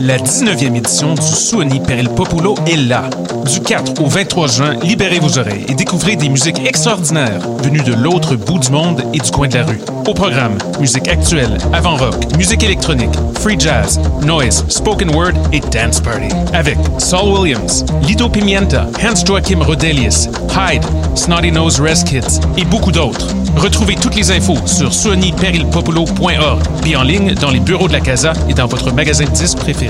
La 0.00 0.16
19e 0.16 0.76
édition 0.76 1.14
du 1.14 1.20
Suoni 1.20 1.78
per 1.78 1.98
il 1.98 2.08
Popolo 2.08 2.54
est 2.66 2.76
là. 2.76 3.10
Du 3.44 3.60
4 3.60 4.00
au 4.02 4.06
23 4.06 4.46
juin, 4.48 4.74
libérez 4.82 5.18
vos 5.18 5.38
oreilles 5.38 5.66
et 5.68 5.74
découvrez 5.74 6.16
des 6.16 6.30
musiques 6.30 6.66
extraordinaires 6.66 7.46
venues 7.62 7.82
de 7.82 7.92
l'autre 7.92 8.34
bout 8.34 8.58
du 8.58 8.70
monde 8.70 9.02
et 9.12 9.18
du 9.18 9.30
coin 9.30 9.48
de 9.48 9.58
la 9.58 9.64
rue. 9.64 9.80
Au 10.06 10.14
programme, 10.14 10.56
musique 10.80 11.06
actuelle, 11.06 11.58
avant-rock, 11.74 12.14
musique 12.38 12.62
électronique, 12.62 13.14
free 13.40 13.60
jazz, 13.60 14.00
noise, 14.24 14.64
spoken 14.68 15.14
word 15.14 15.34
et 15.52 15.60
dance 15.60 16.00
party. 16.00 16.34
Avec 16.54 16.78
Saul 16.96 17.38
Williams, 17.38 17.84
Lido 18.02 18.30
Pimienta, 18.30 18.86
Hans 19.04 19.22
Joachim 19.26 19.60
Rodelius, 19.62 20.28
Hyde, 20.50 20.84
Snotty 21.14 21.52
Nose 21.52 21.78
Res 21.78 22.04
Kids 22.04 22.40
et 22.56 22.64
beaucoup 22.64 22.92
d'autres. 22.92 23.28
Retrouvez 23.56 23.96
toutes 23.96 24.16
les 24.16 24.30
infos 24.30 24.56
sur 24.64 24.94
suoniperilpopolo.org 24.94 26.62
puis 26.80 26.96
en 26.96 27.02
ligne 27.02 27.34
dans 27.34 27.50
les 27.50 27.60
bureaux 27.60 27.88
de 27.88 27.92
la 27.92 28.00
Casa 28.00 28.32
et 28.48 28.54
dans 28.54 28.66
votre 28.66 28.92
magasin 28.94 29.24
de 29.24 29.30
disques 29.30 29.58
préféré. 29.58 29.89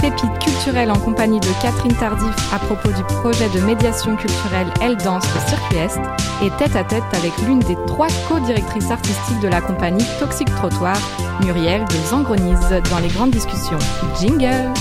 Pépite 0.00 0.38
culturelle 0.40 0.90
en 0.90 0.98
compagnie 0.98 1.40
de 1.40 1.48
Catherine 1.62 1.94
Tardif 1.94 2.34
à 2.52 2.58
propos 2.58 2.88
du 2.88 3.02
projet 3.04 3.48
de 3.50 3.60
médiation 3.60 4.16
culturelle 4.16 4.66
Elle 4.80 4.96
Danse 4.96 5.24
au 5.24 5.48
Circuit 5.48 5.76
Est. 5.76 6.00
Et 6.44 6.50
tête 6.58 6.74
à 6.76 6.84
tête 6.84 7.04
avec 7.12 7.32
l'une 7.46 7.60
des 7.60 7.76
trois 7.86 8.08
co-directrices 8.28 8.90
artistiques 8.90 9.40
de 9.40 9.48
la 9.48 9.60
compagnie 9.60 10.04
Toxic 10.18 10.52
Trottoir, 10.56 10.96
Muriel 11.44 11.84
de 11.84 12.08
Zangronise, 12.10 12.82
dans 12.90 12.98
les 12.98 13.08
grandes 13.08 13.30
discussions. 13.30 13.78
Jingle! 14.18 14.72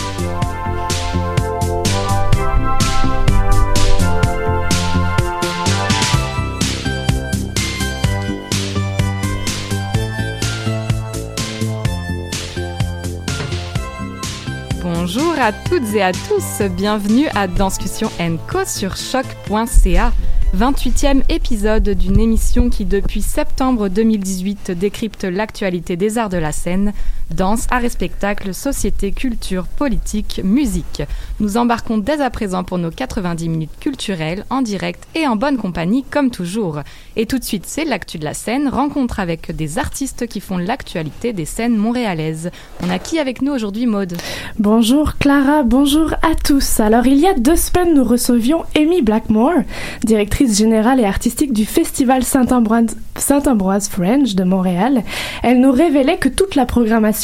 Bonjour 15.13 15.33
à 15.39 15.51
toutes 15.51 15.93
et 15.93 16.01
à 16.01 16.13
tous, 16.13 16.61
bienvenue 16.69 17.27
à 17.35 17.47
Danscussion 17.47 18.09
Co 18.49 18.59
sur 18.65 18.95
choc.ca. 18.95 20.13
28e 20.55 21.23
épisode 21.27 21.89
d'une 21.89 22.17
émission 22.17 22.69
qui 22.69 22.85
depuis 22.85 23.21
septembre 23.21 23.89
2018 23.89 24.71
décrypte 24.71 25.25
l'actualité 25.25 25.97
des 25.97 26.17
arts 26.17 26.29
de 26.29 26.37
la 26.37 26.53
scène, 26.53 26.93
danse, 27.33 27.67
arts 27.71 27.83
et 27.83 27.89
spectacles, 27.89 28.53
société, 28.53 29.11
culture, 29.11 29.65
politique, 29.65 30.41
musique. 30.43 31.03
Nous 31.39 31.57
embarquons 31.57 31.97
dès 31.97 32.21
à 32.21 32.29
présent 32.29 32.63
pour 32.63 32.77
nos 32.77 32.91
90 32.91 33.49
minutes 33.49 33.79
culturelles 33.79 34.45
en 34.49 34.61
direct 34.61 35.07
et 35.15 35.27
en 35.27 35.35
bonne 35.35 35.57
compagnie 35.57 36.03
comme 36.03 36.31
toujours. 36.31 36.79
Et 37.15 37.25
tout 37.25 37.39
de 37.39 37.43
suite, 37.43 37.65
c'est 37.67 37.85
l'actu 37.85 38.17
de 38.17 38.25
la 38.25 38.33
scène, 38.33 38.67
rencontre 38.67 39.19
avec 39.19 39.55
des 39.55 39.77
artistes 39.77 40.27
qui 40.27 40.39
font 40.39 40.57
l'actualité 40.57 41.33
des 41.33 41.45
scènes 41.45 41.75
montréalaises. 41.75 42.51
On 42.83 42.89
a 42.89 42.99
qui 42.99 43.19
avec 43.19 43.41
nous 43.41 43.51
aujourd'hui, 43.51 43.85
Maude? 43.85 44.17
Bonjour 44.59 45.17
Clara, 45.17 45.63
bonjour 45.63 46.13
à 46.21 46.35
tous. 46.43 46.79
Alors 46.79 47.07
il 47.07 47.17
y 47.17 47.27
a 47.27 47.33
deux 47.33 47.55
semaines, 47.55 47.93
nous 47.93 48.03
recevions 48.03 48.63
Amy 48.75 49.01
Blackmore, 49.01 49.63
directrice 50.03 50.57
générale 50.57 50.99
et 50.99 51.05
artistique 51.05 51.53
du 51.53 51.65
Festival 51.65 52.23
Saint-Ambroise 52.23 52.95
Saint-Ambroise 53.15 53.89
Fringe 53.89 54.35
de 54.35 54.43
Montréal. 54.43 55.03
Elle 55.43 55.59
nous 55.59 55.71
révélait 55.71 56.17
que 56.17 56.29
toute 56.29 56.55
la 56.55 56.65
programmation 56.65 57.20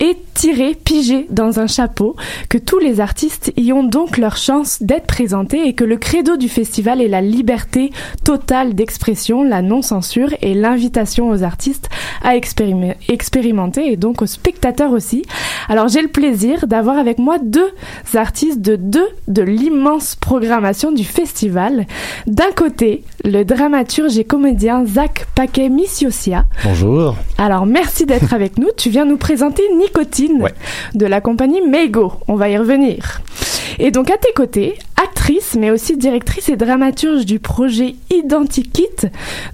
est 0.00 0.16
tirée, 0.34 0.74
pigée 0.74 1.26
dans 1.30 1.60
un 1.60 1.66
chapeau, 1.66 2.16
que 2.48 2.58
tous 2.58 2.78
les 2.78 3.00
artistes 3.00 3.52
y 3.56 3.72
ont 3.72 3.84
donc 3.84 4.16
leur 4.18 4.36
chance 4.36 4.82
d'être 4.82 5.06
présentés 5.06 5.66
et 5.66 5.74
que 5.74 5.84
le 5.84 5.96
credo 5.96 6.36
du 6.36 6.48
festival 6.48 7.00
est 7.00 7.08
la 7.08 7.20
liberté 7.20 7.90
totale 8.24 8.74
d'expression, 8.74 9.42
la 9.44 9.62
non-censure 9.62 10.30
et 10.40 10.54
l'invitation 10.54 11.30
aux 11.30 11.42
artistes 11.42 11.88
à 12.22 12.36
expérim- 12.36 12.94
expérimenter 13.08 13.92
et 13.92 13.96
donc 13.96 14.22
aux 14.22 14.26
spectateurs 14.26 14.92
aussi. 14.92 15.22
Alors 15.68 15.88
j'ai 15.88 16.02
le 16.02 16.08
plaisir 16.08 16.66
d'avoir 16.66 16.98
avec 16.98 17.18
moi 17.18 17.38
deux 17.38 17.70
artistes 18.14 18.60
de 18.60 18.76
deux 18.76 19.08
de 19.28 19.42
l'immense 19.42 20.16
programmation 20.16 20.92
du 20.92 21.04
festival. 21.04 21.86
D'un 22.26 22.52
côté, 22.56 23.04
le 23.24 23.44
dramaturge 23.44 24.18
et 24.18 24.24
comédien 24.24 24.84
Zach 24.86 25.26
Paquet 25.34 25.68
Missiosia. 25.68 26.46
Bonjour. 26.64 27.16
Alors 27.38 27.66
merci 27.66 28.06
d'être 28.06 28.34
avec 28.34 28.58
nous. 28.58 28.68
Tu 28.76 28.90
viens 28.90 29.04
nous 29.04 29.16
présenter 29.22 29.62
Nicotine 29.78 30.42
Ouais. 30.42 30.52
de 30.94 31.06
la 31.06 31.20
compagnie 31.20 31.60
Mego. 31.62 32.14
On 32.26 32.34
va 32.34 32.48
y 32.48 32.58
revenir. 32.58 33.20
Et 33.78 33.90
donc 33.90 34.10
à 34.10 34.16
tes 34.16 34.32
côtés, 34.34 34.74
actrice 35.02 35.56
mais 35.58 35.70
aussi 35.70 35.96
directrice 35.96 36.48
et 36.48 36.56
dramaturge 36.56 37.26
du 37.26 37.38
projet 37.38 37.96
Identikit 38.10 38.88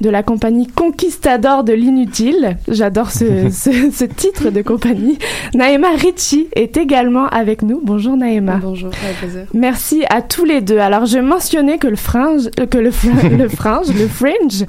de 0.00 0.10
la 0.10 0.22
compagnie 0.22 0.66
Conquistador 0.66 1.64
de 1.64 1.72
l'inutile. 1.72 2.56
J'adore 2.68 3.10
ce, 3.10 3.24
ce, 3.50 3.90
ce 3.90 4.04
titre 4.04 4.50
de 4.50 4.62
compagnie. 4.62 5.18
Naïma 5.54 5.88
Ricci 5.96 6.48
est 6.54 6.76
également 6.76 7.26
avec 7.28 7.62
nous. 7.62 7.80
Bonjour 7.82 8.16
Naïma. 8.16 8.58
Bonjour, 8.62 8.90
avec 9.04 9.16
plaisir. 9.18 9.42
Merci 9.54 10.04
à 10.10 10.22
tous 10.22 10.44
les 10.44 10.60
deux. 10.60 10.78
Alors, 10.78 11.06
je 11.06 11.18
mentionnais 11.18 11.78
que 11.78 11.86
le 11.86 11.96
fringe, 11.96 12.48
euh, 12.60 12.66
que 12.66 12.78
le, 12.78 12.90
fr- 12.90 13.28
le 13.36 13.48
fringe, 13.48 13.88
le 13.88 14.06
fringe, 14.08 14.64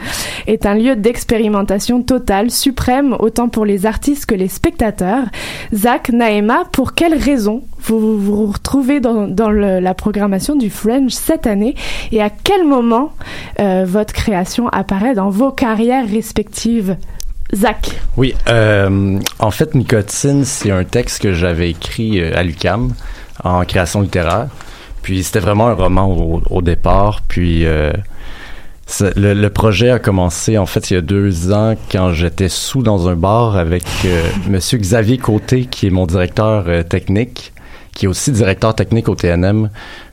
est 0.47 0.65
un 0.65 0.75
lieu 0.75 0.95
d'expérimentation 0.95 2.01
totale, 2.01 2.51
suprême, 2.51 3.15
autant 3.19 3.49
pour 3.49 3.65
les 3.65 3.85
artistes 3.85 4.25
que 4.25 4.35
les 4.35 4.47
spectateurs. 4.47 5.23
Zach, 5.73 6.09
Naema, 6.09 6.65
pour 6.71 6.93
quelles 6.93 7.15
raisons 7.17 7.63
vous 7.83 8.19
vous, 8.19 8.45
retrouvez 8.51 8.99
dans, 8.99 9.49
la 9.49 9.93
programmation 9.93 10.55
du 10.55 10.69
Fringe 10.69 11.11
cette 11.11 11.47
année 11.47 11.75
et 12.11 12.21
à 12.21 12.29
quel 12.29 12.65
moment 12.65 13.13
euh, 13.59 13.85
votre 13.87 14.13
création 14.13 14.67
apparaît 14.69 15.15
dans 15.15 15.29
vos 15.29 15.51
carrières 15.51 16.07
respectives? 16.07 16.97
Zach. 17.55 17.99
Oui, 18.15 18.35
euh, 18.47 19.19
en 19.39 19.49
fait, 19.49 19.73
Nicotine, 19.73 20.45
c'est 20.45 20.69
un 20.69 20.83
texte 20.83 21.23
que 21.23 21.33
j'avais 21.33 21.71
écrit 21.71 22.21
euh, 22.21 22.37
à 22.37 22.43
l'UCAM 22.43 22.93
en 23.43 23.65
création 23.65 24.01
littéraire. 24.01 24.49
Puis 25.01 25.23
c'était 25.23 25.39
vraiment 25.39 25.67
un 25.67 25.73
roman 25.73 26.41
au, 26.51 26.61
départ. 26.61 27.21
Puis 27.27 27.65
le, 29.15 29.47
projet 29.49 29.89
a 29.89 29.99
commencé 29.99 30.57
en 30.57 30.65
fait 30.65 30.91
il 30.91 30.93
y 30.95 30.97
a 30.97 31.01
deux 31.01 31.51
ans 31.51 31.75
quand 31.91 32.11
j'étais 32.11 32.49
sous 32.49 32.81
dans 32.81 33.07
un 33.07 33.15
bar 33.15 33.57
avec 33.57 33.83
euh, 34.05 34.27
Monsieur 34.49 34.77
Xavier 34.77 35.17
Côté 35.17 35.65
qui 35.65 35.87
est 35.87 35.91
mon 35.91 36.05
directeur 36.05 36.85
technique, 36.85 37.53
qui 37.99 38.05
est 38.05 38.07
aussi 38.07 38.31
directeur 38.31 38.73
technique 38.73 39.09
au 39.09 39.15
TNM. 39.15 39.69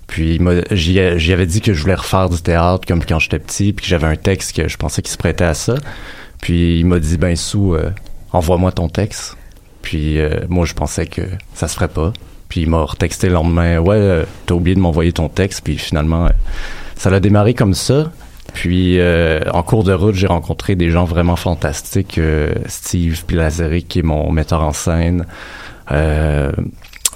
Puis 0.08 0.40
j'y 0.72 1.46
dit 1.46 1.60
que 1.60 1.72
je 1.72 1.80
voulais 1.80 1.94
refaire 1.94 2.28
du 2.28 2.42
théâtre 2.42 2.84
comme 2.84 3.04
quand 3.04 3.20
j'étais 3.20 3.38
petit, 3.38 3.72
puis 3.72 3.84
que 3.84 3.88
j'avais 3.88 4.08
un 4.08 4.16
texte 4.16 4.56
que 4.56 4.66
je 4.66 4.76
pensais 4.76 5.02
qu'il 5.02 5.12
se 5.12 5.16
prêtait 5.16 5.44
à 5.44 5.54
ça. 5.54 5.76
Puis 6.40 6.80
il 6.80 6.86
m'a 6.86 6.98
dit 6.98 7.16
ben 7.16 7.36
sous 7.36 7.74
euh, 7.74 7.90
envoie-moi 8.32 8.72
ton 8.72 8.88
texte. 8.88 9.36
Puis 9.82 10.18
euh, 10.18 10.40
moi 10.48 10.66
je 10.66 10.74
pensais 10.74 11.06
que 11.06 11.22
ça 11.54 11.68
se 11.68 11.76
ferait 11.76 11.86
pas. 11.86 12.12
Puis 12.48 12.62
il 12.62 12.68
m'a 12.68 12.82
retexté 12.82 13.28
le 13.28 13.34
lendemain 13.34 13.78
ouais 13.78 13.94
euh, 13.94 14.24
t'as 14.46 14.54
oublié 14.56 14.74
de 14.74 14.80
m'envoyer 14.80 15.12
ton 15.12 15.28
texte. 15.28 15.60
Puis 15.62 15.78
finalement 15.78 16.28
ça 16.96 17.08
l'a 17.08 17.20
démarré 17.20 17.54
comme 17.54 17.74
ça. 17.74 18.10
Puis 18.52 18.98
en 19.52 19.62
cours 19.62 19.84
de 19.84 19.92
route 19.92 20.16
j'ai 20.16 20.26
rencontré 20.26 20.74
des 20.74 20.90
gens 20.90 21.04
vraiment 21.04 21.36
fantastiques. 21.36 22.18
Steve 22.66 23.24
Pilazeric 23.26 23.86
qui 23.86 24.00
est 24.00 24.02
mon 24.02 24.32
metteur 24.32 24.62
en 24.64 24.72
scène. 24.72 25.24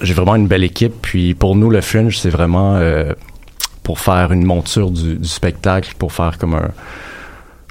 J'ai 0.03 0.15
vraiment 0.15 0.37
une 0.37 0.47
belle 0.47 0.65
équipe. 0.65 0.95
Puis 1.03 1.35
pour 1.35 1.57
nous 1.57 1.71
le 1.71 1.81
Fringe 1.81 2.19
c'est 2.19 2.31
vraiment 2.31 2.81
pour 3.83 3.99
faire 3.99 4.33
une 4.33 4.45
monture 4.45 4.91
du, 4.91 5.17
du 5.17 5.29
spectacle, 5.29 5.95
pour 5.99 6.13
faire 6.13 6.39
comme 6.39 6.55
un 6.55 6.71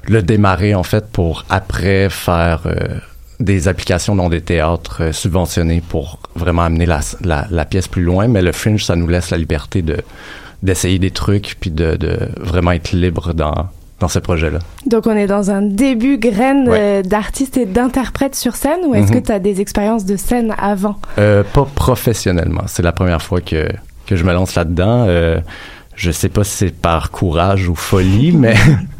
le 0.06 0.22
démarrer 0.22 0.74
en 0.74 0.82
fait 0.82 1.06
pour 1.10 1.44
après 1.50 2.08
faire 2.10 2.62
euh, 2.66 2.98
des 3.38 3.68
applications 3.68 4.16
dans 4.16 4.28
des 4.28 4.40
théâtres 4.40 5.02
euh, 5.02 5.12
subventionnés 5.12 5.82
pour 5.86 6.18
vraiment 6.34 6.62
amener 6.62 6.86
la, 6.86 7.00
la, 7.22 7.46
la, 7.50 7.64
pièce 7.64 7.88
plus 7.88 8.02
loin. 8.02 8.28
Mais 8.28 8.42
le 8.42 8.52
fringe, 8.52 8.84
ça 8.84 8.96
nous 8.96 9.08
laisse 9.08 9.30
la 9.30 9.38
liberté 9.38 9.82
de 9.82 9.98
d'essayer 10.62 10.98
des 10.98 11.10
trucs 11.10 11.56
puis 11.58 11.70
de, 11.70 11.96
de 11.96 12.18
vraiment 12.38 12.72
être 12.72 12.92
libre 12.92 13.32
dans 13.32 13.68
dans 14.00 14.08
ce 14.08 14.18
projet-là. 14.18 14.58
Donc 14.86 15.06
on 15.06 15.16
est 15.16 15.26
dans 15.26 15.50
un 15.50 15.62
début 15.62 16.18
graine 16.18 16.68
ouais. 16.68 16.78
euh, 16.80 17.02
d'artiste 17.02 17.56
et 17.56 17.66
d'interprète 17.66 18.34
sur 18.34 18.56
scène 18.56 18.80
ou 18.86 18.94
est-ce 18.94 19.12
mm 19.12 19.16
-hmm. 19.16 19.20
que 19.20 19.26
tu 19.26 19.32
as 19.32 19.38
des 19.38 19.60
expériences 19.60 20.04
de 20.04 20.16
scène 20.16 20.54
avant? 20.58 20.96
Euh, 21.18 21.42
Pas 21.52 21.66
professionnellement. 21.74 22.64
C'est 22.66 22.82
la 22.82 22.92
première 22.92 23.22
fois 23.22 23.40
que 23.40 23.68
que 24.06 24.16
je 24.16 24.24
me 24.24 24.32
lance 24.32 24.56
là-dedans. 24.56 25.04
Euh, 25.06 25.40
je 26.00 26.10
sais 26.10 26.30
pas 26.30 26.44
si 26.44 26.56
c'est 26.56 26.74
par 26.74 27.10
courage 27.10 27.68
ou 27.68 27.74
folie, 27.74 28.32
mais 28.42 28.54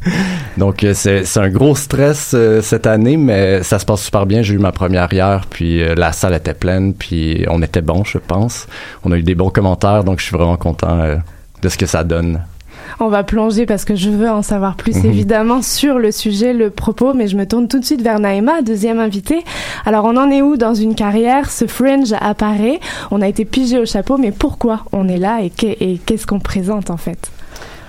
donc 0.58 0.84
c'est 0.92 1.24
un 1.38 1.48
gros 1.48 1.74
stress 1.74 2.32
euh, 2.34 2.60
cette 2.60 2.86
année, 2.86 3.16
mais 3.16 3.62
ça 3.62 3.78
se 3.78 3.86
passe 3.86 4.02
super 4.02 4.26
bien. 4.26 4.42
J'ai 4.42 4.54
eu 4.54 4.58
ma 4.58 4.70
première 4.70 5.10
hier, 5.10 5.46
puis 5.48 5.82
euh, 5.82 5.94
la 5.94 6.12
salle 6.12 6.34
était 6.34 6.52
pleine, 6.54 6.92
puis 6.92 7.46
on 7.48 7.62
était 7.62 7.80
bon, 7.80 8.04
je 8.04 8.18
pense. 8.18 8.66
On 9.02 9.12
a 9.12 9.16
eu 9.16 9.22
des 9.22 9.34
bons 9.34 9.48
commentaires, 9.50 10.04
donc 10.04 10.20
je 10.20 10.26
suis 10.26 10.36
vraiment 10.36 10.58
content 10.58 11.00
euh, 11.00 11.16
de 11.62 11.68
ce 11.70 11.78
que 11.78 11.86
ça 11.86 12.04
donne. 12.04 12.42
On 13.02 13.08
va 13.08 13.24
plonger 13.24 13.64
parce 13.64 13.86
que 13.86 13.94
je 13.94 14.10
veux 14.10 14.28
en 14.28 14.42
savoir 14.42 14.76
plus 14.76 15.02
mmh. 15.02 15.06
évidemment 15.06 15.62
sur 15.62 15.98
le 15.98 16.12
sujet, 16.12 16.52
le 16.52 16.68
propos, 16.68 17.14
mais 17.14 17.28
je 17.28 17.36
me 17.36 17.46
tourne 17.46 17.66
tout 17.66 17.78
de 17.78 17.84
suite 17.84 18.02
vers 18.02 18.20
Naïma, 18.20 18.60
deuxième 18.60 19.00
invitée. 19.00 19.42
Alors 19.86 20.04
on 20.04 20.16
en 20.18 20.30
est 20.30 20.42
où 20.42 20.58
dans 20.58 20.74
une 20.74 20.94
carrière? 20.94 21.50
Ce 21.50 21.66
fringe 21.66 22.12
apparaît, 22.20 22.78
on 23.10 23.22
a 23.22 23.28
été 23.28 23.46
pigé 23.46 23.78
au 23.78 23.86
chapeau, 23.86 24.18
mais 24.18 24.32
pourquoi 24.32 24.84
on 24.92 25.08
est 25.08 25.16
là 25.16 25.40
et 25.42 25.50
qu'est-ce 25.50 26.26
qu'on 26.26 26.40
présente 26.40 26.90
en 26.90 26.98
fait? 26.98 27.30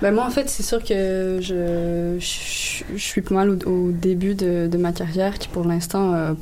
Ben 0.01 0.11
moi, 0.11 0.25
en 0.25 0.31
fait, 0.31 0.49
c'est 0.49 0.63
sûr 0.63 0.83
que 0.83 1.37
je, 1.41 2.17
je, 2.19 2.83
je, 2.95 3.03
suis 3.03 3.21
pas 3.21 3.35
mal 3.35 3.49
au, 3.51 3.69
au 3.69 3.91
début 3.91 4.33
de, 4.33 4.67
de, 4.67 4.77
ma 4.77 4.93
carrière, 4.93 5.37
qui 5.37 5.47
pour 5.47 5.63
l'instant 5.63 6.13
euh, 6.13 6.33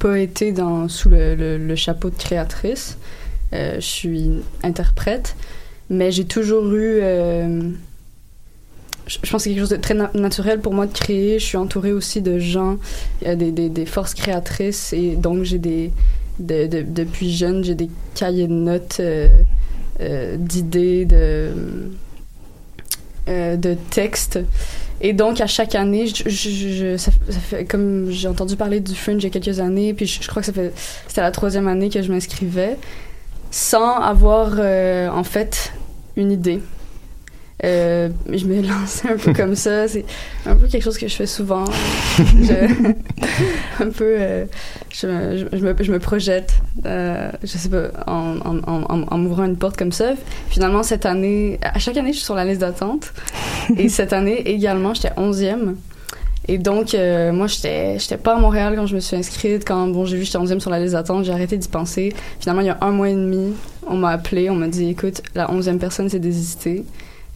pas 0.00 0.18
été 0.18 0.50
dans, 0.50 0.88
sous 0.88 1.10
le, 1.10 1.36
le, 1.36 1.56
le, 1.56 1.76
chapeau 1.76 2.10
de 2.10 2.16
créatrice. 2.16 2.98
Euh, 3.52 3.76
je 3.76 3.86
suis 3.86 4.30
interprète, 4.64 5.36
mais 5.90 6.10
j'ai 6.10 6.24
toujours 6.24 6.66
eu 6.74 6.98
euh, 7.02 7.70
je 9.06 9.18
pense 9.18 9.30
que 9.30 9.38
c'est 9.38 9.50
quelque 9.50 9.60
chose 9.60 9.68
de 9.70 9.76
très 9.76 9.94
na 9.94 10.10
naturel 10.14 10.60
pour 10.60 10.72
moi 10.72 10.86
de 10.86 10.92
créer. 10.92 11.38
Je 11.38 11.44
suis 11.44 11.56
entourée 11.56 11.92
aussi 11.92 12.22
de 12.22 12.38
gens, 12.38 12.78
des, 13.22 13.52
des, 13.52 13.68
des 13.68 13.86
forces 13.86 14.14
créatrices, 14.14 14.92
et 14.92 15.16
donc 15.16 15.44
j'ai 15.44 15.58
des. 15.58 15.90
De, 16.40 16.66
de, 16.66 16.82
depuis 16.82 17.32
jeune, 17.32 17.62
j'ai 17.62 17.76
des 17.76 17.88
cahiers 18.16 18.48
de 18.48 18.52
notes 18.54 18.96
euh, 18.98 19.28
euh, 20.00 20.36
d'idées, 20.36 21.04
de, 21.04 21.52
euh, 23.28 23.56
de 23.56 23.76
textes. 23.90 24.40
Et 25.00 25.12
donc, 25.12 25.40
à 25.40 25.46
chaque 25.46 25.74
année, 25.74 26.12
comme 27.68 28.10
j'ai 28.10 28.28
entendu 28.28 28.56
parler 28.56 28.80
du 28.80 28.94
Fringe 28.94 29.22
il 29.22 29.24
y 29.24 29.26
a 29.26 29.30
quelques 29.30 29.60
années, 29.60 29.94
puis 29.94 30.06
je, 30.06 30.26
crois 30.28 30.42
que 30.42 30.46
c'était 30.46 31.20
la 31.20 31.30
troisième 31.30 31.66
année 31.66 31.88
que 31.88 32.02
je 32.02 32.12
m'inscrivais, 32.12 32.76
sans 33.50 33.96
avoir, 33.96 34.56
euh, 34.58 35.08
en 35.08 35.24
fait, 35.24 35.72
une 36.16 36.32
idée. 36.32 36.60
Euh, 37.64 38.10
je 38.30 38.44
me 38.46 38.60
lance 38.60 39.04
un 39.04 39.16
peu 39.16 39.32
comme 39.32 39.54
ça. 39.54 39.88
C'est 39.88 40.04
un 40.46 40.54
peu 40.54 40.66
quelque 40.66 40.82
chose 40.82 40.98
que 40.98 41.08
je 41.08 41.14
fais 41.14 41.26
souvent. 41.26 41.64
je, 42.18 42.92
un 43.82 43.90
peu, 43.90 44.16
euh, 44.18 44.44
je, 44.90 45.46
je, 45.50 45.56
je, 45.56 45.64
me, 45.64 45.74
je 45.80 45.92
me 45.92 45.98
projette, 45.98 46.54
euh, 46.84 47.30
je 47.42 47.48
sais 47.48 47.70
pas, 47.70 47.88
en, 48.06 48.36
en, 48.44 48.58
en, 48.66 49.02
en 49.10 49.18
m'ouvrant 49.18 49.44
une 49.44 49.56
porte 49.56 49.76
comme 49.76 49.92
ça. 49.92 50.12
Finalement, 50.50 50.82
cette 50.82 51.06
année, 51.06 51.58
à 51.62 51.78
chaque 51.78 51.96
année, 51.96 52.12
je 52.12 52.18
suis 52.18 52.24
sur 52.24 52.34
la 52.34 52.44
liste 52.44 52.60
d'attente. 52.60 53.12
Et 53.78 53.88
cette 53.88 54.12
année 54.12 54.48
également, 54.48 54.92
j'étais 54.92 55.14
11e. 55.16 55.74
Et 56.46 56.58
donc, 56.58 56.94
euh, 56.94 57.32
moi, 57.32 57.46
j'étais, 57.46 57.98
j'étais 57.98 58.18
pas 58.18 58.36
à 58.36 58.38
Montréal 58.38 58.74
quand 58.76 58.86
je 58.86 58.94
me 58.94 59.00
suis 59.00 59.16
inscrite. 59.16 59.66
Quand, 59.66 59.86
bon, 59.88 60.04
j'ai 60.04 60.16
vu 60.16 60.22
que 60.22 60.26
j'étais 60.26 60.38
11e 60.38 60.60
sur 60.60 60.70
la 60.70 60.78
liste 60.78 60.92
d'attente, 60.92 61.24
j'ai 61.24 61.32
arrêté 61.32 61.56
d'y 61.56 61.68
penser. 61.68 62.14
Finalement, 62.40 62.60
il 62.60 62.66
y 62.66 62.70
a 62.70 62.78
un 62.82 62.90
mois 62.90 63.08
et 63.08 63.14
demi, 63.14 63.54
on 63.86 63.96
m'a 63.96 64.10
appelé, 64.10 64.50
on 64.50 64.54
m'a 64.54 64.68
dit, 64.68 64.90
écoute, 64.90 65.22
la 65.34 65.46
11e 65.46 65.78
personne 65.78 66.10
s'est 66.10 66.18
désistée. 66.18 66.84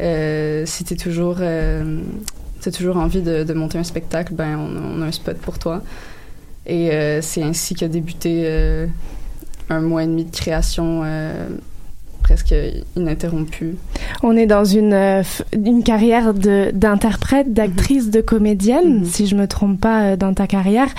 Euh, 0.00 0.64
si 0.66 0.84
t'es 0.84 0.96
toujours, 0.96 1.36
euh, 1.40 2.00
t'as 2.60 2.70
toujours 2.70 2.96
envie 2.96 3.22
de, 3.22 3.52
monter 3.52 3.78
un 3.78 3.84
spectacle, 3.84 4.34
ben 4.34 4.56
on, 4.58 5.02
a 5.02 5.06
un 5.06 5.12
spot 5.12 5.36
pour 5.38 5.58
toi. 5.58 5.82
Et 6.66 6.92
euh, 6.92 7.20
c'est 7.22 7.42
ainsi 7.42 7.74
qu'a 7.74 7.88
débuté 7.88 8.48
un 9.70 9.80
mois 9.80 10.04
et 10.04 10.06
demi 10.06 10.24
de 10.24 10.34
création 10.34 11.02
presque 12.28 12.54
ininterrompue. 12.94 13.76
On 14.22 14.36
est 14.36 14.46
dans 14.46 14.64
une, 14.64 14.92
euh, 14.92 15.22
une 15.56 15.82
carrière 15.82 16.34
d'interprète, 16.34 17.54
d'actrice, 17.54 18.06
-hmm. 18.08 18.16
de 18.16 18.20
comédienne, 18.20 18.90
mm 18.98 19.02
-hmm. 19.02 19.12
si 19.14 19.22
je 19.30 19.34
me 19.40 19.46
trompe 19.54 19.78
pas 19.88 19.98
euh, 20.02 20.16
dans 20.24 20.34
ta 20.40 20.46
carrière. 20.56 20.90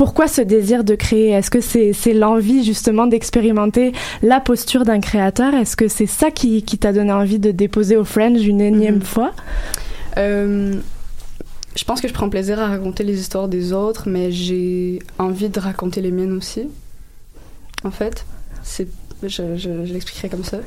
Pourquoi 0.00 0.26
ce 0.36 0.42
désir 0.56 0.78
de 0.90 0.94
créer? 1.04 1.28
Est-ce 1.36 1.50
que 1.56 1.62
c'est 2.00 2.14
l'envie 2.24 2.62
justement 2.72 3.06
d'expérimenter 3.12 3.86
la 4.32 4.38
posture 4.48 4.82
d'un 4.88 5.00
créateur? 5.08 5.50
Est-ce 5.60 5.76
que 5.80 5.88
c'est 5.96 6.12
ça 6.20 6.28
qui, 6.38 6.50
qui 6.68 6.76
t'a 6.82 6.92
donné 6.98 7.12
envie 7.22 7.40
de 7.46 7.50
déposer 7.64 7.96
au 8.02 8.06
Fringe 8.14 8.42
une 8.52 8.62
énième 8.70 9.00
mm 9.00 9.08
-hmm. 9.08 9.14
fois? 9.14 9.30
Euh, 10.16 10.74
Je 11.80 11.84
pense 11.88 12.00
que 12.02 12.08
je 12.10 12.16
prends 12.18 12.30
plaisir 12.36 12.56
à 12.64 12.66
raconter 12.76 13.02
les 13.10 13.16
histoires 13.22 13.48
des 13.56 13.66
autres, 13.84 14.04
mais 14.14 14.26
j'ai 14.42 14.98
envie 15.26 15.50
de 15.56 15.60
raconter 15.70 16.00
les 16.06 16.12
miennes 16.16 16.36
aussi. 16.40 16.64
En 17.88 17.92
fait, 17.98 18.16
c'est 18.72 18.88
je, 19.26 19.92
l'expliquerai 19.92 20.28
comme 20.28 20.44
ça. 20.44 20.58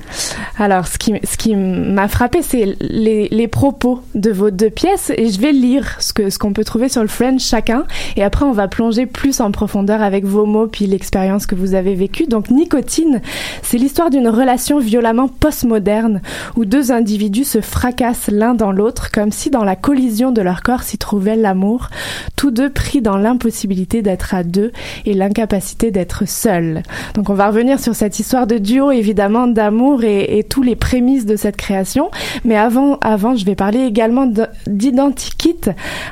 Alors, 0.57 0.87
ce 0.87 0.97
qui, 0.97 1.13
ce 1.23 1.37
qui 1.37 1.55
m'a 1.55 2.07
frappé, 2.07 2.41
c'est 2.41 2.75
les, 2.81 3.29
les, 3.29 3.47
propos 3.47 4.01
de 4.15 4.31
vos 4.31 4.51
deux 4.51 4.69
pièces 4.69 5.11
et 5.15 5.29
je 5.29 5.39
vais 5.39 5.51
lire 5.51 5.97
ce 5.99 6.13
que 6.13 6.29
ce 6.29 6.37
qu'on 6.37 6.53
peut 6.53 6.63
trouver 6.63 6.89
sur 6.89 7.01
le 7.01 7.07
French 7.07 7.41
chacun 7.43 7.83
et 8.15 8.23
après 8.23 8.45
on 8.45 8.51
va 8.51 8.67
plonger 8.67 9.05
plus 9.05 9.41
en 9.41 9.51
profondeur 9.51 10.01
avec 10.01 10.25
vos 10.25 10.45
mots 10.45 10.67
puis 10.67 10.87
l'expérience 10.87 11.45
que 11.45 11.55
vous 11.55 11.75
avez 11.75 11.95
vécue. 11.95 12.27
Donc, 12.27 12.49
Nicotine, 12.49 13.21
c'est 13.61 13.77
l'histoire 13.77 14.09
d'une 14.09 14.27
relation 14.27 14.79
violemment 14.79 15.27
postmoderne 15.27 16.21
où 16.55 16.65
deux 16.65 16.91
individus 16.91 17.45
se 17.45 17.61
fracassent 17.61 18.29
l'un 18.29 18.53
dans 18.53 18.71
l'autre 18.71 19.11
comme 19.11 19.31
si 19.31 19.49
dans 19.49 19.63
la 19.63 19.75
collision 19.75 20.31
de 20.31 20.41
leur 20.41 20.61
corps 20.61 20.83
s'y 20.83 20.97
trouvait 20.97 21.35
l'amour, 21.35 21.89
tous 22.35 22.51
deux 22.51 22.69
pris 22.69 23.01
dans 23.01 23.17
l'impossibilité 23.17 24.01
d'être 24.01 24.33
à 24.33 24.43
deux 24.43 24.71
et 25.05 25.13
l'incapacité 25.13 25.91
d'être 25.91 26.27
seuls. 26.27 26.83
Donc, 27.15 27.29
on 27.29 27.33
va 27.33 27.47
revenir 27.47 27.79
sur 27.79 27.95
cette 27.95 28.19
histoire 28.19 28.40
de 28.47 28.57
duo 28.57 28.91
évidemment 28.91 29.47
d'amour 29.47 30.03
et, 30.03 30.45
tous 30.49 30.63
les 30.63 30.75
prémices 30.75 31.25
de 31.25 31.35
cette 31.35 31.57
création. 31.57 32.09
Mais 32.43 32.57
avant, 32.57 32.97
avant, 33.01 33.35
je 33.35 33.45
vais 33.45 33.55
parler 33.55 33.79
également 33.79 34.27
d'Identikit, 34.67 35.61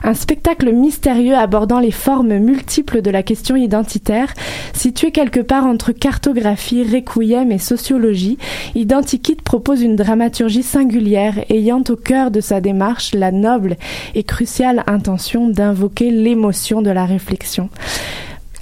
un 0.03 0.13
spectacle 0.13 0.71
mystérieux 0.71 1.35
abordant 1.35 1.79
les 1.79 1.91
formes 1.91 2.37
multiples 2.37 3.01
de 3.01 3.11
la 3.11 3.23
question 3.23 3.55
identitaire. 3.55 4.33
Situé 4.73 5.11
quelque 5.11 5.39
part 5.39 5.65
entre 5.65 5.91
cartographie, 5.91 6.83
requiem 6.83 7.51
et 7.51 7.57
sociologie, 7.57 8.37
Identikit 8.75 9.35
propose 9.35 9.81
une 9.81 9.95
dramaturgie 9.95 10.63
singulière 10.63 11.35
ayant 11.49 11.83
au 11.89 11.95
cœur 11.95 12.31
de 12.31 12.41
sa 12.41 12.61
démarche 12.61 13.13
la 13.13 13.31
noble 13.31 13.77
et 14.15 14.23
cruciale 14.23 14.83
intention 14.87 15.47
d'invoquer 15.47 16.11
l'émotion 16.11 16.81
de 16.81 16.91
la 16.91 17.05
réflexion. 17.05 17.69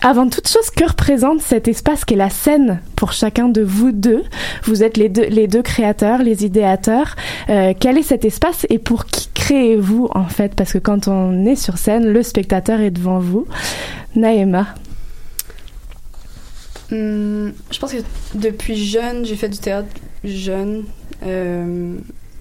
Avant 0.03 0.29
toute 0.29 0.47
chose, 0.47 0.69
que 0.69 0.87
représente 0.87 1.41
cet 1.41 1.67
espace 1.67 2.05
qu'est 2.05 2.15
la 2.15 2.29
scène 2.29 2.81
pour 2.95 3.13
chacun 3.13 3.49
de 3.49 3.61
vous 3.61 3.91
deux 3.91 4.23
Vous 4.63 4.83
êtes 4.83 4.95
les 4.95 5.09
deux, 5.09 5.61
créateurs, 5.63 6.21
les 6.21 6.45
idéateurs. 6.45 7.15
Euh, 7.49 7.73
quel 7.77 7.97
est 7.97 8.03
cet 8.03 8.23
espace 8.23 8.67
et 8.69 8.77
pour 8.77 9.05
qui 9.05 9.29
créez-vous 9.33 10.09
en 10.13 10.25
fait? 10.25 10.53
Parce 10.53 10.73
que 10.73 10.77
quand 10.77 11.07
on 11.07 11.45
est 11.45 11.55
sur 11.55 11.77
scène, 11.77 12.05
le 12.05 12.21
spectateur 12.21 12.79
est 12.79 12.91
devant 12.91 13.19
vous. 13.19 13.47
Naïma. 14.15 14.67
Hum, 16.91 17.53
je 17.71 17.79
pense 17.79 17.91
que 17.91 17.97
depuis 18.35 18.77
jeune, 18.77 19.25
j'ai 19.25 19.35
fait 19.35 19.49
du 19.49 19.57
théâtre 19.57 19.89
jeune. 20.23 20.85
Euh, 21.25 21.97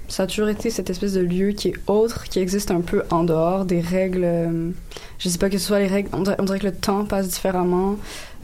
ça 0.09 0.25
a 0.25 0.27
toujours 0.27 0.49
été 0.49 0.71
cette 0.71 0.91
espèce 0.91 1.15
de 1.15 1.21
lieu 1.21 1.53
qui 1.53 1.69
est 1.69 1.75
autre, 1.87 2.25
qui 2.25 2.39
existe 2.39 2.71
un 2.71 2.81
peu 2.81 3.03
en 3.11 3.25
dehors 3.25 3.65
des 3.65 3.81
règles. 3.81 4.25
euh, 4.25 4.71
je 5.19 5.29
sais 5.29 5.39
pas 5.39 5.49
que 5.49 5.59
ce 5.59 5.67
soit 5.67 5.79
les 5.79 5.87
règles. 5.87 6.09
On 6.13 6.23
dirait, 6.23 6.59
que 6.59 6.67
le 6.67 6.75
temps 6.75 7.05
passe 7.05 7.29
différemment. 7.29 7.97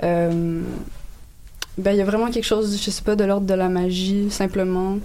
Euh, 0.03 0.61
ben, 1.79 1.93
il 1.93 1.97
y 1.97 2.03
a 2.03 2.05
vraiment 2.05 2.31
quelque 2.31 2.45
chose, 2.45 2.81
je 2.83 2.91
sais 2.91 3.03
pas, 3.03 3.17
de 3.17 3.25
l'ordre 3.25 3.47
de 3.47 3.55
la 3.55 3.69
magie, 3.69 4.31
simplement. 4.31 4.99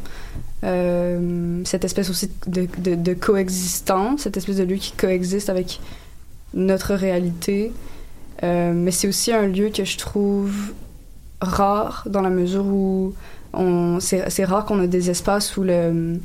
Euh, 0.64 1.62
cette 1.66 1.86
espèce 1.86 2.10
aussi 2.10 2.32
de, 2.48 2.68
de, 2.78 3.14
coexistence, 3.14 4.22
cette 4.22 4.38
espèce 4.38 4.58
de 4.58 4.64
lieu 4.64 4.78
qui 4.78 4.92
coexiste 4.92 5.50
avec 5.50 5.80
notre 6.54 6.94
réalité. 6.94 7.72
Euh, 8.44 8.74
mais 8.74 8.92
c'est 8.92 9.08
aussi 9.08 9.32
un 9.32 9.48
lieu 9.48 9.70
que 9.70 9.86
je 9.86 9.98
trouve 9.98 10.54
rare 11.42 12.08
dans 12.10 12.22
la 12.22 12.30
mesure 12.30 12.66
où 12.66 13.14
c'est 14.00 14.46
rare 14.46 14.66
qu'on 14.66 14.80
a 14.80 14.88
des 14.88 15.10
espaces 15.10 15.58
où 15.58 15.64
le 15.64 16.20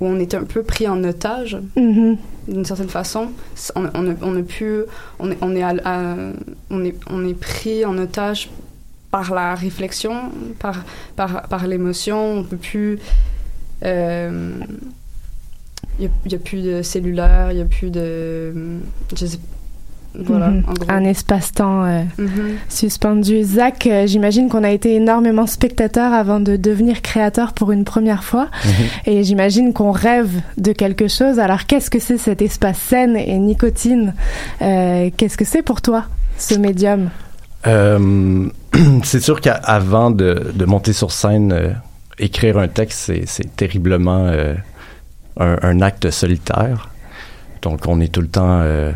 où 0.00 0.06
on 0.06 0.18
est 0.18 0.34
un 0.34 0.44
peu 0.44 0.62
pris 0.62 0.88
en 0.88 1.02
otage 1.04 1.58
Mhm. 1.76 2.16
d'une 2.48 2.64
certaine 2.64 2.88
façon. 2.88 3.28
On, 3.76 3.84
on, 3.94 4.10
a, 4.10 4.14
on 4.22 4.36
a 4.36 4.42
pu, 4.42 4.80
on 5.18 5.30
est, 5.30 5.38
on 5.42 5.54
est, 5.54 5.62
à- 5.62 5.74
à- 5.84 6.16
on 6.70 6.84
est, 6.84 6.94
on 7.10 7.26
est 7.26 7.34
pris 7.34 7.84
en 7.84 7.96
otage 7.98 8.50
par 9.10 9.34
la 9.34 9.54
réflexion, 9.54 10.30
par, 10.58 10.84
par, 11.16 11.42
par 11.48 11.66
l'émotion. 11.66 12.38
On 12.38 12.44
peut 12.44 12.56
plus. 12.56 12.98
euh, 13.84 14.52
Il 15.98 16.08
n'y 16.26 16.34
a, 16.34 16.38
plus 16.38 16.62
de 16.62 16.80
cellulaire, 16.82 17.50
il 17.52 17.56
n'y 17.56 17.62
a 17.62 17.66
plus 17.66 17.90
de. 17.90 18.54
Je 19.14 19.26
sais, 19.26 19.38
voilà, 20.18 20.48
Mhm. 20.48 20.64
en 20.68 20.72
gros. 20.72 20.84
Un 20.90 21.04
espace-temps 21.04 21.84
euh, 21.84 22.02
Mhm. 22.18 22.28
suspendu. 22.68 23.42
Zach, 23.44 23.86
euh, 23.86 24.06
j'imagine 24.06 24.48
qu'on 24.48 24.64
a 24.64 24.70
été 24.70 24.94
énormément 24.94 25.46
spectateur 25.46 26.12
avant 26.12 26.40
de 26.40 26.56
devenir 26.56 27.02
créateur 27.02 27.52
pour 27.52 27.70
une 27.72 27.84
première 27.84 28.24
fois. 28.24 28.48
Et 29.06 29.22
j'imagine 29.24 29.72
qu'on 29.72 29.92
rêve 29.92 30.30
de 30.58 30.72
quelque 30.72 31.08
chose. 31.08 31.38
Alors 31.38 31.66
qu'est-ce 31.66 31.90
que 31.90 31.98
c'est 32.00 32.18
cet 32.18 32.42
espace 32.42 32.78
scène 32.78 33.16
et 33.16 33.38
nicotine 33.38 34.14
Euh, 34.62 35.10
Qu'est-ce 35.16 35.36
que 35.36 35.44
c'est 35.44 35.62
pour 35.62 35.80
toi, 35.82 36.04
ce 36.38 36.54
médium? 36.56 37.10
Euh, 37.66 38.46
c'est 39.04 39.20
sûr 39.20 39.40
qu'avant 39.40 40.10
de, 40.10 40.52
de 40.54 40.64
monter 40.64 40.92
sur 40.92 41.12
scène, 41.12 41.52
euh, 41.52 41.70
écrire 42.18 42.58
un 42.58 42.68
texte, 42.68 42.98
c'est, 42.98 43.22
c'est 43.26 43.54
terriblement 43.56 44.26
euh, 44.26 44.54
un, 45.38 45.56
un 45.62 45.80
acte 45.80 46.10
solitaire. 46.10 46.88
Donc, 47.62 47.80
on 47.86 48.00
est 48.00 48.08
tout 48.12 48.20
le 48.22 48.28
temps 48.28 48.60
euh, 48.62 48.92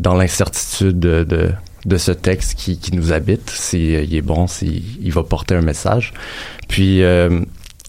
dans 0.00 0.14
l'incertitude 0.14 0.98
de, 0.98 1.52
de, 1.84 1.96
ce 1.96 2.12
texte 2.12 2.54
qui, 2.54 2.78
qui 2.78 2.94
nous 2.94 3.12
habite. 3.12 3.50
Si 3.50 3.94
euh, 3.94 4.06
est 4.10 4.22
bon, 4.22 4.46
s'il 4.46 4.82
il 5.04 5.12
va 5.12 5.22
porter 5.22 5.54
un 5.54 5.62
message. 5.62 6.12
Puis, 6.68 7.02
euh, 7.02 7.40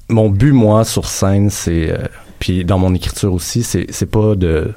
mon 0.10 0.30
but, 0.30 0.52
moi, 0.52 0.84
sur 0.86 1.08
scène, 1.08 1.50
c'est... 1.50 1.90
euh, 1.90 2.06
puis 2.40 2.66
dans 2.66 2.80
mon 2.80 2.94
écriture 2.96 3.34
aussi, 3.34 3.64
c'est, 3.64 4.06
pas 4.08 4.36
de, 4.36 4.74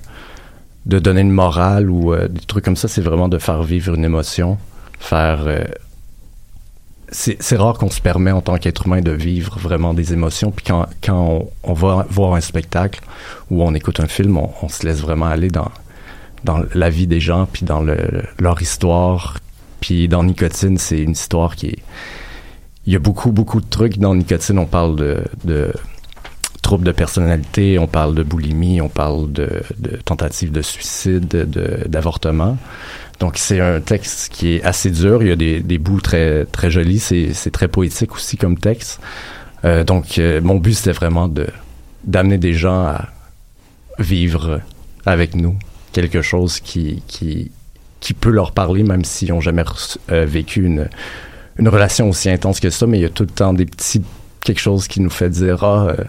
de 0.84 0.98
donner 0.98 1.22
une 1.22 1.30
morale 1.30 1.90
ou 1.90 2.14
des 2.14 2.44
trucs 2.46 2.64
comme 2.64 2.76
ça. 2.76 2.88
C'est 2.88 3.00
vraiment 3.00 3.28
de 3.28 3.38
faire 3.38 3.62
vivre 3.62 3.94
une 3.94 4.04
émotion 4.04 4.58
faire. 5.04 5.44
euh, 5.46 5.64
c'est 7.10 7.56
rare 7.56 7.78
qu'on 7.78 7.90
se 7.90 8.00
permet 8.00 8.32
en 8.32 8.40
tant 8.40 8.58
qu'être 8.58 8.86
humain 8.86 9.00
de 9.00 9.12
vivre 9.12 9.56
vraiment 9.58 9.94
des 9.94 10.12
émotions. 10.12 10.50
Puis 10.50 10.64
quand, 10.66 10.86
quand 11.02 11.16
on, 11.16 11.48
on 11.62 11.72
va 11.72 12.06
voir 12.10 12.34
un 12.34 12.40
spectacle 12.40 13.00
ou 13.50 13.62
on 13.62 13.72
écoute 13.72 14.00
un 14.00 14.08
film, 14.08 14.36
on 14.36 14.68
se 14.68 14.84
laisse 14.84 15.00
vraiment 15.00 15.26
aller 15.26 15.48
dans, 15.48 15.70
dans 16.44 16.62
la 16.74 16.90
vie 16.90 17.06
des 17.06 17.20
gens, 17.20 17.46
puis 17.50 17.64
dans 17.64 17.80
le, 17.80 17.96
leur 18.38 18.60
histoire. 18.60 19.38
Puis 19.80 20.08
dans 20.08 20.22
Nicotine, 20.24 20.78
c'est 20.78 20.98
une 20.98 21.12
histoire 21.12 21.56
qui 21.56 21.66
est. 21.68 21.78
Il 22.86 22.92
y 22.92 22.96
a 22.96 22.98
beaucoup, 22.98 23.32
beaucoup 23.32 23.60
de 23.60 23.68
trucs 23.68 23.98
dans 23.98 24.14
Nicotine. 24.14 24.58
On 24.58 24.66
parle 24.66 24.96
de, 24.96 25.72
troubles 26.62 26.84
de 26.84 26.92
personnalité, 26.92 27.78
on 27.78 27.86
parle 27.86 28.14
de 28.14 28.22
boulimie, 28.22 28.80
on 28.80 28.88
parle 28.88 29.32
de, 29.32 29.62
tentatives 30.04 30.52
de 30.52 30.62
suicide, 30.62 31.26
de- 31.28 31.86
d'avortement. 31.86 32.56
Donc 33.20 33.38
c'est 33.38 33.60
un 33.60 33.80
texte 33.80 34.30
qui 34.32 34.54
est 34.54 34.62
assez 34.64 34.90
dur. 34.90 35.22
Il 35.22 35.28
y 35.28 35.32
a 35.32 35.36
des, 35.36 35.60
des 35.60 35.78
bouts 35.78 36.00
très 36.00 36.44
très 36.46 36.70
jolis. 36.70 36.98
C'est 36.98 37.32
c'est 37.32 37.50
très 37.50 37.68
poétique 37.68 38.14
aussi 38.14 38.36
comme 38.36 38.58
texte. 38.58 39.00
Euh, 39.64 39.84
donc 39.84 40.18
euh, 40.18 40.40
mon 40.42 40.56
but 40.56 40.74
c'était 40.74 40.92
vraiment 40.92 41.28
de 41.28 41.46
d'amener 42.04 42.38
des 42.38 42.52
gens 42.52 42.84
à 42.86 43.08
vivre 43.98 44.60
avec 45.06 45.34
nous 45.34 45.56
quelque 45.94 46.20
chose 46.20 46.60
qui 46.60 47.02
qui 47.08 47.50
qui 48.00 48.12
peut 48.12 48.30
leur 48.30 48.52
parler 48.52 48.82
même 48.82 49.04
s'ils 49.04 49.30
n'ont 49.30 49.40
jamais 49.40 49.64
euh, 50.12 50.26
vécu 50.26 50.62
une 50.64 50.88
une 51.56 51.68
relation 51.68 52.08
aussi 52.10 52.28
intense 52.28 52.60
que 52.60 52.68
ça. 52.68 52.86
Mais 52.86 52.98
il 52.98 53.02
y 53.02 53.06
a 53.06 53.08
tout 53.10 53.22
le 53.22 53.30
temps 53.30 53.54
des 53.54 53.64
petits 53.64 54.02
quelque 54.44 54.60
chose 54.60 54.88
qui 54.88 55.00
nous 55.00 55.08
fait 55.10 55.30
dire 55.30 55.64
ah 55.64 55.86
euh, 55.88 56.04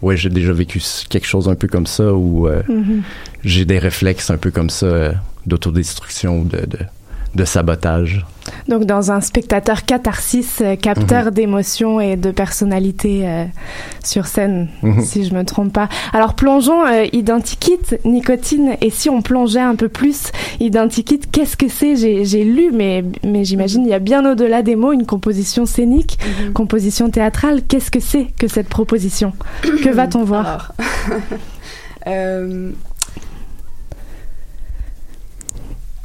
ouais 0.00 0.16
j'ai 0.16 0.30
déjà 0.30 0.52
vécu 0.52 0.80
quelque 1.10 1.26
chose 1.26 1.48
un 1.48 1.54
peu 1.56 1.68
comme 1.68 1.86
ça 1.86 2.14
ou 2.14 2.48
euh, 2.48 2.62
Mhm. 2.68 3.02
j'ai 3.44 3.64
des 3.66 3.78
réflexes 3.78 4.30
un 4.30 4.38
peu 4.38 4.50
comme 4.50 4.70
ça 4.70 4.86
euh, 4.86 5.12
d'autodestruction 5.46 6.40
ou 6.40 6.44
de, 6.44 6.58
de, 6.66 6.78
de 7.34 7.44
sabotage. 7.44 8.24
Donc 8.68 8.84
dans 8.84 9.10
un 9.10 9.20
spectateur 9.20 9.84
catharsis, 9.84 10.58
euh, 10.60 10.76
capteur 10.76 11.26
Mhm. 11.26 11.30
d'émotions 11.32 12.00
et 12.00 12.16
de 12.16 12.30
personnalité 12.30 13.22
euh, 13.28 13.44
sur 14.04 14.26
scène, 14.26 14.68
Mhm. 14.82 15.02
si 15.04 15.24
je 15.24 15.34
me 15.34 15.44
trompe 15.44 15.72
pas. 15.72 15.88
Alors 16.12 16.34
plongeons 16.34 16.86
euh, 16.86 17.06
Identikit, 17.12 17.80
nicotine, 18.04 18.76
et 18.80 18.90
si 18.90 19.10
on 19.10 19.20
plongeait 19.20 19.60
un 19.60 19.74
peu 19.74 19.88
plus 19.88 20.30
Identikit, 20.60 21.20
qu'est-ce 21.32 21.56
que 21.56 21.68
c'est? 21.68 21.96
J'ai 21.96 22.24
j'ai 22.24 22.44
lu, 22.44 22.70
mais, 22.72 23.04
mais 23.24 23.44
j'imagine 23.44 23.82
il 23.84 23.88
y 23.90 23.94
a 23.94 23.98
bien 23.98 24.24
au-delà 24.30 24.62
des 24.62 24.76
mots 24.76 24.92
une 24.92 25.06
composition 25.06 25.66
scénique, 25.66 26.18
Mhm. 26.46 26.52
composition 26.52 27.10
théâtrale. 27.10 27.62
Qu'est-ce 27.66 27.90
que 27.90 28.00
c'est 28.00 28.26
que 28.38 28.46
cette 28.48 28.68
proposition? 28.68 29.32
Que 29.62 29.90
va-t-on 29.92 30.22
voir? 30.24 30.46
Alors, 30.46 30.72
euh, 32.06 32.70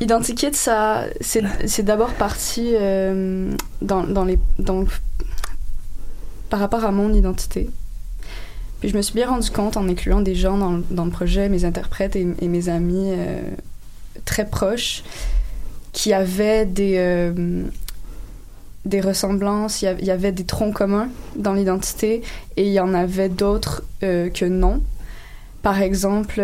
Identikit, 0.01 0.53
ça, 0.55 1.05
c'est 1.21 1.83
d'abord 1.83 2.11
parti 2.13 2.71
euh, 2.73 3.53
dans, 3.83 4.03
dans 4.03 4.25
les, 4.25 4.39
donc, 4.57 4.89
par 6.49 6.59
rapport 6.59 6.83
à 6.85 6.91
mon 6.91 7.13
identité. 7.13 7.69
Puis 8.79 8.89
je 8.89 8.97
me 8.97 9.03
suis 9.03 9.13
bien 9.13 9.29
rendu 9.29 9.51
compte 9.51 9.77
en 9.77 9.87
incluant 9.87 10.21
des 10.21 10.33
gens 10.33 10.57
dans, 10.57 10.71
le- 10.71 10.83
dans 10.89 11.07
projet, 11.11 11.49
mes 11.49 11.65
interprètes 11.65 12.15
et, 12.15 12.25
mes 12.25 12.67
amis 12.67 13.11
euh, 13.11 13.41
très 14.25 14.45
proches, 14.47 15.03
qui 15.91 16.13
avaient 16.13 16.65
des, 16.65 16.95
euh, 16.97 17.63
des 18.85 19.01
ressemblances, 19.01 19.83
il 19.83 20.03
y 20.03 20.09
avait 20.09 20.31
des 20.31 20.45
troncs 20.45 20.73
communs 20.73 21.09
dans 21.35 21.53
l'identité 21.53 22.23
et 22.57 22.65
il 22.65 22.73
y 22.73 22.79
en 22.79 22.95
avait 22.95 23.29
d'autres 23.29 23.83
que 24.01 24.45
non. 24.45 24.81
Par 25.61 25.79
exemple, 25.79 26.41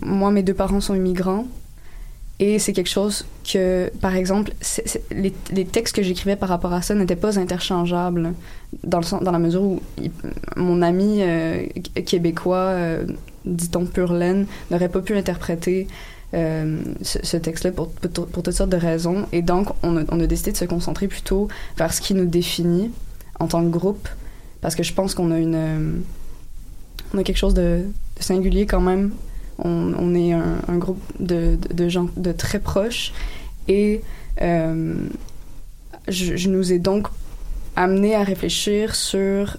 moi, 0.00 0.30
mes 0.30 0.42
deux 0.42 0.54
parents 0.54 0.80
sont 0.80 0.94
immigrants 0.94 1.46
et 2.38 2.58
c'est 2.58 2.74
quelque 2.74 2.90
chose 2.90 3.24
que, 3.50 3.90
par 4.00 4.14
exemple, 4.14 4.52
les, 5.10 5.32
les 5.52 5.64
textes 5.64 5.96
que 5.96 6.02
j'écrivais 6.02 6.36
par 6.36 6.50
rapport 6.50 6.74
à 6.74 6.82
ça 6.82 6.94
n'étaient 6.94 7.16
pas 7.16 7.38
interchangeables 7.38 8.34
dans, 8.84 8.98
le 8.98 9.04
sens, 9.04 9.22
dans 9.22 9.32
la 9.32 9.38
mesure 9.38 9.62
où 9.62 9.80
mon 10.56 10.82
ami 10.82 11.22
euh, 11.22 11.64
qu- 11.94 12.02
québécois, 12.02 12.56
euh, 12.56 13.06
dit-on 13.46 13.86
pur 13.86 14.12
laine, 14.12 14.46
n'aurait 14.70 14.90
pas 14.90 15.00
pu 15.00 15.16
interpréter 15.16 15.86
euh, 16.34 16.78
ce, 17.00 17.38
texte-là 17.38 17.70
pour, 17.72 17.88
pour, 17.88 18.42
toutes 18.42 18.50
sortes 18.50 18.70
de 18.70 18.76
raisons. 18.76 19.26
Et 19.32 19.40
donc, 19.40 19.68
on 19.82 19.96
a, 19.96 20.26
décidé 20.26 20.52
de 20.52 20.58
se 20.58 20.66
concentrer 20.66 21.08
plutôt 21.08 21.48
vers 21.78 21.92
ce 21.92 22.02
qui 22.02 22.12
nous 22.12 22.26
définit 22.26 22.90
en 23.40 23.46
tant 23.46 23.62
que 23.62 23.70
groupe, 23.70 24.08
parce 24.60 24.74
que 24.74 24.82
je 24.82 24.92
pense 24.92 25.14
qu'on 25.14 25.30
a 25.30 25.36
euh, 25.36 25.92
a 27.16 27.22
quelque 27.22 27.38
chose 27.38 27.54
de 27.54 27.84
singulier 28.20 28.66
quand 28.66 28.82
même. 28.82 29.12
On, 29.58 30.14
est 30.14 30.32
un, 30.32 30.76
groupe 30.76 31.02
de, 31.18 31.58
de, 31.72 31.88
gens 31.88 32.08
de 32.16 32.32
très 32.32 32.58
proches 32.58 33.12
et 33.68 34.02
euh, 34.42 34.94
je, 36.08 36.48
nous 36.48 36.72
ai 36.72 36.78
donc 36.78 37.08
amené 37.74 38.14
à 38.14 38.22
réfléchir 38.22 38.94
sur 38.94 39.56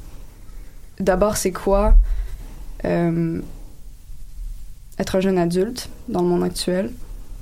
d'abord 0.99 1.37
c'est 1.37 1.51
quoi 1.51 1.95
euh, 2.85 3.41
être 4.99 5.15
un 5.15 5.19
jeune 5.19 5.37
adulte 5.37 5.89
dans 6.09 6.21
le 6.21 6.27
monde 6.27 6.43
actuel. 6.43 6.91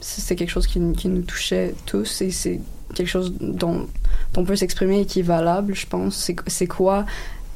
C'est 0.02 0.36
quelque 0.36 0.50
chose 0.50 0.68
qui, 0.68 0.80
nous 0.80 1.22
touchait 1.24 1.74
tous 1.86 2.22
et 2.22 2.32
c'est 2.32 2.60
quelque 2.94 3.08
chose 3.08 3.34
dont, 3.40 3.88
dont 4.34 4.42
on 4.42 4.46
peut 4.46 4.56
s'exprimer 4.56 5.02
et 5.02 5.06
qui 5.06 5.20
est 5.20 5.24
valable, 5.24 5.74
je 5.74 5.88
pense. 5.88 6.32
C'est 6.48 6.68
quoi 6.68 7.06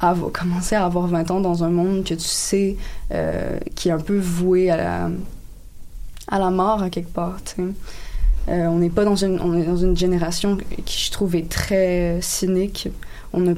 avo- 0.02 0.32
commencer 0.32 0.76
à 0.76 0.86
avoir 0.86 1.08
20 1.08 1.32
ans 1.32 1.42
dans 1.42 1.64
un 1.64 1.70
monde 1.70 2.04
que 2.04 2.14
tu 2.14 2.20
sais 2.28 2.78
euh, 3.12 3.58
qui 3.76 3.90
est 3.90 3.92
un 3.92 4.00
peu 4.00 4.18
voué 4.18 4.70
à 4.70 4.78
la, 4.78 5.10
à 6.28 6.40
la 6.40 6.50
mort 6.50 6.90
quelque 6.90 7.12
part. 7.14 7.38
Euh, 8.48 8.66
on 8.68 8.80
n'est 8.80 8.90
pas 8.90 9.06
dans 9.06 9.16
une, 9.16 9.40
on 9.42 9.56
est 9.58 9.66
dans 9.66 9.78
une 9.78 9.96
génération 9.98 10.58
qui 10.86 11.06
je 11.06 11.12
trouve 11.12 11.36
est 11.36 11.50
très 11.50 12.20
cynique. 12.22 12.90
On 13.34 13.42
n'a 13.42 13.54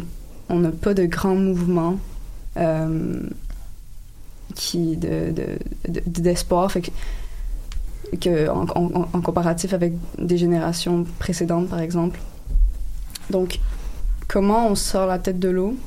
on 0.50 0.62
pas 0.71 0.93
de 0.93 1.05
grands 1.05 1.36
mouvements 1.36 1.98
euh, 2.57 3.21
qui 4.55 4.98
de, 4.98 5.31
de- 5.31 5.91
de- 5.91 6.21
d'espoir. 6.21 6.71
fait 6.71 6.81
que, 8.19 8.50
en 8.50 9.21
comparatif 9.21 9.74
avec 9.74 9.93
des 10.17 10.38
générations 10.38 11.05
précédentes, 11.19 11.69
par 11.69 11.79
exemple. 11.79 12.19
Donc, 13.29 13.60
comment 14.27 14.67
on 14.67 14.75
sort 14.75 15.07
la 15.07 15.17
tête 15.19 15.39
de 15.39 15.48
l'eau, 15.48 15.77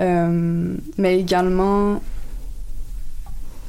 euh, 0.00 0.74
mais 0.96 1.18
également 1.18 2.00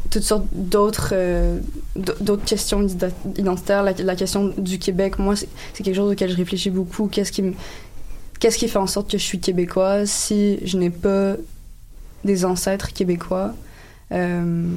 toutes 0.10 0.24
sortes 0.24 0.48
d'autres 0.52 1.12
euh, 1.14 1.60
d'autres 1.96 2.46
questions 2.46 2.86
identitaires. 3.38 3.84
La, 3.84 4.16
question 4.16 4.54
du 4.58 4.80
Québec, 4.80 5.20
moi, 5.20 5.36
c'est 5.36 5.84
quelque 5.84 5.96
chose 5.96 6.12
auquel 6.12 6.32
je 6.32 6.36
réfléchis 6.36 6.70
beaucoup. 6.70 7.08
Qu'est-ce 7.08 7.32
qui 7.32 7.44
qu'est-ce 8.40 8.58
qui 8.58 8.68
fait 8.68 8.80
en 8.80 8.88
sorte 8.88 9.12
que 9.12 9.18
je 9.18 9.24
suis 9.24 9.40
québécoise 9.40 10.10
si 10.10 10.60
je 10.66 10.78
n'ai 10.78 10.90
pas 10.90 11.36
des 12.24 12.46
ancêtres 12.46 12.94
québécois? 12.94 13.54
Euh, 14.12 14.68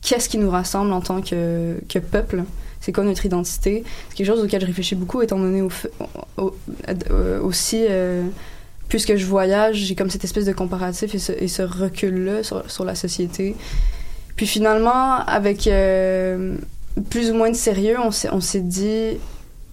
qu'est-ce 0.00 0.28
qui 0.28 0.38
nous 0.38 0.50
rassemble 0.50 0.92
en 0.92 1.00
tant 1.00 1.20
que, 1.20 1.76
que 1.88 1.98
peuple? 1.98 2.44
C'est 2.80 2.92
quoi 2.92 3.04
notre 3.04 3.26
identité? 3.26 3.84
C'est 4.08 4.16
quelque 4.16 4.26
chose 4.26 4.42
auquel 4.42 4.60
je 4.60 4.66
réfléchis 4.66 4.94
beaucoup, 4.94 5.22
étant 5.22 5.38
donné 5.38 5.62
aussi, 7.42 7.84
puisque 8.88 9.16
je 9.16 9.24
voyage, 9.26 9.76
j'ai 9.76 9.94
comme 9.94 10.10
cette 10.10 10.24
espèce 10.24 10.44
de 10.44 10.52
comparatif 10.52 11.14
et 11.14 11.18
ce, 11.18 11.32
et 11.32 11.48
ce 11.48 11.62
recul-là 11.62 12.42
sur, 12.42 12.70
sur 12.70 12.84
la 12.84 12.94
société. 12.94 13.56
Puis 14.36 14.46
finalement, 14.46 15.16
avec 15.26 15.66
euh, 15.66 16.56
plus 17.10 17.30
ou 17.30 17.34
moins 17.34 17.50
de 17.50 17.56
sérieux, 17.56 17.96
on 18.00 18.10
s'est, 18.10 18.28
on 18.32 18.40
s'est 18.40 18.60
dit, 18.60 19.18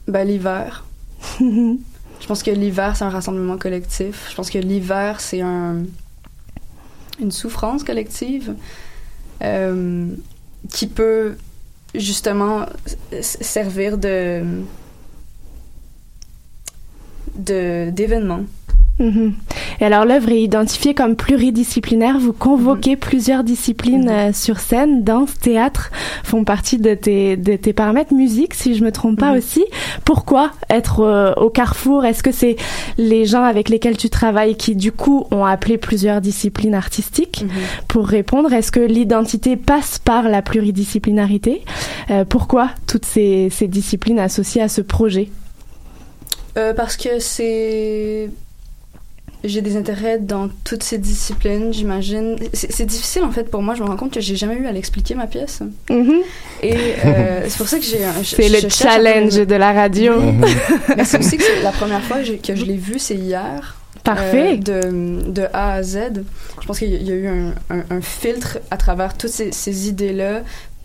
ben, 0.08 0.26
l'hiver. 0.28 0.86
Je 1.40 2.28
pense 2.28 2.44
que 2.44 2.52
l'hiver, 2.52 2.96
c'est 2.98 3.06
un 3.06 3.10
rassemblement 3.10 3.58
collectif. 3.58 4.28
Je 4.30 4.36
pense 4.36 4.50
que 4.50 4.58
l'hiver, 4.58 5.22
c'est 5.22 5.42
un, 5.42 5.84
une 7.22 7.32
souffrance 7.32 7.84
collective 7.84 8.56
euh, 9.42 10.08
qui 10.70 10.88
peut 10.88 11.38
justement 11.96 12.66
servir 13.22 13.98
de 13.98 14.44
de- 17.36 17.92
Mhm. 19.00 19.34
Et 19.80 19.86
alors 19.86 20.04
l'œuvre 20.04 20.30
est 20.30 20.42
identifiée 20.42 20.94
comme 20.94 21.16
pluridisciplinaire. 21.16 22.20
Vous 22.20 22.34
convoquez 22.34 22.98
plusieurs 22.98 23.44
disciplines 23.44 24.10
euh, 24.10 24.34
sur 24.34 24.60
scène, 24.60 25.04
danse, 25.04 25.34
théâtre 25.40 25.90
font 26.24 26.44
partie 26.44 26.78
de 26.78 26.94
tes, 26.94 27.38
de 27.38 27.56
tes 27.56 27.74
paramètres. 27.74 28.14
Musique, 28.14 28.54
si 28.54 28.76
je 28.76 28.84
me 28.84 28.92
trompe 28.92 29.20
pas 29.20 29.32
aussi. 29.32 29.64
Pourquoi 30.04 30.52
être 30.70 31.02
euh, 31.02 31.34
au 31.36 31.50
carrefour? 31.50 32.06
Est-ce 32.06 32.24
que 32.24 32.32
c'est 32.32 32.58
les 32.98 33.26
gens 33.26 33.44
avec 33.44 33.70
lesquels 33.70 33.98
tu 33.98 34.10
travailles 34.10 34.56
qui 34.56 34.76
du 34.76 34.92
coup 34.92 35.26
ont 35.32 35.46
appelé 35.46 35.78
plusieurs 35.78 36.20
disciplines 36.20 36.76
artistiques? 36.76 37.46
Pour 37.88 38.08
répondre 38.08 38.52
Est-ce 38.52 38.72
que 38.72 38.80
l'identité 38.80 39.56
passe 39.56 39.98
par 39.98 40.24
la 40.24 40.42
pluridisciplinarité? 40.42 41.64
Euh, 42.12 42.26
Pourquoi 42.26 42.70
toutes 42.86 43.06
ces, 43.06 43.50
ces 43.50 43.68
disciplines 43.68 44.20
associées 44.20 44.62
à 44.62 44.68
ce 44.68 44.82
projet? 44.82 45.30
Euh, 46.58 46.74
parce 46.74 46.98
que 46.98 47.20
c'est. 47.20 48.30
J'ai 49.44 49.62
des 49.62 49.78
intérêts 49.78 50.18
dans 50.20 50.50
toutes 50.66 50.84
ces 50.84 50.98
disciplines, 50.98 51.72
j'imagine. 51.74 52.36
C'est 52.54 52.86
difficile 52.86 53.24
en 53.24 53.32
fait 53.32 53.50
pour 53.50 53.62
moi, 53.62 53.74
je 53.74 53.82
me 53.84 53.88
rends 53.88 53.96
compte 53.96 54.14
que 54.14 54.20
j'ai 54.20 54.36
jamais 54.36 54.56
eu 54.56 54.66
à 54.68 54.72
l'expliquer 54.74 55.16
ma 55.16 55.28
pièce. 55.28 55.62
Et 56.62 56.74
euh, 57.06 57.46
c'est 57.48 57.58
pour 57.58 57.70
ça 57.70 57.78
que 57.80 57.86
j'ai. 57.86 58.04
un- 58.04 58.22
je- 58.22 58.36
C'est 58.36 58.50
le 58.50 58.70
challenge 58.70 59.36
de 59.36 59.56
la 59.56 59.72
radio. 59.72 60.14
Mais 60.98 61.06
c'est 61.06 61.20
aussi 61.20 61.38
que 61.38 61.64
la 61.64 61.72
première 61.72 62.02
fois 62.04 62.18
que 62.20 62.56
je, 62.56 62.66
l'ai 62.66 62.76
vu, 62.76 63.00
c'est 63.00 63.16
hier. 63.16 63.76
Parfait. 64.04 64.60
Euh, 64.70 65.22
de, 65.22 65.32
de 65.32 65.44
A 65.54 65.74
à 65.76 65.84
Z. 65.84 65.98
Je 66.62 66.68
pense 66.68 66.80
qu'il 66.80 66.90
y 66.90 66.96
a- 66.96 67.00
il 67.00 67.08
y 67.08 67.12
a 67.12 67.16
eu 67.16 67.28
un, 67.28 67.54
un- 67.70 67.84
un 67.90 68.02
filtre 68.02 68.60
à 68.72 68.78
travers 68.78 69.16
toutes 69.18 69.30
ces, 69.30 69.52
ces 69.54 69.88
idées-là 69.88 70.42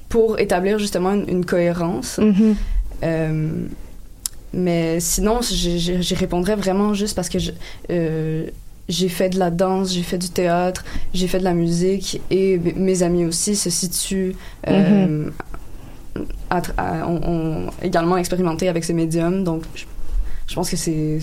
pour 0.08 0.38
établir 0.38 0.78
justement 0.78 1.12
une, 1.12 1.28
une 1.28 1.44
cohérence. 1.44 2.18
Mhm. 2.18 2.54
Euh, 3.02 3.50
mais 4.54 5.00
sinon, 5.00 5.40
j'y 5.42 6.14
répondrais 6.14 6.56
vraiment 6.56 6.94
juste 6.94 7.14
parce 7.14 7.28
que 7.28 7.38
je- 7.38 7.52
euh, 7.90 8.46
j'ai 8.88 9.08
fait 9.08 9.30
de 9.30 9.38
la 9.38 9.50
danse, 9.50 9.92
j'ai 9.92 10.02
fait 10.02 10.18
du 10.18 10.28
théâtre, 10.28 10.84
j'ai 11.12 11.26
fait 11.26 11.38
de 11.38 11.44
la 11.44 11.54
musique 11.54 12.20
et 12.30 12.58
mes 12.76 13.02
amis 13.02 13.24
aussi 13.24 13.56
se 13.56 13.70
situent. 13.70 14.36
euh, 14.68 15.30
à 16.50 16.62
à- 16.76 17.08
ont, 17.08 17.20
ont 17.28 17.70
également 17.82 18.16
expérimenté 18.16 18.68
avec 18.68 18.84
ces 18.84 18.92
médiums, 18.92 19.42
donc 19.42 19.62
je, 19.74 19.84
je 20.46 20.54
pense 20.54 20.70
que 20.70 20.76
c'est 20.76 21.18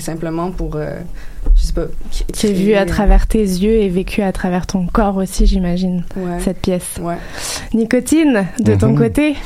simplement 0.00 0.50
pour, 0.50 0.72
euh, 0.76 0.98
je 1.56 1.62
sais 1.62 1.72
pas, 1.72 1.86
qui 2.32 2.46
est 2.46 2.52
vu 2.52 2.74
à 2.74 2.84
travers 2.84 3.26
tes 3.26 3.38
yeux 3.42 3.80
et 3.80 3.88
vécu 3.88 4.20
à 4.22 4.30
travers 4.32 4.66
ton 4.66 4.86
corps 4.86 5.16
aussi, 5.16 5.46
j'imagine, 5.46 6.04
Ouais. 6.16 6.38
cette 6.40 6.58
pièce. 6.60 6.96
Ouais. 7.00 7.16
Nicotine, 7.72 8.46
de 8.60 8.74
ton 8.74 8.88
Mhm. 8.90 8.98
côté, 8.98 9.36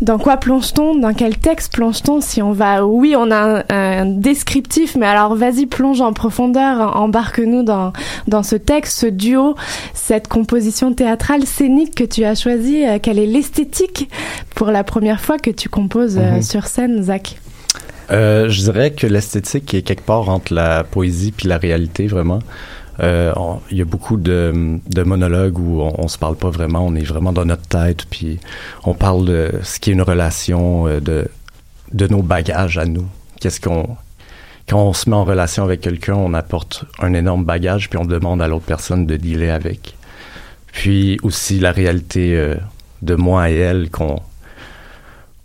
dans 0.00 0.18
quoi 0.18 0.38
plonge-t-on 0.38 0.94
Dans 0.98 1.12
quel 1.12 1.36
texte 1.36 1.72
plonge-t-on 1.74 2.20
Si 2.22 2.40
on 2.40 2.52
va, 2.52 2.86
oui, 2.86 3.14
on 3.16 3.30
a 3.30 3.60
un, 3.60 3.64
un 3.68 4.06
descriptif, 4.06 4.96
mais 4.96 5.06
alors 5.06 5.34
vas-y, 5.34 5.66
plonge 5.66 6.00
en 6.00 6.12
profondeur, 6.14 6.96
embarque-nous 6.96 7.62
dans, 7.64 7.92
dans 8.28 8.42
ce 8.42 8.56
texte, 8.56 8.98
ce 8.98 9.06
duo, 9.06 9.56
cette 9.92 10.26
composition 10.28 10.94
théâtrale 10.94 11.44
scénique 11.44 11.94
que 11.94 12.04
tu 12.04 12.24
as 12.24 12.34
choisie. 12.34 12.86
Euh, 12.86 12.98
Quelle 13.00 13.18
est 13.18 13.26
l'esthétique 13.26 14.08
pour 14.54 14.68
la 14.70 14.84
première 14.84 15.20
fois 15.20 15.38
que 15.38 15.50
tu 15.50 15.68
composes 15.68 16.16
euh, 16.18 16.36
Mhm. 16.36 16.42
sur 16.42 16.66
scène, 16.66 17.02
Zach? 17.02 17.38
Euh, 18.10 18.48
je 18.48 18.62
dirais 18.62 18.92
que 18.92 19.06
l'esthétique 19.06 19.74
est 19.74 19.82
quelque 19.82 20.04
part 20.04 20.28
entre 20.28 20.54
la 20.54 20.84
poésie 20.84 21.32
puis 21.32 21.48
la 21.48 21.58
réalité, 21.58 22.06
vraiment. 22.06 22.40
Euh, 23.00 23.32
Il 23.70 23.78
y 23.78 23.82
a 23.82 23.84
beaucoup 23.84 24.16
de, 24.16 24.80
monologues 25.04 25.58
où 25.58 25.82
on, 25.82 25.94
on 25.98 26.08
se 26.08 26.18
parle 26.18 26.36
pas 26.36 26.50
vraiment, 26.50 26.84
on 26.86 26.94
est 26.94 27.04
vraiment 27.04 27.32
dans 27.32 27.44
notre 27.44 27.66
tête, 27.68 28.06
puis 28.10 28.40
on 28.84 28.94
parle 28.94 29.26
de 29.26 29.52
ce 29.62 29.78
qui 29.78 29.90
est 29.90 29.92
une 29.92 30.02
relation, 30.02 30.86
euh, 30.88 31.00
de, 31.00 31.28
de 31.92 32.06
nos 32.06 32.22
bagages 32.22 32.78
à 32.78 32.86
nous. 32.86 33.06
Qu'est-ce 33.40 33.60
qu'on... 33.60 33.96
Quand 34.68 34.82
on 34.82 34.92
se 34.92 35.08
met 35.08 35.16
en 35.16 35.24
relation 35.24 35.64
avec 35.64 35.80
quelqu'un, 35.80 36.14
on 36.14 36.34
apporte 36.34 36.84
un 36.98 37.14
énorme 37.14 37.44
bagage, 37.44 37.88
puis 37.88 37.98
on 37.98 38.04
demande 38.04 38.42
à 38.42 38.48
l'autre 38.48 38.66
personne 38.66 39.06
de 39.06 39.16
dealer 39.16 39.50
avec. 39.50 39.94
Puis 40.72 41.18
aussi 41.22 41.58
la 41.58 41.72
réalité 41.72 42.36
euh, 42.36 42.54
de 43.00 43.14
moi 43.14 43.50
et 43.50 43.56
elle 43.56 43.90
qu'on 43.90 44.20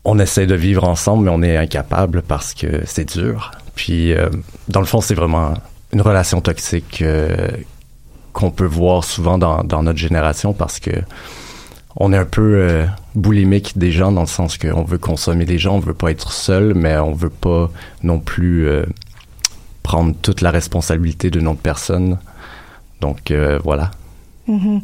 on 0.06 0.20
essaie 0.20 0.46
de 0.46 0.56
vivre 0.56 0.84
ensemble, 0.84 1.26
mais 1.26 1.32
on 1.32 1.42
est 1.42 1.58
incapable 1.58 2.22
parce 2.22 2.54
que 2.54 2.82
c'est 2.86 3.18
dur. 3.18 3.52
Puis, 3.76 4.13
euh, 4.13 4.30
dans 4.68 4.80
le 4.80 4.86
fond, 4.86 5.02
c'est 5.02 5.16
vraiment 5.16 5.54
une 5.92 6.02
relation 6.02 6.42
toxique 6.42 7.02
euh, 7.02 7.48
qu'on 8.34 8.52
peut 8.52 8.66
voir 8.66 9.04
souvent 9.04 9.38
dans, 9.38 9.63
dans 9.63 9.84
notre 9.84 10.00
génération 10.00 10.54
parce 10.54 10.80
que 10.80 10.92
on 11.96 12.12
est 12.12 12.18
un 12.18 12.26
peu 12.26 12.56
euh, 12.56 12.86
boulimique 13.16 13.78
des 13.78 13.92
gens 13.92 14.12
dans 14.12 14.22
le 14.22 14.28
sens 14.28 14.58
qu'on 14.58 14.84
veut 14.84 14.98
consommer 14.98 15.46
les 15.46 15.60
gens, 15.60 15.76
on 15.76 15.80
veut 15.80 15.94
pas 15.94 16.12
être 16.12 16.32
seul, 16.32 16.74
mais 16.74 16.98
on 16.98 17.13
veut 17.13 17.30
pas 17.30 17.70
non 18.02 18.20
plus 18.20 18.68
euh, 18.68 18.86
prendre 19.84 20.16
toute 20.22 20.42
la 20.42 20.52
responsabilité 20.52 21.30
d'une 21.30 21.48
autre 21.48 21.62
personne. 21.62 22.18
Donc 23.02 23.32
euh, 23.32 23.60
voilà. 23.63 23.92
Mhm. 24.48 24.82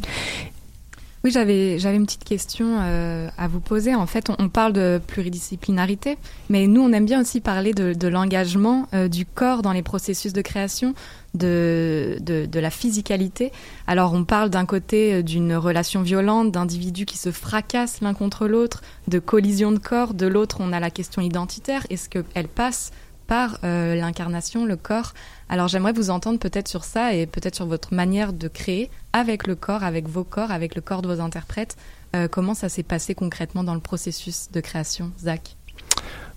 Oui, 1.26 1.32
j'avais 1.32 1.80
j'avais 1.80 1.98
une 1.98 2.06
petite 2.06 2.24
question 2.24 2.78
euh, 2.80 3.28
à 3.38 3.50
vous 3.50 3.60
poser. 3.60 3.94
En 3.94 4.06
fait, 4.06 4.32
on, 4.40 4.48
parle 4.48 4.72
de 4.72 5.02
pluridisciplinarité, 5.06 6.18
mais 6.50 6.66
nous, 6.66 6.82
on 6.82 6.94
aime 6.94 7.06
bien 7.06 7.20
aussi 7.20 7.42
parler 7.42 7.74
de, 7.74 7.92
de 7.94 8.08
l'engagement 8.08 8.88
euh, 8.94 9.10
du 9.10 9.26
corps 9.26 9.62
dans 9.62 9.74
les 9.74 9.82
processus 9.82 10.32
de 10.32 10.42
création, 10.42 10.94
de, 11.34 12.18
de, 12.22 12.46
de 12.46 12.60
la 12.62 12.70
physicalité. 12.70 13.52
Alors, 13.86 14.14
on 14.14 14.24
parle 14.24 14.50
d'un 14.50 14.66
côté 14.66 15.16
euh, 15.16 15.22
d'une 15.22 15.56
relation 15.56 16.04
violente, 16.04 16.54
d'individus 16.54 17.06
qui 17.06 17.18
se 17.18 17.32
fracassent 17.32 18.00
l'un 18.00 18.14
contre 18.14 18.48
l'autre, 18.48 18.82
de 19.10 19.20
collision 19.20 19.74
de 19.74 19.80
corps. 19.80 20.14
De 20.14 20.26
l'autre, 20.26 20.58
on 20.62 20.72
a 20.72 20.80
la 20.80 20.90
question 20.90 21.22
identitaire. 21.22 21.86
Est-ce 21.90 22.08
qu'elle 22.08 22.48
passe 22.48 22.92
par 23.28 23.60
l'incarnation, 23.62 24.66
le 24.66 24.76
corps 24.76 25.14
alors 25.50 25.68
j'aimerais 25.68 25.94
vous 25.94 26.12
entendre 26.12 26.40
peut-être 26.40 26.68
sur 26.68 26.84
ça 26.84 27.14
et 27.14 27.26
peut-être 27.26 27.56
sur 27.56 27.66
votre 27.66 27.94
manière 27.94 28.34
de 28.34 28.48
créer 28.48 28.90
avec 29.14 29.48
le 29.48 29.56
corps, 29.56 29.84
avec 29.84 30.08
vos 30.08 30.24
corps, 30.24 30.52
avec 30.52 30.76
le 30.76 30.82
corps 30.82 31.02
de 31.02 31.14
vos 31.14 31.22
interprètes. 31.22 31.76
Euh, 32.16 32.28
comment 32.28 32.54
ça 32.54 32.70
s'est 32.70 32.84
passé 32.84 33.16
concrètement 33.16 33.64
dans 33.64 33.74
le 33.74 33.80
processus 33.80 34.50
de 34.52 34.62
création, 34.62 35.12
Zach? 35.20 35.56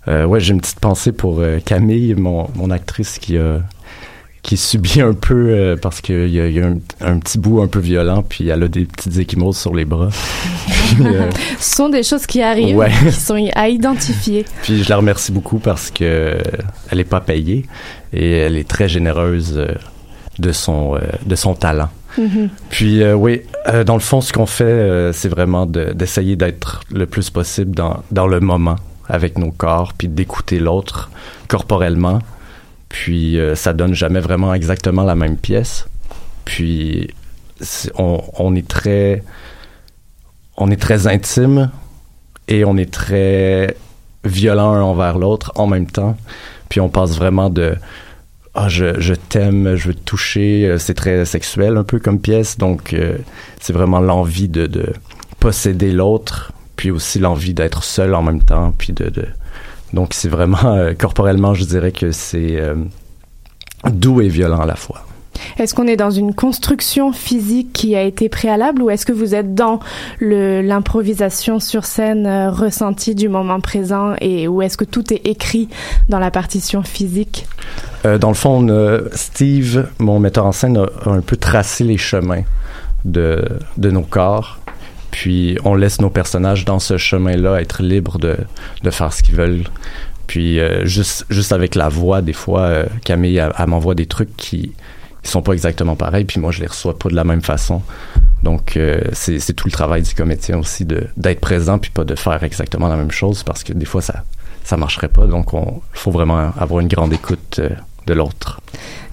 Euh, 0.07 0.25
ouais, 0.25 0.39
j'ai 0.39 0.53
une 0.53 0.61
petite 0.61 0.79
pensée 0.79 1.11
pour 1.11 1.39
euh, 1.39 1.59
Camille, 1.59 2.15
mon, 2.15 2.49
mon 2.55 2.71
actrice 2.71 3.19
qui 3.19 3.37
a 3.37 3.61
qui 4.43 4.57
subit 4.57 5.01
un 5.01 5.13
peu 5.13 5.49
euh, 5.49 5.75
parce 5.81 6.01
qu'il 6.01 6.29
y 6.29 6.39
a, 6.39 6.47
il 6.47 6.53
y 6.53 6.61
a 6.61 6.67
un, 6.67 6.77
un 7.01 7.17
petit 7.17 7.39
bout 7.39 7.61
un 7.61 7.67
peu 7.67 7.79
violent, 7.79 8.23
puis 8.27 8.49
elle 8.49 8.61
a 8.63 8.67
des 8.67 8.85
petites 8.85 9.17
échymoses 9.17 9.57
sur 9.57 9.73
les 9.73 9.85
bras. 9.85 10.09
puis, 10.67 11.07
euh, 11.07 11.29
Ce 11.59 11.75
sont 11.77 11.89
des 11.89 12.03
choses 12.03 12.25
qui 12.25 12.41
arrivent, 12.41 12.75
Ouais. 12.75 12.91
qui 13.05 13.11
sont 13.13 13.49
à 13.55 13.69
identifier. 13.69 14.45
puis 14.63 14.83
je 14.83 14.89
la 14.89 14.97
remercie 14.97 15.31
beaucoup 15.31 15.59
parce 15.59 15.89
que 15.91 16.03
euh, 16.03 16.41
elle 16.91 16.99
est 16.99 17.05
pas 17.05 17.21
payée 17.21 17.65
et 18.11 18.31
elle 18.33 18.57
est 18.57 18.67
très 18.67 18.87
généreuse 18.89 19.65
de 20.39 20.51
son 20.51 20.97
de 21.25 21.35
son 21.35 21.53
talent. 21.55 21.89
Mhm. 22.17 22.49
Puis 22.69 23.01
euh, 23.01 23.13
oui, 23.15 23.41
Euh, 23.69 23.85
dans 23.85 23.93
le 23.95 24.01
fond, 24.01 24.19
ce 24.19 24.33
qu'on 24.33 24.45
fait, 24.45 24.65
euh, 24.65 25.13
c'est 25.13 25.29
vraiment 25.29 25.65
de- 25.65 25.93
d'essayer 25.93 26.35
d'être 26.35 26.81
le 26.91 27.05
plus 27.05 27.29
possible 27.29 27.73
dans, 27.73 28.03
dans 28.11 28.27
le 28.27 28.41
moment 28.41 28.75
avec 29.07 29.37
nos 29.37 29.51
corps, 29.51 29.93
puis 29.97 30.09
d'écouter 30.09 30.59
l'autre 30.59 31.09
corporellement. 31.47 32.19
Puis 32.93 33.39
euh, 33.39 33.55
ça 33.55 33.73
donne 33.73 33.95
jamais 33.95 34.19
vraiment 34.19 34.53
exactement 34.53 35.03
la 35.03 35.15
même 35.15 35.35
pièce. 35.35 35.87
Puis 36.45 37.09
on, 37.97 38.21
on 38.37 38.55
est 38.55 38.67
très, 38.67 39.23
on 40.57 40.69
est 40.69 40.79
très 40.79 41.07
intime 41.07 41.71
et 42.47 42.63
on 42.65 42.77
est 42.77 42.93
très 42.93 43.75
violent 44.23 44.79
envers 44.83 45.17
l'autre 45.17 45.51
en 45.55 45.65
même 45.65 45.87
temps. 45.87 46.15
Puis 46.69 46.79
on 46.81 46.89
passe 46.89 47.17
vraiment 47.17 47.49
de 47.49 47.75
ah 48.53 48.69
je, 48.69 48.99
je 48.99 49.15
t'aime, 49.15 49.75
je 49.75 49.87
veux 49.87 49.95
te 49.95 50.03
toucher, 50.03 50.67
Euh, 50.67 50.77
c'est 50.77 50.93
très 50.93 51.25
sexuel 51.25 51.77
un 51.77 51.83
peu 51.83 51.97
comme 51.97 52.19
pièce, 52.19 52.59
donc 52.59 52.93
euh, 52.93 53.17
c'est 53.59 53.73
vraiment 53.73 54.01
l'envie 54.01 54.47
de, 54.47 54.67
de 54.67 54.93
posséder 55.39 55.91
l'autre, 55.91 56.51
puis 56.75 56.91
aussi 56.91 57.17
l'envie 57.17 57.55
d'être 57.55 57.83
seul 57.83 58.13
en 58.13 58.21
même 58.21 58.43
temps, 58.43 58.71
puis 58.77 58.93
de, 58.93 59.09
de 59.09 59.25
donc 59.93 60.13
c'est 60.13 60.29
vraiment 60.29 60.57
euh, 60.75 60.93
corporellement 60.93 61.53
je 61.53 61.65
dirais 61.65 61.91
que 61.91 62.11
c'est 62.11 62.57
euh, 62.59 62.75
doux 63.91 64.21
et 64.21 64.27
violent 64.29 64.59
à 64.61 64.65
la 64.65 64.75
fois. 64.75 65.05
Est-ce 65.57 65.73
qu'on 65.73 65.87
est 65.87 65.97
dans 65.97 66.11
une 66.11 66.33
construction 66.33 67.11
physique 67.11 67.73
qui 67.73 67.95
a 67.95 68.03
été 68.03 68.29
préalable 68.29 68.81
ou 68.81 68.89
est-ce 68.89 69.05
que 69.05 69.11
vous 69.11 69.33
êtes 69.35 69.55
dans 69.55 69.79
l'improvisation 70.61 71.59
sur 71.59 71.85
scène 71.85 72.25
euh, 72.27 72.49
ressentie 72.51 73.15
du 73.15 73.29
moment 73.29 73.59
présent 73.59 74.13
et 74.21 74.47
ou 74.47 74.61
est-ce 74.61 74.77
que 74.77 74.85
tout 74.85 75.13
est 75.13 75.25
écrit 75.27 75.69
dans 76.07 76.19
la 76.19 76.31
partition 76.31 76.83
physique? 76.83 77.45
Euh, 78.05 78.17
dans 78.17 78.29
le 78.29 78.35
fond, 78.35 78.67
a- 78.69 78.99
Steve, 79.13 79.89
mon 79.99 80.19
metteur 80.19 80.45
en 80.45 80.51
scène, 80.51 80.77
a, 80.77 80.85
a 81.05 81.09
un 81.09 81.21
peu 81.21 81.35
tracé 81.35 81.83
les 81.83 81.97
chemins 81.97 82.43
de, 83.03 83.43
de 83.77 83.91
nos 83.91 84.01
corps. 84.03 84.59
Puis 85.13 85.59
on 85.63 85.75
laisse 85.75 86.01
nos 86.01 86.09
personnages 86.09 86.65
dans 86.65 86.79
ce 86.79 86.97
chemin-là 86.97 87.61
être 87.61 87.83
libres 87.83 88.17
de, 88.17 88.35
de 88.81 88.89
faire 88.89 89.13
ce 89.13 89.21
qu'ils 89.21 89.35
veulent. 89.35 89.63
Puis 90.25 90.59
euh, 90.59 90.85
juste, 90.85 91.27
juste 91.29 91.51
avec 91.51 91.75
la 91.75 91.87
voix, 91.87 92.23
des 92.23 92.33
fois, 92.33 92.61
euh, 92.61 92.85
Camille, 93.05 93.39
m'envoie 93.67 93.93
des 93.93 94.07
trucs 94.07 94.35
qui 94.35 94.71
ils 95.23 95.29
sont 95.29 95.43
pas 95.43 95.53
exactement 95.53 95.95
pareils, 95.95 96.25
puis 96.25 96.39
moi, 96.39 96.51
je 96.51 96.59
les 96.59 96.67
reçois 96.67 96.97
pas 96.97 97.09
de 97.09 97.15
la 97.15 97.23
même 97.23 97.43
façon. 97.43 97.81
Donc, 98.41 98.75
euh, 98.75 98.99
c'est 99.13 99.53
tout 99.53 99.67
le 99.67 99.71
travail 99.71 100.01
du 100.01 100.13
comédien 100.15 100.57
aussi 100.57 100.83
d'être 100.83 101.39
présent, 101.39 101.77
puis 101.77 101.91
pas 101.91 102.03
de 102.03 102.15
faire 102.15 102.43
exactement 102.43 102.89
la 102.89 102.97
même 102.97 103.11
chose, 103.11 103.43
parce 103.43 103.63
que 103.63 103.71
des 103.71 103.85
fois, 103.85 104.01
ça 104.01 104.23
ça 104.63 104.77
marcherait 104.77 105.09
pas. 105.09 105.27
Donc, 105.27 105.49
il 105.53 105.59
faut 105.93 106.11
vraiment 106.11 106.51
avoir 106.57 106.79
une 106.79 106.87
grande 106.87 107.13
écoute 107.13 107.59
euh, 107.59 107.69
de 108.07 108.13
l'autre. 108.13 108.61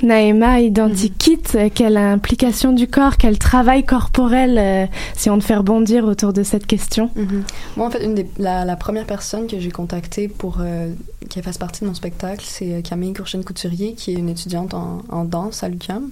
Naïma 0.02 0.60
Identikit, 0.60 1.40
euh, 1.54 1.68
quelle 1.74 1.96
implication 1.96 2.72
du 2.72 2.86
corps, 2.88 3.16
quel 3.16 3.38
travail 3.38 3.84
corporel 3.84 4.56
euh, 4.58 4.86
si 5.16 5.30
on 5.30 5.38
te 5.38 5.44
fait 5.44 5.56
rebondir 5.56 6.04
autour 6.04 6.32
de 6.32 6.42
cette 6.42 6.66
question 6.66 7.10
Mhm. 7.16 7.44
Moi, 7.76 7.86
en 7.86 7.90
fait, 7.90 8.04
une 8.04 8.14
des, 8.14 8.26
la, 8.38 8.64
la 8.64 8.76
première 8.76 9.06
personne 9.06 9.46
que 9.46 9.58
j'ai 9.60 9.70
contactée 9.70 10.28
pour 10.28 10.58
euh, 10.60 10.92
qu'elle 11.28 11.42
fasse 11.42 11.58
partie 11.58 11.82
de 11.82 11.86
mon 11.88 11.94
spectacle, 11.94 12.44
c'est 12.48 12.82
Camille 12.82 13.12
Courchaine-Couturier, 13.12 13.94
qui 13.94 14.12
est 14.12 14.18
une 14.18 14.28
étudiante 14.28 14.74
en, 14.74 15.02
en 15.10 15.24
danse 15.24 15.62
à 15.62 15.68
l'UQAM. 15.68 16.08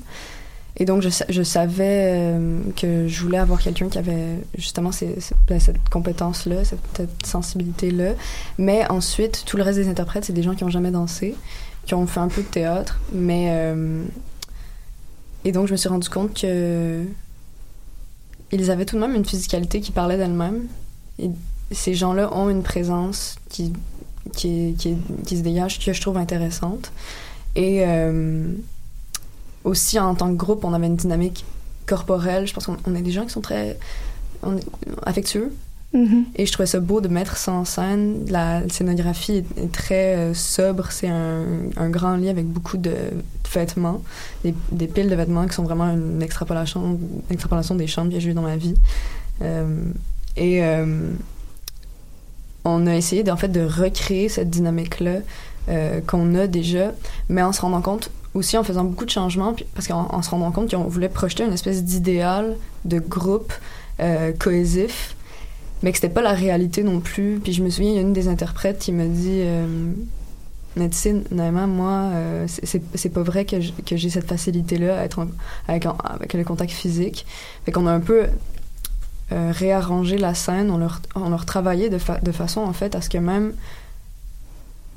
Et 0.81 0.85
donc, 0.85 1.03
je, 1.03 1.09
sa- 1.09 1.25
je 1.29 1.43
savais 1.43 2.05
euh, 2.07 2.61
que 2.77 3.09
je 3.09 3.23
voulais 3.23 3.39
avoir 3.39 3.61
quelqu'un 3.61 3.89
qui 3.89 3.99
avait 3.99 4.37
justement 4.57 4.93
ces- 4.93 5.19
ces- 5.21 5.35
ben, 5.49 5.59
cette 5.59 5.89
compétence-là, 5.91 6.63
cette, 6.65 6.79
cette 6.97 7.27
sensibilité-là. 7.27 8.11
Mais 8.59 8.89
ensuite, 8.89 9.43
tout 9.45 9.57
le 9.57 9.65
reste 9.65 9.79
des 9.81 9.89
interprètes, 9.89 10.25
c'est 10.27 10.33
des 10.33 10.45
gens 10.45 10.55
qui 10.55 10.63
n'ont 10.63 10.71
jamais 10.71 10.93
dansé, 10.93 11.35
qui 11.89 11.95
ont 11.95 12.07
fait 12.07 12.21
un 12.21 12.29
peu 12.29 12.43
de 12.43 12.47
théâtre. 12.47 13.01
Mais. 13.13 13.49
euh, 13.51 14.05
et 15.45 15.53
donc, 15.53 15.67
je 15.67 15.73
me 15.73 15.77
suis 15.77 15.89
rendu 15.89 16.09
compte 16.09 16.39
que. 16.39 17.03
Ils 18.53 18.71
avaient 18.71 18.85
tout 18.85 18.97
de 18.97 19.01
même 19.01 19.15
une 19.15 19.25
physicalité 19.25 19.81
qui 19.81 19.91
parlait 19.91 20.17
d'elle-même. 20.17 20.69
Ces 21.71 21.95
gens-là 21.95 22.33
ont 22.35 22.49
une 22.49 22.63
présence 22.63 23.37
qui, 23.51 23.75
qui, 24.33 24.75
qui, 24.79 25.37
se 25.37 25.43
dégage, 25.43 25.85
que 25.85 25.93
je 25.93 26.01
trouve 26.01 26.17
intéressante. 26.17 26.91
Et 27.57 27.85
euh, 27.87 28.47
aussi, 29.65 29.99
en 29.99 30.15
tant 30.15 30.31
que 30.31 30.37
groupe, 30.37 30.65
on 30.65 30.73
avait 30.73 30.87
une 30.87 30.97
dynamique 30.97 31.45
corporelle. 31.85 32.47
Je 32.47 32.55
pense 32.55 32.67
qu'on 32.67 32.79
on 32.87 32.95
est 32.95 33.03
des 33.03 33.11
gens 33.11 33.25
qui 33.25 33.33
sont 33.33 33.43
très 33.43 33.79
affectueux. 35.05 35.53
Mhm. 35.95 36.27
Et 36.37 36.45
je 36.45 36.53
trouvais 36.53 36.67
ça 36.67 36.81
beau 36.81 37.01
de 37.01 37.09
mettre 37.09 37.37
ça 37.37 37.53
en 37.53 37.65
scène. 37.65 38.27
La 38.29 38.69
scénographie 38.69 39.45
est, 39.57 39.73
très 39.73 40.17
euh, 40.17 40.35
sobre. 40.35 40.93
C'est 40.93 41.09
un, 41.09 41.89
grand 41.89 42.17
lit 42.17 42.29
avec 42.29 42.47
beaucoup 42.47 42.77
de, 42.77 42.95
vêtements, 43.53 44.03
des, 44.45 44.87
piles 44.87 45.09
de 45.09 45.15
vêtements 45.15 45.47
qui 45.47 45.55
sont 45.55 45.63
vraiment 45.63 45.87
une 45.87 46.23
extrapolation, 46.23 46.99
une 47.31 47.35
extrapolation 47.35 47.75
des 47.75 47.87
chambres 47.87 48.13
que 48.13 48.21
j'ai 48.21 48.31
eues 48.31 48.35
dans 48.35 48.43
ma 48.43 48.57
vie. 48.57 48.75
Euh, 49.41 49.85
et 50.37 50.63
euh, 50.63 51.13
on 52.65 52.87
a 52.87 52.95
essayé 52.95 53.23
de, 53.23 53.31
en 53.31 53.37
fait 53.37 53.49
de 53.49 53.63
recréer 53.63 54.29
cette 54.29 54.51
dynamique-là 54.51 55.21
qu'on 56.07 56.35
a 56.35 56.47
déjà, 56.47 56.95
mais 57.29 57.43
en 57.43 57.53
se 57.53 57.61
rendant 57.61 57.83
compte 57.83 58.11
aussi 58.33 58.57
en 58.57 58.65
faisant 58.65 58.85
beaucoup 58.85 59.05
de 59.05 59.11
changements, 59.11 59.55
parce 59.75 59.87
qu'en 59.87 60.07
en 60.11 60.23
se 60.23 60.31
rendant 60.31 60.51
compte 60.51 60.71
qu'on 60.71 60.85
voulait 60.85 61.11
projeter 61.11 61.45
une 61.45 61.53
espèce 61.53 61.85
d'idéal 61.85 62.57
de 62.87 62.99
groupe 62.99 63.53
cohésif, 64.39 65.15
mais 65.83 65.91
que 65.93 65.99
c'était 65.99 66.13
pas 66.13 66.23
la 66.23 66.33
réalité 66.33 66.83
non 66.83 67.01
plus. 67.01 67.41
Puis 67.43 67.53
je 67.53 67.63
me 67.63 67.71
souviens, 67.71 67.91
il 67.91 67.95
y 67.97 67.99
a 67.99 68.03
une 68.03 68.13
des 68.13 68.29
interprètes 68.29 68.79
qui 68.79 68.93
m'a 68.93 69.07
dit 69.07 69.41
euh, 69.43 69.93
sais, 70.93 71.15
Naïma, 71.31 71.67
moi, 71.67 72.11
euh, 72.15 72.47
c'est- 72.47 73.09
pas 73.09 73.23
vrai 73.23 73.45
que 73.45 73.57
j'ai 73.97 74.11
cette 74.11 74.27
facilité-là 74.29 75.01
à 75.01 75.05
être 75.05 75.27
avec, 75.67 75.87
avec 76.05 76.35
le 76.35 76.45
contact 76.45 76.73
physique. 76.73 77.27
Fait 77.65 77.73
qu'on 77.73 77.87
a 77.87 77.93
un 77.93 78.01
peu 78.01 78.27
euh, 79.33 79.53
réarrangé 79.55 80.17
la 80.19 80.35
scène, 80.35 80.71
on 80.71 80.79
leur, 80.79 81.01
on 81.15 81.29
leur 81.31 81.45
travaillait 81.45 81.91
de, 81.91 81.99
de 82.23 82.33
façon, 82.33 82.61
en 82.61 82.73
fait, 82.73 82.95
à 82.95 83.03
ce 83.03 83.09
que 83.11 83.19
même 83.19 83.53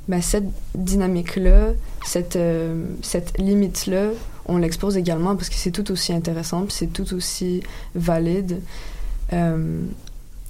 ben, 0.08 0.22
cette 0.22 0.48
dynamique-là, 0.74 1.72
cette, 2.04 2.36
euh, 2.36 2.84
cette 3.02 3.38
limite-là, 3.38 4.08
on 4.46 4.56
l'expose 4.58 4.96
également 4.96 5.36
parce 5.36 5.48
que 5.48 5.54
c'est 5.54 5.70
tout 5.70 5.90
aussi 5.92 6.12
intéressant, 6.12 6.66
c'est 6.68 6.92
tout 6.92 7.14
aussi 7.14 7.62
valide. 7.94 8.60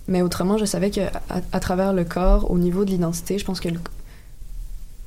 Mais 0.08 0.22
autrement, 0.22 0.58
je 0.58 0.64
savais 0.64 0.90
que 0.90 1.00
à, 1.52 1.60
travers 1.60 1.92
le 1.92 2.04
corps, 2.04 2.50
au 2.50 2.58
niveau 2.58 2.84
de 2.84 2.90
l'identité, 2.90 3.38
je 3.38 3.44
pense 3.44 3.60
que 3.60 3.68
le, 3.68 3.78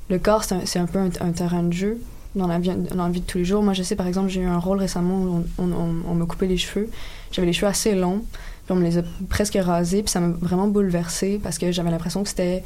le 0.08 0.18
corps, 0.18 0.44
c'est 0.44 0.78
un, 0.78 0.82
un 0.82 0.86
peu 0.86 0.98
un, 0.98 1.10
un 1.20 1.32
terrain 1.32 1.62
de 1.62 1.72
jeu 1.72 1.98
dans 2.34 2.46
la, 2.46 2.58
vie, 2.58 2.70
dans 2.94 3.04
la 3.04 3.10
vie 3.10 3.20
de 3.20 3.26
tous 3.26 3.38
les 3.38 3.44
jours. 3.44 3.62
Moi, 3.62 3.72
je 3.74 3.82
sais, 3.82 3.96
par 3.96 4.06
exemple, 4.06 4.28
j'ai 4.28 4.40
eu 4.40 4.46
un 4.46 4.58
rôle 4.58 4.78
récemment 4.78 5.16
où 5.22 5.44
on, 5.58 5.64
on, 5.64 5.72
on- 5.72 6.10
on 6.10 6.14
m'a 6.14 6.26
coupé 6.26 6.46
les 6.46 6.56
cheveux. 6.58 6.88
J'avais 7.32 7.46
les 7.46 7.52
cheveux 7.52 7.66
assez 7.70 7.94
longs, 7.94 8.22
puis 8.64 8.72
on 8.72 8.76
me 8.76 8.84
les 8.84 8.98
a 8.98 9.02
presque 9.28 9.58
rasés, 9.60 10.02
puis 10.02 10.10
ça 10.10 10.20
m'a 10.20 10.34
vraiment 10.40 10.68
bouleversée 10.68 11.40
parce 11.42 11.58
que 11.58 11.72
j'avais 11.72 11.90
l'impression 11.90 12.22
que 12.22 12.28
c'était... 12.28 12.62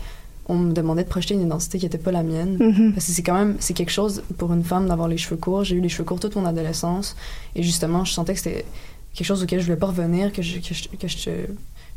On 0.46 0.56
me 0.56 0.72
demandait 0.72 1.04
de 1.04 1.08
projeter 1.08 1.34
une 1.34 1.42
identité 1.42 1.78
qui 1.78 1.84
n'était 1.84 1.98
pas 1.98 2.10
la 2.10 2.24
mienne. 2.24 2.56
Mhm. 2.58 2.92
Parce 2.94 3.06
que 3.06 3.12
c'est 3.12 3.22
quand 3.22 3.34
même, 3.38 3.56
c'est 3.60 3.74
quelque 3.74 3.92
chose 3.92 4.22
pour 4.36 4.52
une 4.52 4.64
femme 4.64 4.88
d'avoir 4.88 5.06
les 5.06 5.16
cheveux 5.18 5.36
courts. 5.36 5.62
J'ai 5.62 5.76
eu 5.76 5.80
les 5.80 5.88
cheveux 5.88 6.02
courts 6.02 6.18
toute 6.18 6.34
mon 6.34 6.44
adolescence. 6.44 7.14
Et 7.54 7.62
justement, 7.62 8.04
je 8.04 8.12
sentais 8.12 8.32
que 8.34 8.40
c'était 8.40 8.64
quelque 9.14 9.26
chose 9.26 9.44
auquel 9.44 9.60
je 9.60 9.66
voulais 9.66 9.76
pas 9.78 9.86
revenir, 9.86 10.32
que 10.32 10.42
je, 10.42 10.58
que 10.58 10.74
je, 10.74 10.88
que 10.88 11.06
je, 11.06 11.30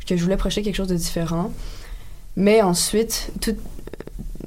que 0.06 0.16
je 0.16 0.22
voulais 0.22 0.36
projeter 0.36 0.62
quelque 0.62 0.76
chose 0.76 0.88
de 0.88 0.96
différent. 0.96 1.52
Mais 2.36 2.62
ensuite, 2.62 3.32
tout- 3.40 3.56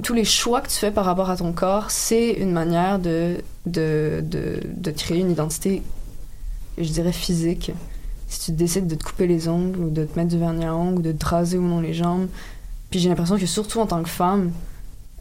tous 0.03 0.13
les 0.13 0.25
choix 0.25 0.61
que 0.61 0.67
tu 0.69 0.75
fais 0.75 0.91
par 0.91 1.05
rapport 1.05 1.29
à 1.29 1.37
ton 1.37 1.51
corps, 1.53 1.89
c'est 1.91 2.31
une 2.33 2.51
manière 2.51 2.99
de, 2.99 3.37
de, 3.65 4.21
de, 4.23 4.59
de 4.65 4.91
créer 4.91 5.19
une 5.19 5.31
identité, 5.31 5.81
je 6.77 6.89
dirais, 6.89 7.11
physique. 7.13 7.71
Si 8.29 8.41
tu 8.41 8.51
décides 8.51 8.87
de 8.87 8.95
te 8.95 9.03
couper 9.03 9.25
les 9.25 9.47
ongles 9.47 9.79
ou 9.79 9.89
de 9.89 10.03
te 10.05 10.19
mettre 10.19 10.29
du 10.29 10.37
vernis 10.37 10.65
à 10.65 10.75
ongles 10.75 10.99
ou 10.99 11.01
de 11.01 11.11
te 11.13 11.25
raser 11.25 11.57
ou 11.57 11.63
non 11.67 11.79
les 11.79 11.93
jambes. 11.93 12.27
Puis 12.89 12.99
j'ai 12.99 13.09
l'impression 13.09 13.37
que 13.37 13.45
surtout 13.45 13.79
en 13.79 13.87
tant 13.87 14.03
que 14.03 14.09
femme, 14.09 14.51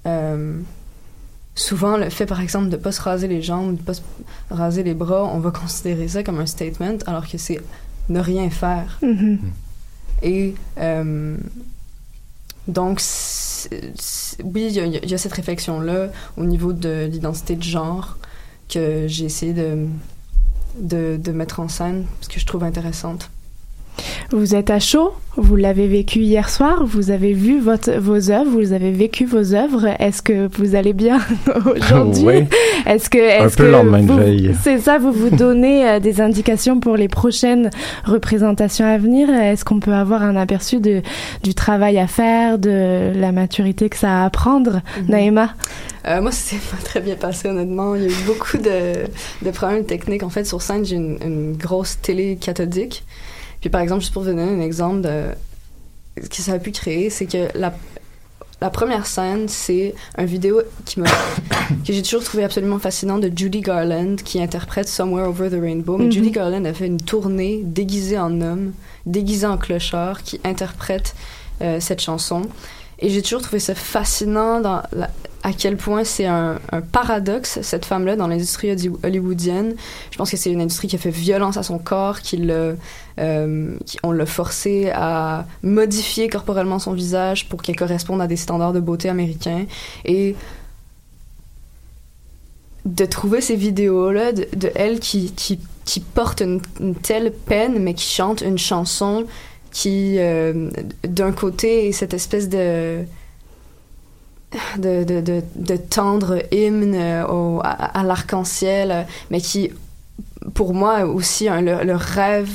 euh, 0.07 0.59
souvent 1.55 1.96
le 1.96 2.11
fait 2.11 2.27
par 2.27 2.40
exemple 2.40 2.68
de 2.68 2.77
pas 2.77 2.92
se 2.92 3.01
raser 3.01 3.29
les 3.29 3.42
jambes, 3.42 3.77
de 3.77 3.83
pas 3.83 3.94
se 3.94 4.03
raser 4.51 4.83
les 4.83 4.94
bras, 4.94 5.25
on 5.25 5.38
va 5.38 5.51
considérer 5.62 6.09
ça 6.09 6.22
comme 6.22 6.38
un 6.40 6.46
statement 6.46 6.99
alors 7.07 7.27
que 7.29 7.38
c'est 7.38 7.61
ne 8.09 8.20
rien 8.20 8.51
faire. 8.51 8.99
Mhm. 9.03 9.38
Et 10.22 10.55
euh, 10.79 11.37
donc, 12.68 13.00
oui, 14.44 14.66
il 14.68 14.72
y, 14.72 14.81
a- 14.81 14.87
il 14.87 15.11
y 15.11 15.14
a 15.14 15.18
cette 15.18 15.33
réflexion-là 15.33 16.09
au 16.37 16.44
niveau 16.44 16.72
de 16.72 17.07
l'identité 17.11 17.57
de 17.57 17.62
genre 17.62 18.18
que 18.68 19.07
j'ai 19.09 19.24
essayé 19.24 19.52
de, 19.52 19.87
de, 20.79 21.16
de 21.22 21.33
mettre 21.33 21.61
en 21.61 21.68
scène 21.68 22.07
parce 22.20 22.29
que 22.29 22.40
je 22.40 22.46
trouve 22.46 22.64
intéressante. 22.64 23.31
Vous 24.30 24.54
êtes 24.54 24.70
à 24.70 24.78
chaud, 24.80 25.12
vous 25.37 25.56
l'avez 25.56 25.87
vécu 25.87 26.20
hier 26.20 26.48
soir, 26.48 26.85
vous 26.85 27.11
avez 27.11 27.32
vu 27.32 27.61
votre, 27.61 27.92
vos 27.98 28.30
œuvres, 28.30 28.50
vous 28.50 28.72
avez 28.72 28.90
vécu 28.90 29.24
vos 29.24 29.54
œuvres. 29.54 29.87
Est-ce 30.00 30.22
que 30.22 30.48
vous 30.56 30.74
allez 30.74 30.92
bien 30.92 31.20
aujourd'hui 31.66 32.24
Oui. 32.24 32.44
Est-ce 32.87 33.09
que, 33.11 33.18
est-ce 33.18 33.42
Un 33.44 33.48
peu 33.56 33.64
que 33.64 33.70
lendemain 33.70 34.02
de 34.02 34.12
veille. 34.12 34.54
C'est 34.62 34.78
ça, 34.78 34.98
vous 34.98 35.12
vous 35.12 35.30
donnez 35.30 35.88
euh, 35.88 36.00
des 36.00 36.20
indications 36.20 36.80
pour 36.80 36.96
les 36.96 37.09
prochaines 37.09 37.70
représentations 38.04 38.87
à 38.87 38.98
venir? 38.98 39.28
Est-ce 39.30 39.64
qu'on 39.64 39.80
peut 39.80 39.92
avoir 39.94 40.22
un 40.22 40.37
aperçu 40.37 40.80
de, 40.80 41.02
du 41.42 41.54
travail 41.54 41.98
à 41.98 42.06
faire, 42.06 42.59
de 42.59 43.12
la 43.14 43.32
maturité 43.32 43.88
que 43.88 43.96
ça 43.96 44.11
a 44.11 44.22
à 44.22 44.24
apprendre, 44.26 44.80
Mhm. 45.00 45.11
Naïma? 45.11 45.50
Euh, 46.06 46.20
moi, 46.22 46.30
c'est 46.32 46.56
pas 46.56 46.82
très 46.82 47.00
bien 47.00 47.16
passé, 47.16 47.48
honnêtement. 47.48 47.94
Il 47.94 48.02
y 48.02 48.06
a 48.06 48.09
eu 48.09 48.24
beaucoup 48.26 48.56
de, 48.59 49.04
de 49.44 49.50
problèmes 49.50 49.85
techniques. 49.85 50.22
En 50.22 50.30
fait, 50.30 50.44
sur 50.44 50.62
scène, 50.62 50.85
j'ai 50.85 50.96
une, 50.96 51.18
une 51.24 51.56
grosse 51.56 52.00
télé 52.00 52.37
cathodique. 52.40 53.04
Puis 53.61 53.71
par 53.71 53.81
exemple, 53.81 54.01
juste 54.01 54.12
pour 54.12 54.23
vous 54.23 54.29
donner 54.29 54.42
un 54.42 54.61
exemple 54.61 55.01
de 55.03 55.25
ce 56.23 56.29
que 56.29 56.37
ça 56.37 56.53
a 56.53 56.59
pu 56.59 56.73
créer, 56.73 57.11
c'est 57.11 57.27
que 57.27 57.49
la, 57.59 57.75
la 58.61 58.71
première 58.71 59.07
scène, 59.07 59.49
c'est 59.49 59.95
un 60.16 60.25
vidéo 60.25 60.62
qui 60.85 61.01
que 61.87 61.92
j'ai 61.92 62.03
toujours 62.03 62.25
trouvé 62.25 62.45
absolument 62.45 62.79
fascinant 62.79 63.19
de 63.19 63.31
Judy 63.35 63.61
Garland 63.61 64.16
qui 64.16 64.40
interprète 64.40 64.88
Somewhere 64.88 65.29
Over 65.29 65.51
the 65.51 65.61
Rainbow. 65.61 65.99
Mais 65.99 66.05
Mhm. 66.07 66.12
Judy 66.12 66.31
Garland 66.31 66.64
a 66.64 66.73
fait 66.73 66.87
une 66.87 67.01
tournée 67.01 67.61
déguisée 67.64 68.19
en 68.19 68.40
homme, 68.40 68.73
déguisée 69.05 69.47
en 69.47 69.59
clochard, 69.59 70.23
qui 70.23 70.40
interprète 70.45 71.14
euh, 71.62 71.81
cette 71.81 72.01
chanson. 72.01 72.42
Et 72.98 73.11
j'ai 73.11 73.22
toujours 73.22 73.42
trouvé 73.42 73.61
ça 73.61 73.74
fascinant 73.74 74.62
à 74.62 75.52
quel 75.52 75.76
point 75.76 76.02
c'est 76.02 76.26
un, 76.26 76.59
paradoxe, 76.92 77.61
cette 77.62 77.85
femme-là, 77.85 78.16
dans 78.16 78.26
l'industrie 78.26 78.72
holly- 78.72 78.90
hollywoodienne. 79.04 79.74
Je 80.11 80.16
pense 80.16 80.30
que 80.30 80.37
c'est 80.37 80.50
une 80.50 80.61
industrie 80.62 80.88
qui 80.88 80.96
a 80.96 80.98
fait 80.98 81.11
violence 81.11 81.56
à 81.56 81.62
son 81.62 81.78
corps, 81.78 82.20
qui 82.20 82.38
l'a, 82.38 82.72
euh, 83.18 83.76
on 84.02 84.12
l'a 84.12 84.26
forcé 84.26 84.90
à 84.94 85.46
modifier 85.62 86.28
corporellement 86.28 86.78
son 86.78 86.94
visage 86.94 87.48
pour 87.48 87.62
qu'elle 87.62 87.76
corresponde 87.76 88.20
à 88.22 88.26
des 88.26 88.37
standards 88.37 88.72
de 88.72 88.80
beauté 88.80 89.09
américains. 89.09 89.66
Et 90.04 90.35
de 92.87 93.04
trouver 93.04 93.40
ces 93.40 93.56
vidéos-là 93.56 94.32
de, 94.32 94.70
elle 94.74 95.00
qui, 95.00 95.32
porte 96.14 96.40
une 96.40 96.94
telle 96.94 97.32
peine, 97.32 97.78
mais 97.78 97.94
qui 97.94 98.09
chante 98.09 98.40
une 98.40 98.59
chanson 98.59 99.26
qui, 99.77 100.17
euh, 100.19 100.71
d'un 101.07 101.33
côté, 101.33 101.89
est 101.89 101.93
cette 101.93 102.15
espèce 102.15 102.49
de 102.49 103.05
de, 104.79 105.05
de, 105.05 105.77
tendre 105.77 106.39
hymne 106.51 106.95
euh, 106.95 107.27
au- 107.27 107.61
à, 107.62 108.03
l'arc-en-ciel, 108.03 109.07
mais 109.31 109.43
qui, 109.43 109.71
pour 110.55 110.73
moi, 110.73 111.05
aussi 111.05 111.47
un, 111.47 111.61
le, 111.61 111.95
rêve 111.95 112.49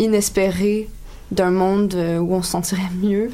inespéré 0.00 0.88
d'un 1.30 1.52
monde 1.52 1.94
euh, 1.94 2.18
où 2.18 2.34
on 2.34 2.42
se 2.42 2.50
sentirait 2.50 2.90
mieux, 3.00 3.30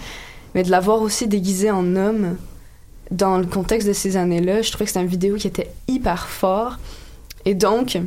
mais 0.55 0.62
de 0.62 0.70
l'avoir 0.70 1.00
aussi 1.00 1.26
déguisé 1.26 1.70
en 1.70 1.96
homme 1.96 2.37
dans 3.11 3.38
le 3.38 3.46
contexte 3.46 3.88
de 3.88 3.94
ces 3.94 4.18
années-là, 4.18 4.61
je 4.61 4.70
trouvais 4.70 4.85
que 4.85 4.90
c'était 4.90 5.03
une 5.03 5.11
vidéo 5.11 5.37
qui 5.37 5.46
était 5.46 5.70
hyper 5.88 6.29
fort. 6.29 6.79
Et 7.46 7.55
donc, 7.55 7.98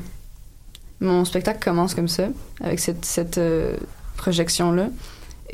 mon 1.00 1.26
spectacle 1.26 1.63
commence 1.63 1.96
comme 1.96 2.08
ça, 2.08 2.28
avec 2.62 2.78
cette, 2.80 3.04
cette 3.04 3.39
projection-là. 4.17 4.89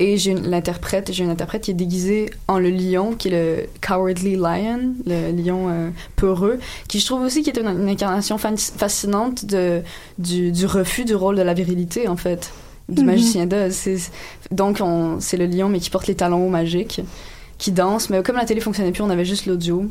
Et 0.01 0.15
j'ai 0.17 0.31
une- 0.31 0.49
l'interprète, 0.49 1.11
j'ai 1.11 1.25
une 1.25 1.29
interprète 1.29 1.63
qui 1.63 1.71
est 1.71 1.73
déguisée 1.75 2.29
en 2.47 2.57
le 2.57 2.69
lion, 2.69 3.11
qui 3.17 3.27
est 3.27 3.31
le 3.31 3.67
Cowardly 3.85 4.37
Lion, 4.37 4.93
le 5.05 5.31
lion 5.33 5.67
euh, 5.69 5.89
peureux, 6.15 6.57
qui 6.87 6.99
je 7.01 7.05
trouve 7.05 7.21
aussi 7.21 7.43
qui 7.43 7.49
est 7.49 7.57
une, 7.59 7.67
une 7.67 7.89
incarnation 7.89 8.37
fascinante 8.37 9.45
de, 9.45 9.81
du, 10.17 10.51
du 10.53 10.65
refus 10.65 11.03
du 11.03 11.15
rôle 11.15 11.35
de 11.35 11.41
la 11.41 11.53
virilité, 11.53 12.07
en 12.07 12.15
fait, 12.15 12.51
du 12.87 13.01
Mhm. 13.01 13.07
magicien 13.07 13.45
d'Oz. 13.45 13.89
Donc, 14.51 14.77
on- 14.81 15.17
c'est 15.19 15.35
le 15.37 15.47
lion, 15.47 15.67
mais 15.67 15.79
qui 15.79 15.89
porte 15.89 16.07
les 16.07 16.15
talons 16.15 16.49
magiques, 16.49 17.01
qui 17.57 17.71
danse. 17.73 18.09
Mais 18.09 18.23
comme 18.23 18.37
la 18.37 18.45
télé 18.45 18.61
fonctionnait 18.61 18.91
plus, 18.93 19.03
on 19.03 19.09
avait 19.09 19.25
juste 19.25 19.47
l'audio. 19.47 19.85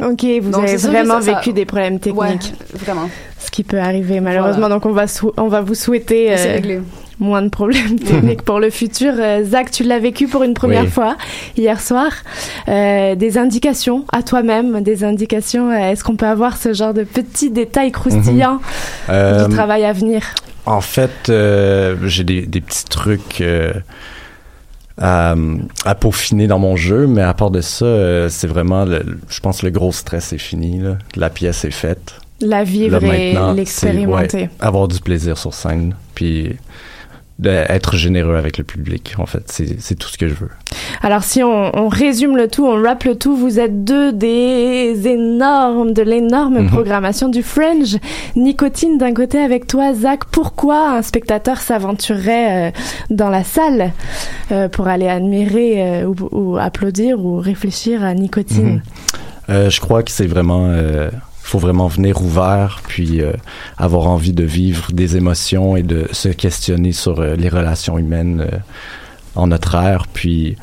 Ok, 0.00 0.24
vous 0.40 0.50
Donc, 0.50 0.62
avez 0.64 0.76
vraiment 0.76 1.20
ça- 1.20 1.26
ça- 1.26 1.34
vécu 1.38 1.52
des 1.52 1.66
problèmes 1.66 1.94
Ouais, 1.94 1.98
techniques, 2.38 2.54
vraiment. 2.74 3.10
ce 3.38 3.50
qui 3.50 3.62
peut 3.64 3.78
arriver 3.80 4.20
malheureusement. 4.20 4.60
Voilà. 4.68 4.74
Donc 4.76 4.86
on 4.86 4.92
va 4.92 5.04
on 5.36 5.48
va 5.48 5.60
vous 5.60 5.74
souhaiter 5.74 6.32
euh, 6.32 6.36
réglé. 6.54 6.80
Moins 7.20 7.42
de 7.42 7.48
problèmes 7.48 7.98
techniques 8.04 8.42
pour 8.42 8.60
le 8.60 8.70
futur. 8.70 9.12
Euh, 9.18 9.44
Zach, 9.44 9.70
tu 9.70 9.82
l'as 9.84 9.98
vécu 9.98 10.26
pour 10.28 10.42
une 10.42 10.54
première 10.54 10.84
Oui. 10.84 10.90
fois 10.90 11.16
hier 11.56 11.80
soir. 11.80 12.10
Euh, 12.68 13.14
des 13.14 13.38
indications 13.38 14.04
à 14.12 14.22
toi-même, 14.22 14.82
des 14.82 15.04
indications. 15.04 15.70
euh, 15.70 15.90
Est-ce 15.90 16.04
qu'on 16.04 16.16
peut 16.16 16.26
avoir 16.26 16.56
ce 16.56 16.72
genre 16.72 16.94
de 16.94 17.04
petits 17.04 17.50
détails 17.50 17.92
croustillants 17.92 18.60
Euh, 19.08 19.46
du 19.46 19.54
travail 19.54 19.84
à 19.84 19.92
venir? 19.92 20.22
En 20.66 20.80
fait, 20.80 21.28
euh, 21.28 21.96
j'ai 22.06 22.24
des, 22.24 22.42
des 22.42 22.60
petits 22.60 22.84
trucs 22.84 23.42
à, 24.98 25.34
à 25.84 25.94
peaufiner 25.94 26.46
dans 26.46 26.58
mon 26.58 26.76
jeu, 26.76 27.06
mais 27.06 27.22
à 27.22 27.34
part 27.34 27.50
de 27.50 27.60
ça, 27.60 28.28
c'est 28.28 28.46
vraiment, 28.46 28.84
le- 28.84 29.18
je 29.28 29.40
pense, 29.40 29.62
le 29.62 29.70
gros 29.70 29.90
stress 29.92 30.32
est 30.32 30.38
fini. 30.38 30.78
là. 30.80 30.98
La 31.16 31.30
pièce 31.30 31.64
est 31.64 31.70
faite. 31.70 32.14
La 32.40 32.64
vivre 32.64 32.98
Là, 33.00 33.14
et 33.16 33.36
l'expérimenter. 33.54 34.36
ouais, 34.42 34.50
avoir 34.60 34.88
du 34.88 34.98
plaisir 35.00 35.38
sur 35.38 35.54
scène, 35.54 35.94
puis 36.14 36.56
d'être 37.42 37.96
généreux 37.96 38.36
avec 38.36 38.56
le 38.58 38.64
public. 38.64 39.14
En 39.18 39.26
fait, 39.26 39.42
c'est, 39.46 39.94
tout 39.96 40.08
ce 40.08 40.16
que 40.16 40.28
je 40.28 40.34
veux. 40.34 40.48
Alors 41.02 41.22
si 41.24 41.42
on, 41.42 41.76
on 41.76 41.88
résume 41.88 42.36
le 42.36 42.48
tout, 42.48 42.66
on 42.66 42.80
rappe 42.82 43.04
le 43.04 43.16
tout, 43.16 43.36
vous 43.36 43.58
êtes 43.58 43.84
deux 43.84 44.12
des 44.12 45.06
énormes, 45.06 45.92
de 45.92 46.02
l'énorme 46.02 46.60
Mhm. 46.62 46.68
programmation 46.70 47.28
du 47.28 47.42
Fringe. 47.42 47.98
Nicotine 48.36 48.98
d'un 48.98 49.14
côté 49.14 49.38
avec 49.38 49.66
toi, 49.66 49.92
Zach. 49.94 50.20
Pourquoi 50.30 50.90
un 50.96 51.02
spectateur 51.02 51.58
s'aventurerait 51.60 52.68
euh, 52.68 52.70
dans 53.10 53.28
la 53.28 53.44
salle 53.44 53.92
euh, 54.50 54.68
pour 54.68 54.88
aller 54.88 55.08
admirer 55.08 56.02
euh, 56.02 56.06
ou, 56.06 56.14
ou 56.30 56.56
applaudir 56.58 57.18
ou 57.18 57.38
réfléchir 57.38 58.04
à 58.04 58.14
Nicotine? 58.14 58.82
Mhm. 59.48 59.70
Je 59.70 59.80
crois 59.80 60.02
que 60.02 60.10
c'est 60.10 60.26
vraiment, 60.26 60.68
faut 61.52 61.58
vraiment 61.58 61.86
venir 61.86 62.22
ouvert, 62.22 62.80
puis 62.88 63.20
euh, 63.20 63.34
avoir 63.76 64.06
envie 64.06 64.32
de 64.32 64.42
vivre 64.42 64.90
des 64.90 65.18
émotions 65.18 65.76
et 65.76 65.82
de 65.82 66.08
se 66.10 66.30
questionner 66.30 66.92
sur 66.92 67.20
euh, 67.20 67.36
les 67.36 67.50
relations 67.50 67.98
humaines 67.98 68.48
euh, 68.50 68.56
en 69.34 69.48
notre 69.48 69.74
ère. 69.74 70.06
Puis, 70.06 70.56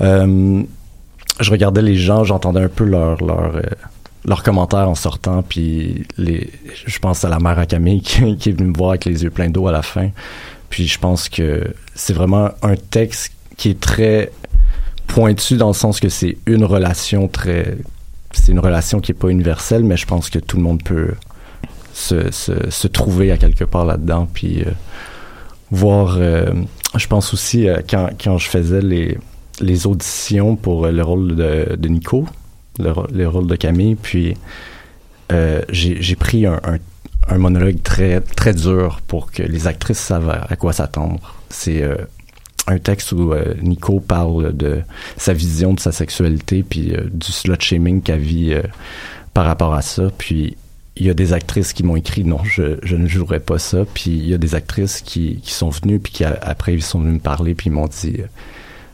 je 0.00 1.50
regardais 1.50 1.82
les 1.82 1.96
gens, 1.96 2.24
j'entendais 2.24 2.62
un 2.62 2.68
peu 2.68 2.84
leurs 2.84 3.22
leur, 3.22 3.60
leurs 4.24 4.42
commentaires 4.42 4.88
en 4.88 4.94
sortant, 4.94 5.42
puis 5.42 6.06
je 6.16 6.98
pense 7.00 7.22
à 7.26 7.28
la 7.28 7.38
mère 7.38 7.58
à 7.58 7.66
Camille 7.66 8.00
qui, 8.00 8.36
qui 8.38 8.48
est 8.48 8.52
venue 8.52 8.70
me 8.70 8.76
voir 8.76 8.90
avec 8.90 9.04
les 9.04 9.24
yeux 9.24 9.30
pleins 9.30 9.50
d'eau 9.50 9.68
à 9.68 9.72
la 9.72 9.82
fin. 9.82 10.08
Puis 10.70 10.86
je 10.86 10.98
pense 10.98 11.28
que 11.28 11.74
c'est 11.94 12.14
vraiment 12.14 12.48
un 12.62 12.76
texte 12.76 13.32
qui 13.58 13.68
est 13.68 13.80
très 13.80 14.32
pointu 15.06 15.58
dans 15.58 15.68
le 15.68 15.74
sens 15.74 16.00
que 16.00 16.08
c'est 16.08 16.38
une 16.46 16.64
relation 16.64 17.28
très 17.28 17.76
c'est 18.34 18.52
une 18.52 18.58
relation 18.58 19.00
qui 19.00 19.12
est 19.12 19.14
pas 19.14 19.28
universelle 19.28 19.84
mais 19.84 19.96
je 19.96 20.06
pense 20.06 20.30
que 20.30 20.38
tout 20.38 20.56
le 20.56 20.62
monde 20.62 20.82
peut 20.82 21.14
se, 21.94 22.86
trouver 22.88 23.30
à 23.30 23.36
quelque 23.36 23.64
part 23.64 23.84
là-dedans 23.84 24.28
puis 24.32 24.62
euh, 24.62 24.70
voir 25.70 26.16
euh, 26.18 26.52
je 26.96 27.06
pense 27.06 27.32
aussi 27.32 27.68
euh, 27.68 27.80
quand, 27.88 28.38
je 28.38 28.48
faisais 28.48 28.82
les 29.60 29.86
auditions 29.86 30.56
pour 30.56 30.86
le 30.86 31.02
rôle 31.02 31.36
de, 31.36 31.88
Nico 31.88 32.26
le, 32.78 33.26
rôle 33.26 33.46
de 33.46 33.56
Camille 33.56 33.94
puis 33.94 34.34
j'ai 35.70 36.16
pris 36.16 36.46
un, 36.46 36.78
monologue 37.38 37.82
très 37.82 38.20
très 38.20 38.52
dur 38.52 39.00
pour 39.06 39.32
que 39.32 39.42
les 39.42 39.66
actrices 39.66 39.98
savent 39.98 40.28
à, 40.48 40.56
quoi 40.56 40.72
s'attendre. 40.72 41.34
C'est 41.48 41.82
un 42.66 42.78
texte 42.78 43.12
où 43.12 43.32
euh, 43.32 43.54
Nico 43.60 44.00
parle 44.00 44.56
de 44.56 44.82
sa 45.16 45.32
vision 45.32 45.74
de 45.74 45.80
sa 45.80 45.92
sexualité 45.92 46.62
puis 46.62 46.94
euh, 46.94 47.08
du 47.12 47.30
slut 47.30 47.60
shaming 47.60 48.00
qu'elle 48.00 48.20
vit 48.20 48.54
euh, 48.54 48.62
par 49.34 49.44
rapport 49.44 49.74
à 49.74 49.82
ça. 49.82 50.04
Puis 50.16 50.56
il 50.96 51.06
y 51.06 51.10
a 51.10 51.14
des 51.14 51.32
actrices 51.32 51.72
qui 51.72 51.82
m'ont 51.82 51.96
écrit 51.96 52.24
non 52.24 52.42
je, 52.44 52.94
ne 52.94 53.06
jouerai 53.06 53.40
pas 53.40 53.58
ça. 53.58 53.84
Puis 53.92 54.10
il 54.10 54.26
y 54.28 54.34
a 54.34 54.38
des 54.38 54.54
actrices 54.54 55.02
qui, 55.02 55.40
sont 55.44 55.68
venues 55.68 55.98
puis 55.98 56.12
qui 56.12 56.24
après 56.24 56.74
ils 56.74 56.82
sont 56.82 57.00
venus 57.00 57.14
me 57.14 57.18
parler 57.20 57.54
puis 57.54 57.68
ils 57.68 57.72
m'ont 57.72 57.88
dit 57.88 58.18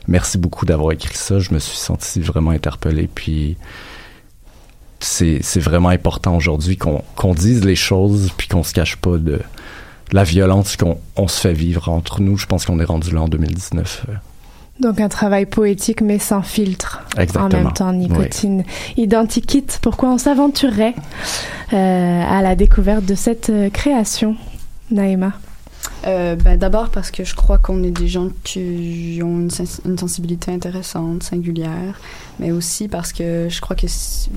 merci 0.07 0.37
beaucoup 0.37 0.65
d'avoir 0.65 0.91
écrit 0.91 1.15
ça. 1.15 1.39
Je 1.39 1.53
me 1.53 1.59
suis 1.59 1.77
senti 1.77 2.19
vraiment 2.19 2.51
interpellé. 2.51 3.07
Puis 3.13 3.55
c'est 4.99 5.59
vraiment 5.59 5.89
important 5.89 6.35
aujourd'hui 6.35 6.77
qu'on 6.77 7.03
qu'on 7.15 7.33
dise 7.33 7.63
les 7.63 7.75
choses 7.75 8.31
puis 8.35 8.47
qu'on 8.47 8.63
se 8.63 8.73
cache 8.73 8.97
pas 8.97 9.17
de 9.17 9.39
la 10.11 10.23
violence 10.23 10.75
qu'on 10.77 10.97
on 11.15 11.27
se 11.27 11.39
fait 11.39 11.53
vivre 11.53 11.89
entre 11.89 12.21
nous. 12.21 12.37
Je 12.37 12.45
pense 12.45 12.65
qu'on 12.65 12.79
est 12.79 12.83
rendu 12.85 13.11
là 13.11 13.21
en 13.21 13.27
2019. 13.27 14.05
euh, 14.09 14.13
Donc 14.79 14.99
un 14.99 15.09
travail 15.09 15.45
poétique 15.45 16.01
mais 16.01 16.19
sans 16.19 16.41
filtre. 16.41 17.01
Exactement. 17.17 17.45
En 17.45 17.63
même 17.63 17.73
temps, 17.73 17.93
nicotine. 17.93 18.63
Identikit, 18.97 19.65
pourquoi 19.81 20.09
on 20.09 20.17
s'aventurerait 20.17 20.95
euh, 21.73 22.23
à 22.23 22.41
la 22.41 22.55
découverte 22.55 23.05
de 23.05 23.15
cette 23.15 23.49
euh, 23.49 23.69
création, 23.69 24.35
Naïma? 24.89 25.33
Euh, 26.07 26.35
ben, 26.35 26.57
D'abord 26.57 26.89
parce 26.89 27.09
que 27.11 27.23
je 27.23 27.35
crois 27.35 27.57
qu'on 27.59 27.83
est 27.83 27.91
des 27.91 28.07
gens 28.07 28.27
qui 28.43 29.19
ont 29.23 29.39
une, 29.39 29.49
sens- 29.51 29.81
une 29.85 29.97
sensibilité 29.97 30.51
intéressante, 30.51 31.23
singulière, 31.23 31.99
mais 32.39 32.51
aussi 32.51 32.87
parce 32.87 33.13
que 33.13 33.47
je 33.49 33.61
crois 33.61 33.75
que 33.75 33.87
si- 33.87 34.29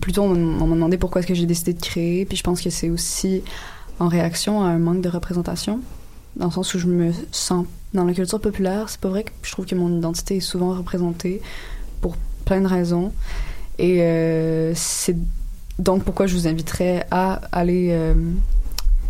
plutôt 0.00 0.22
on, 0.22 0.32
on 0.60 0.66
m'a 0.66 0.74
demandé 0.74 0.96
pourquoi 0.98 1.20
est-ce 1.20 1.28
que 1.28 1.34
j'ai 1.34 1.46
décidé 1.46 1.72
de 1.72 1.80
créer, 1.80 2.24
puis 2.24 2.36
je 2.36 2.42
pense 2.42 2.60
que 2.60 2.70
c'est 2.70 2.90
aussi 2.90 3.42
en 4.00 4.08
réaction 4.08 4.62
à 4.62 4.68
un 4.68 4.78
manque 4.78 5.00
de 5.00 5.08
représentation, 5.08 5.80
dans 6.36 6.46
le 6.46 6.52
sens 6.52 6.74
où 6.74 6.78
je 6.78 6.86
me 6.86 7.12
sens 7.32 7.66
dans 7.94 8.04
la 8.04 8.12
culture 8.12 8.40
populaire, 8.40 8.88
c'est 8.88 9.00
pas 9.00 9.08
vrai 9.08 9.24
que 9.24 9.30
je 9.42 9.50
trouve 9.50 9.66
que 9.66 9.74
mon 9.74 9.96
identité 9.96 10.36
est 10.36 10.40
souvent 10.40 10.74
représentée 10.74 11.40
pour 12.00 12.16
plein 12.44 12.60
de 12.60 12.66
raisons, 12.66 13.12
et 13.78 14.02
euh, 14.02 14.72
c'est 14.74 15.16
donc 15.78 16.04
pourquoi 16.04 16.26
je 16.26 16.34
vous 16.34 16.46
inviterais 16.48 17.06
à 17.10 17.40
aller 17.52 17.88
euh, 17.92 18.14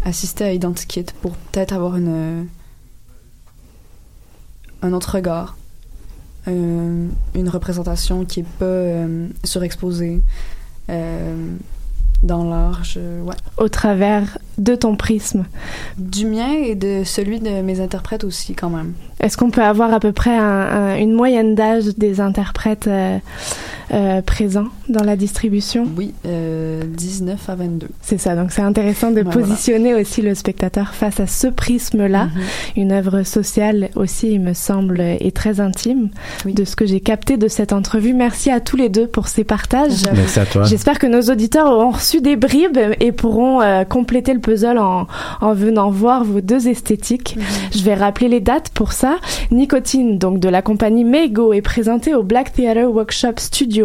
assister 0.04 0.44
à 0.44 0.52
Identikit 0.52 1.06
pour 1.22 1.32
peut-être 1.32 1.72
avoir 1.72 1.96
une 1.96 2.08
euh, 2.08 2.42
un 4.80 4.92
autre 4.92 5.16
regard, 5.16 5.56
une 6.46 7.48
représentation 7.48 8.24
qui 8.24 8.40
est 8.40 8.46
pas 8.60 9.06
surexposée, 9.42 10.22
dans 12.22 12.44
l'art, 12.44 12.84
je, 12.84 12.98
ouais. 13.22 13.34
Au 13.56 13.68
travers 13.68 14.38
de 14.58 14.74
ton 14.74 14.96
prisme. 14.96 15.44
Du 15.98 16.26
mien 16.26 16.52
et 16.52 16.74
de 16.74 17.02
celui 17.04 17.38
de 17.40 17.62
mes 17.62 17.80
interprètes 17.80 18.24
aussi, 18.24 18.54
quand 18.54 18.70
même. 18.70 18.94
Est-ce 19.20 19.36
qu'on 19.36 19.50
peut 19.50 19.62
avoir 19.62 19.92
à 19.92 20.00
peu 20.00 20.12
près 20.12 20.36
un, 20.36 20.42
un, 20.42 20.96
une 20.96 21.12
moyenne 21.12 21.54
d'âge 21.54 21.84
des 21.96 22.20
interprètes 22.20 22.88
euh, 22.88 23.18
euh, 23.92 24.22
présents 24.22 24.68
dans 24.88 25.04
la 25.04 25.16
distribution? 25.16 25.86
Oui, 25.96 26.12
euh, 26.26 26.82
19 26.86 27.48
à 27.48 27.54
22. 27.54 27.88
C'est 28.02 28.18
ça, 28.18 28.34
donc 28.36 28.52
c'est 28.52 28.62
intéressant 28.62 29.10
de 29.10 29.22
Ouais, 29.22 29.30
positionner 29.30 29.94
aussi 29.94 30.22
le 30.22 30.34
spectateur 30.34 30.94
face 30.94 31.20
à 31.20 31.26
ce 31.26 31.46
prisme-là, 31.46 32.26
Mhm. 32.26 32.42
une 32.76 32.92
œuvre 32.92 33.22
sociale 33.22 33.88
aussi, 33.96 34.32
il 34.32 34.40
me 34.40 34.52
semble, 34.54 35.00
et 35.00 35.32
très 35.32 35.60
intime 35.60 36.10
Oui. 36.44 36.54
de 36.54 36.64
ce 36.64 36.76
que 36.76 36.86
j'ai 36.86 37.00
capté 37.00 37.36
de 37.36 37.48
cette 37.48 37.72
entrevue. 37.72 38.14
Merci 38.14 38.50
à 38.50 38.60
tous 38.60 38.76
les 38.76 38.88
deux 38.88 39.06
pour 39.06 39.28
ces 39.28 39.44
partages. 39.44 40.02
Merci 40.14 40.40
à 40.40 40.46
toi. 40.46 40.64
J'espère 40.64 40.98
que 40.98 41.06
nos 41.06 41.22
auditeurs 41.22 41.66
auront 41.70 41.90
reçu 41.90 42.20
des 42.20 42.36
bribes 42.36 42.78
et 43.00 43.12
pourront 43.12 43.60
euh, 43.62 43.84
compléter 43.84 44.34
le 44.34 44.40
puzzle 44.40 44.78
en, 44.78 45.06
en 45.40 45.52
venant 45.54 45.90
voir 45.90 46.24
vos 46.24 46.40
deux 46.40 46.68
esthétiques. 46.68 47.36
Je 47.74 47.82
vais 47.82 47.94
rappeler 47.94 48.28
les 48.28 48.40
dates 48.40 48.70
pour 48.70 48.92
ça. 48.92 49.16
Nicotine, 49.50 50.18
donc 50.18 50.40
de 50.40 50.48
la 50.48 50.62
compagnie 50.62 51.04
Mego, 51.04 51.52
est 51.52 51.62
présentée 51.62 52.14
au 52.14 52.22
Black 52.22 52.52
Theatre 52.52 52.90
Workshop 52.90 53.34
Studio 53.38 53.77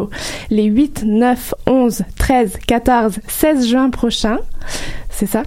les 0.50 0.66
8, 0.66 1.04
9, 1.06 1.54
11, 1.68 2.04
13, 2.18 2.58
14, 2.68 3.20
16 3.28 3.68
juin 3.68 3.90
prochains. 3.90 4.40
C'est 5.10 5.26
ça 5.28 5.44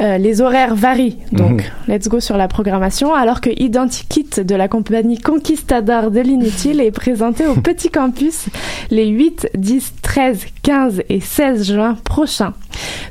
Euh, 0.00 0.16
les 0.16 0.40
horaires 0.40 0.74
varient, 0.74 1.18
donc 1.32 1.70
Mhm. 1.88 1.94
let's 1.94 2.08
go 2.08 2.18
sur 2.18 2.38
la 2.38 2.48
programmation, 2.48 3.12
alors 3.14 3.42
que 3.42 3.50
Identikit 3.60 4.42
de 4.42 4.54
la 4.54 4.68
compagnie 4.68 5.18
Conquistador 5.18 6.10
de 6.10 6.20
l'Inutile 6.20 6.80
est 6.80 6.90
présenté 6.90 7.46
au 7.46 7.54
Petit 7.54 7.90
Campus 7.90 8.46
les 8.90 9.06
8, 9.08 9.50
10, 9.54 9.92
13, 10.00 10.46
15 10.62 11.02
et 11.10 11.20
16 11.20 11.66
juin 11.74 11.98
prochains. 12.04 12.54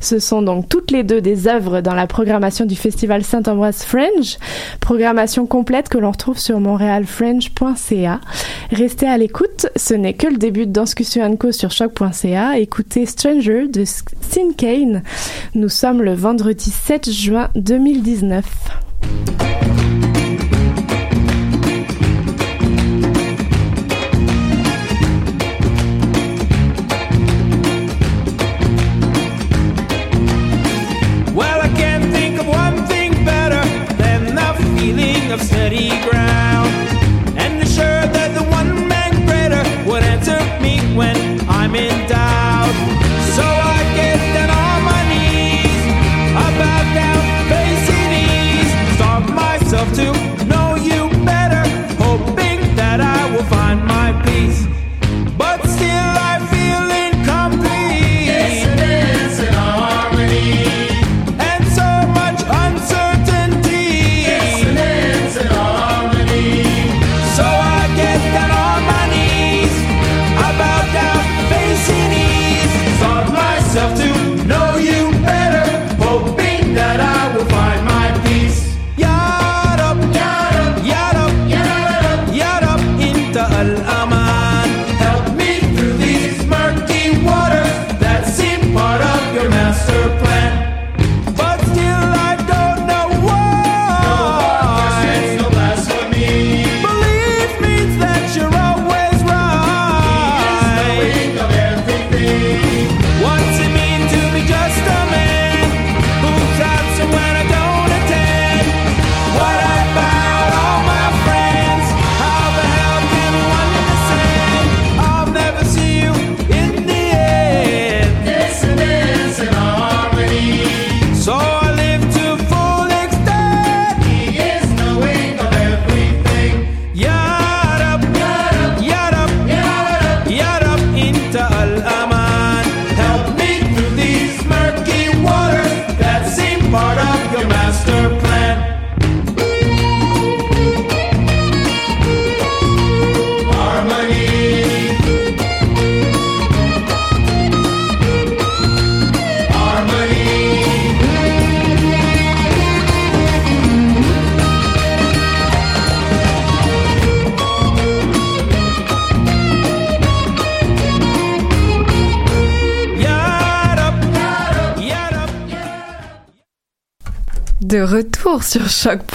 Ce 0.01 0.17
sont 0.17 0.41
donc 0.41 0.67
toutes 0.69 0.89
les 0.89 1.03
deux 1.03 1.21
des 1.21 1.47
œuvres 1.47 1.81
dans 1.81 1.93
la 1.93 2.07
programmation 2.07 2.65
du 2.65 2.75
Festival 2.75 3.23
Saint-Ambroise 3.23 3.83
Fringe, 3.83 4.37
programmation 4.79 5.45
complète 5.45 5.87
que 5.89 5.99
l'on 5.99 6.11
retrouve 6.11 6.39
sur 6.39 6.59
montrealfringe.ca. 6.59 8.19
Restez 8.71 9.07
à 9.07 9.17
l'écoute, 9.17 9.67
ce 9.75 9.93
n'est 9.93 10.13
que 10.13 10.27
le 10.27 10.37
début 10.37 10.65
de 10.65 10.71
Danscussion 10.71 11.35
Co 11.37 11.51
sur 11.51 11.69
choc.ca. 11.71 12.57
Écoutez 12.57 13.05
Stranger 13.05 13.67
de 13.67 13.83
Sin 13.85 14.51
Kane. 14.57 15.03
Nous 15.55 15.69
sommes 15.69 16.01
le 16.01 16.13
vendredi 16.13 16.71
7 16.71 17.11
juin 17.11 17.49
2019. 17.55 19.48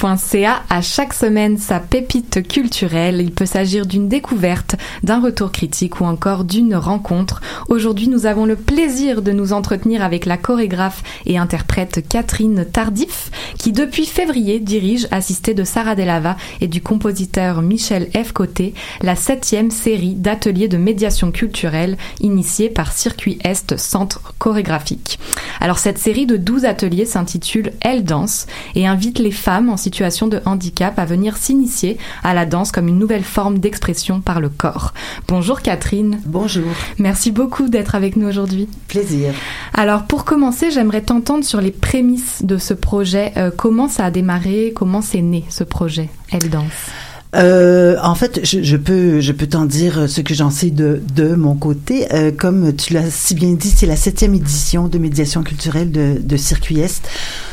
choc.ca, 0.05 0.63
à 0.69 0.83
chaque 0.83 1.15
semaine 1.15 1.57
sa 1.57 1.81
pépite 1.81 2.47
culturelle. 2.47 3.23
Il 3.23 3.33
peut 3.33 3.47
s'agir 3.47 3.87
d'une 3.87 4.09
découverte, 4.09 4.77
d'un 5.03 5.21
retour 5.21 5.51
critique 5.51 6.01
ou 6.01 6.05
encore 6.05 6.45
d'une 6.45 6.75
rencontre. 6.75 7.41
Aujourd'hui, 7.69 8.09
nous 8.09 8.27
avons 8.27 8.45
le 8.45 8.57
plaisir 8.57 9.23
de 9.23 9.33
nous 9.33 9.55
entretenir 9.55 10.03
avec 10.03 10.27
la 10.27 10.37
chorégraphe 10.37 11.03
et 11.25 11.39
interprète 11.39 12.07
Catherine 12.07 12.67
Tardif, 12.71 13.31
qui 13.59 13.73
depuis 13.73 14.05
février 14.05 14.61
dirige, 14.61 15.09
assistée 15.11 15.55
de 15.55 15.65
Sarah 15.65 15.95
Delava 15.95 16.37
et 16.61 16.69
du 16.69 16.83
compositeur 16.83 17.63
Michel 17.63 18.11
F. 18.13 18.33
Côté, 18.33 18.75
la 19.01 19.17
septième 19.17 19.71
série 19.71 20.15
d'ateliers 20.15 20.69
de 20.69 20.77
médiation 20.77 21.31
culturelle 21.31 21.97
initiée 22.21 22.69
par 22.69 22.93
Circuit 22.93 23.39
Est 23.43 23.79
Centre 23.79 24.35
chorégraphique. 24.39 25.19
Alors 25.61 25.79
cette 25.79 25.99
série 25.99 26.27
de 26.27 26.37
12 26.37 26.67
ateliers 26.67 27.07
s'intitule 27.07 27.73
Elle 27.81 28.05
danse 28.05 28.47
et 28.75 28.87
invite 28.87 29.19
les 29.19 29.31
femmes 29.31 29.71
en 29.71 29.77
situation 29.79 29.94
de 30.29 30.41
handicap 30.45 30.99
à 30.99 31.05
venir 31.05 31.37
s'initier 31.37 31.99
à 32.23 32.35
la 32.35 32.47
danse 32.47 32.73
comme 32.73 32.89
une 32.89 32.99
nouvelle 32.99 33.25
forme 33.25 33.59
d'expression 33.59 34.21
par 34.21 34.41
le 34.41 34.49
corps. 34.49 34.93
Bonjour 35.29 35.61
Catherine. 35.63 36.21
Bonjour, 36.27 36.65
Merci 36.99 37.31
beaucoup 37.31 37.69
d'être 37.69 37.95
avec 37.95 38.17
nous 38.17 38.27
aujourd'hui. 38.27 38.69
plaisir. 38.89 39.33
Alors 39.73 40.05
pour 40.05 40.25
commencer, 40.25 40.71
j'aimerais 40.71 41.03
t'entendre 41.03 41.45
sur 41.45 41.61
les 41.61 41.71
prémices 41.71 42.43
de 42.45 42.59
ce 42.59 42.75
projet. 42.75 43.33
Euh, 43.37 43.51
comment 43.57 43.89
ça 43.89 44.07
a 44.07 44.11
démarré? 44.11 44.73
Comment 44.75 45.01
c'est 45.03 45.23
né 45.23 45.45
ce 45.49 45.65
projet 45.65 46.09
Elle 46.31 46.51
danse? 46.51 46.65
Euh, 47.35 47.97
en 48.03 48.15
fait, 48.15 48.41
je, 48.45 48.63
je 48.63 48.77
peux, 48.77 49.21
je 49.21 49.33
peux 49.33 49.47
t'en 49.47 49.65
dire 49.65 50.09
ce 50.09 50.21
que 50.21 50.35
j'en 50.35 50.51
sais 50.51 50.71
de, 50.71 51.03
de 51.15 51.35
mon 51.35 51.55
côté. 51.55 52.07
Euh, 52.13 52.31
comme 52.31 52.75
tu 52.77 52.95
l'as 52.95 53.11
si 53.11 53.35
bien 53.35 53.53
dit, 53.55 53.71
c'est 53.71 53.87
la 53.87 53.97
septième 53.97 54.35
édition 54.35 54.89
de 54.89 54.99
médiation 54.99 55.43
culturelle 55.43 55.91
de, 55.91 56.21
de 56.23 56.37
Circuit 56.37 56.81
Est. 56.81 57.03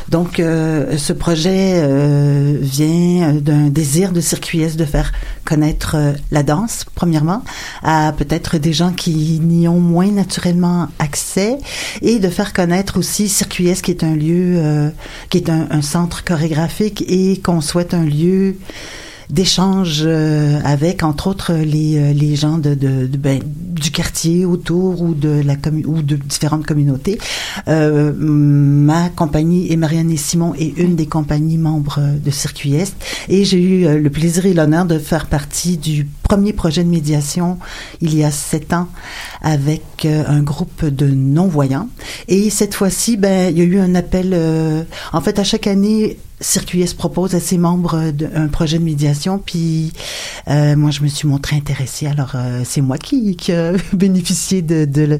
Donc, 0.09 0.39
euh, 0.39 0.97
ce 0.97 1.13
projet 1.13 1.79
euh, 1.81 2.57
vient 2.61 3.33
d'un 3.33 3.69
désir 3.69 4.11
de 4.11 4.21
Circuit 4.21 4.61
Est 4.61 4.77
de 4.77 4.85
faire 4.85 5.13
connaître 5.45 5.95
euh, 5.95 6.11
la 6.31 6.43
danse, 6.43 6.85
premièrement, 6.93 7.43
à 7.81 8.13
peut-être 8.15 8.57
des 8.57 8.73
gens 8.73 8.91
qui 8.91 9.39
n'y 9.41 9.67
ont 9.67 9.79
moins 9.79 10.11
naturellement 10.11 10.89
accès, 10.99 11.57
et 12.01 12.19
de 12.19 12.29
faire 12.29 12.53
connaître 12.53 12.99
aussi 12.99 13.29
Circuit 13.29 13.69
Est, 13.69 13.81
qui 13.81 13.91
est 13.91 14.03
un 14.03 14.15
lieu, 14.15 14.57
euh, 14.57 14.89
qui 15.29 15.37
est 15.37 15.49
un, 15.49 15.67
un 15.71 15.81
centre 15.81 16.23
chorégraphique, 16.23 17.03
et 17.07 17.39
qu'on 17.39 17.61
souhaite 17.61 17.93
un 17.93 18.03
lieu 18.03 18.57
d'échange 19.31 20.03
euh, 20.05 20.59
avec, 20.63 21.03
entre 21.03 21.27
autres, 21.27 21.53
les, 21.53 21.97
euh, 21.97 22.13
les 22.13 22.35
gens 22.35 22.57
de, 22.57 22.73
de, 22.75 23.07
de- 23.07 23.17
ben, 23.17 23.39
du 23.45 23.89
quartier 23.91 24.45
autour 24.45 25.01
ou 25.01 25.13
de 25.15 25.41
la 25.43 25.55
ou 25.87 26.01
de 26.03 26.15
différentes 26.15 26.65
communautés. 26.67 27.17
Euh, 27.67 28.13
ma 28.15 29.09
compagnie 29.09 29.71
et 29.71 29.77
Marianne 29.77 30.11
et 30.11 30.17
Simon 30.17 30.53
est 30.55 30.77
une 30.77 30.95
des 30.95 31.07
compagnies 31.07 31.57
membres 31.57 31.99
de 32.23 32.29
Circuit 32.31 32.75
Est 32.75 32.95
et 33.29 33.43
j'ai 33.43 33.59
eu 33.61 33.85
euh, 33.87 33.97
le 33.97 34.09
plaisir 34.09 34.45
et 34.45 34.53
l'honneur 34.53 34.85
de 34.85 34.99
faire 34.99 35.25
partie 35.25 35.77
du 35.77 36.07
premier 36.23 36.53
projet 36.53 36.83
de 36.83 36.89
médiation 36.89 37.57
il 38.01 38.15
y 38.15 38.23
a 38.23 38.29
sept 38.31 38.71
ans 38.73 38.87
avec 39.41 40.05
un 40.05 40.41
groupe 40.41 40.85
de 40.85 41.07
non-voyants. 41.07 41.87
Et 42.27 42.49
cette 42.49 42.73
fois-ci, 42.73 43.17
ben, 43.17 43.51
il 43.51 43.57
y 43.57 43.61
a 43.61 43.65
eu 43.65 43.79
un 43.79 43.95
appel. 43.95 44.31
euh, 44.33 44.83
en 45.13 45.21
fait, 45.21 45.39
à 45.39 45.43
chaque 45.43 45.67
année, 45.67 46.17
Circuit 46.41 46.83
propose 46.97 47.35
à 47.35 47.39
ses 47.39 47.57
membres 47.57 47.95
euh, 47.95 48.11
de- 48.11 48.29
un 48.35 48.47
projet 48.47 48.79
de 48.79 48.83
médiation, 48.83 49.37
puis 49.43 49.93
euh, 50.47 50.75
moi, 50.75 50.89
je 50.91 51.01
me 51.01 51.07
suis 51.07 51.27
montrée 51.27 51.55
intéressée. 51.55 52.07
Alors, 52.07 52.31
euh, 52.35 52.63
c'est 52.65 52.81
moi 52.81 52.97
qui, 52.97 53.35
qui 53.35 53.51
a 53.51 53.73
bénéficié 53.93 54.61
de, 54.61 54.85
de, 54.85 55.01
le- 55.03 55.19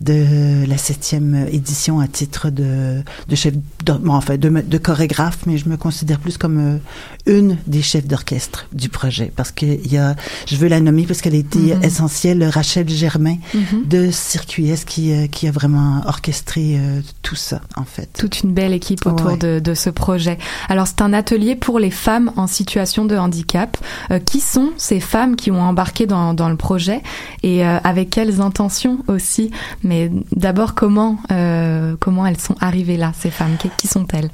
de 0.00 0.64
la 0.68 0.78
septième 0.78 1.46
édition 1.50 2.00
à 2.00 2.06
titre 2.08 2.50
de, 2.50 3.02
de 3.28 3.34
chef, 3.36 3.54
de, 3.84 3.92
bon, 3.92 4.14
enfin, 4.14 4.36
de, 4.36 4.48
de 4.48 4.78
chorégraphe, 4.78 5.40
mais 5.46 5.58
je 5.58 5.68
me 5.68 5.76
considère 5.76 6.18
plus 6.20 6.38
comme 6.38 6.58
euh, 6.58 6.78
une 7.26 7.58
des 7.66 7.82
chefs 7.82 8.06
d'orchestre 8.06 8.66
du 8.72 8.88
projet, 8.88 9.32
parce 9.34 9.50
que 9.52 9.66
il 9.66 9.92
y 9.92 9.98
a, 9.98 10.14
je 10.46 10.56
veux 10.56 10.68
la 10.68 10.80
nommer 10.80 11.04
parce 11.06 11.20
qu'elle 11.20 11.34
a 11.34 11.38
été 11.38 11.58
Mhm. 11.58 11.82
essentielle, 11.82 12.44
Rachel 12.44 12.88
Germain 12.88 13.36
Mhm. 13.54 13.86
de 13.88 14.10
Circuit 14.10 14.70
qui, 14.86 15.12
euh, 15.12 15.26
qui 15.26 15.48
a 15.48 15.50
vraiment 15.50 16.02
orchestré 16.06 16.78
tout 17.22 17.34
ça, 17.34 17.60
en 17.76 17.84
fait. 17.84 18.08
toute 18.18 18.42
une 18.42 18.52
belle 18.54 18.72
équipe 18.72 19.04
autour 19.06 19.26
Ouais. 19.32 19.36
de, 19.36 19.58
de 19.58 19.74
ce 19.74 19.90
projet. 19.90 20.38
Alors 20.68 20.86
c'est 20.86 21.02
un 21.02 21.12
atelier 21.12 21.56
pour 21.56 21.78
les 21.78 21.90
femmes 21.90 22.32
en 22.36 22.46
situation 22.46 23.04
de 23.04 23.16
handicap. 23.16 23.76
Euh, 24.10 24.18
qui 24.18 24.40
sont 24.40 24.70
ces 24.76 25.00
femmes 25.00 25.36
qui 25.36 25.50
ont 25.50 25.60
embarqué 25.60 26.06
dans, 26.06 26.34
dans 26.34 26.48
le 26.48 26.56
projet 26.56 27.02
et 27.42 27.66
euh, 27.66 27.78
avec 27.84 28.10
quelles 28.10 28.40
intentions 28.40 28.98
aussi? 29.08 29.50
Mais 29.82 30.10
d'abord 30.34 30.74
comment 30.74 31.18
euh, 31.30 31.96
comment 32.00 32.26
elles 32.26 32.40
sont 32.40 32.56
arrivées 32.60 32.96
là 32.96 33.12
ces 33.18 33.30
femmes? 33.30 33.56
Qui, 33.58 33.70
qui 33.76 33.88
sont-elles? 33.88 34.30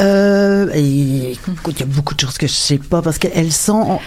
Euh, 0.00 0.70
il 0.74 1.30
y 1.30 1.32
a 1.32 1.86
beaucoup 1.86 2.14
de 2.14 2.20
choses 2.20 2.38
que 2.38 2.46
je 2.46 2.52
sais 2.52 2.78
pas 2.78 3.02
parce 3.02 3.18
qu'elles 3.18 3.52
sont 3.52 3.98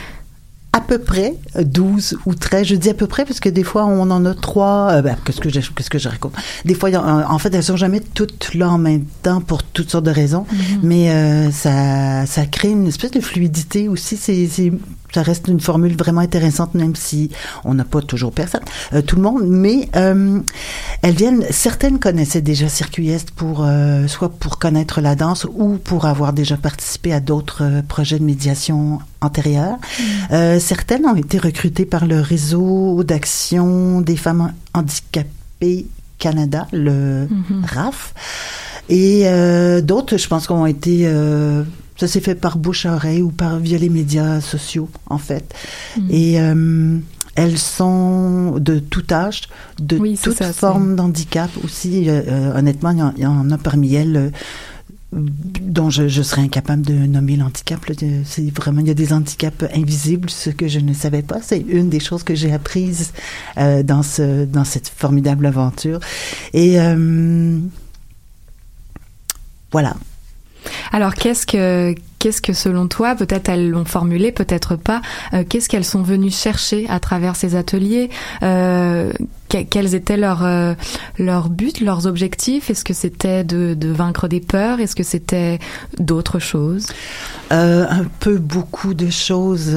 à 0.80 0.82
peu 0.82 0.98
près 1.00 1.36
12 1.60 2.18
ou 2.26 2.36
13. 2.36 2.66
Je 2.68 2.76
dis 2.76 2.90
à 2.90 2.94
peu 2.94 3.06
près 3.08 3.26
parce 3.26 3.40
que 3.40 3.50
des 3.50 3.64
fois, 3.64 3.86
on 3.86 4.10
en 4.12 4.26
a 4.26 4.34
trois. 4.34 4.90
Euh, 4.94 5.02
ben, 5.02 5.16
qu'est-ce 5.26 5.40
que 5.40 5.50
je, 5.50 5.60
qu'est-ce 5.76 5.90
que 5.90 6.00
je 6.00 6.10
raconte? 6.10 6.34
Des 6.66 6.74
fois, 6.74 6.90
en 6.96 7.38
fait, 7.40 7.54
elles 7.54 7.64
sont 7.64 7.78
jamais 7.78 8.00
toutes 8.00 8.54
là 8.54 8.70
en 8.70 8.78
même 8.78 9.06
temps 9.24 9.42
pour 9.42 9.64
toutes 9.64 9.90
sortes 9.92 10.06
de 10.06 10.12
raisons. 10.12 10.46
Mais 10.84 11.12
euh, 11.12 11.52
ça, 11.52 12.26
ça 12.26 12.46
crée 12.46 12.70
une 12.70 12.88
espèce 12.88 13.12
de 13.12 13.20
fluidité 13.22 13.88
aussi. 13.88 14.18
C'est- 14.18 14.72
ça 15.14 15.22
reste 15.24 15.48
une 15.48 15.60
formule 15.60 15.96
vraiment 15.96 16.22
intéressante, 16.22 16.76
même 16.76 16.96
si 16.96 17.32
on 17.66 17.74
n'a 17.74 17.84
pas 17.84 18.02
toujours 18.02 18.32
personne, 18.32 18.62
euh, 18.94 19.02
tout 19.02 19.16
le 19.16 19.22
monde. 19.22 19.44
Mais 19.48 19.90
euh, 19.96 20.40
elles 21.02 21.16
viennent. 21.16 21.46
Certaines 21.50 22.00
connaissaient 22.00 22.42
déjà 22.42 22.70
Circuit 22.70 23.10
Est 23.10 23.32
pour 23.32 23.64
euh, 23.64 24.08
soit 24.08 24.30
pour 24.30 24.60
connaître 24.60 25.02
la 25.02 25.16
danse 25.16 25.46
ou 25.56 25.78
pour 25.78 26.06
avoir 26.06 26.34
déjà 26.34 26.58
participé 26.58 27.14
à 27.14 27.20
d'autres 27.20 27.82
projets 27.88 28.20
de 28.20 28.24
médiation 28.24 29.00
antérieurs. 29.22 29.78
Euh, 30.32 30.60
certaines 30.60 31.06
ont 31.06 31.16
été 31.16 31.38
recrutées 31.38 31.86
par 31.86 32.06
le 32.06 32.22
réseau 32.22 33.04
d'action 33.04 34.02
des 34.02 34.16
femmes 34.16 34.54
handicapées 34.74 35.88
Canada, 36.18 36.68
le 36.74 37.28
Mhm. 37.30 37.66
RAF. 37.66 38.14
Et 38.90 39.24
d'autres, 39.84 40.18
je 40.18 40.28
pense, 40.28 40.50
ont 40.50 40.66
été... 40.66 41.08
ça 42.00 42.08
s'est 42.08 42.22
fait 42.22 42.36
par 42.36 42.58
bouche 42.58 42.86
à 42.86 42.94
oreille 42.96 43.22
ou 43.22 43.30
par 43.32 43.60
via 43.60 43.78
les 43.78 43.90
médias 43.90 44.42
sociaux, 44.42 44.90
en 45.08 45.18
fait. 45.18 45.54
Mhm. 45.98 46.08
Et 46.10 46.40
euh, 46.42 46.98
elles 47.36 47.58
sont 47.58 48.58
de 48.60 48.80
tout 48.80 49.06
âge, 49.12 49.42
de 49.80 49.98
Oui, 49.98 50.18
toute 50.22 50.38
ça, 50.38 50.52
forme 50.54 50.96
d'handicap 50.96 51.50
aussi. 51.64 52.10
Euh, 52.10 52.22
euh, 52.28 52.58
honnêtement, 52.58 52.92
il 52.92 53.00
y 53.00 53.04
en- 53.04 53.14
il 53.18 53.24
y, 53.24 53.26
en 53.28 53.52
a 53.52 53.58
parmi 53.58 53.96
elles 53.96 54.18
euh, 54.18 54.30
dont 55.12 55.90
je, 55.90 56.08
je 56.08 56.22
serais 56.22 56.42
incapable 56.44 56.84
de 56.84 56.94
nommer 56.94 57.36
l'handicap. 57.36 57.80
C'est 58.26 58.54
vraiment, 58.56 58.82
il 58.82 58.88
y 58.88 58.92
a 58.92 58.94
des 58.94 59.12
handicaps 59.12 59.64
invisibles, 59.74 60.30
ce 60.30 60.52
que 60.52 60.68
je 60.68 60.80
ne 60.80 60.94
savais 60.94 61.24
pas. 61.24 61.40
C'est 61.42 61.60
une 61.68 61.90
des 61.90 62.00
choses 62.00 62.22
que 62.24 62.36
j'ai 62.36 62.52
apprises 62.54 63.12
euh, 63.58 63.82
dans 63.84 64.04
ce, 64.04 64.46
dans 64.46 64.66
cette 64.66 64.88
formidable 64.88 65.46
aventure. 65.48 66.00
Et 66.54 66.80
euh, 66.80 67.58
voilà. 69.72 69.96
Alors 70.92 71.14
qu'est-ce 71.14 71.46
que 71.46 71.96
qu'est-ce 72.20 72.42
que 72.42 72.52
selon 72.52 72.88
toi, 72.88 73.16
peut-être 73.16 73.48
elles 73.48 73.70
l'ont 73.70 73.86
formulé, 73.86 74.34
peut-être 74.34 74.76
pas, 74.76 75.02
euh, 75.34 75.46
qu'est-ce 75.48 75.70
qu'elles 75.70 75.86
sont 75.86 76.02
venues 76.04 76.32
chercher 76.32 76.86
à 76.90 77.00
travers 77.00 77.38
ces 77.38 77.56
ateliers 77.56 78.10
euh, 78.44 79.14
que- 79.48 79.64
Quels 79.64 79.96
étaient 79.96 80.18
leurs 80.18 80.44
euh, 80.44 80.74
leurs 81.18 81.50
buts, 81.50 81.72
leurs 81.82 82.08
objectifs? 82.08 82.70
Est-ce 82.70 82.84
que 82.84 82.94
c'était 82.94 83.46
de, 83.46 83.74
de 83.74 83.88
vaincre 83.90 84.28
des 84.28 84.42
peurs? 84.42 84.82
Est-ce 84.82 84.96
que 84.98 85.04
c'était 85.04 85.60
d'autres 85.98 86.40
choses? 86.40 86.88
Un 87.52 88.04
peu 88.20 88.38
beaucoup 88.38 88.94
de 88.94 89.10
choses. 89.10 89.72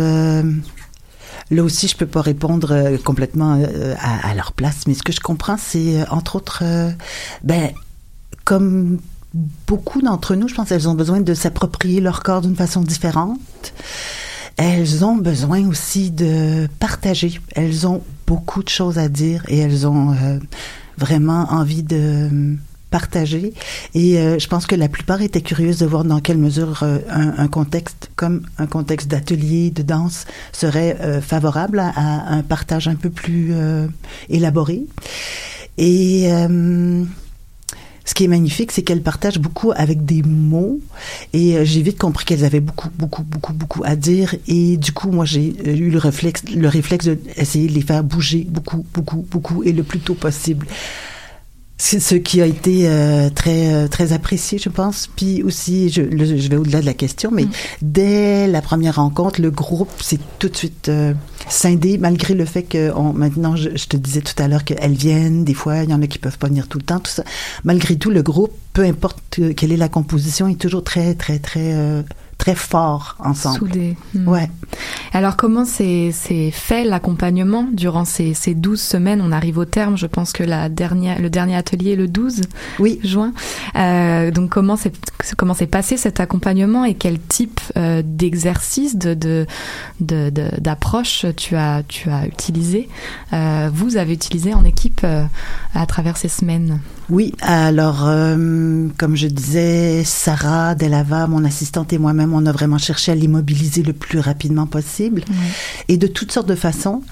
là 1.50 1.62
aussi, 1.62 1.86
je 1.88 1.96
peux 1.96 2.06
pas 2.06 2.22
répondre 2.22 2.96
complètement 3.04 3.62
à, 4.00 4.28
à 4.30 4.34
leur 4.34 4.50
place, 4.52 4.86
mais 4.88 4.94
ce 4.94 5.02
que 5.04 5.12
je 5.12 5.20
comprends, 5.20 5.56
c'est 5.58 6.06
entre 6.10 6.36
autres, 6.36 6.62
ben, 7.44 7.70
comme 8.44 8.98
beaucoup 9.66 10.02
d'entre 10.02 10.34
nous, 10.34 10.48
je 10.48 10.54
pense 10.54 10.68
qu'elles 10.68 10.88
ont 10.88 10.94
besoin 10.94 11.20
de 11.20 11.34
s'approprier 11.34 12.00
leur 12.00 12.22
corps 12.22 12.42
d'une 12.42 12.56
façon 12.56 12.82
différente. 12.82 13.40
Elles 14.56 15.04
ont 15.04 15.16
besoin 15.16 15.66
aussi 15.66 16.10
de 16.10 16.68
partager. 16.78 17.40
Elles 17.54 17.86
ont 17.86 18.02
beaucoup 18.26 18.62
de 18.62 18.68
choses 18.68 18.98
à 18.98 19.08
dire 19.08 19.42
et 19.48 19.58
elles 19.58 19.86
ont 19.86 20.12
euh, 20.12 20.38
vraiment 20.98 21.46
envie 21.50 21.82
de 21.82 22.56
partager. 22.92 23.54
Et 23.94 24.18
euh, 24.18 24.38
je 24.38 24.46
pense 24.46 24.66
que 24.66 24.76
la 24.76 24.88
plupart 24.88 25.20
étaient 25.22 25.40
curieuses 25.40 25.78
de 25.78 25.86
voir 25.86 26.04
dans 26.04 26.20
quelle 26.20 26.38
mesure 26.38 26.82
euh, 26.84 26.98
un, 27.08 27.48
contexte 27.48 28.10
comme 28.14 28.42
un 28.58 28.66
contexte 28.66 29.08
d'atelier 29.08 29.70
de 29.70 29.82
danse 29.82 30.26
serait 30.52 30.98
euh, 31.00 31.20
favorable 31.20 31.80
à, 31.80 31.88
à 31.88 32.34
un 32.34 32.42
partage 32.42 32.86
un 32.86 32.94
peu 32.94 33.10
plus 33.10 33.48
euh, 33.52 33.88
élaboré. 34.28 34.82
Et 35.78 36.28
ce 38.04 38.14
qui 38.14 38.24
est 38.24 38.28
magnifique, 38.28 38.72
c'est 38.72 38.82
qu'elles 38.82 39.02
partagent 39.02 39.38
beaucoup 39.38 39.72
avec 39.74 40.04
des 40.04 40.22
mots. 40.22 40.80
Et 41.32 41.56
euh, 41.56 41.64
j'ai 41.64 41.82
vite 41.82 41.98
compris 41.98 42.24
qu'elles 42.24 42.44
avaient 42.44 42.60
beaucoup, 42.60 42.88
beaucoup, 42.98 43.22
beaucoup, 43.22 43.52
beaucoup 43.52 43.82
à 43.84 43.96
dire. 43.96 44.34
Et 44.48 44.76
du 44.76 44.92
coup, 44.92 45.10
moi, 45.10 45.24
j'ai 45.24 45.54
euh, 45.66 45.74
eu 45.74 45.90
le 45.90 45.98
réflexe, 45.98 46.42
le 46.54 46.68
réflexe 46.68 47.06
d'essayer 47.06 47.68
de 47.68 47.72
les 47.72 47.82
faire 47.82 48.02
bouger 48.02 48.46
beaucoup, 48.48 48.84
beaucoup, 48.94 49.24
beaucoup 49.30 49.62
et 49.62 49.72
le 49.72 49.82
plus 49.82 50.00
tôt 50.00 50.14
possible. 50.14 50.66
C'est 51.84 51.98
ce 51.98 52.14
qui 52.14 52.40
a 52.40 52.46
été 52.46 52.86
euh, 52.88 53.28
très 53.28 53.74
euh, 53.74 53.88
très 53.88 54.12
apprécié, 54.12 54.56
je 54.56 54.68
pense. 54.68 55.08
Puis 55.16 55.42
aussi, 55.42 55.90
je, 55.90 56.00
le- 56.00 56.36
je 56.38 56.48
vais 56.48 56.54
au-delà 56.56 56.80
de 56.80 56.86
la 56.86 56.94
question, 56.94 57.30
mais 57.32 57.46
dès 57.82 58.46
la 58.46 58.62
première 58.62 58.94
rencontre, 58.96 59.40
le 59.40 59.50
groupe 59.50 59.90
s'est 60.00 60.20
tout 60.38 60.48
de 60.48 60.56
suite 60.56 60.88
euh, 60.88 61.12
scindé, 61.48 61.98
malgré 61.98 62.34
le 62.34 62.44
fait 62.44 62.62
que 62.62 62.92
on, 62.94 63.12
maintenant, 63.12 63.56
je, 63.56 63.70
je 63.74 63.86
te 63.86 63.96
disais 63.96 64.20
tout 64.20 64.40
à 64.40 64.46
l'heure 64.46 64.62
qu'elles 64.62 64.92
viennent, 64.94 65.42
des 65.42 65.54
fois, 65.54 65.82
il 65.82 65.90
y 65.90 65.94
en 65.94 66.00
a 66.02 66.06
qui 66.06 66.20
peuvent 66.20 66.38
pas 66.38 66.46
venir 66.46 66.68
tout 66.68 66.78
le 66.78 66.84
temps, 66.84 67.00
tout 67.00 67.10
ça. 67.10 67.24
Malgré 67.64 67.96
tout, 67.96 68.10
le 68.10 68.22
groupe, 68.22 68.52
peu 68.74 68.82
importe 68.84 69.40
euh, 69.40 69.52
quelle 69.52 69.72
est 69.72 69.76
la 69.76 69.88
composition, 69.88 70.46
est 70.46 70.60
toujours 70.60 70.84
très 70.84 71.16
très 71.16 71.40
très 71.40 71.72
euh, 71.74 72.02
très 72.42 72.56
fort 72.56 73.14
ensemble. 73.20 73.58
Soudés. 73.58 73.96
Hmm. 74.16 74.26
Ouais. 74.26 74.50
Alors 75.12 75.36
comment 75.36 75.64
s'est 75.64 76.10
s'est 76.12 76.50
fait 76.50 76.82
l'accompagnement 76.82 77.68
durant 77.72 78.04
ces, 78.04 78.34
ces 78.34 78.54
12 78.54 78.80
semaines? 78.80 79.20
On 79.24 79.30
arrive 79.30 79.58
au 79.58 79.64
terme, 79.64 79.96
je 79.96 80.06
pense 80.08 80.32
que 80.32 80.42
la 80.42 80.68
dernière, 80.68 81.20
le 81.20 81.30
dernier 81.30 81.54
atelier 81.54 81.92
est 81.92 81.96
le 81.96 82.08
12 82.08 82.40
oui. 82.80 82.98
juin. 83.04 83.32
Euh, 83.76 84.32
donc 84.32 84.50
comment 84.50 84.74
s'est 84.74 84.90
comment 85.36 85.54
passé 85.70 85.96
cet 85.96 86.18
accompagnement 86.18 86.84
et 86.84 86.94
quel 86.94 87.20
type 87.20 87.60
euh, 87.76 88.02
d'exercice, 88.04 88.96
de 88.96 89.14
de- 89.14 89.46
de- 90.00 90.30
de- 90.30 90.50
d'approche 90.60 91.26
tu 91.36 91.54
as, 91.54 91.84
tu 91.86 92.10
as 92.10 92.26
utilisé, 92.26 92.88
euh, 93.32 93.70
vous 93.72 93.96
avez 93.96 94.14
utilisé 94.14 94.52
en 94.52 94.64
équipe 94.64 95.06
à 95.74 95.86
travers 95.86 96.16
ces 96.16 96.28
semaines? 96.28 96.80
Oui, 97.10 97.34
alors, 97.42 98.00
comme 98.98 99.16
je 99.16 99.26
disais, 99.26 100.02
Sarah 100.04 100.74
Delava, 100.74 101.26
mon 101.26 101.44
assistante 101.44 101.92
et 101.92 101.98
moi-même, 101.98 102.31
on 102.34 102.46
a 102.46 102.52
vraiment 102.52 102.78
cherché 102.78 103.12
à 103.12 103.14
les 103.14 103.28
mobiliser 103.28 103.82
le 103.82 103.92
plus 103.92 104.18
rapidement 104.20 104.66
possible 104.66 105.22
et 105.88 105.96
de 105.96 106.06
toutes 106.06 106.32
sortes 106.32 106.48
de 106.48 106.54
façons. 106.54 107.02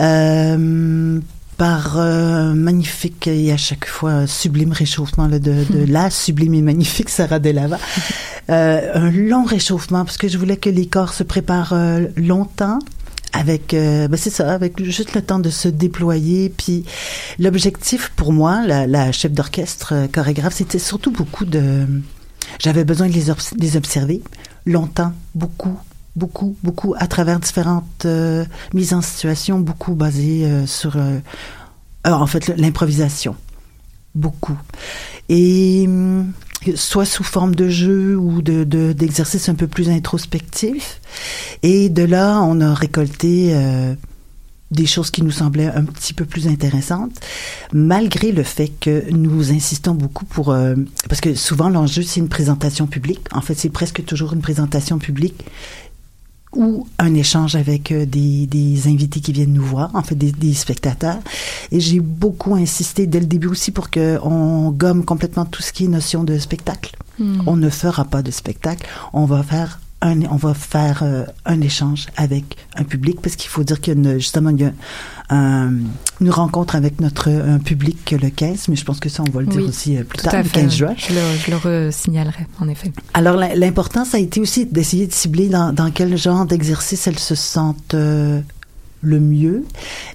Euh, 0.00 1.20
par 1.56 1.98
euh, 1.98 2.54
magnifique 2.54 3.26
et 3.26 3.50
à 3.50 3.56
chaque 3.56 3.86
fois 3.86 4.28
sublime 4.28 4.70
réchauffement 4.70 5.26
là, 5.26 5.40
de, 5.40 5.64
de 5.70 5.84
la 5.90 6.08
sublime 6.08 6.54
et 6.54 6.62
magnifique 6.62 7.08
Sarah 7.10 7.38
Delava. 7.40 7.78
Euh, 8.50 8.92
un 8.94 9.10
long 9.10 9.44
réchauffement 9.44 10.06
parce 10.06 10.16
que 10.16 10.26
je 10.26 10.38
voulais 10.38 10.56
que 10.56 10.70
les 10.70 10.86
corps 10.86 11.12
se 11.12 11.22
préparent 11.22 11.74
euh, 11.74 12.06
longtemps 12.16 12.78
avec 13.34 13.74
euh, 13.74 14.08
ben 14.08 14.16
c'est 14.16 14.30
ça 14.30 14.54
avec 14.54 14.82
juste 14.82 15.14
le 15.14 15.20
temps 15.20 15.38
de 15.38 15.50
se 15.50 15.68
déployer 15.68 16.48
puis 16.48 16.86
l'objectif 17.38 18.10
pour 18.16 18.32
moi 18.32 18.62
la, 18.66 18.86
la 18.86 19.12
chef 19.12 19.32
d'orchestre 19.32 19.92
chorégraphe 20.10 20.54
c'était 20.54 20.78
surtout 20.78 21.10
beaucoup 21.10 21.44
de 21.44 21.84
j'avais 22.58 22.84
besoin 22.84 23.06
de 23.08 23.12
les, 23.12 23.28
obs- 23.28 23.52
les 23.58 23.76
observer 23.76 24.22
longtemps 24.68 25.12
beaucoup 25.34 25.76
beaucoup 26.16 26.56
beaucoup 26.64 26.94
à 26.98 27.06
travers 27.06 27.38
différentes 27.40 28.04
euh, 28.04 28.44
mises 28.74 28.92
en 28.92 29.02
situation 29.02 29.60
beaucoup 29.60 29.94
basées 29.94 30.44
euh, 30.46 30.66
sur 30.66 30.96
euh, 30.96 31.18
en 32.04 32.26
fait 32.26 32.48
l'improvisation. 32.56 33.34
Beaucoup. 34.14 34.58
Et 35.28 35.88
soit 36.74 37.04
sous 37.04 37.22
forme 37.22 37.54
de 37.54 37.68
jeu 37.68 38.16
ou 38.16 38.42
de 38.42 38.64
de- 38.64 38.92
d'exercice 38.92 39.48
un 39.48 39.54
peu 39.54 39.68
plus 39.68 39.88
introspectif. 39.90 41.00
Et 41.62 41.88
de 41.88 42.02
là 42.02 42.40
on 42.42 42.60
a 42.60 42.74
récolté 42.74 43.54
des 44.70 44.86
choses 44.86 45.10
qui 45.10 45.22
nous 45.22 45.30
semblaient 45.30 45.68
un 45.68 45.84
petit 45.84 46.12
peu 46.12 46.24
plus 46.24 46.46
intéressantes, 46.46 47.18
malgré 47.72 48.32
le 48.32 48.42
fait 48.42 48.68
que 48.68 49.10
nous 49.10 49.50
insistons 49.50 49.94
beaucoup 49.94 50.26
pour... 50.26 50.50
euh, 50.50 50.74
parce 51.08 51.20
que 51.20 51.34
souvent, 51.34 51.70
l'enjeu, 51.70 52.02
c'est 52.02 52.20
une 52.20 52.28
présentation 52.28 52.86
publique. 52.86 53.20
En 53.32 53.40
fait, 53.40 53.54
c'est 53.54 53.70
presque 53.70 54.04
toujours 54.04 54.34
une 54.34 54.42
présentation 54.42 54.98
publique 54.98 55.44
ou 56.54 56.86
un 56.98 57.14
échange 57.14 57.56
avec 57.56 57.92
euh, 57.92 58.06
des, 58.06 58.46
des 58.46 58.88
invités 58.88 59.20
qui 59.20 59.32
viennent 59.32 59.52
nous 59.52 59.64
voir, 59.64 59.90
en 59.94 60.02
fait 60.02 60.14
des, 60.14 60.32
des 60.32 60.54
spectateurs. 60.54 61.18
Et 61.72 61.80
j'ai 61.80 62.00
beaucoup 62.00 62.54
insisté 62.54 63.06
dès 63.06 63.20
le 63.20 63.26
début 63.26 63.48
aussi 63.48 63.70
pour 63.70 63.90
que 63.90 64.18
on 64.22 64.70
gomme 64.70 65.04
complètement 65.04 65.44
tout 65.44 65.62
ce 65.62 65.72
qui 65.72 65.84
est 65.84 65.88
notion 65.88 66.24
de 66.24 66.38
spectacle. 66.38 66.96
Hmm. 67.18 67.42
On 67.46 67.56
ne 67.56 67.70
fera 67.70 68.04
pas 68.04 68.22
de 68.22 68.30
spectacle, 68.30 68.86
on 69.12 69.24
va 69.24 69.42
faire 69.42 69.80
un, 70.00 70.22
on 70.30 70.36
va 70.36 70.54
faire 70.54 71.00
euh, 71.02 71.24
un 71.44 71.60
échange 71.60 72.06
avec 72.16 72.56
un 72.76 72.84
public 72.84 73.20
parce 73.20 73.34
qu'il 73.36 73.50
faut 73.50 73.64
dire 73.64 73.80
qu'il 73.80 73.94
y 73.94 73.96
a 73.96 74.00
une- 74.12 74.18
justement 74.18 74.50
il 74.50 74.60
y 74.60 74.64
a 74.64 74.72
un- 75.30 75.72
une 76.20 76.30
rencontre 76.30 76.76
avec 76.76 77.00
notre 77.00 77.28
un 77.30 77.58
public 77.58 78.12
le 78.20 78.30
15, 78.30 78.68
mais 78.68 78.76
je 78.76 78.84
pense 78.84 79.00
que 79.00 79.08
ça 79.08 79.22
on 79.26 79.30
va 79.30 79.40
le 79.40 79.46
dire 79.48 79.62
aussi 79.66 79.96
euh, 79.96 80.04
plus 80.04 80.18
tard, 80.18 80.36
le 80.36 80.42
fait. 80.44 80.60
15 80.60 80.72
juin. 80.76 80.94
Je 80.96 81.12
le, 81.14 81.20
je 81.44 81.50
le 81.50 81.56
re-signalerai, 81.88 82.46
en 82.60 82.68
effet. 82.68 82.92
Alors, 83.14 83.36
l'important, 83.36 84.04
ça 84.04 84.16
a 84.16 84.20
été 84.20 84.40
aussi 84.40 84.66
d'essayer 84.66 85.06
de 85.06 85.12
cibler 85.12 85.48
dans, 85.48 85.72
dans 85.72 85.90
quel 85.90 86.16
genre 86.16 86.46
d'exercice 86.46 87.06
elles 87.06 87.18
se 87.18 87.34
sentent 87.34 87.94
euh, 87.94 88.40
le 89.02 89.20
mieux. 89.20 89.64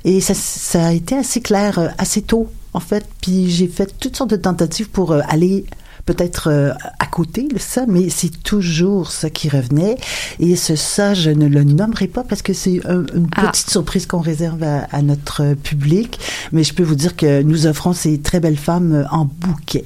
Et 0.05 0.19
ça, 0.21 0.34
ça 0.34 0.88
a 0.88 0.91
été 0.93 1.15
assez 1.17 1.41
clair 1.41 1.93
assez 1.97 2.21
tôt, 2.21 2.49
en 2.73 2.79
fait. 2.79 3.05
Puis 3.21 3.49
j'ai 3.51 3.67
fait 3.67 3.93
toutes 3.99 4.15
sortes 4.15 4.31
de 4.31 4.36
tentatives 4.38 4.89
pour 4.89 5.13
aller 5.13 5.65
peut-être 6.06 6.49
euh, 6.49 6.74
à 6.99 7.06
côté 7.06 7.47
de 7.47 7.58
ça, 7.58 7.86
mais 7.88 8.10
c'est 8.10 8.43
toujours 8.43 9.12
ça 9.12 9.30
qui 9.30 9.47
revenait. 9.49 9.97
Et 10.39 10.56
ce 10.56 10.76
ça, 10.76 11.14
je 11.14 11.30
ne 11.30 11.47
le 11.47 11.64
nommerai 11.64 12.08
pas 12.08 12.24
parce 12.24 12.41
que 12.41 12.54
c'est 12.54 12.86
un- 12.86 13.06
une 13.16 13.28
Ah. 13.36 13.47
petite 13.47 13.70
surprise 13.70 14.06
qu'on 14.06 14.20
réserve 14.20 14.64
à, 14.64 14.88
à 14.91 15.01
notre 15.01 15.54
public. 15.54 16.20
Mais 16.51 16.64
je 16.64 16.74
peux 16.74 16.84
vous 16.84 16.95
dire 16.95 17.16
que 17.16 17.41
nous 17.41 17.68
offrons 17.68 17.93
ces 17.93 18.20
très 18.20 18.39
belles 18.39 18.58
femmes 18.58 19.08
en 19.12 19.26
bouquet 19.26 19.86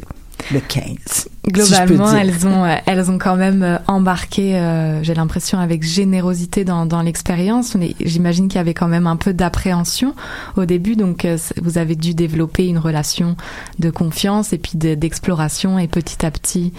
le 0.51 0.59
15. 0.59 0.85
si 1.05 1.23
je 1.23 1.25
peux 1.49 1.51
Globalement, 1.51 2.11
elles 2.13 2.47
ont, 2.47 2.65
euh, 2.65 2.75
elles 2.85 3.09
ont 3.11 3.17
quand 3.17 3.35
même 3.35 3.63
euh, 3.63 3.77
embarqué, 3.87 4.55
euh, 4.55 5.01
j'ai 5.03 5.13
l'impression, 5.13 5.59
avec 5.59 5.83
générosité 5.83 6.63
dans, 6.65 6.85
dans 6.85 7.01
l'expérience. 7.01 7.75
J'imagine 8.01 8.47
qu'il 8.47 8.57
y 8.57 8.59
avait 8.61 8.73
quand 8.73 8.87
même 8.87 9.07
un 9.07 9.15
peu 9.15 9.33
d'appréhension 9.33 10.13
au 10.55 10.65
début, 10.65 10.95
donc 10.95 11.25
euh, 11.25 11.37
vous 11.61 11.77
avez 11.77 11.95
dû 11.95 12.13
développer 12.13 12.67
une 12.67 12.77
relation 12.79 13.35
de 13.79 13.89
confiance 13.89 14.53
et 14.53 14.57
puis 14.57 14.73
de- 14.77 14.95
d'exploration 14.95 15.79
et 15.79 15.87
petit 15.87 16.25
à 16.25 16.31
petit. 16.31 16.73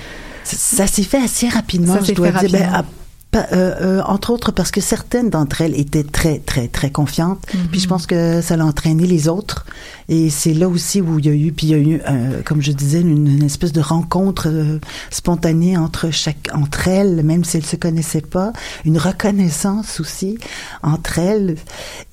Ça 0.44 0.86
s'est 0.86 1.02
fait 1.02 1.22
assez 1.22 1.48
rapidement, 1.48 1.94
Ça 1.96 2.00
je 2.04 2.12
dois 2.12 2.32
fait 2.32 2.46
dire. 2.46 2.59
Ben, 2.61 2.68
rapidement. 2.70 2.97
Euh, 3.36 3.44
euh, 3.52 4.02
entre 4.06 4.30
autres 4.30 4.52
parce 4.52 4.70
que 4.70 4.80
certaines 4.80 5.28
d'entre 5.28 5.60
elles 5.60 5.78
étaient 5.78 6.04
très, 6.04 6.38
très, 6.38 6.66
très 6.66 6.90
confiantes. 6.90 7.44
Puis 7.70 7.80
je 7.80 7.86
pense 7.86 8.06
que 8.06 8.40
ça 8.40 8.56
l'a 8.56 8.64
entraîné 8.64 9.06
les 9.06 9.28
autres. 9.28 9.66
Et 10.08 10.30
c'est 10.30 10.54
là 10.54 10.68
aussi 10.68 11.02
où 11.02 11.18
il 11.18 11.26
y 11.26 11.28
a 11.28 11.34
eu, 11.34 11.52
puis 11.52 11.66
il 11.66 11.70
y 11.70 11.74
a 11.74 11.78
eu, 11.78 12.00
euh, 12.08 12.40
comme 12.42 12.62
je 12.62 12.72
disais, 12.72 13.02
une, 13.02 13.26
une 13.26 13.42
espèce 13.42 13.72
de 13.72 13.82
rencontre 13.82 14.48
euh, 14.48 14.78
spontanée 15.10 15.76
entre 15.76 16.10
chaque, 16.10 16.48
entre 16.54 16.88
elles, 16.88 17.22
même 17.22 17.44
si 17.44 17.58
elles 17.58 17.66
se 17.66 17.76
connaissaient 17.76 18.22
pas, 18.22 18.52
une 18.86 18.96
reconnaissance 18.96 20.00
aussi 20.00 20.38
entre 20.82 21.18
elles. 21.18 21.56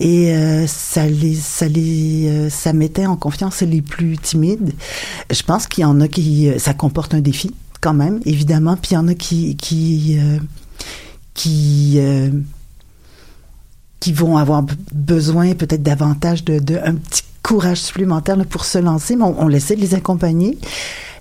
Et 0.01 0.34
euh, 0.36 0.68
ça 0.68 1.07
les, 1.07 1.36
ça 1.36 1.70
les, 1.70 2.28
euh, 2.28 2.49
ça 2.49 2.74
mettait 2.74 3.05
en 3.05 3.16
confiance 3.16 3.61
les 3.61 3.82
plus 3.82 4.18
timides. 4.18 4.74
Je 5.32 5.43
pense 5.43 5.68
qu'il 5.68 5.84
y 5.84 5.86
en 5.86 6.01
a 6.01 6.09
qui, 6.09 6.49
ça 6.57 6.74
comporte 6.74 7.13
un 7.13 7.22
défi 7.22 7.51
quand 7.80 7.93
même, 7.93 8.20
évidemment. 8.26 8.76
Puis 8.76 8.91
il 8.91 8.95
y 8.95 8.97
en 8.97 9.07
a 9.07 9.13
qui, 9.13 9.55
qui, 9.55 10.18
euh, 10.20 10.39
qui, 11.36 11.96
euh, 11.98 12.32
qui 14.00 14.12
vont 14.12 14.38
avoir 14.38 14.66
besoin 14.92 15.54
peut-être 15.54 15.84
davantage 15.84 16.44
de, 16.44 16.58
de 16.58 16.80
un 16.84 16.96
petit 16.96 17.22
courage 17.44 17.78
supplémentaire 17.78 18.38
là, 18.38 18.46
pour 18.46 18.66
se 18.66 18.80
lancer, 18.80 19.16
mais 19.16 19.26
on, 19.26 19.44
on 19.44 19.50
essaie 19.50 19.76
de 19.76 19.82
les 19.82 19.94
accompagner 19.94 20.58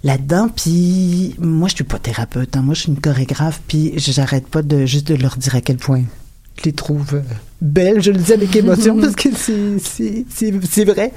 là-dedans. 0.05 0.49
Puis 0.49 1.35
moi, 1.39 1.69
je 1.69 1.75
suis 1.75 1.85
pas 1.85 1.99
thérapeute, 1.99 2.57
hein. 2.57 2.63
moi 2.63 2.75
je 2.75 2.81
suis 2.83 2.91
une 2.91 3.01
chorégraphe, 3.01 3.61
puis 3.69 3.93
j'arrête 3.97 4.47
pas 4.47 4.63
de 4.63 4.87
juste 4.87 5.09
de 5.09 5.17
leur 5.17 5.37
dire 5.37 5.55
à 5.55 5.61
quel 5.61 5.77
point 5.77 6.03
je 6.57 6.65
les 6.65 6.73
trouve 6.73 7.15
euh, 7.15 7.23
belles. 7.61 8.01
Je 8.03 8.13
le 8.13 8.19
dis 8.19 8.33
avec 8.33 8.55
émotion 8.55 8.97
parce 9.01 9.17
que 9.17 9.29
c'est 9.35 10.85
vrai. 10.85 11.13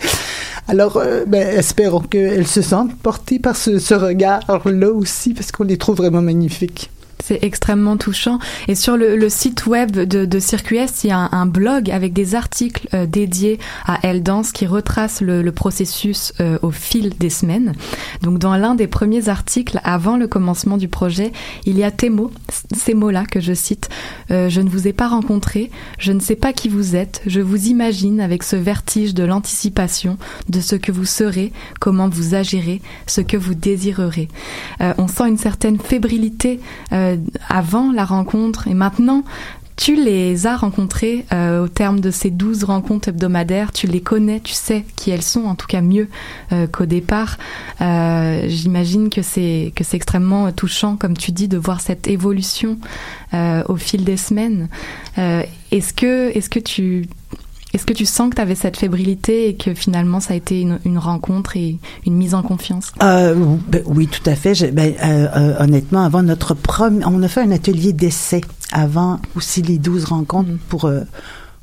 Alors, 0.67 0.97
euh, 0.97 1.23
ben, 1.25 1.47
espérons 1.47 2.01
qu'elles 2.01 2.47
se 2.47 2.61
sentent 2.61 2.95
portées 2.95 3.39
par 3.39 3.55
ce, 3.55 3.79
ce 3.79 3.93
regard-là 3.93 4.91
aussi, 4.91 5.33
parce 5.33 5.51
qu'on 5.51 5.63
les 5.63 5.77
trouve 5.77 5.97
vraiment 5.97 6.21
magnifiques. 6.21 6.89
C'est 7.23 7.43
extrêmement 7.43 7.97
touchant. 7.97 8.39
Et 8.67 8.75
sur 8.75 8.95
le, 8.95 9.29
site 9.29 9.65
web 9.65 9.91
de, 9.91 10.25
de 10.25 10.39
Circuit 10.39 10.77
Est, 10.77 11.03
il 11.03 11.07
y 11.07 11.11
a 11.11 11.29
un, 11.31 11.45
blog 11.45 11.89
avec 11.89 12.13
des 12.13 12.35
articles 12.35 12.87
euh, 12.93 13.05
dédiés 13.05 13.59
à 13.85 13.99
Elle 14.03 14.23
Danse 14.23 14.51
qui 14.51 14.65
retracent 14.65 15.21
le, 15.21 15.51
processus 15.51 16.33
euh, 16.39 16.59
au 16.61 16.71
fil 16.71 17.17
des 17.17 17.29
semaines. 17.29 17.73
Donc, 18.21 18.37
dans 18.37 18.55
l'un 18.55 18.75
des 18.75 18.87
premiers 18.87 19.29
articles, 19.29 19.79
avant 19.83 20.17
le 20.17 20.27
commencement 20.27 20.77
du 20.77 20.87
projet, 20.87 21.31
il 21.65 21.77
y 21.77 21.83
a 21.83 21.91
tes 21.91 22.09
mots, 22.09 22.31
ces 22.75 22.93
mots-là 22.93 23.25
que 23.25 23.39
je 23.39 23.53
cite. 23.53 23.89
Euh, 24.31 24.49
je 24.49 24.61
ne 24.61 24.69
vous 24.69 24.87
ai 24.87 24.93
pas 24.93 25.07
rencontré, 25.07 25.71
je 25.97 26.11
ne 26.11 26.19
sais 26.19 26.35
pas 26.35 26.53
qui 26.53 26.69
vous 26.69 26.95
êtes, 26.95 27.21
je 27.25 27.41
vous 27.41 27.67
imagine 27.67 28.21
avec 28.21 28.43
ce 28.43 28.55
vertige 28.55 29.13
de 29.13 29.23
l'anticipation 29.23 30.17
de 30.49 30.61
ce 30.61 30.75
que 30.75 30.91
vous 30.91 31.05
serez, 31.05 31.51
comment 31.79 32.09
vous 32.09 32.35
agirez, 32.35 32.81
ce 33.07 33.21
que 33.21 33.37
vous 33.37 33.55
désirerez. 33.55 34.27
On 34.79 35.07
sent 35.07 35.27
une 35.27 35.37
certaine 35.37 35.79
fébrilité 35.79 36.59
avant 37.49 37.91
la 37.91 38.05
rencontre 38.05 38.67
et 38.67 38.73
maintenant 38.73 39.23
tu 39.77 39.95
les 39.95 40.47
as 40.47 40.57
rencontrés 40.57 41.25
euh, 41.31 41.63
au 41.63 41.67
terme 41.67 41.99
de 41.99 42.09
ces 42.09 42.31
12 42.31 42.63
rencontres 42.63 43.09
hebdomadaires, 43.09 43.71
tu 43.71 43.85
les 43.85 44.01
connais, 44.01 44.39
tu 44.39 44.53
sais 44.53 44.83
qui 44.95 45.11
elles 45.11 45.21
sont, 45.21 45.45
en 45.45 45.53
tout 45.53 45.67
cas 45.67 45.81
mieux 45.81 46.09
euh, 46.51 46.65
qu'au 46.65 46.87
départ. 46.87 47.37
Euh, 47.79 48.45
J'imagine 48.47 49.09
que 49.09 49.21
c'est 49.21 49.71
que 49.75 49.83
extrêmement 49.95 50.51
touchant, 50.51 50.97
comme 50.97 51.15
tu 51.15 51.31
dis, 51.31 51.47
de 51.47 51.57
voir 51.57 51.79
cette 51.79 52.07
évolution 52.07 52.79
euh, 53.35 53.63
au 53.69 53.75
fil 53.75 54.03
des 54.03 54.17
semaines. 54.17 54.67
Euh, 55.19 55.43
est-ce 55.71 55.93
que 55.93 56.59
tu 56.59 57.07
est-ce 57.77 57.85
que 57.85 57.93
tu 57.93 58.05
sens 58.05 58.31
que 58.31 58.35
tu 58.35 58.41
avais 58.41 58.55
cette 58.55 58.75
fébrilité 58.75 59.49
et 59.49 59.55
que 59.55 59.73
finalement 59.75 60.19
ça 60.19 60.33
a 60.33 60.35
été 60.35 60.59
une, 60.61 60.79
une 60.83 60.97
rencontre 60.97 61.55
et 61.55 61.77
une 62.07 62.15
mise 62.15 62.33
en 62.33 62.41
confiance? 62.41 62.91
Euh, 63.03 63.35
ben, 63.69 63.83
oui, 63.85 64.07
tout 64.07 64.27
à 64.27 64.35
fait. 64.35 64.55
Je- 64.55 64.65
ben, 64.65 64.93
euh, 65.03 65.27
euh, 65.35 65.63
honnêtement, 65.63 66.03
avant 66.03 66.23
notre 66.23 66.55
premier, 66.55 67.05
on 67.05 67.21
a 67.21 67.27
fait 67.27 67.41
un 67.41 67.51
atelier 67.51 67.93
d'essai 67.93 68.41
avant 68.71 69.19
aussi 69.35 69.61
les 69.61 69.77
12 69.77 70.05
rencontres 70.05 70.49
pour 70.69 70.85
euh, 70.85 71.01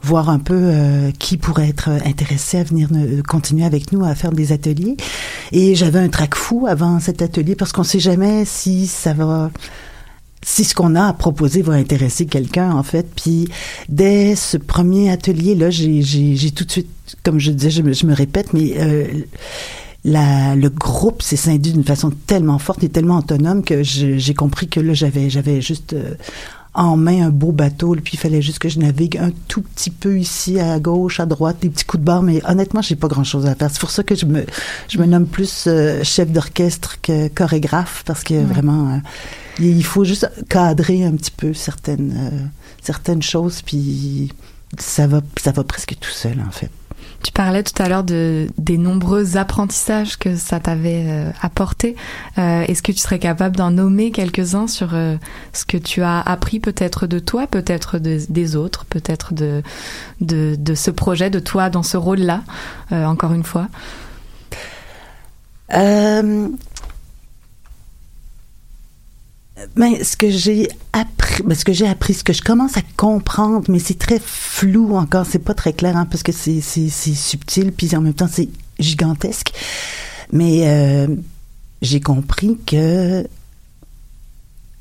voir 0.03 0.29
un 0.31 0.39
peu 0.39 0.55
euh, 0.55 1.11
qui 1.19 1.37
pourrait 1.37 1.69
être 1.69 1.89
intéressé 2.07 2.59
à 2.59 2.63
venir 2.63 2.89
ne- 2.93 3.21
continuer 3.23 3.65
avec 3.65 3.91
nous 3.91 4.05
à 4.05 4.15
faire 4.15 4.31
des 4.33 4.53
ateliers. 4.53 4.97
Et 5.51 5.75
j'avais 5.75 5.99
un 5.99 6.09
trac 6.09 6.35
fou 6.37 6.67
avant 6.69 7.01
cet 7.01 7.23
atelier 7.23 7.57
parce 7.57 7.73
qu'on 7.73 7.83
sait 7.85 8.01
jamais 8.01 8.45
si 8.45 8.87
ça 8.87 9.15
va 9.15 9.51
si 10.45 10.65
ce 10.65 10.75
qu'on 10.75 10.95
a 10.95 11.07
à 11.07 11.13
proposer 11.13 11.63
va 11.63 11.73
intéresser 11.73 12.27
quelqu'un, 12.27 12.71
en 12.73 12.83
fait. 12.83 13.07
Puis, 13.17 13.49
dès 13.89 14.37
ce 14.37 14.57
premier 14.57 15.11
atelier-là, 15.11 15.71
j'ai, 15.71 16.51
tout 16.55 16.65
de 16.65 16.71
suite, 16.71 16.89
comme 17.23 17.39
je 17.39 17.51
disais, 17.51 17.71
je 17.71 17.83
me, 17.83 17.93
je 17.93 18.07
me 18.07 18.15
répète, 18.15 18.53
mais 18.53 18.75
euh, 18.77 19.07
la, 20.05 20.55
le 20.55 20.69
groupe 20.69 21.23
s'est 21.23 21.37
scindé 21.37 21.73
d'une 21.73 21.85
façon 21.85 22.11
tellement 22.11 22.59
forte 22.59 22.85
et 22.85 22.91
tellement 22.91 23.19
autonome 23.19 23.65
que 23.65 23.83
j'ai 23.83 24.35
compris 24.35 24.69
que 24.69 24.81
là, 24.81 24.93
j'avais, 24.93 25.31
j'avais 25.31 25.63
juste 25.63 25.95
euh, 25.95 26.15
en 26.75 26.97
main 26.97 27.27
un 27.27 27.31
beau 27.31 27.53
bateau, 27.53 27.97
puis 28.03 28.15
il 28.15 28.19
fallait 28.19 28.43
juste 28.43 28.59
que 28.59 28.69
je 28.69 28.81
navigue 28.81 29.17
un 29.17 29.31
tout 29.49 29.63
petit 29.63 29.91
peu 29.91 30.19
ici, 30.19 30.61
à 30.61 30.79
gauche, 30.79 31.21
à 31.21 31.27
droite, 31.27 31.59
des 31.63 31.71
petits 31.71 31.85
coups 31.85 32.01
de 32.01 32.05
barre, 32.05 32.23
mais 32.23 32.43
honnêtement, 32.47 32.83
j'ai 32.83 32.97
pas 32.97 33.09
grand-chose 33.09 33.47
à 33.47 33.55
faire. 33.55 33.71
C'est 33.71 33.81
pour 33.81 33.91
ça 33.91 34.03
que 34.03 34.15
je 34.15 34.27
me, 34.27 34.45
je 34.89 34.99
me 34.99 35.07
nomme 35.07 35.27
plus 35.27 35.65
euh, 35.69 36.03
chef 36.03 36.31
d'orchestre 36.31 37.01
que 37.01 37.29
chorégraphe, 37.29 38.03
parce 38.05 38.25
que 38.25 38.35
vraiment, 38.35 38.93
euh, 38.93 38.99
il 39.59 39.85
faut 39.85 40.05
juste 40.05 40.31
cadrer 40.49 41.05
un 41.05 41.13
petit 41.13 41.31
peu 41.31 41.55
certaines, 41.55 42.15
euh, 42.17 42.47
certaines 42.83 43.23
choses, 43.23 43.63
puis 43.63 44.33
ça 44.79 45.07
va, 45.07 45.21
ça 45.43 45.53
va 45.53 45.65
presque 45.65 45.95
tout 46.01 46.11
seul, 46.11 46.43
en 46.47 46.51
fait. 46.51 46.71
Tu 47.23 47.33
parlais 47.33 47.63
tout 47.63 47.83
à 47.83 47.89
l'heure 47.89 48.05
de, 48.05 48.49
des 48.59 48.77
nombreux 48.77 49.39
apprentissages 49.39 50.19
que 50.19 50.37
ça 50.37 50.61
t'avait 50.61 51.05
euh, 51.07 51.31
apporté. 51.41 51.97
Euh, 52.37 52.65
Est-ce 52.69 52.83
que 52.83 52.93
tu 52.93 52.99
serais 52.99 53.19
capable 53.19 53.57
d'en 53.57 53.71
nommer 53.71 54.11
quelques-uns 54.11 54.67
sur 54.67 54.91
euh, 54.93 55.17
ce 55.55 55.65
que 55.65 55.79
tu 55.79 56.03
as 56.03 56.21
appris 56.21 56.61
peut-être 56.61 57.07
de 57.07 57.19
toi, 57.19 57.47
peut-être 57.47 57.99
de- 57.99 58.21
des 58.29 58.57
autres, 58.57 58.85
peut-être 58.85 59.33
de, 59.33 59.63
de, 60.21 60.55
de 60.59 60.75
ce 60.75 60.91
projet, 60.91 61.31
de 61.31 61.39
toi 61.39 61.71
dans 61.71 61.83
ce 61.83 61.97
rôle-là, 61.97 62.43
encore 62.91 63.33
une 63.33 63.45
fois? 63.45 63.69
Ben, 69.77 70.03
ce 70.03 70.17
que 70.17 70.31
j'ai 70.31 70.69
appris, 70.93 71.43
ben, 71.45 71.55
ce 71.55 71.65
que 71.65 71.73
j'ai 71.73 71.87
appris, 71.87 72.15
ce 72.15 72.25
que 72.25 72.33
je 72.33 72.43
commence 72.43 72.77
à 72.77 72.83
comprendre, 72.97 73.65
mais 73.71 73.79
c'est 73.79 73.99
très 73.99 74.19
flou 74.19 74.97
encore, 74.97 75.27
c'est 75.27 75.39
pas 75.39 75.55
très 75.55 75.73
clair, 75.73 75.97
hein, 75.97 76.07
parce 76.07 76.23
que 76.23 76.33
c'est, 76.33 76.61
c'est, 76.61 76.89
subtil, 76.89 77.73
puis 77.73 77.95
en 77.97 78.01
même 78.01 78.15
temps 78.15 78.29
c'est 78.31 78.49
gigantesque. 78.79 79.53
Mais 80.33 80.63
euh, 80.65 81.07
j'ai 81.83 82.01
compris 82.01 82.59
que 82.67 83.29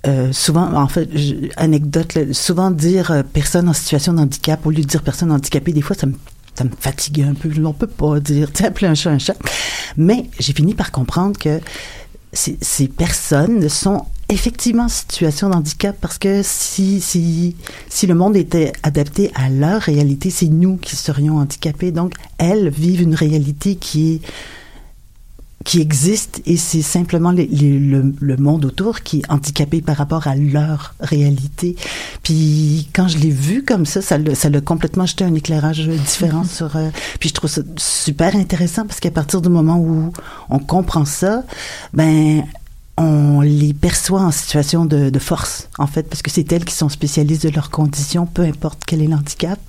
euh, 0.06 0.34
souvent, 0.34 0.74
en 0.74 0.88
fait, 0.88 1.08
anecdote, 1.56 2.34
souvent 2.34 2.72
dire 2.72 3.12
euh, 3.12 3.24
personne 3.24 3.70
en 3.70 3.74
situation 3.74 4.14
de 4.14 4.20
handicap 4.20 4.66
au 4.66 4.72
lieu 4.72 4.82
de 4.82 4.88
dire 4.88 5.04
personne 5.04 5.32
handicapée, 5.32 5.72
des 5.72 5.82
fois 5.82 5.96
ça 5.96 6.08
me 6.08 6.14
ça 6.56 6.64
me 6.64 6.70
fatigue 6.78 7.22
un 7.22 7.34
peu. 7.34 7.50
On 7.64 7.74
peut 7.74 7.88
pas 7.88 8.20
dire, 8.20 8.52
tu 8.54 8.66
appeler 8.66 8.88
un 8.88 8.96
chat 8.96 9.12
un 9.12 9.20
chat. 9.20 9.38
Mais 9.98 10.30
j'ai 10.40 10.54
fini 10.54 10.74
par 10.74 10.92
comprendre 10.92 11.38
que 11.38 11.60
ces 12.34 12.88
personnes 12.88 13.70
sont 13.70 14.06
effectivement 14.34 14.84
en 14.86 14.90
situation 14.90 15.50
de 15.50 15.56
handicap 15.56 15.96
parce 16.02 16.18
que 16.18 16.42
si, 16.44 17.00
si, 17.02 17.56
si 17.90 18.08
le 18.08 18.16
monde 18.16 18.36
était 18.36 18.72
adapté 18.84 19.32
à 19.36 19.50
leur 19.50 19.82
réalité, 19.82 20.30
c'est 20.30 20.48
nous 20.48 20.78
qui 20.78 20.96
serions 20.96 21.38
handicapés. 21.38 21.92
Donc, 21.92 22.14
elles 22.38 22.70
vivent 22.70 23.02
une 23.02 23.16
réalité 23.16 23.76
qui 23.76 24.14
est 24.16 24.22
qui 25.64 25.80
existe 25.80 26.42
et 26.46 26.58
c'est 26.58 26.82
simplement 26.82 27.32
les- 27.32 27.46
les- 27.46 27.80
le, 27.80 28.14
le 28.20 28.36
monde 28.36 28.66
autour 28.66 29.00
qui 29.00 29.20
est 29.20 29.32
handicapé 29.32 29.82
par 29.82 29.96
rapport 29.96 30.28
à 30.28 30.36
leur 30.36 30.94
réalité. 31.00 31.78
Puis 32.22 32.90
quand 32.94 33.08
je 33.08 33.18
l'ai 33.18 33.30
vu 33.30 33.64
comme 33.64 33.86
ça, 33.86 34.02
ça 34.02 34.18
l'a 34.18 34.36
ça 34.36 34.50
complètement 34.60 35.06
jeté 35.06 35.24
un 35.24 35.34
éclairage 35.34 35.88
différent 35.88 36.44
sur... 36.58 36.76
euh, 36.76 36.90
puis 37.18 37.30
je 37.30 37.34
trouve 37.34 37.50
ça 37.50 37.62
super 37.78 38.36
intéressant 38.36 38.86
parce 38.86 39.00
qu'à 39.00 39.10
partir 39.12 39.40
du 39.42 39.48
moment 39.48 39.78
où 39.78 40.12
on 40.50 40.60
comprend 40.60 41.06
ça, 41.06 41.44
ben 41.94 42.44
on 42.98 43.42
les 43.42 43.74
perçoit 43.74 44.22
en 44.22 44.32
situation 44.32 44.86
de, 44.86 45.10
de 45.10 45.20
force, 45.20 45.70
en 45.78 45.88
fait, 45.88 46.04
parce 46.04 46.22
que 46.22 46.30
c'est 46.30 46.52
elles 46.52 46.66
qui 46.66 46.76
sont 46.76 46.90
spécialistes 46.90 47.44
de 47.44 47.50
leurs 47.50 47.72
conditions, 47.72 48.26
peu 48.26 48.44
importe 48.44 48.84
quel 48.86 49.02
est 49.02 49.08
l'handicap. 49.08 49.60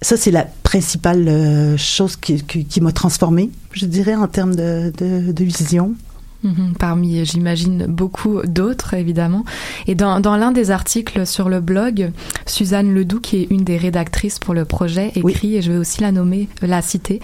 Ça, 0.00 0.16
c'est 0.16 0.30
la 0.30 0.44
principale 0.44 1.28
euh, 1.28 1.76
chose 1.76 2.16
qui, 2.16 2.42
qui, 2.42 2.64
qui 2.64 2.80
m'a 2.80 2.92
transformée, 2.92 3.50
je 3.72 3.86
dirais, 3.86 4.14
en 4.14 4.26
termes 4.26 4.56
de, 4.56 4.92
de, 4.98 5.32
de 5.32 5.44
vision. 5.44 5.94
Mhm, 6.42 6.74
Parmi, 6.78 7.24
j'imagine, 7.24 7.86
beaucoup 7.86 8.40
d'autres, 8.44 8.94
évidemment. 8.94 9.44
Et 9.86 9.94
dans, 9.94 10.20
dans 10.20 10.36
l'un 10.36 10.52
des 10.52 10.70
articles 10.70 11.26
sur 11.26 11.48
le 11.48 11.60
blog, 11.60 12.10
Suzanne 12.46 12.92
Ledoux, 12.92 13.20
qui 13.20 13.42
est 13.42 13.46
une 13.50 13.64
des 13.64 13.76
rédactrices 13.76 14.38
pour 14.38 14.54
le 14.54 14.64
projet, 14.64 15.12
écrit, 15.14 15.56
et 15.56 15.62
je 15.62 15.72
vais 15.72 15.78
aussi 15.78 16.00
la 16.00 16.12
nommer, 16.12 16.48
la 16.62 16.82
citer, 16.82 17.20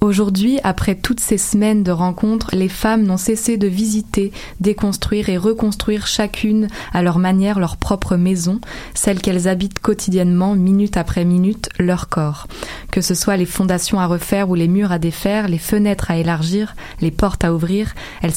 Aujourd'hui, 0.00 0.60
après 0.62 0.94
toutes 0.94 1.20
ces 1.20 1.38
semaines 1.38 1.82
de 1.82 1.90
rencontres, 1.90 2.50
les 2.52 2.68
femmes 2.68 3.04
n'ont 3.04 3.16
cessé 3.16 3.56
de 3.56 3.66
visiter, 3.66 4.30
déconstruire 4.60 5.30
et 5.30 5.38
reconstruire 5.38 6.06
chacune 6.06 6.68
à 6.92 7.02
leur 7.02 7.18
manière 7.18 7.58
leur 7.58 7.76
propre 7.76 8.16
maison, 8.16 8.60
celle 8.94 9.20
qu'elles 9.20 9.48
habitent 9.48 9.78
quotidiennement, 9.78 10.54
minute 10.54 10.96
après 10.96 11.24
minute, 11.24 11.70
leur 11.78 12.08
corps. 12.08 12.46
Que 12.92 13.00
ce 13.00 13.14
soit 13.14 13.36
les 13.36 13.46
fondations 13.46 13.98
à 13.98 14.06
refaire 14.06 14.50
ou 14.50 14.54
les 14.54 14.68
murs 14.68 14.92
à 14.92 14.98
défaire, 14.98 15.48
les 15.48 15.58
fenêtres 15.58 16.10
à 16.10 16.18
élargir, 16.18 16.76
les 17.00 17.10
portes 17.10 17.44
à 17.44 17.54
ouvrir, 17.54 17.94
elles 18.22 18.34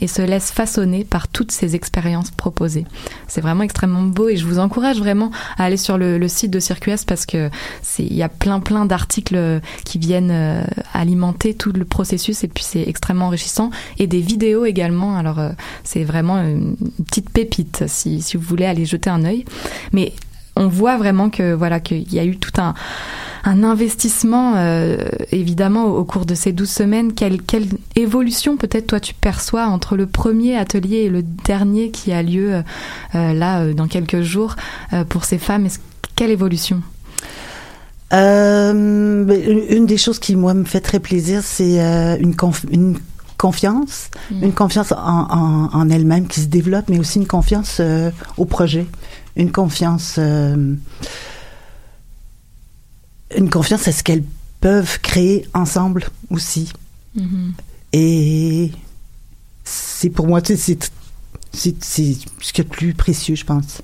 et 0.00 0.06
se 0.06 0.22
laissent 0.22 0.50
façonner 0.50 1.04
par 1.04 1.28
toutes 1.28 1.50
ces 1.50 1.74
expériences 1.74 2.30
proposées. 2.30 2.84
C'est 3.26 3.40
vraiment 3.40 3.64
extrêmement 3.64 4.02
beau 4.02 4.28
et 4.28 4.36
je 4.36 4.46
vous 4.46 4.58
encourage 4.58 4.98
vraiment 4.98 5.30
à 5.56 5.64
aller 5.64 5.76
sur 5.76 5.98
le, 5.98 6.28
site 6.28 6.50
de 6.50 6.60
CircuS 6.60 7.04
parce 7.06 7.26
que 7.26 7.50
il 7.98 8.14
y 8.14 8.22
a 8.22 8.28
plein 8.28 8.60
plein 8.60 8.86
d'articles 8.86 9.60
qui 9.84 9.98
viennent 9.98 10.30
euh, 10.30 10.62
alimenter 10.92 11.54
tout 11.54 11.72
le 11.72 11.84
processus 11.84 12.44
et 12.44 12.48
puis 12.48 12.64
c'est 12.64 12.82
extrêmement 12.86 13.26
enrichissant 13.26 13.70
et 13.98 14.06
des 14.06 14.20
vidéos 14.20 14.64
également. 14.64 15.16
Alors 15.16 15.38
euh, 15.38 15.50
c'est 15.84 16.04
vraiment 16.04 16.38
une 16.38 16.76
petite 17.06 17.30
pépite 17.30 17.84
si, 17.88 18.22
si 18.22 18.36
vous 18.36 18.44
voulez 18.44 18.66
aller 18.66 18.84
jeter 18.84 19.10
un 19.10 19.24
œil. 19.24 19.44
Mais 19.92 20.12
on 20.56 20.68
voit 20.68 20.96
vraiment 20.96 21.30
que 21.30 21.54
voilà 21.54 21.80
qu'il 21.80 22.12
y 22.12 22.18
a 22.18 22.24
eu 22.24 22.36
tout 22.36 22.60
un 22.60 22.74
un 23.48 23.64
investissement 23.64 24.54
euh, 24.56 24.98
évidemment 25.32 25.84
au, 25.86 25.98
au 25.98 26.04
cours 26.04 26.26
de 26.26 26.34
ces 26.34 26.52
12 26.52 26.68
semaines. 26.68 27.12
Quelle, 27.14 27.40
quelle 27.42 27.66
évolution 27.96 28.56
peut-être 28.56 28.86
toi 28.88 29.00
tu 29.00 29.14
perçois 29.14 29.66
entre 29.66 29.96
le 29.96 30.06
premier 30.06 30.56
atelier 30.56 30.98
et 30.98 31.08
le 31.08 31.22
dernier 31.22 31.90
qui 31.90 32.12
a 32.12 32.22
lieu 32.22 32.62
euh, 33.14 33.32
là 33.32 33.60
euh, 33.60 33.74
dans 33.74 33.86
quelques 33.88 34.22
jours 34.22 34.56
pour 35.08 35.24
ces 35.24 35.38
femmes? 35.38 35.66
Est-ce- 35.66 35.78
Quelle 36.16 36.30
évolution? 36.30 36.82
Ben, 38.10 39.28
une 39.70 39.86
des 39.86 39.96
choses 39.98 40.18
qui, 40.18 40.34
moi, 40.36 40.54
me 40.54 40.64
fait 40.64 40.80
très 40.80 40.98
plaisir, 41.00 41.42
c'est 41.42 41.76
une, 42.20 42.34
conf- 42.34 42.64
une 42.70 42.98
confiance, 43.36 44.08
Mm. 44.30 44.42
une 44.44 44.52
confiance 44.52 44.92
en, 44.92 44.96
en, 45.30 45.70
en 45.72 45.88
elle-même 45.90 46.26
qui 46.26 46.40
se 46.40 46.46
développe, 46.46 46.86
mais 46.88 46.98
aussi 46.98 47.18
une 47.18 47.26
confiance 47.26 47.78
euh, 47.80 48.10
au 48.36 48.44
projet, 48.46 48.86
une 49.36 49.52
confiance, 49.52 50.16
euh, 50.18 50.74
une 53.36 53.50
confiance 53.50 53.88
à 53.88 53.92
ce 53.92 54.02
qu'elles 54.02 54.24
peuvent 54.60 55.00
créer 55.00 55.46
ensemble 55.54 56.08
aussi. 56.30 56.72
Mhm. 57.14 57.52
Et 57.92 58.70
c'est 59.64 60.10
pour 60.10 60.26
moi, 60.26 60.42
tu 60.42 60.56
sais, 60.56 60.62
c'est 60.62 60.92
c'est 61.52 61.84
c'est 61.84 62.16
ce 62.40 62.52
qui 62.52 62.60
est 62.60 62.64
le 62.64 62.70
plus 62.70 62.94
précieux, 62.94 63.34
je 63.34 63.44
pense. 63.44 63.82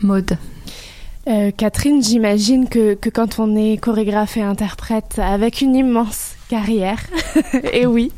Maude. 0.00 0.36
Euh, 1.28 1.52
Catherine, 1.56 2.02
j'imagine 2.02 2.68
que, 2.68 2.94
que 2.94 3.08
quand 3.08 3.38
on 3.38 3.54
est 3.54 3.76
chorégraphe 3.76 4.36
et 4.36 4.42
interprète 4.42 5.20
avec 5.20 5.60
une 5.60 5.76
immense 5.76 6.32
carrière, 6.48 6.98
et 7.72 7.86
oui, 7.86 8.10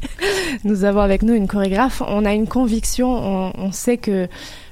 nous 0.65 0.85
avons 0.85 1.01
avec 1.01 1.23
nous 1.23 1.35
une 1.35 1.47
chorégraphe, 1.47 2.03
on 2.07 2.25
a 2.25 2.33
une 2.33 2.49
conviction, 2.49 3.11
on, 3.11 3.53
on 3.59 3.73
sait 3.73 3.99
que 3.99 4.27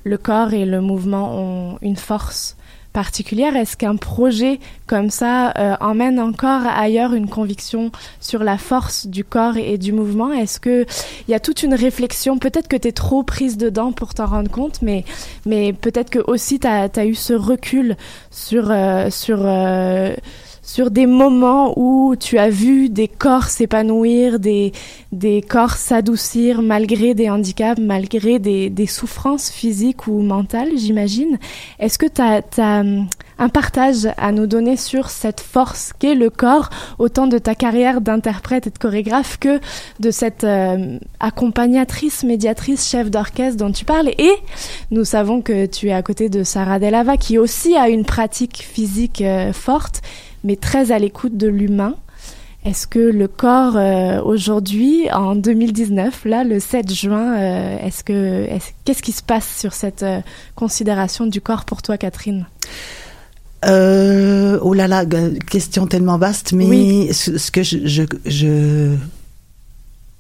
le 0.05 0.17
corps 0.17 0.55
et 0.55 0.65
le 0.65 0.81
mouvement 0.81 1.39
ont 1.39 1.79
une 1.83 1.97
force 1.97 2.57
particulière? 2.93 3.57
Est-ce 3.57 3.77
qu'un 3.77 3.97
projet 3.97 4.61
comme 4.87 5.11
ça 5.11 5.53
euh, 5.59 5.75
emmène 5.81 6.21
encore 6.21 6.67
ailleurs 6.67 7.15
une 7.15 7.29
conviction 7.29 7.91
sur 8.21 8.45
la 8.45 8.59
force 8.59 9.07
du 9.07 9.25
corps 9.25 9.57
et 9.57 9.79
du 9.79 9.93
mouvement? 9.93 10.33
Est-ce 10.33 10.61
que 10.61 10.87
il 11.27 11.31
y 11.31 11.35
a 11.35 11.41
toute 11.41 11.63
une 11.63 11.75
réflexion? 11.75 12.39
Peut-être 12.39 12.69
que 12.69 12.77
tu 12.77 12.89
es 12.89 12.93
trop 12.93 13.23
prise 13.23 13.57
dedans 13.57 13.93
pour 13.93 14.15
t'en 14.15 14.27
rendre 14.27 14.51
compte, 14.51 14.83
mais, 14.83 15.05
mais 15.47 15.73
peut-être 15.73 16.11
que 16.11 16.21
aussi 16.27 16.61
tu 16.61 16.67
as, 16.67 17.07
eu 17.07 17.15
ce 17.15 17.33
recul 17.33 17.97
sur, 18.31 18.71
euh, 18.71 19.11
sur, 19.11 19.39
euh, 19.41 20.15
sur 20.63 20.93
des 20.93 21.07
moments 21.07 21.77
où 21.77 22.15
tu 22.17 22.39
as 22.39 22.49
vu 22.49 22.89
des 22.89 23.09
corps 23.09 23.49
s'épanouir, 23.49 24.39
des, 24.39 24.73
des 25.11 25.43
corps 25.43 25.73
s'adoucir 25.73 26.63
malgré 26.63 27.15
des 27.15 27.29
handicaps, 27.29 27.81
malgré 27.81 28.39
des, 28.39 28.71
des 28.71 28.87
souffrances 28.87 29.51
physiques 29.51 30.07
ou 30.07 30.23
mentales, 30.23 30.71
j'imagine. 30.77 31.39
Est-ce 31.81 31.99
que 31.99 32.07
tu 32.07 32.23
as, 32.23 32.85
un 33.39 33.49
partage 33.49 34.09
à 34.19 34.31
nous 34.31 34.47
donner 34.47 34.77
sur 34.77 35.11
cette 35.11 35.41
force 35.41 35.93
qu'est 35.99 36.15
le 36.15 36.31
corps, 36.31 36.71
autant 37.01 37.27
de 37.27 37.39
ta 37.39 37.57
carrière 37.57 38.01
d'interprète 38.01 38.69
et 38.69 38.71
de 38.71 38.79
chorégraphe 38.79 39.39
que 39.39 39.59
de 39.99 40.11
cette 40.13 40.45
euh, 40.45 40.99
accompagnatrice, 41.19 42.23
médiatrice, 42.23 42.89
chef 42.89 43.11
d'orchestre 43.11 43.57
dont 43.57 43.73
tu 43.73 43.85
parles? 43.85 44.11
Et 44.19 44.33
nous 44.93 45.05
savons 45.05 45.41
que 45.43 45.67
tu 45.67 45.89
es 45.89 45.93
à 45.93 46.03
côté 46.03 46.29
de 46.29 46.45
Sarah 46.45 46.79
Delava, 46.79 47.17
qui 47.17 47.37
aussi 47.37 47.75
a 47.75 47.89
une 47.89 48.05
pratique 48.05 48.63
physique 48.63 49.23
euh, 49.23 49.53
forte, 49.53 50.03
mais 50.45 50.57
très 50.57 50.93
à 50.93 50.99
l'écoute 50.99 51.37
de 51.37 51.49
l'humain. 51.49 51.95
Est-ce 52.65 52.87
que 52.87 53.01
le 53.01 53.27
corps 53.27 53.77
euh, 53.77 54.23
aujourd'hui, 54.23 55.11
en 55.13 55.35
2019, 55.35 56.25
là, 56.27 56.45
le 56.45 56.61
7 56.61 56.95
juin, 56.95 57.35
euh, 57.37 57.79
est-ce 57.85 58.05
que 58.05 58.45
est 58.45 58.75
qu'est-ce 58.85 59.03
qui 59.03 59.11
se 59.11 59.23
passe 59.23 59.57
sur 59.59 59.73
cette 59.73 60.05
euh, 60.05 60.21
considération 60.55 61.27
du 61.27 61.41
corps 61.41 61.65
pour 61.65 61.83
toi, 61.83 61.99
Catherine? 61.99 62.47
Oh 63.65 64.75
là 64.75 64.87
là, 64.89 65.05
question 65.51 65.87
tellement 65.87 66.19
vaste, 66.19 66.53
mais 66.53 66.67
Oui. 66.67 67.09
ce, 67.13 67.37
ce 67.39 67.51
que 67.51 67.63
je, 67.63 67.79
je, 67.85 68.03
je 68.27 68.97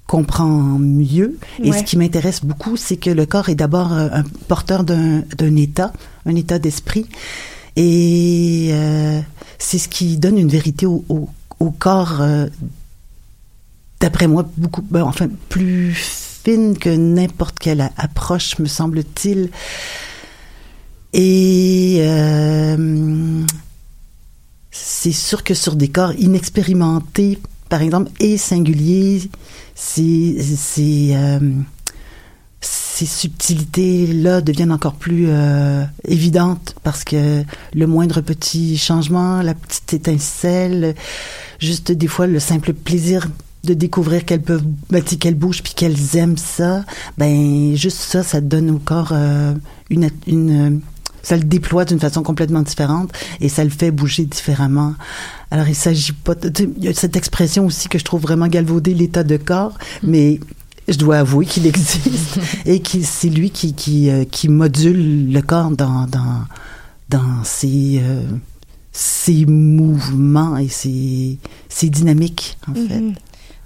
comprend 0.06 0.46
mieux. 0.78 1.38
Et 1.62 1.70
Ouais. 1.70 1.78
ce 1.78 1.84
qui 1.84 1.96
m'intéresse 1.96 2.44
beaucoup, 2.44 2.76
c'est 2.76 2.96
que 2.96 3.10
le 3.10 3.24
corps 3.26 3.48
est 3.48 3.54
d'abord 3.54 3.92
un 3.92 4.24
porteur 4.48 4.84
d'un 4.84 5.22
état, 5.56 5.92
un 6.26 6.34
état 6.34 6.58
d'esprit. 6.58 7.06
Et 7.76 8.70
euh, 8.72 9.20
c'est 9.58 9.78
ce 9.78 9.88
qui 9.88 10.18
donne 10.18 10.38
une 10.38 10.48
vérité 10.48 10.86
au, 10.86 11.04
au, 11.08 11.28
au 11.60 11.70
corps, 11.70 12.20
euh, 12.20 12.46
d'après 14.00 14.26
moi, 14.26 14.48
beaucoup, 14.56 14.82
ben, 14.82 15.02
enfin, 15.02 15.28
plus 15.48 15.94
fine 15.94 16.76
que 16.76 16.90
n'importe 16.90 17.58
quelle 17.58 17.90
approche, 17.96 18.58
me 18.58 18.66
semble-t-il. 18.66 19.50
Et 21.12 21.98
euh, 22.00 23.44
c'est 24.70 25.12
sûr 25.12 25.44
que 25.44 25.54
sur 25.54 25.76
des 25.76 25.88
corps 25.88 26.12
inexpérimentés, 26.14 27.38
par 27.68 27.82
exemple, 27.82 28.10
et 28.20 28.36
singuliers, 28.38 29.30
c'est 29.74 30.36
c'est 30.40 31.10
euh, 31.14 31.40
ces 32.94 33.06
subtilités-là 33.06 34.42
deviennent 34.42 34.70
encore 34.72 34.94
plus 34.94 35.26
euh, 35.28 35.84
évidentes 36.04 36.74
parce 36.82 37.04
que 37.04 37.42
le 37.74 37.86
moindre 37.86 38.20
petit 38.20 38.76
changement, 38.76 39.40
la 39.40 39.54
petite 39.54 39.94
étincelle, 39.94 40.94
juste 41.58 41.90
des 41.90 42.06
fois 42.06 42.26
le 42.26 42.38
simple 42.38 42.74
plaisir 42.74 43.28
de 43.64 43.72
découvrir 43.74 44.24
qu'elles 44.26 44.42
peuvent, 44.42 44.64
ben, 44.90 45.02
qu'elles 45.02 45.36
bougent 45.36 45.62
puis 45.62 45.72
qu'elles 45.72 46.16
aiment 46.16 46.36
ça, 46.36 46.84
ben 47.16 47.74
juste 47.76 47.98
ça, 47.98 48.22
ça 48.22 48.40
donne 48.42 48.70
au 48.70 48.78
corps 48.78 49.12
euh, 49.12 49.54
une, 49.88 50.10
une 50.26 50.80
ça 51.22 51.36
le 51.36 51.44
déploie 51.44 51.84
d'une 51.84 52.00
façon 52.00 52.22
complètement 52.22 52.62
différente 52.62 53.10
et 53.40 53.48
ça 53.48 53.62
le 53.64 53.70
fait 53.70 53.90
bouger 53.92 54.24
différemment. 54.26 54.94
Alors 55.50 55.68
il 55.68 55.74
s'agit 55.76 56.12
pas, 56.12 56.34
de- 56.34 56.48
tu 56.48 56.64
sais, 56.64 56.70
il 56.76 56.84
y 56.84 56.88
a 56.88 56.94
cette 56.94 57.16
expression 57.16 57.64
aussi 57.64 57.88
que 57.88 57.98
je 57.98 58.04
trouve 58.04 58.20
vraiment 58.20 58.48
galvaudée, 58.48 58.92
l'état 58.92 59.22
de 59.22 59.36
corps, 59.38 59.78
mais 60.02 60.40
je 60.88 60.96
dois 60.96 61.18
avouer 61.18 61.46
qu'il 61.46 61.66
existe 61.66 62.38
et 62.66 62.80
que 62.80 63.00
c'est 63.02 63.28
lui 63.28 63.50
qui 63.50 63.74
qui, 63.74 64.10
euh, 64.10 64.24
qui 64.24 64.48
module 64.48 65.32
le 65.32 65.42
corps 65.42 65.70
dans 65.70 66.06
dans 66.06 66.44
dans 67.08 67.44
ses 67.44 68.00
euh, 68.02 68.22
ses 68.92 69.46
mouvements 69.46 70.56
et 70.56 70.68
ses 70.68 71.38
ses 71.68 71.88
dynamiques 71.88 72.58
en 72.68 72.74
fait. 72.74 73.00
Mhm. 73.00 73.14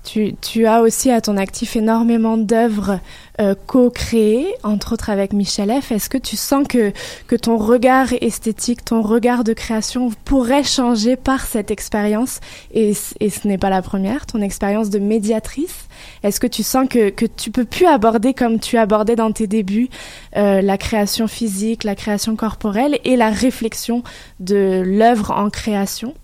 Tu, 0.05 0.37
tu 0.41 0.67
as 0.67 0.83
aussi 0.83 1.11
à 1.11 1.21
ton 1.21 1.37
actif 1.37 1.75
énormément 1.75 2.37
d'œuvres 2.37 3.01
euh, 3.41 3.55
co-créées, 3.67 4.55
entre 4.63 4.95
autres 4.95 5.11
avec 5.11 5.33
Michel 5.33 5.73
F. 5.81 5.93
Est-ce 5.93 6.09
que 6.09 6.19
tu 6.19 6.37
sens 6.37 6.67
que, 6.69 6.93
que 7.27 7.37
ton 7.37 7.57
regard 7.57 8.09
esthétique, 8.21 8.85
ton 8.85 9.03
regard 9.03 9.45
de 9.45 9.53
création 9.53 10.11
pourrait 10.25 10.65
changer 10.65 11.17
par 11.17 11.47
cette 11.47 11.71
expérience? 11.71 12.41
Et, 12.73 12.95
et 13.21 13.31
ce 13.31 13.47
n'est 13.47 13.59
pas 13.59 13.71
la 13.71 13.83
première, 13.83 14.27
ton 14.27 14.41
expérience 14.41 14.91
de 14.91 14.99
médiatrice. 14.99 15.87
Est-ce 16.23 16.41
que 16.41 16.47
tu 16.47 16.63
sens 16.63 16.89
que, 16.89 17.11
que 17.11 17.27
tu 17.27 17.51
peux 17.51 17.65
plus 17.65 17.87
aborder 17.87 18.35
comme 18.35 18.59
tu 18.59 18.79
abordais 18.79 19.17
dans 19.17 19.33
tes 19.33 19.47
débuts 19.47 19.89
euh, 20.37 20.61
la 20.63 20.79
création 20.79 21.29
physique, 21.29 21.85
la 21.85 21.95
création 21.95 22.37
corporelle 22.37 22.99
et 23.05 23.17
la 23.17 23.31
réflexion 23.31 24.03
de 24.41 24.83
l'œuvre 24.85 25.31
en 25.31 25.51
création? 25.51 26.15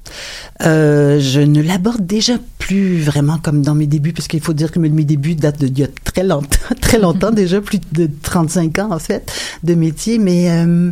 Euh, 0.63 1.19
je 1.21 1.41
ne 1.41 1.63
l'aborde 1.63 2.07
déjà 2.07 2.35
plus 2.59 3.01
vraiment 3.01 3.39
comme 3.39 3.63
dans 3.63 3.75
mes 3.75 3.87
débuts, 3.87 4.13
parce 4.13 4.29
qu'il 4.29 4.41
faut 4.41 4.53
dire 4.53 4.71
que 4.71 4.79
mes 4.79 4.89
débuts 5.05 5.35
datent 5.35 5.65
d'il 5.65 5.81
y 5.81 5.85
a 5.85 5.89
très 6.05 6.23
longtemps, 6.23 6.59
très 6.81 6.99
longtemps 7.03 7.31
déjà, 7.31 7.61
plus 7.61 7.81
de 7.93 8.09
35 8.23 8.79
ans 8.79 8.93
en 8.93 8.99
fait, 8.99 9.31
de 9.63 9.75
métier, 9.75 10.19
mais 10.19 10.51
euh, 10.51 10.91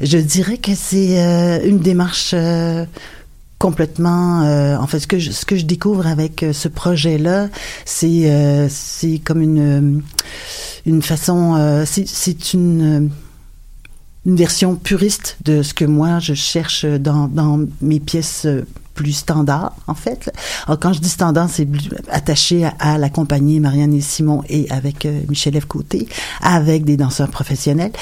je 0.00 0.18
dirais 0.18 0.56
que 0.56 0.74
c'est 0.74 1.20
euh, 1.20 1.60
une 1.64 1.80
démarche 1.80 2.30
euh, 2.32 2.84
complètement 3.58 4.42
en 4.80 4.86
fait 4.86 5.00
ce 5.00 5.08
que 5.08 5.18
je, 5.18 5.32
ce 5.32 5.44
que 5.44 5.56
je 5.56 5.64
découvre 5.64 6.06
avec 6.06 6.46
ce 6.52 6.68
projet 6.68 7.18
là 7.18 7.48
c'est 7.84 9.20
comme 9.24 9.42
une 9.42 10.00
une 10.86 11.02
façon 11.02 11.84
c'est 11.84 12.54
une 12.54 13.10
une 14.26 14.36
version 14.36 14.76
puriste 14.76 15.38
de 15.44 15.64
ce 15.64 15.74
que 15.74 15.84
moi 15.84 16.20
je 16.20 16.34
cherche 16.34 16.84
dans, 16.84 17.26
dans 17.26 17.58
mes 17.82 17.98
pièces 17.98 18.46
plus 18.98 19.12
standards, 19.12 19.74
en 19.86 19.94
fait. 19.94 20.32
Alors, 20.66 20.78
quand 20.80 20.92
je 20.92 21.00
dis 21.00 21.08
standard, 21.08 21.48
c'est 21.48 21.68
attaché 22.10 22.64
à, 22.64 22.74
à 22.80 22.98
la 22.98 23.10
compagnie 23.10 23.60
Marianne 23.60 23.94
et 23.94 24.00
Simon 24.00 24.42
et 24.48 24.66
avec 24.70 25.06
euh, 25.06 25.20
Michel 25.28 25.54
F. 25.60 25.66
Côté, 25.66 26.08
avec 26.42 26.84
des 26.84 26.96
danseurs 26.96 27.30
professionnels. 27.30 27.92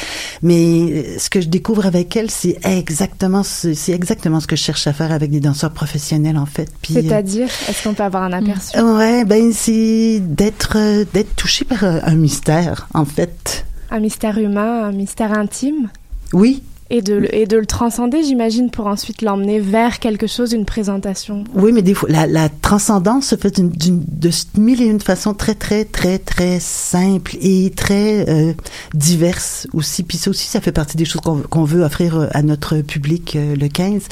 Mais 0.42 0.64
euh, 0.90 1.18
ce 1.18 1.28
que 1.28 1.40
je 1.42 1.48
découvre 1.48 1.84
avec 1.84 2.16
elle, 2.16 2.30
c'est 2.30 2.56
exactement, 2.64 3.42
ce- 3.42 3.90
exactement 3.90 4.40
ce 4.40 4.46
que 4.46 4.56
je 4.56 4.62
cherche 4.62 4.86
à 4.86 4.92
faire 4.94 5.12
avec 5.12 5.30
des 5.30 5.40
danseurs 5.40 5.72
professionnels, 5.72 6.38
en 6.38 6.46
fait. 6.46 6.68
Euh, 6.90 6.94
C'est-à-dire, 6.94 7.48
est-ce 7.68 7.82
qu'on 7.84 7.92
peut 7.94 8.04
avoir 8.04 8.22
un 8.22 8.32
aperçu? 8.32 8.80
Ouais, 8.80 9.24
ben 9.26 9.52
c'est 9.52 10.20
d'être 10.22 10.76
d'être 11.12 11.34
touché 11.36 11.64
par 11.66 11.84
un 11.84 12.14
mystère, 12.14 12.88
en 12.94 13.04
fait. 13.04 13.66
Un 13.90 14.00
mystère 14.00 14.38
humain, 14.38 14.84
un 14.84 14.92
mystère 14.92 15.32
intime? 15.38 15.88
Oui, 16.32 16.62
Et 16.88 17.02
de, 17.02 17.14
le- 17.14 17.34
et 17.34 17.46
de 17.46 17.56
le 17.56 17.66
transcender, 17.66 18.22
j'imagine, 18.22 18.70
pour 18.70 18.86
ensuite 18.86 19.20
l'emmener 19.20 19.58
vers 19.58 19.98
quelque 19.98 20.28
chose, 20.28 20.52
une 20.52 20.64
présentation. 20.64 21.42
Oui, 21.54 21.72
mais 21.72 21.82
des 21.82 21.94
fois, 21.94 22.08
la, 22.08 22.28
la 22.28 22.48
transcendance 22.48 23.26
se 23.26 23.34
fait 23.34 23.56
d'une, 23.56 23.70
d'une- 23.70 24.04
de 24.06 24.30
mille 24.56 24.80
et 24.80 24.86
une 24.86 25.00
façons 25.00 25.34
très, 25.34 25.56
très, 25.56 25.84
très, 25.84 26.20
très 26.20 26.60
simples 26.60 27.36
et 27.40 27.72
très 27.74 28.28
euh, 28.28 28.52
diverses 28.94 29.66
aussi. 29.72 30.04
Puis 30.04 30.16
ça 30.16 30.30
aussi, 30.30 30.46
ça 30.46 30.60
fait 30.60 30.70
partie 30.70 30.96
des 30.96 31.04
choses 31.04 31.22
qu'on, 31.22 31.38
qu'on 31.42 31.64
veut 31.64 31.82
offrir 31.82 32.16
euh, 32.16 32.26
à 32.30 32.42
notre 32.42 32.76
public 32.82 33.34
euh, 33.34 33.56
le 33.56 33.66
15. 33.66 34.02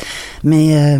Mais 0.43 0.77
euh, 0.77 0.99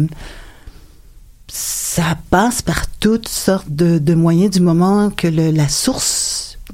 ça 1.49 2.17
passe 2.31 2.63
par 2.63 2.87
toutes 2.99 3.29
sortes 3.29 3.69
de, 3.71 3.99
de 3.99 4.15
moyens 4.15 4.51
du 4.51 4.61
moment 4.61 5.11
que 5.11 5.29
la 5.29 5.69
source, 5.69 6.05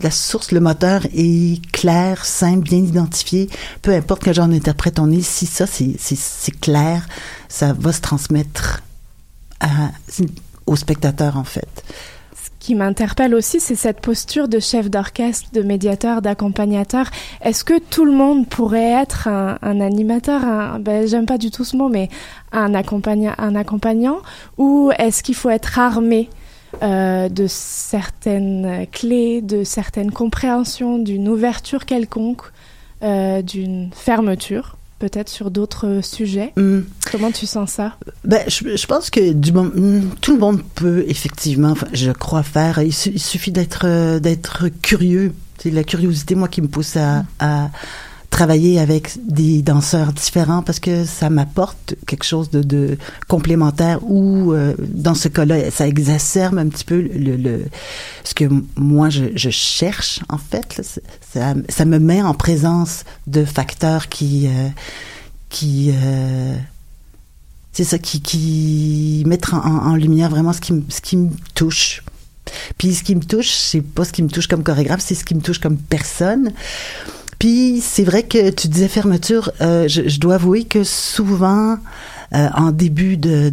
la 0.02 0.10
source, 0.10 0.52
le 0.52 0.60
moteur 0.60 1.02
est 1.14 1.64
clair, 1.72 2.24
simple, 2.24 2.62
bien 2.62 2.78
identifié. 2.78 3.48
Peu 3.82 3.92
importe 3.92 4.22
quel 4.24 4.34
genre 4.34 4.48
d'interprète 4.48 4.98
on 4.98 5.10
est, 5.10 5.22
si 5.22 5.46
ça 5.46 5.66
c'est, 5.66 6.60
clair, 6.60 7.06
ça 7.48 7.72
va 7.72 7.92
se 7.92 8.00
transmettre 8.00 8.82
au 10.66 10.76
spectateur 10.76 11.36
en 11.36 11.44
fait. 11.44 11.84
Ce 12.34 12.66
qui 12.66 12.74
m'interpelle 12.74 13.34
aussi, 13.34 13.58
c'est 13.58 13.74
cette 13.74 14.00
posture 14.00 14.46
de 14.46 14.58
chef 14.58 14.90
d'orchestre, 14.90 15.48
de 15.52 15.62
médiateur, 15.62 16.22
d'accompagnateur. 16.22 17.06
Est-ce 17.42 17.64
que 17.64 17.78
tout 17.78 18.04
le 18.04 18.12
monde 18.12 18.46
pourrait 18.48 19.02
être 19.02 19.28
un, 19.28 19.80
animateur 19.80 20.44
un, 20.44 20.78
ben, 20.78 21.06
J'aime 21.06 21.26
pas 21.26 21.38
du 21.38 21.50
tout 21.50 21.64
ce 21.64 21.76
mot, 21.76 21.88
mais 21.88 22.08
un, 22.52 22.74
un 22.74 23.54
accompagnant? 23.54 24.18
Ou 24.58 24.90
est-ce 24.98 25.22
qu'il 25.22 25.34
faut 25.34 25.50
être 25.50 25.78
armé 25.78 26.28
euh, 26.82 27.28
de 27.28 27.46
certaines 27.48 28.86
clés, 28.92 29.42
de 29.42 29.64
certaines 29.64 30.10
compréhensions, 30.12 30.98
d'une 30.98 31.28
ouverture 31.28 31.84
quelconque, 31.86 32.42
euh, 33.02 33.42
d'une 33.42 33.90
fermeture 33.94 34.76
peut-être 34.98 35.30
sur 35.30 35.50
d'autres 35.50 36.00
sujets 36.02 36.52
Hmm. 36.56 36.80
Comment 37.10 37.30
tu 37.30 37.46
sens 37.46 37.70
ça? 37.72 37.96
Ben, 38.24 38.42
je, 38.48 38.76
je 38.76 38.86
pense 38.86 39.08
que 39.08 39.32
du 39.32 39.50
hmm, 39.50 40.10
tout 40.20 40.34
le 40.34 40.38
monde 40.38 40.60
peut 40.74 41.04
effectivement, 41.08 41.72
je 41.94 42.10
crois 42.10 42.42
faire. 42.42 42.80
Il, 42.82 42.92
su- 42.92 43.12
il 43.14 43.18
suffit 43.20 43.50
d'être 43.50 43.82
euh, 43.86 44.18
d'être 44.20 44.68
curieux. 44.82 45.32
C'est 45.56 45.70
la 45.70 45.84
curiosité 45.84 46.34
moi 46.34 46.48
qui 46.48 46.60
me 46.60 46.68
pousse 46.68 46.96
à, 46.98 47.24
à 47.38 47.70
travailler 48.30 48.78
avec 48.78 49.18
des 49.26 49.60
danseurs 49.60 50.12
différents 50.12 50.62
parce 50.62 50.80
que 50.80 51.04
ça 51.04 51.30
m'apporte 51.30 51.94
quelque 52.06 52.24
chose 52.24 52.50
de, 52.50 52.62
de 52.62 52.96
complémentaire 53.28 53.98
ou 54.04 54.52
euh, 54.52 54.74
dans 54.78 55.14
ce 55.14 55.28
cas-là 55.28 55.70
ça 55.70 55.86
exacerbe 55.86 56.58
un 56.58 56.68
petit 56.68 56.84
peu 56.84 57.00
le, 57.00 57.36
le 57.36 57.64
ce 58.24 58.34
que 58.34 58.44
moi 58.76 59.10
je, 59.10 59.24
je 59.34 59.50
cherche 59.50 60.20
en 60.28 60.38
fait 60.38 60.80
ça, 61.32 61.54
ça 61.68 61.84
me 61.84 61.98
met 61.98 62.22
en 62.22 62.34
présence 62.34 63.04
de 63.26 63.44
facteurs 63.44 64.08
qui 64.08 64.46
euh, 64.46 64.68
qui 65.48 65.90
euh, 65.92 66.54
c'est 67.72 67.84
ça 67.84 67.98
qui, 67.98 68.20
qui 68.20 69.22
mettre 69.26 69.54
en, 69.54 69.86
en 69.86 69.96
lumière 69.96 70.28
vraiment 70.28 70.52
ce 70.52 70.60
qui, 70.60 70.72
ce 70.88 71.00
qui 71.00 71.16
me 71.16 71.30
touche. 71.54 72.02
Puis 72.78 72.94
ce 72.94 73.04
qui 73.04 73.14
me 73.14 73.22
touche, 73.22 73.50
c'est 73.50 73.80
pas 73.80 74.04
ce 74.04 74.12
qui 74.12 74.22
me 74.22 74.28
touche 74.28 74.48
comme 74.48 74.64
chorégraphe, 74.64 75.00
c'est 75.00 75.14
ce 75.14 75.24
qui 75.24 75.34
me 75.34 75.40
touche 75.40 75.60
comme 75.60 75.76
personne. 75.76 76.52
Puis 77.40 77.80
c'est 77.82 78.04
vrai 78.04 78.22
que 78.22 78.50
tu 78.50 78.68
disais 78.68 78.86
fermeture, 78.86 79.50
euh, 79.60 79.88
je, 79.88 80.08
je 80.08 80.20
dois 80.20 80.36
avouer 80.36 80.64
que 80.64 80.84
souvent 80.84 81.78
euh, 82.32 82.48
en 82.54 82.70
début 82.70 83.16
de 83.16 83.50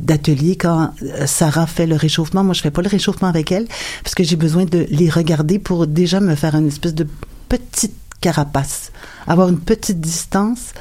d'atelier, 0.00 0.56
quand 0.56 0.90
euh, 1.02 1.26
Sarah 1.26 1.68
fait 1.68 1.86
le 1.86 1.94
réchauffement, 1.94 2.42
moi 2.42 2.54
je 2.54 2.60
fais 2.60 2.72
pas 2.72 2.82
le 2.82 2.88
réchauffement 2.88 3.28
avec 3.28 3.52
elle 3.52 3.66
parce 4.02 4.16
que 4.16 4.24
j'ai 4.24 4.34
besoin 4.34 4.64
de 4.64 4.84
les 4.90 5.08
regarder 5.08 5.60
pour 5.60 5.86
déjà 5.86 6.18
me 6.18 6.34
faire 6.34 6.56
une 6.56 6.66
espèce 6.66 6.94
de 6.94 7.06
petite 7.48 7.94
carapace, 8.20 8.90
avoir 9.28 9.48
une 9.48 9.60
petite 9.60 10.00
distance 10.00 10.72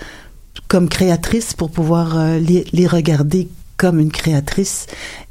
comme 0.67 0.89
créatrice 0.89 1.53
pour 1.53 1.69
pouvoir 1.69 2.17
euh, 2.17 2.39
les, 2.39 2.65
les 2.73 2.87
regarder 2.87 3.47
comme 3.77 3.99
une 3.99 4.11
créatrice 4.11 4.87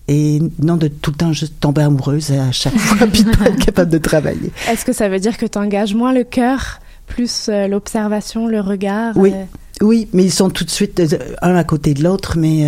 et 0.06 0.40
non 0.62 0.76
de 0.76 0.86
tout 0.86 1.10
le 1.10 1.16
temps 1.16 1.32
juste 1.32 1.58
tomber 1.58 1.82
amoureuse 1.82 2.30
à 2.30 2.52
chaque 2.52 2.76
fois 2.76 3.06
puis 3.12 3.24
pas 3.24 3.50
capable 3.50 3.90
de 3.90 3.98
travailler. 3.98 4.52
Est-ce 4.70 4.84
que 4.84 4.92
ça 4.92 5.08
veut 5.08 5.18
dire 5.18 5.36
que 5.36 5.46
tu 5.46 5.58
engages 5.58 5.94
moins 5.94 6.12
le 6.12 6.22
cœur, 6.22 6.78
plus 7.06 7.48
euh, 7.48 7.66
l'observation, 7.68 8.46
le 8.46 8.60
regard 8.60 9.16
Oui. 9.16 9.32
euh, 9.34 9.44
Oui, 9.82 10.08
mais 10.12 10.24
ils 10.24 10.32
sont 10.32 10.50
tout 10.50 10.64
de 10.64 10.70
suite 10.70 11.00
euh, 11.00 11.34
un 11.42 11.54
à 11.56 11.64
côté 11.64 11.94
de 11.94 12.02
l'autre, 12.02 12.36
mais 12.38 12.66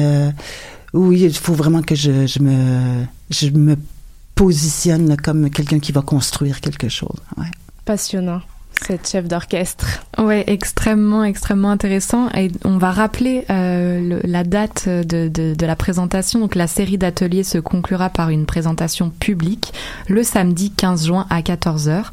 oui, 0.92 1.20
il 1.22 1.34
faut 1.34 1.54
vraiment 1.54 1.82
que 1.82 1.94
je, 1.94 2.26
je 2.26 2.38
me 2.40 3.04
je 3.30 3.48
me 3.50 3.76
positionne 4.34 5.16
comme 5.16 5.50
quelqu'un 5.50 5.78
qui 5.78 5.92
va 5.92 6.02
construire 6.02 6.60
quelque 6.60 6.88
chose. 6.88 7.16
Ouais. 7.36 7.46
Passionnant 7.84 8.40
cette 8.84 9.08
chef 9.08 9.26
d'orchestre. 9.26 10.02
Ouais, 10.18 10.44
extrêmement, 10.46 11.24
extrêmement 11.24 11.70
intéressant. 11.70 12.28
Et 12.30 12.50
on 12.64 12.78
va 12.78 12.90
rappeler 12.90 13.44
euh, 13.50 14.00
le, 14.00 14.20
la 14.24 14.44
date 14.44 14.88
de, 14.88 15.28
de, 15.28 15.54
de, 15.54 15.66
la 15.66 15.76
présentation. 15.76 16.40
Donc 16.40 16.54
la 16.54 16.66
série 16.66 16.98
d'ateliers 16.98 17.42
se 17.44 17.58
conclura 17.58 18.10
par 18.10 18.30
une 18.30 18.46
présentation 18.46 19.10
publique 19.10 19.72
le 20.08 20.22
samedi 20.22 20.70
15 20.70 21.06
juin 21.06 21.26
à 21.30 21.40
14h, 21.40 22.04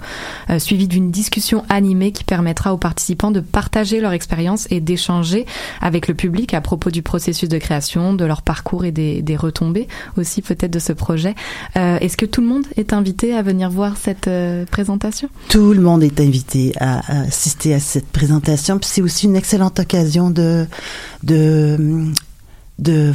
euh, 0.50 0.60
suivie 0.60 0.88
d'une 0.88 1.12
discussion 1.12 1.64
animée 1.70 2.12
qui 2.12 2.24
permettra 2.24 2.74
aux 2.74 2.78
participants 2.78 3.32
de 3.32 3.40
partager 3.40 4.02
leur 4.02 4.12
expérience 4.12 4.68
et 4.70 4.80
d'échanger 4.80 5.46
avec 5.82 6.08
le 6.08 6.14
public 6.14 6.54
à 6.54 6.62
propos 6.62 6.92
du 6.92 7.02
processus 7.02 7.50
de 7.50 7.58
création, 7.58 8.14
de 8.14 8.26
leur 8.26 8.42
parcours 8.42 8.86
et 8.86 8.92
des, 8.92 9.22
des 9.22 9.36
retombées 9.36 9.88
aussi 10.18 10.42
peut-être 10.42 10.72
de 10.72 10.80
ce 10.80 10.94
projet. 10.94 11.36
Euh, 11.78 11.98
Est-ce 12.00 12.18
que 12.18 12.26
tout 12.26 12.42
le 12.42 12.48
monde 12.48 12.66
est 12.78 12.94
invité 12.94 13.34
à 13.36 13.42
venir 13.42 13.70
voir 13.70 13.98
cette 13.98 14.28
euh, 14.28 14.66
présentation? 14.66 15.30
Tout 15.50 15.74
le 15.74 15.82
monde 15.82 16.04
est 16.04 16.20
invité 16.20 16.53
à, 16.80 17.00
à 17.00 17.22
assister 17.22 17.74
à 17.74 17.80
cette 17.80 18.08
présentation. 18.08 18.78
Puis 18.80 18.90
c'est 18.92 19.02
aussi 19.02 19.26
une 19.26 19.36
excellente 19.36 19.80
occasion 19.80 20.30
de, 20.30 20.66
de, 21.24 22.12
de 22.80 23.14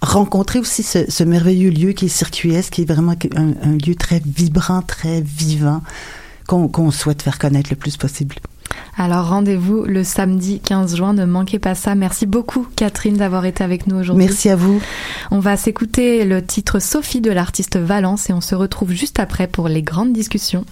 rencontrer 0.00 0.58
aussi 0.58 0.82
ce, 0.82 1.10
ce 1.10 1.24
merveilleux 1.24 1.70
lieu 1.70 1.92
qui 1.92 2.06
est 2.06 2.08
Circuit 2.08 2.54
S, 2.54 2.70
qui 2.70 2.82
est 2.82 2.90
vraiment 2.90 3.14
un, 3.36 3.52
un 3.62 3.72
lieu 3.72 3.94
très 3.94 4.20
vibrant, 4.24 4.82
très 4.82 5.20
vivant, 5.20 5.82
qu'on 6.46 6.68
qu'on 6.68 6.90
souhaite 6.90 7.22
faire 7.22 7.38
connaître 7.38 7.70
le 7.70 7.76
plus 7.76 7.96
possible. 7.96 8.36
Alors 8.96 9.28
rendez-vous 9.28 9.84
le 9.84 10.04
samedi 10.04 10.60
15 10.60 10.96
juin, 10.96 11.12
ne 11.12 11.24
manquez 11.24 11.58
pas 11.58 11.74
ça. 11.74 11.94
Merci 11.94 12.26
beaucoup 12.26 12.66
Catherine 12.76 13.16
d'avoir 13.16 13.44
été 13.46 13.64
avec 13.64 13.86
nous 13.86 13.96
aujourd'hui. 13.96 14.24
Merci 14.24 14.48
à 14.50 14.56
vous. 14.56 14.80
On 15.30 15.38
va 15.38 15.56
s'écouter 15.56 16.24
le 16.24 16.44
titre 16.44 16.80
Sophie 16.80 17.20
de 17.20 17.30
l'artiste 17.30 17.78
Valence 17.78 18.30
et 18.30 18.32
on 18.32 18.40
se 18.40 18.54
retrouve 18.54 18.92
juste 18.92 19.18
après 19.18 19.46
pour 19.46 19.68
les 19.68 19.82
grandes 19.82 20.12
discussions. 20.12 20.64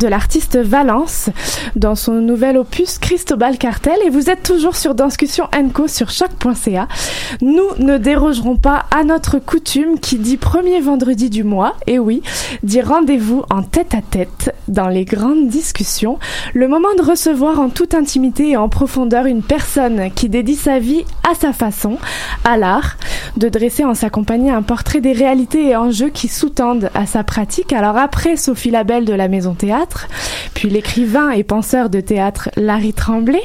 De 0.00 0.08
l'artiste 0.08 0.56
Valence 0.58 1.28
dans 1.76 1.94
son 1.94 2.14
nouvel 2.14 2.56
opus 2.56 2.98
Cristobal 2.98 3.58
Cartel 3.58 3.98
et 4.04 4.08
vous 4.08 4.30
êtes 4.30 4.42
toujours 4.42 4.74
sur 4.74 4.94
Discussion 4.94 5.46
Co 5.74 5.88
sur 5.88 6.08
choc.ca. 6.08 6.88
Nous 7.42 7.68
ne 7.78 7.98
dérogerons 7.98 8.56
pas 8.56 8.86
à 8.90 9.04
notre 9.04 9.38
coutume 9.38 10.00
qui 10.00 10.16
dit 10.16 10.38
premier 10.38 10.80
vendredi 10.80 11.28
du 11.28 11.44
mois, 11.44 11.76
et 11.86 11.98
oui, 11.98 12.22
dit 12.62 12.80
rendez-vous 12.80 13.44
en 13.50 13.62
tête 13.62 13.94
à 13.94 14.00
tête 14.00 14.54
dans 14.68 14.88
les 14.88 15.04
grandes 15.04 15.48
discussions, 15.48 16.18
le 16.54 16.66
moment 16.66 16.94
de 16.96 17.02
recevoir 17.02 17.60
en 17.60 17.68
toute 17.68 17.94
intimité 17.94 18.50
et 18.50 18.56
en 18.56 18.70
profondeur 18.70 19.26
une 19.26 19.42
personne 19.42 20.10
qui 20.14 20.30
dédie 20.30 20.56
sa 20.56 20.78
vie 20.78 21.04
à 21.30 21.34
sa 21.34 21.52
façon, 21.52 21.98
à 22.44 22.56
l'art, 22.56 22.96
de 23.36 23.48
dresser 23.48 23.84
en 23.84 23.94
sa 23.94 24.08
compagnie 24.08 24.50
un 24.50 24.62
portrait 24.62 25.00
des 25.00 25.12
réalités 25.12 25.68
et 25.68 25.76
enjeux 25.76 26.08
qui 26.08 26.28
sous-tendent 26.28 26.90
à 26.94 27.06
sa 27.06 27.22
pratique. 27.22 27.72
Alors 27.72 27.96
après 27.96 28.36
Sophie 28.36 28.70
Labelle 28.70 29.04
de 29.04 29.12
la 29.12 29.28
Maison 29.28 29.54
Théâtre, 29.54 29.89
puis 30.54 30.68
l'écrivain 30.68 31.30
et 31.30 31.44
penseur 31.44 31.90
de 31.90 32.00
théâtre 32.00 32.50
Larry 32.56 32.92
Tremblay, 32.92 33.42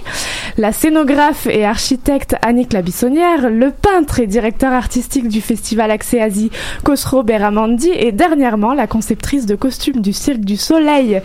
la 0.58 0.72
scénographe 0.72 1.48
et 1.48 1.66
architecte 1.66 2.36
Annick 2.41 2.74
Labissonnière, 2.74 3.50
le 3.50 3.72
peintre 3.72 4.20
et 4.20 4.28
directeur 4.28 4.72
artistique 4.72 5.28
du 5.28 5.41
festival 5.41 5.91
Accès 5.91 6.22
Asie 6.22 6.52
Khosrow 6.84 7.24
Beramandi 7.24 7.89
et 7.89 8.12
dernièrement 8.12 8.74
la 8.74 8.88
conceptrice 8.88 9.46
de 9.46 9.56
costumes 9.56 10.02
du 10.02 10.14
Cirque 10.14 10.41
du 10.41 10.58
Soleil 10.58 11.22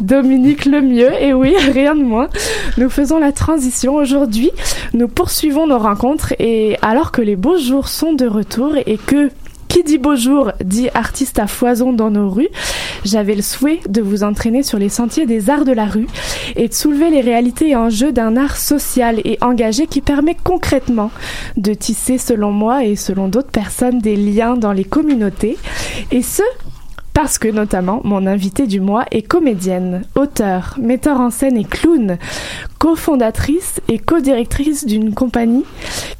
Dominique 0.00 0.66
Lemieux. 0.66 1.12
Et 1.20 1.32
oui, 1.32 1.54
rien 1.72 1.94
de 1.94 2.02
moins. 2.02 2.28
Nous 2.76 2.90
faisons 2.90 3.18
la 3.18 3.32
transition 3.32 3.94
aujourd'hui. 3.94 4.50
Nous 4.92 5.08
poursuivons 5.08 5.66
nos 5.66 5.78
rencontres 5.78 6.34
et 6.38 6.76
alors 6.82 7.12
que 7.12 7.22
les 7.22 7.36
beaux 7.36 7.58
jours 7.58 7.88
sont 7.88 8.12
de 8.12 8.26
retour 8.26 8.74
et 8.86 8.98
que 8.98 9.30
qui 9.74 9.82
dit 9.82 9.98
beau 9.98 10.14
jour 10.14 10.52
dit 10.64 10.88
artiste 10.94 11.40
à 11.40 11.48
foison 11.48 11.92
dans 11.92 12.08
nos 12.08 12.30
rues. 12.30 12.48
J'avais 13.04 13.34
le 13.34 13.42
souhait 13.42 13.80
de 13.88 14.00
vous 14.00 14.22
entraîner 14.22 14.62
sur 14.62 14.78
les 14.78 14.88
sentiers 14.88 15.26
des 15.26 15.50
arts 15.50 15.64
de 15.64 15.72
la 15.72 15.86
rue 15.86 16.06
et 16.54 16.68
de 16.68 16.72
soulever 16.72 17.10
les 17.10 17.20
réalités 17.20 17.70
et 17.70 17.74
enjeux 17.74 18.12
d'un 18.12 18.36
art 18.36 18.56
social 18.56 19.20
et 19.24 19.36
engagé 19.40 19.88
qui 19.88 20.00
permet 20.00 20.36
concrètement 20.36 21.10
de 21.56 21.74
tisser, 21.74 22.18
selon 22.18 22.52
moi 22.52 22.84
et 22.84 22.94
selon 22.94 23.26
d'autres 23.26 23.50
personnes, 23.50 23.98
des 23.98 24.14
liens 24.14 24.54
dans 24.56 24.70
les 24.70 24.84
communautés. 24.84 25.58
Et 26.12 26.22
ce, 26.22 26.42
parce 27.14 27.38
que 27.38 27.48
notamment 27.48 28.00
mon 28.04 28.26
invitée 28.26 28.66
du 28.66 28.80
mois 28.80 29.06
est 29.10 29.22
comédienne, 29.22 30.02
auteure, 30.16 30.76
metteur 30.78 31.20
en 31.20 31.30
scène 31.30 31.56
et 31.56 31.64
clown, 31.64 32.18
cofondatrice 32.78 33.80
et 33.88 33.98
co-directrice 33.98 34.84
d'une 34.84 35.14
compagnie 35.14 35.64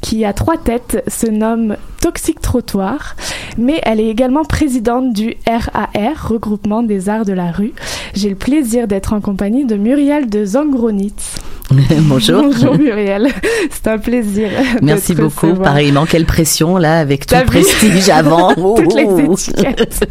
qui 0.01 0.25
a 0.25 0.33
trois 0.33 0.57
têtes, 0.57 1.05
se 1.09 1.27
nomme 1.27 1.77
Toxic 2.01 2.41
Trottoir, 2.41 3.17
mais 3.59 3.81
elle 3.83 4.01
est 4.01 4.09
également 4.09 4.45
présidente 4.45 5.13
du 5.13 5.35
RAR, 5.47 6.29
Regroupement 6.29 6.83
des 6.83 7.09
Arts 7.09 7.25
de 7.25 7.33
la 7.33 7.51
Rue. 7.51 7.75
J'ai 8.15 8.31
le 8.31 8.37
plaisir 8.37 8.87
d'être 8.87 9.13
en 9.13 9.21
compagnie 9.21 9.65
de 9.65 9.77
Muriel 9.77 10.31
de 10.31 10.45
Zangronitz. 10.45 11.44
Bonjour. 12.03 12.43
Bonjour 12.43 12.79
Muriel, 12.79 13.29
c'est 13.71 13.89
un 13.89 13.99
plaisir. 13.99 14.51
Merci 14.83 15.15
beaucoup. 15.15 15.47
recevoir. 15.47 15.63
Pareillement, 15.63 16.05
quelle 16.05 16.27
pression 16.27 16.77
là, 16.77 16.99
avec 16.99 17.27
tout 17.27 17.35
le 17.35 17.45
prestige 17.45 18.09
avant. 18.11 18.55
Toutes 18.55 18.95
les 18.95 19.25
étiquettes. 19.25 20.07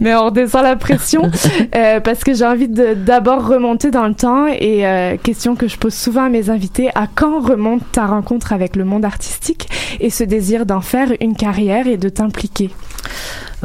Mais 0.00 0.14
on 0.14 0.26
redescend 0.26 0.62
la 0.62 0.76
pression 0.76 1.30
euh, 1.74 2.00
parce 2.00 2.24
que 2.24 2.34
j'ai 2.34 2.44
envie 2.44 2.68
de 2.68 2.94
d'abord 2.94 3.46
remonter 3.46 3.90
dans 3.90 4.06
le 4.06 4.14
temps 4.14 4.46
et 4.46 4.86
euh, 4.86 5.16
question 5.16 5.56
que 5.56 5.68
je 5.68 5.76
pose 5.76 5.94
souvent 5.94 6.24
à 6.24 6.28
mes 6.28 6.50
invités 6.50 6.90
à 6.94 7.06
quand 7.12 7.40
remonte 7.40 7.82
ta 7.92 8.06
rencontre 8.06 8.52
avec 8.52 8.76
le 8.76 8.84
monde 8.84 9.04
artistique 9.04 9.68
et 10.00 10.10
ce 10.10 10.24
désir 10.24 10.66
d'en 10.66 10.80
faire 10.80 11.12
une 11.20 11.36
carrière 11.36 11.86
et 11.86 11.96
de 11.96 12.08
t'impliquer? 12.08 12.70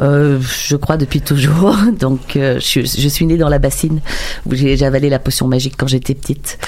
Euh, 0.00 0.38
je 0.40 0.76
crois 0.76 0.96
depuis 0.96 1.20
toujours. 1.20 1.76
Donc, 1.98 2.36
euh, 2.36 2.60
je, 2.60 3.08
suis 3.08 3.26
née 3.26 3.36
dans 3.36 3.48
la 3.48 3.58
bassine 3.58 4.00
où 4.46 4.54
j'ai 4.54 4.82
avalé 4.84 5.08
la 5.08 5.18
potion 5.18 5.48
magique 5.48 5.74
quand 5.76 5.88
j'étais 5.88 6.14
petite. 6.14 6.58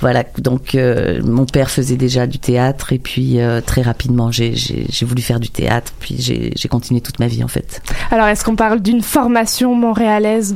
Voilà. 0.00 0.24
Donc, 0.38 0.74
euh, 0.74 1.20
mon 1.24 1.46
père 1.46 1.70
faisait 1.70 1.96
déjà 1.96 2.26
du 2.26 2.38
théâtre 2.38 2.92
et 2.92 2.98
puis 2.98 3.38
très 3.66 3.82
rapidement, 3.82 4.30
j'ai- 4.30 4.54
voulu 5.02 5.22
faire 5.22 5.40
du 5.40 5.50
théâtre. 5.50 5.92
Puis 6.00 6.16
j'ai 6.18 6.68
continué 6.68 7.00
toute 7.00 7.18
ma 7.18 7.26
vie 7.26 7.44
en 7.44 7.48
fait. 7.48 7.82
Alors 8.10 8.26
est-ce 8.26 8.44
qu'on 8.44 8.56
parle 8.56 8.80
d'une 8.80 9.02
formation 9.02 9.74
montréalaise 9.74 10.54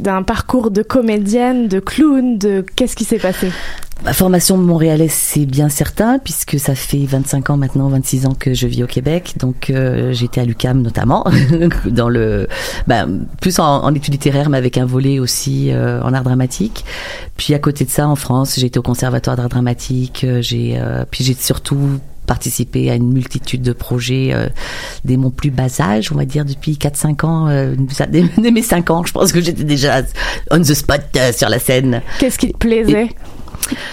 d'un 0.00 0.22
parcours 0.22 0.70
de 0.70 0.82
comédienne, 0.82 1.68
de 1.68 1.80
clown, 1.80 2.38
de 2.38 2.64
qu'est-ce 2.76 2.96
qui 2.96 3.04
s'est 3.04 3.18
passé? 3.18 3.50
Ma 4.04 4.12
formation 4.12 4.56
montréalaise, 4.56 5.10
c'est 5.12 5.44
bien 5.44 5.68
certain, 5.68 6.20
puisque 6.20 6.58
ça 6.60 6.76
fait 6.76 7.04
25 7.04 7.50
ans 7.50 7.56
maintenant, 7.56 7.88
26 7.88 8.26
ans 8.26 8.34
que 8.38 8.54
je 8.54 8.68
vis 8.68 8.84
au 8.84 8.86
Québec. 8.86 9.34
Donc, 9.40 9.70
euh, 9.70 10.12
j'étais 10.12 10.40
à 10.40 10.44
l'UCAM 10.44 10.82
notamment, 10.82 11.24
dans 11.84 12.08
le, 12.08 12.46
ben, 12.86 13.26
plus 13.40 13.58
en, 13.58 13.82
en 13.84 13.92
études 13.94 14.14
littéraires, 14.14 14.50
mais 14.50 14.58
avec 14.58 14.78
un 14.78 14.86
volet 14.86 15.18
aussi 15.18 15.72
euh, 15.72 16.00
en 16.02 16.14
art 16.14 16.22
dramatique. 16.22 16.84
Puis 17.36 17.54
à 17.54 17.58
côté 17.58 17.84
de 17.84 17.90
ça, 17.90 18.06
en 18.06 18.14
France, 18.14 18.54
j'ai 18.56 18.66
été 18.66 18.78
au 18.78 18.82
Conservatoire 18.82 19.36
d'art 19.36 19.48
dramatique. 19.48 20.22
euh, 20.22 20.40
J'ai, 20.42 20.76
euh, 20.78 21.04
puis 21.10 21.24
j'ai 21.24 21.34
surtout 21.34 21.98
participé 22.24 22.90
à 22.90 22.94
une 22.94 23.12
multitude 23.12 23.62
de 23.62 23.72
projets 23.72 24.30
euh, 24.32 24.48
dès 25.04 25.16
mon 25.16 25.30
plus 25.30 25.50
bas 25.50 25.80
âge, 25.80 26.12
on 26.12 26.16
va 26.16 26.24
dire 26.24 26.44
depuis 26.44 26.72
4-5 26.74 27.26
ans, 27.26 27.48
euh, 27.48 27.74
dès, 28.10 28.22
dès 28.38 28.50
mes 28.52 28.62
5 28.62 28.90
ans, 28.90 29.02
je 29.04 29.12
pense 29.12 29.32
que 29.32 29.40
j'étais 29.40 29.64
déjà 29.64 30.02
on 30.52 30.60
the 30.60 30.74
spot 30.74 31.00
euh, 31.16 31.32
sur 31.32 31.48
la 31.48 31.58
scène. 31.58 32.00
Qu'est-ce 32.20 32.38
qui 32.38 32.52
te 32.52 32.58
plaisait? 32.58 33.08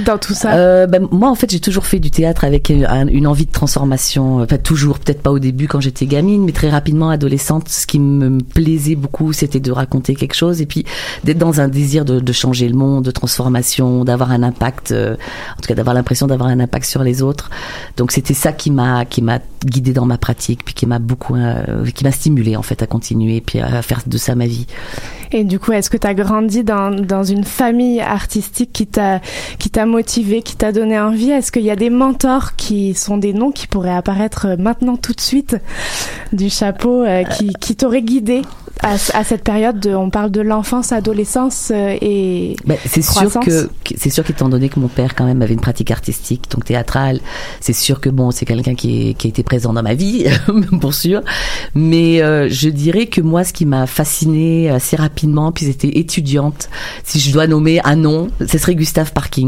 Dans 0.05 0.17
tout 0.17 0.33
ça 0.33 0.53
Euh, 0.53 0.87
ben, 0.87 1.07
moi, 1.11 1.29
en 1.29 1.35
fait, 1.35 1.49
j'ai 1.51 1.59
toujours 1.59 1.85
fait 1.85 1.99
du 1.99 2.11
théâtre 2.11 2.43
avec 2.43 2.71
euh, 2.71 2.85
un- 2.87 3.07
une 3.07 3.27
envie 3.27 3.45
de 3.45 3.51
transformation. 3.51 4.41
Enfin, 4.41 4.57
toujours, 4.57 4.99
peut-être 4.99 5.21
pas 5.21 5.31
au 5.31 5.39
début 5.39 5.67
quand 5.67 5.79
j'étais 5.81 6.05
gamine, 6.05 6.43
mais 6.45 6.51
très 6.51 6.69
rapidement 6.69 7.09
adolescente. 7.09 7.67
Ce 7.69 7.85
qui 7.87 7.99
me 7.99 8.39
plaisait 8.41 8.95
beaucoup, 8.95 9.33
c'était 9.33 9.59
de 9.59 9.71
raconter 9.71 10.15
quelque 10.15 10.35
chose 10.35 10.61
et 10.61 10.65
puis 10.65 10.85
d'être 11.23 11.37
dans 11.37 11.59
un 11.61 11.67
désir 11.67 12.05
de, 12.05 12.19
de 12.19 12.31
changer 12.33 12.67
le 12.69 12.75
monde, 12.75 13.03
de 13.05 13.11
transformation, 13.11 14.05
d'avoir 14.05 14.31
un 14.31 14.43
impact, 14.43 14.91
euh, 14.91 15.15
en 15.57 15.61
tout 15.61 15.67
cas 15.67 15.75
d'avoir 15.75 15.93
l'impression 15.93 16.27
d'avoir 16.27 16.49
un 16.49 16.59
impact 16.59 16.85
sur 16.85 17.03
les 17.03 17.21
autres. 17.21 17.49
Donc, 17.97 18.11
c'était 18.11 18.33
ça 18.33 18.51
qui 18.53 18.71
m'a 18.71 19.05
qui 19.05 19.21
m'a 19.21 19.39
guidé 19.65 19.93
dans 19.93 20.05
ma 20.05 20.17
pratique, 20.17 20.63
puis 20.63 20.73
qui 20.73 20.85
m'a 20.85 20.99
beaucoup, 20.99 21.35
euh, 21.35 21.85
qui 21.93 22.03
m'a 22.03 22.11
stimulé 22.11 22.55
en 22.55 22.61
fait 22.61 22.81
à 22.81 22.87
continuer, 22.87 23.41
puis 23.41 23.59
à 23.59 23.81
faire 23.81 24.01
de 24.05 24.17
ça 24.17 24.35
ma 24.35 24.45
vie. 24.47 24.67
Et 25.31 25.43
du 25.43 25.59
coup, 25.59 25.71
est-ce 25.73 25.89
que 25.89 25.97
tu 25.97 26.07
as 26.07 26.13
grandi 26.13 26.63
dans, 26.63 26.91
dans 26.91 27.23
une 27.23 27.43
famille 27.43 27.99
artistique 27.99 28.71
qui 28.71 28.87
t'a 28.87 29.19
qui 29.57 29.69
t'a 29.69 29.85
motivé, 29.85 30.41
qui 30.41 30.55
t'a 30.55 30.71
donné 30.71 30.99
envie? 30.99 31.29
Est-ce 31.31 31.51
qu'il 31.51 31.63
y 31.63 31.71
a 31.71 31.75
des 31.75 31.89
mentors 31.89 32.55
qui 32.55 32.93
sont 32.93 33.17
des 33.17 33.33
noms 33.33 33.51
qui 33.51 33.67
pourraient 33.67 33.95
apparaître 33.95 34.55
maintenant 34.59 34.95
tout 34.97 35.13
de 35.13 35.21
suite 35.21 35.57
du 36.33 36.49
chapeau, 36.49 37.03
euh, 37.03 37.23
qui, 37.23 37.53
qui 37.59 37.75
t'auraient 37.75 38.01
guidé 38.01 38.41
à, 38.81 38.93
à 39.13 39.23
cette 39.23 39.43
période 39.43 39.79
de, 39.79 39.95
on 39.95 40.09
parle 40.09 40.31
de 40.31 40.41
l'enfance, 40.41 40.91
adolescence 40.91 41.71
euh, 41.73 41.95
et 42.01 42.55
Ben, 42.65 42.77
c'est 42.85 43.01
sûr 43.01 43.39
que 43.39 43.69
c'est 43.95 44.09
sûr 44.09 44.23
qu'étant 44.25 44.49
donné 44.49 44.67
que 44.67 44.79
mon 44.81 44.89
père 44.89 45.15
quand 45.15 45.23
même 45.25 45.41
avait 45.41 45.53
une 45.53 45.61
pratique 45.61 45.91
artistique 45.91 46.51
donc 46.51 46.65
théâtrale 46.65 47.21
c'est 47.61 47.71
sûr 47.73 48.01
que 48.01 48.09
bon 48.09 48.31
c'est 48.31 48.45
quelqu'un 48.45 48.75
qui, 48.75 49.09
est- 49.09 49.13
qui 49.13 49.27
a 49.27 49.29
été 49.29 49.43
présent 49.43 49.71
dans 49.71 49.81
ma 49.81 49.93
vie 49.93 50.25
pour 50.81 50.93
sûr. 50.93 51.21
Mais 51.73 52.21
euh, 52.21 52.49
je 52.49 52.67
dirais 52.69 53.05
que 53.05 53.21
moi 53.21 53.43
ce 53.45 53.53
qui 53.53 53.65
m'a 53.65 53.87
fasciné 53.87 54.69
assez 54.69 54.97
rapidement 54.97 55.53
puis 55.53 55.65
j'étais 55.65 55.97
étudiante 55.97 56.69
si 57.05 57.19
je 57.19 57.31
dois 57.31 57.47
nommer 57.47 57.79
un 57.85 57.95
nom 57.95 58.27
ce 58.45 58.57
serait 58.57 58.75
Gustave 58.75 59.13
Parking 59.13 59.44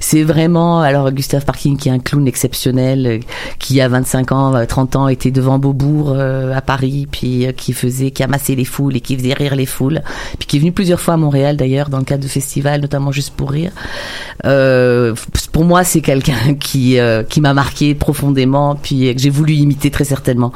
c'est 0.00 0.22
vraiment 0.22 0.80
alors 0.80 1.10
Gustave 1.10 1.44
Parking 1.44 1.76
qui 1.76 1.88
est 1.88 1.92
un 1.92 1.98
clown 1.98 2.26
exceptionnel 2.26 3.06
euh, 3.06 3.18
qui 3.58 3.80
à 3.80 3.88
25 3.88 4.32
ans 4.32 4.54
euh, 4.54 4.64
30 4.66 4.96
ans 4.96 5.08
était 5.08 5.30
devant 5.30 5.58
Beaubourg 5.58 6.12
euh, 6.14 6.54
à 6.54 6.60
Paris 6.60 7.06
puis 7.10 7.46
euh, 7.46 7.52
qui 7.52 7.72
faisait 7.72 8.10
qui 8.10 8.22
amassait 8.22 8.54
les 8.54 8.64
foules 8.64 8.96
et 8.96 9.00
qui 9.00 9.16
faisait 9.16 9.34
rire 9.34 9.54
les 9.54 9.66
foules 9.66 10.02
puis 10.38 10.46
qui 10.46 10.56
est 10.56 10.60
venu 10.60 10.72
plusieurs 10.72 11.00
fois 11.00 11.14
à 11.14 11.16
Montréal 11.16 11.56
d'ailleurs 11.56 11.88
dans 11.88 11.98
le 11.98 12.04
cadre 12.04 12.22
de 12.22 12.28
festivals 12.28 12.80
notamment 12.80 13.12
juste 13.12 13.34
pour 13.34 13.50
rire. 13.50 13.72
Euh, 14.44 15.14
pour 15.52 15.64
moi 15.64 15.84
c'est 15.84 16.00
quelqu'un 16.00 16.54
qui 16.60 16.98
euh, 16.98 17.22
qui 17.22 17.40
m'a 17.40 17.54
marqué 17.54 17.94
profondément 17.94 18.76
puis 18.76 19.08
euh, 19.08 19.14
que 19.14 19.20
j'ai 19.20 19.30
voulu 19.30 19.54
imiter 19.54 19.90
très 19.90 20.04
certainement 20.04 20.52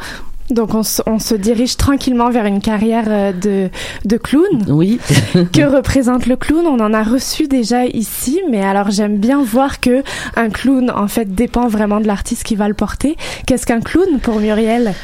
donc 0.50 0.74
on, 0.74 0.82
se- 0.82 1.02
on 1.06 1.18
se 1.18 1.34
dirige 1.34 1.76
tranquillement 1.76 2.30
vers 2.30 2.46
une 2.46 2.60
carrière 2.60 3.04
euh, 3.08 3.32
de, 3.32 3.68
de 4.04 4.16
clown. 4.16 4.64
Oui. 4.68 4.98
que 5.52 5.62
représente 5.62 6.26
le 6.26 6.36
clown? 6.36 6.66
On 6.66 6.80
en 6.80 6.92
a 6.94 7.02
reçu 7.02 7.48
déjà 7.48 7.84
ici, 7.86 8.40
mais 8.50 8.62
alors 8.62 8.90
j'aime 8.90 9.16
bien 9.18 9.42
voir 9.42 9.80
que 9.80 10.02
un 10.36 10.50
clown 10.50 10.90
en 10.90 11.08
fait 11.08 11.34
dépend 11.34 11.68
vraiment 11.68 12.00
de 12.00 12.06
l'artiste 12.06 12.44
qui 12.44 12.56
va 12.56 12.68
le 12.68 12.74
porter. 12.74 13.16
Qu'est-ce 13.46 13.66
qu'un 13.66 13.80
clown 13.80 14.18
pour 14.22 14.40
Muriel? 14.40 14.94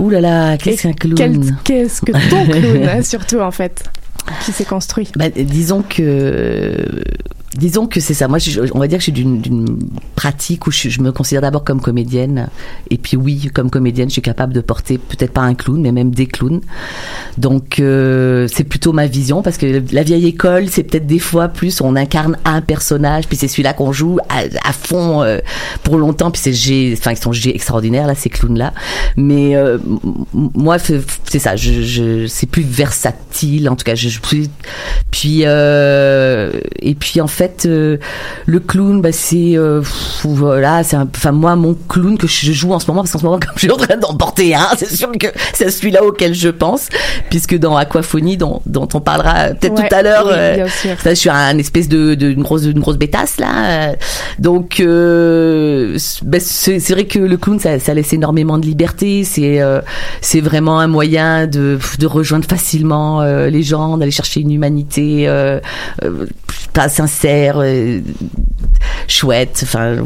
Ouh 0.00 0.10
là 0.10 0.20
là, 0.20 0.56
qu'est-ce 0.56 0.82
qu'un 0.82 0.92
clown? 0.92 1.56
Qu'est-ce 1.64 2.00
que 2.02 2.12
ton 2.12 2.46
clown 2.50 2.88
hein, 2.88 3.02
surtout 3.02 3.40
en 3.40 3.50
fait 3.50 3.84
qui 4.44 4.52
s'est 4.52 4.64
construit? 4.64 5.08
Bah, 5.16 5.30
disons 5.30 5.82
que 5.82 6.76
disons 7.56 7.86
que 7.86 8.00
c'est 8.00 8.14
ça. 8.14 8.28
Moi, 8.28 8.38
je- 8.38 8.60
on 8.72 8.78
va 8.78 8.88
dire 8.88 8.98
que 8.98 9.04
je 9.04 9.10
suis 9.10 9.12
d'une 9.12 9.78
pratique 10.14 10.66
où 10.66 10.70
je, 10.70 10.88
je 10.88 11.00
me 11.00 11.12
considère 11.12 11.42
d'abord 11.42 11.64
comme 11.64 11.80
comédienne. 11.80 12.48
Et 12.90 12.96
puis 12.98 13.16
oui, 13.16 13.50
comme 13.54 13.70
comédienne, 13.70 14.08
je 14.08 14.14
suis 14.14 14.22
capable 14.22 14.52
de 14.52 14.60
porter 14.60 14.98
peut-être 14.98 15.32
pas 15.32 15.42
un 15.42 15.54
clown, 15.54 15.80
mais 15.80 15.92
même 15.92 16.12
des 16.14 16.26
clowns. 16.26 16.60
Donc 17.38 17.78
euh, 17.80 18.46
c'est 18.52 18.64
plutôt 18.64 18.92
ma 18.92 19.06
vision 19.06 19.42
parce 19.42 19.56
que 19.58 19.82
la 19.92 20.02
vieille 20.02 20.26
école, 20.26 20.68
c'est 20.68 20.82
peut-être 20.82 21.06
des 21.06 21.18
fois 21.18 21.48
plus 21.48 21.80
on 21.80 21.96
incarne 21.96 22.36
un 22.44 22.60
personnage, 22.60 23.26
puis 23.28 23.36
c'est 23.36 23.48
celui-là 23.48 23.72
qu'on 23.72 23.92
joue 23.92 24.18
à, 24.28 24.42
à 24.64 24.72
fond 24.72 25.22
euh, 25.22 25.38
pour 25.82 25.98
longtemps. 25.98 26.30
Puis 26.30 26.40
c'est 26.42 26.52
G, 26.52 26.94
enfin 26.98 27.12
ils 27.12 27.16
sont 27.18 27.32
G 27.32 27.54
extraordinaires 27.54 28.06
là, 28.06 28.14
ces 28.14 28.30
clowns 28.30 28.58
là. 28.58 28.72
Mais 29.16 29.56
euh, 29.56 29.78
moi, 30.32 30.78
c'est 30.78 31.38
ça. 31.38 31.56
Je, 31.56 31.82
je 31.82 32.26
c'est 32.26 32.46
plus 32.46 32.62
versatile. 32.62 33.68
En 33.68 33.76
tout 33.76 33.84
cas, 33.84 33.94
je, 33.94 34.08
je 34.08 34.18
suis. 34.22 34.50
Puis 35.10 35.42
euh, 35.44 36.50
et 36.80 36.94
puis 36.94 37.20
en 37.20 37.26
fait, 37.26 37.41
euh, 37.66 37.98
le 38.46 38.60
clown, 38.60 39.00
bah 39.00 39.12
c'est 39.12 39.56
euh, 39.56 39.82
voilà, 40.24 40.82
c'est 40.84 40.96
enfin 40.96 41.32
moi 41.32 41.56
mon 41.56 41.76
clown 41.88 42.16
que 42.18 42.26
je 42.26 42.52
joue 42.52 42.72
en 42.72 42.78
ce 42.78 42.86
moment 42.86 43.02
parce 43.02 43.12
qu'en 43.12 43.18
ce 43.18 43.24
moment 43.24 43.38
comme 43.40 43.52
je 43.54 43.60
suis 43.60 43.70
en 43.70 43.76
train 43.76 43.96
d'en 43.96 44.14
porter 44.14 44.54
un, 44.54 44.68
c'est 44.78 44.94
sûr 44.94 45.10
que 45.12 45.26
c'est 45.54 45.70
celui-là 45.70 46.04
auquel 46.04 46.34
je 46.34 46.48
pense, 46.48 46.88
puisque 47.30 47.56
dans 47.58 47.76
Aquaphonie 47.76 48.36
dont, 48.36 48.62
dont 48.66 48.88
on 48.94 49.00
parlera 49.00 49.48
peut-être 49.48 49.74
Ouais, 49.80 49.88
tout 49.88 49.94
à 49.94 50.02
l'heure, 50.02 50.26
oui, 50.26 50.32
euh, 50.36 50.66
je 51.04 51.14
suis 51.14 51.30
un 51.30 51.58
espèce 51.58 51.88
de, 51.88 52.14
de 52.14 52.30
une 52.30 52.42
grosse 52.42 52.64
une 52.64 52.80
grosse 52.80 52.98
bétasse 52.98 53.38
là, 53.38 53.90
euh, 53.90 53.92
donc 54.38 54.80
euh, 54.80 55.96
c'est- 55.98 56.92
vrai 56.92 57.04
que 57.04 57.18
le 57.18 57.36
clown 57.36 57.58
ça, 57.58 57.78
ça 57.78 57.94
laisse 57.94 58.12
énormément 58.12 58.58
de 58.58 58.66
liberté, 58.66 59.24
c'est 59.24 59.60
euh, 59.60 59.80
c'est 60.20 60.40
vraiment 60.40 60.78
un 60.80 60.86
moyen 60.88 61.46
de 61.46 61.78
de 61.98 62.06
rejoindre 62.06 62.46
facilement 62.48 63.20
euh, 63.22 63.48
les 63.48 63.62
gens, 63.62 63.96
d'aller 63.98 64.10
chercher 64.10 64.40
une 64.40 64.50
humanité 64.52 65.28
euh, 65.28 65.58
euh, 66.04 66.26
pas 66.74 66.88
sincère, 66.88 67.31
euh, 67.56 68.00
chouette, 69.08 69.60
enfin 69.62 69.96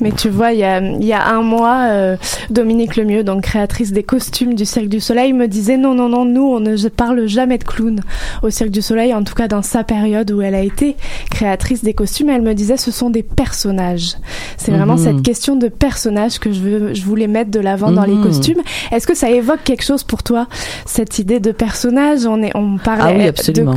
Mais 0.00 0.12
tu 0.12 0.28
vois, 0.28 0.52
il 0.52 0.58
y 0.58 0.64
a, 0.64 0.78
il 0.80 1.04
y 1.04 1.14
a 1.14 1.26
un 1.26 1.40
mois, 1.40 1.86
euh, 1.88 2.16
Dominique 2.50 2.96
Lemieux, 2.96 3.24
donc 3.24 3.44
créatrice 3.44 3.92
des 3.92 4.02
costumes 4.02 4.52
du 4.54 4.66
Cirque 4.66 4.88
du 4.88 5.00
Soleil, 5.00 5.32
me 5.32 5.48
disait 5.48 5.78
non, 5.78 5.94
non, 5.94 6.10
non, 6.10 6.26
nous, 6.26 6.42
on 6.42 6.60
ne 6.60 6.76
parle 6.88 7.26
jamais 7.26 7.56
de 7.56 7.64
clown 7.64 8.00
au 8.42 8.50
Cirque 8.50 8.68
du 8.70 8.82
Soleil, 8.82 9.14
en 9.14 9.24
tout 9.24 9.32
cas 9.34 9.48
dans 9.48 9.62
sa 9.62 9.84
période 9.84 10.30
où 10.32 10.42
elle 10.42 10.54
a 10.54 10.60
été 10.60 10.96
créatrice 11.30 11.82
des 11.82 11.94
costumes. 11.94 12.28
Elle 12.28 12.42
me 12.42 12.52
disait 12.54 12.76
ce 12.76 12.90
sont 12.90 13.08
des 13.08 13.22
personnages. 13.22 14.16
C'est 14.58 14.70
vraiment 14.70 14.96
Mhm. 14.96 15.04
cette 15.04 15.22
question 15.22 15.56
de 15.56 15.68
personnages 15.68 16.38
que 16.38 16.52
je, 16.52 16.60
veux, 16.60 16.94
je 16.94 17.02
voulais 17.02 17.26
mettre 17.26 17.50
de 17.50 17.60
l'avant 17.60 17.90
dans 17.90 18.04
les 18.04 18.14
Mhm. 18.16 18.22
costumes. 18.22 18.62
Est-ce 18.92 19.06
que 19.06 19.14
ça 19.14 19.30
évoque 19.30 19.64
quelque 19.64 19.82
chose 19.84 20.04
pour 20.04 20.22
toi, 20.22 20.46
cette 20.84 21.18
idée 21.18 21.40
de 21.40 21.52
personnage? 21.52 22.26
On, 22.26 22.42
est, 22.42 22.52
on 22.54 22.76
parlait 22.76 23.02
ah 23.06 23.12
oui 23.16 23.24
de 23.24 23.28
absolument. 23.30 23.72
euh, 23.72 23.76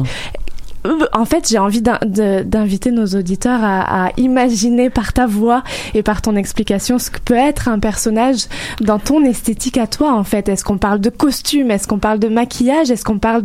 En 1.13 1.25
fait, 1.25 1.49
j'ai 1.49 1.57
envie 1.57 1.81
d'inviter 1.81 2.91
nos 2.91 3.05
auditeurs 3.07 3.59
à, 3.61 4.11
imaginer 4.17 4.89
par 4.89 5.13
ta 5.13 5.25
voix 5.25 5.63
et 5.93 6.03
par 6.03 6.21
ton 6.21 6.35
explication 6.35 6.99
ce 6.99 7.09
que 7.11 7.19
peut 7.19 7.35
être 7.35 7.67
un 7.67 7.79
personnage 7.79 8.47
dans 8.79 8.99
ton 8.99 9.23
esthétique 9.23 9.77
à 9.77 9.87
toi. 9.87 10.13
En 10.13 10.23
fait, 10.23 10.47
est-ce 10.49 10.63
qu'on 10.63 10.77
parle 10.77 10.99
de 11.01 11.09
costume, 11.09 11.71
est-ce 11.71 11.87
qu'on 11.87 11.99
parle 11.99 12.19
de 12.19 12.27
maquillage, 12.27 12.91
est-ce 12.91 13.03
qu'on 13.03 13.19
parle 13.19 13.43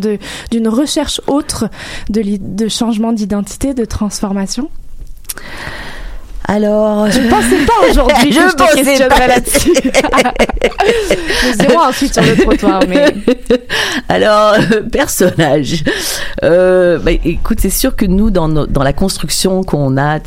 d'une 0.50 0.68
recherche 0.68 1.20
autre 1.26 1.68
de 2.08 2.68
changement 2.68 3.12
d'identité, 3.12 3.74
de 3.74 3.84
transformation? 3.84 4.70
Alors, 6.46 7.10
Je 7.10 7.20
pensais 7.28 7.64
pas 7.66 7.88
aujourd'hui 7.90 8.28
que 8.30 8.34
Je 8.34 8.40
je, 8.40 8.54
te 8.54 8.74
questionnerais 8.74 9.28
là-dessus. 9.28 9.72
Le 11.46 11.52
zéro 11.66 11.80
ensuite 11.80 12.12
sur 12.12 12.22
le 12.22 12.36
trottoir, 12.36 12.80
mais 12.88 13.14
Alors, 14.08 14.54
euh, 14.54 14.82
personnage. 14.82 15.82
Euh, 16.42 16.98
bah, 16.98 17.12
écoute, 17.12 17.58
c'est 17.60 17.70
sûr 17.70 17.96
que 17.96 18.04
nous, 18.04 18.30
dans, 18.30 18.48
nos- 18.48 18.66
dans 18.66 18.82
la 18.82 18.92
construction 18.92 19.62
qu'on 19.62 19.96
a, 19.96 20.18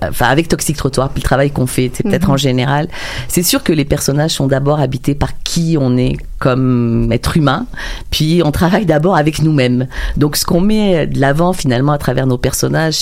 enfin 0.00 0.26
avec 0.26 0.48
Toxic 0.48 0.76
Trottoir, 0.76 1.10
puis 1.10 1.20
le 1.22 1.26
travail 1.26 1.50
qu'on 1.50 1.66
fait, 1.66 1.90
c'est 1.94 2.02
peut-être 2.02 2.28
Mhm. 2.28 2.34
en 2.34 2.36
général, 2.36 2.88
c'est 3.28 3.42
sûr 3.42 3.62
que 3.62 3.72
les 3.72 3.84
personnages 3.84 4.32
sont 4.32 4.46
d'abord 4.46 4.80
habités 4.80 5.14
par 5.14 5.30
qui 5.44 5.76
on 5.80 5.96
est 5.96 6.16
comme 6.38 7.12
être 7.12 7.36
humain, 7.36 7.66
puis 8.10 8.42
on 8.44 8.50
travaille 8.50 8.84
d'abord 8.84 9.16
avec 9.16 9.42
nous-mêmes. 9.42 9.86
Donc, 10.16 10.34
ce 10.36 10.44
qu'on 10.44 10.60
met 10.60 11.06
de 11.06 11.20
l'avant 11.20 11.52
finalement 11.52 11.92
à 11.92 11.98
travers 11.98 12.26
nos 12.26 12.36
personnages, 12.38 12.94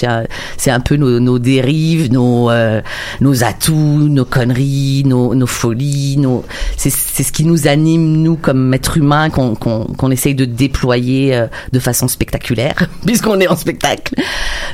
c'est 0.58 0.70
un, 0.70 0.80
peu 0.80 0.96
nos, 0.96 1.20
nos 1.20 1.38
dérives, 1.38 2.12
nos, 2.12 2.50
euh, 2.50 2.82
nos 3.22 3.42
atouts, 3.44 3.72
nos 4.10 4.26
conneries, 4.26 5.04
nos, 5.06 5.34
nos 5.34 5.46
folies, 5.46 6.18
nos, 6.18 6.44
c'est, 6.76 6.90
c'est 6.90 7.22
ce 7.22 7.32
qui 7.32 7.44
nous 7.46 7.66
anime 7.66 8.18
nous 8.22 8.36
comme 8.36 8.74
être 8.74 8.98
humain 8.98 9.30
qu'on, 9.30 9.54
qu'on, 9.54 9.84
qu'on 9.84 10.10
essaye 10.10 10.34
de 10.34 10.44
déployer 10.44 11.34
euh, 11.34 11.46
de 11.72 11.78
façon 11.78 12.08
spectaculaire, 12.08 12.74
puisqu'on 13.06 13.40
est 13.40 13.48
en 13.48 13.56
spectacle. 13.56 14.14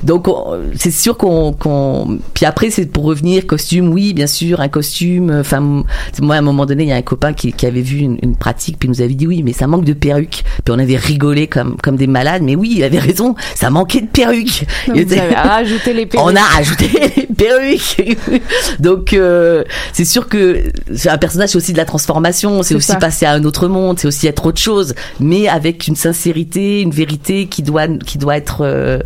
Donc, 0.03 0.27
on- 0.27 0.59
c'est 0.77 0.91
sûr 0.91 1.17
qu'on, 1.17 1.53
puis 2.35 2.45
après 2.47 2.71
c'est 2.71 2.87
pour 2.87 3.05
revenir 3.05 3.47
costume, 3.47 3.93
oui, 3.93 4.15
bien 4.15 4.27
sûr, 4.27 4.61
un 4.61 4.69
costume. 4.69 5.31
Enfin, 5.41 5.59
m- 5.59 5.83
moi 6.21 6.37
à 6.37 6.39
un 6.39 6.43
moment 6.43 6.67
donné, 6.67 6.85
il 6.85 6.89
y 6.89 6.93
a 6.93 6.97
un 6.97 7.03
copain 7.03 7.33
qui, 7.33 7.53
qui 7.53 7.67
avait 7.67 7.81
vu 7.83 7.99
une, 7.99 8.19
une 8.23 8.37
pratique, 8.37 8.79
puis 8.79 8.89
il 8.89 8.91
nous 8.93 9.01
avait 9.03 9.15
dit 9.15 9.27
oui, 9.27 9.43
mais 9.43 9.53
ça 9.53 9.67
manque 9.67 9.85
de 9.85 9.93
perruques. 9.93 10.45
Puis 10.65 10.75
on 10.75 10.79
avait 10.79 10.97
rigolé 10.97 11.47
comme 11.47 11.77
comme 11.83 11.97
des 11.97 12.07
malades, 12.07 12.43
mais 12.43 12.55
oui, 12.57 12.75
il 12.77 12.85
avait 12.85 12.99
raison, 12.99 13.35
ça 13.55 13.71
manquait 13.71 14.01
de 14.03 14.07
perruques. 14.07 14.67
Donc, 14.89 14.97
Il 14.97 15.05
vous 15.07 15.13
était- 15.13 15.21
avez 15.21 15.35
rajouté 15.35 15.93
les 15.95 16.07
perruques. 16.07 16.27
on 16.29 16.37
a 16.37 16.41
rajouté 16.43 16.89
les 17.17 17.27
perruques. 17.27 18.19
Donc 18.81 19.13
euh, 19.13 19.65
c'est 19.93 20.05
sûr 20.05 20.29
que 20.29 20.65
c'est 20.95 21.09
un 21.09 21.19
personnage, 21.19 21.51
c'est 21.51 21.57
aussi 21.59 21.73
de 21.73 21.79
la 21.79 21.85
transformation, 21.85 22.63
c'est 22.63 22.75
aussi 22.75 22.89
ça. 22.89 22.97
passer 22.97 23.27
à 23.27 23.33
un 23.33 23.45
autre 23.45 23.69
monde, 23.69 23.99
c'est 23.99 24.09
aussi 24.09 24.27
être 24.27 24.47
autre 24.47 24.61
chose, 24.61 24.95
mais 25.21 25.49
avec 25.49 25.87
une 25.89 25.97
sincérité, 25.97 26.81
une 26.83 26.91
vérité 26.91 27.47
qui 27.47 27.63
doit 27.63 27.89
qui 27.89 28.19
doit 28.19 28.37
être 28.37 28.59
euh, 28.63 28.99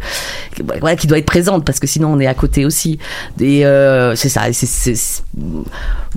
voilà, 0.80 0.96
qui 0.96 1.06
doit 1.06 1.18
être 1.18 1.26
présente 1.26 1.64
parce 1.64 1.78
que 1.80 1.86
sinon 1.86 2.12
on 2.12 2.20
est 2.20 2.26
à 2.26 2.34
côté 2.34 2.64
aussi. 2.64 2.89
Et 3.40 3.64
euh, 3.66 4.14
c'est 4.16 4.28
ça, 4.28 4.52
c'est 4.52 4.66
c'est- 4.66 4.94
c'est- 4.94 5.22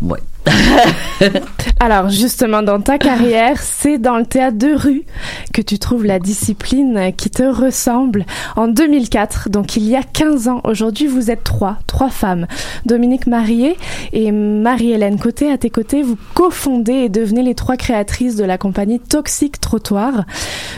ouais. 0.02 0.20
Alors 1.80 2.10
justement, 2.10 2.62
dans 2.62 2.82
ta 2.82 2.98
carrière, 2.98 3.62
c'est 3.62 3.98
dans 3.98 4.18
le 4.18 4.26
théâtre 4.26 4.58
de 4.58 4.74
rue 4.74 5.04
que 5.54 5.62
tu 5.62 5.80
trouves 5.80 6.06
la 6.06 6.20
discipline 6.20 7.12
qui 7.16 7.30
te 7.30 7.44
ressemble. 7.44 8.26
En 8.56 8.68
2004, 8.68 9.50
donc 9.50 9.76
il 9.76 9.84
y 9.84 9.96
a 9.96 10.04
15 10.04 10.48
ans, 10.48 10.62
aujourd'hui 10.64 11.08
vous 11.08 11.32
êtes 11.32 11.44
trois, 11.44 11.78
trois 11.88 12.10
femmes. 12.10 12.48
Dominique 12.86 13.28
Marié 13.28 13.78
et 14.12 14.32
Marie-Hélène 14.32 15.20
Côté, 15.20 15.52
à 15.52 15.58
tes 15.58 15.70
côtés, 15.70 16.02
vous 16.02 16.18
cofondez 16.34 16.94
et 16.94 17.10
devenez 17.10 17.44
les 17.44 17.56
trois 17.56 17.78
créatrices 17.78 18.36
de 18.36 18.44
la 18.44 18.58
compagnie 18.58 19.00
Toxic 19.00 19.60
Trottoir. 19.60 20.26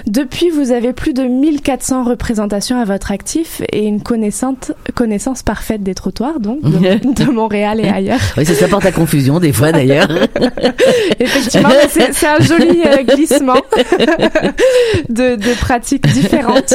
Depuis, 0.08 0.50
vous 0.50 0.72
avez 0.72 0.94
plus 0.94 1.14
de 1.14 1.24
1400 1.24 2.04
représentations 2.04 2.80
à 2.80 2.86
votre 2.86 3.12
actif 3.12 3.62
et 3.72 3.86
une 3.86 4.02
connaissance, 4.02 4.72
connaissance 4.94 5.44
parfaite 5.44 5.84
des 5.84 5.96
trottoirs, 5.96 6.40
donc 6.40 6.62
de, 6.62 7.24
de 7.24 7.32
Montréal 7.32 7.80
et 7.80 7.90
ailleurs. 7.90 8.20
Oui, 8.38 8.46
ça, 8.46 8.54
ça 8.54 8.68
porte 8.68 8.86
à 8.86 8.92
confusion 8.92 9.40
des 9.40 9.54
fois 9.56 9.72
d'ailleurs. 9.72 10.10
Effectivement, 11.20 11.70
c'est 11.90 12.28
un 12.28 12.40
joli 12.40 12.82
euh, 12.86 13.04
glissement 13.04 13.56
de, 15.10 15.36
de 15.36 15.60
pratiques 15.60 16.06
différentes. 16.08 16.74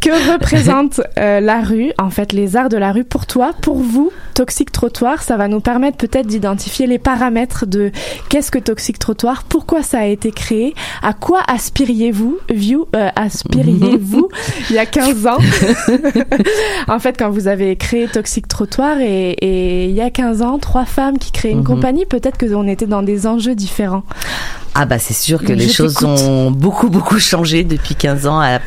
Que 0.00 0.32
représente 0.32 1.00
euh, 1.18 1.40
la 1.40 1.60
rue, 1.60 1.92
en 1.98 2.10
fait, 2.10 2.32
les 2.32 2.56
arts 2.56 2.68
de 2.68 2.76
la 2.76 2.92
rue 2.92 3.04
pour 3.04 3.26
toi, 3.26 3.52
pour 3.62 3.76
vous, 3.76 4.10
Toxic 4.34 4.72
Trottoir? 4.72 5.22
Ça 5.22 5.36
va 5.36 5.48
nous 5.48 5.60
permettre 5.60 5.96
peut-être 5.96 6.26
d'identifier 6.26 6.86
les 6.86 6.98
paramètres 6.98 7.66
de 7.66 7.92
qu'est-ce 8.28 8.50
que 8.50 8.58
Toxic 8.58 8.98
Trottoir, 8.98 9.44
pourquoi 9.44 9.82
ça 9.82 10.00
a 10.00 10.06
été 10.06 10.30
créé, 10.32 10.74
à 11.02 11.12
quoi 11.12 11.40
aspiriez-vous, 11.46 12.38
view, 12.52 12.86
euh, 12.96 13.10
aspiriez-vous 13.16 14.28
il 14.70 14.76
y 14.76 14.78
a 14.78 14.86
15 14.86 15.26
ans? 15.26 15.38
En 16.88 16.98
fait, 16.98 17.16
quand 17.18 17.30
vous 17.30 17.46
avez 17.48 17.76
créé 17.76 18.08
Toxic 18.08 18.48
Trottoir 18.48 18.98
et, 19.00 19.30
et 19.30 19.84
il 19.86 19.92
y 19.92 20.00
a 20.00 20.10
15 20.10 20.42
ans, 20.42 20.58
trois 20.58 20.84
femmes 20.84 21.18
qui 21.18 21.30
créent 21.32 21.50
une 21.50 21.62
Mhm. 21.62 21.64
Compagnie, 21.74 22.06
peut-être 22.06 22.36
que 22.36 22.52
on 22.54 22.66
était 22.66 22.86
dans 22.86 23.02
des 23.02 23.26
enjeux 23.26 23.54
différents. 23.54 24.02
Ah 24.74 24.86
bah 24.86 24.98
c'est 24.98 25.14
sûr 25.14 25.40
que 25.40 25.48
Je 25.48 25.52
les 25.52 25.68
choses 25.68 26.02
ont 26.04 26.50
beaucoup 26.50 26.88
beaucoup 26.88 27.18
changé 27.18 27.64
depuis 27.64 27.94
15 27.94 28.26
ans 28.26 28.40
à 28.40 28.58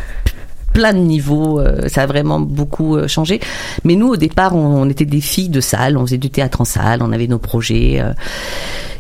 plein 0.74 0.93
de 0.93 0.99
niveaux, 0.99 1.60
euh, 1.60 1.88
ça 1.88 2.03
a 2.03 2.06
vraiment 2.06 2.39
beaucoup 2.39 2.97
euh, 2.97 3.08
changé. 3.08 3.39
Mais 3.86 3.95
nous 3.95 4.10
au 4.10 4.18
départ 4.18 4.56
on, 4.56 4.82
on 4.82 4.89
était 4.89 5.06
des 5.06 5.22
filles 5.22 5.49
de 5.49 5.62
salle, 5.62 5.97
on 5.97 6.06
faisait 6.06 6.18
du 6.18 6.30
théâtre 6.30 6.62
en 6.62 6.66
salle, 6.66 7.01
on 7.01 7.12
avait 7.12 7.28
nos 7.28 7.39
projets. 7.39 8.03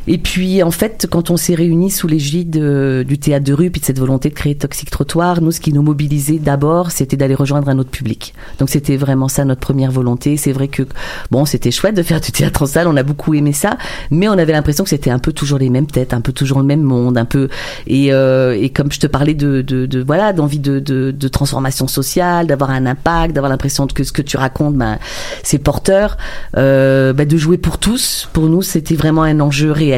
Et 0.07 0.17
puis, 0.17 0.61
en 0.61 0.71
fait, 0.71 1.07
quand 1.09 1.31
on 1.31 1.37
s'est 1.37 1.55
réunis 1.55 1.89
sous 1.91 2.07
l'égide 2.07 2.57
euh, 2.57 3.03
du 3.03 3.17
théâtre 3.17 3.45
de 3.45 3.53
rue, 3.53 3.71
puis 3.71 3.81
de 3.81 3.85
cette 3.85 3.99
volonté 3.99 4.29
de 4.29 4.35
créer 4.35 4.55
Toxic 4.55 4.89
Trottoir, 4.89 5.41
nous, 5.41 5.51
ce 5.51 5.59
qui 5.59 5.73
nous 5.73 5.81
mobilisait 5.81 6.37
d'abord, 6.37 6.91
c'était 6.91 7.17
d'aller 7.17 7.35
rejoindre 7.35 7.69
un 7.69 7.79
autre 7.79 7.89
public. 7.89 8.33
Donc, 8.59 8.69
c'était 8.69 8.97
vraiment 8.97 9.27
ça 9.27 9.45
notre 9.45 9.61
première 9.61 9.91
volonté. 9.91 10.37
C'est 10.37 10.51
vrai 10.51 10.67
que, 10.67 10.83
bon, 11.31 11.45
c'était 11.45 11.71
chouette 11.71 11.95
de 11.95 12.03
faire 12.03 12.21
du 12.21 12.31
théâtre 12.31 12.61
en 12.61 12.65
salle, 12.67 12.87
on 12.87 12.97
a 12.97 13.03
beaucoup 13.03 13.33
aimé 13.33 13.51
ça, 13.51 13.77
mais 14.11 14.27
on 14.27 14.33
avait 14.33 14.53
l'impression 14.53 14.83
que 14.83 14.89
c'était 14.89 15.09
un 15.09 15.19
peu 15.19 15.33
toujours 15.33 15.57
les 15.57 15.69
mêmes 15.69 15.87
têtes, 15.87 16.13
un 16.13 16.21
peu 16.21 16.33
toujours 16.33 16.59
le 16.59 16.65
même 16.65 16.83
monde, 16.83 17.17
un 17.17 17.25
peu. 17.25 17.49
Et, 17.87 18.13
euh, 18.13 18.55
et 18.59 18.69
comme 18.69 18.91
je 18.91 18.99
te 18.99 19.07
parlais 19.07 19.33
de, 19.33 19.61
de, 19.61 19.85
de 19.85 20.03
voilà, 20.03 20.33
d'envie 20.33 20.59
de, 20.59 20.79
de, 20.79 21.11
de 21.11 21.27
transformation 21.27 21.87
sociale, 21.87 22.47
d'avoir 22.47 22.69
un 22.69 22.85
impact, 22.85 23.33
d'avoir 23.33 23.49
l'impression 23.49 23.87
que 23.87 24.03
ce 24.03 24.11
que 24.11 24.21
tu 24.21 24.37
racontes, 24.37 24.75
ben, 24.75 24.99
c'est 25.43 25.57
porteur, 25.57 26.17
euh, 26.57 27.13
ben, 27.13 27.27
de 27.27 27.37
jouer 27.37 27.57
pour 27.57 27.77
tous. 27.79 28.29
Pour 28.33 28.47
nous, 28.47 28.61
c'était 28.61 28.95
vraiment 28.95 29.23
un 29.23 29.39
enjeu 29.39 29.71
réel. 29.71 29.94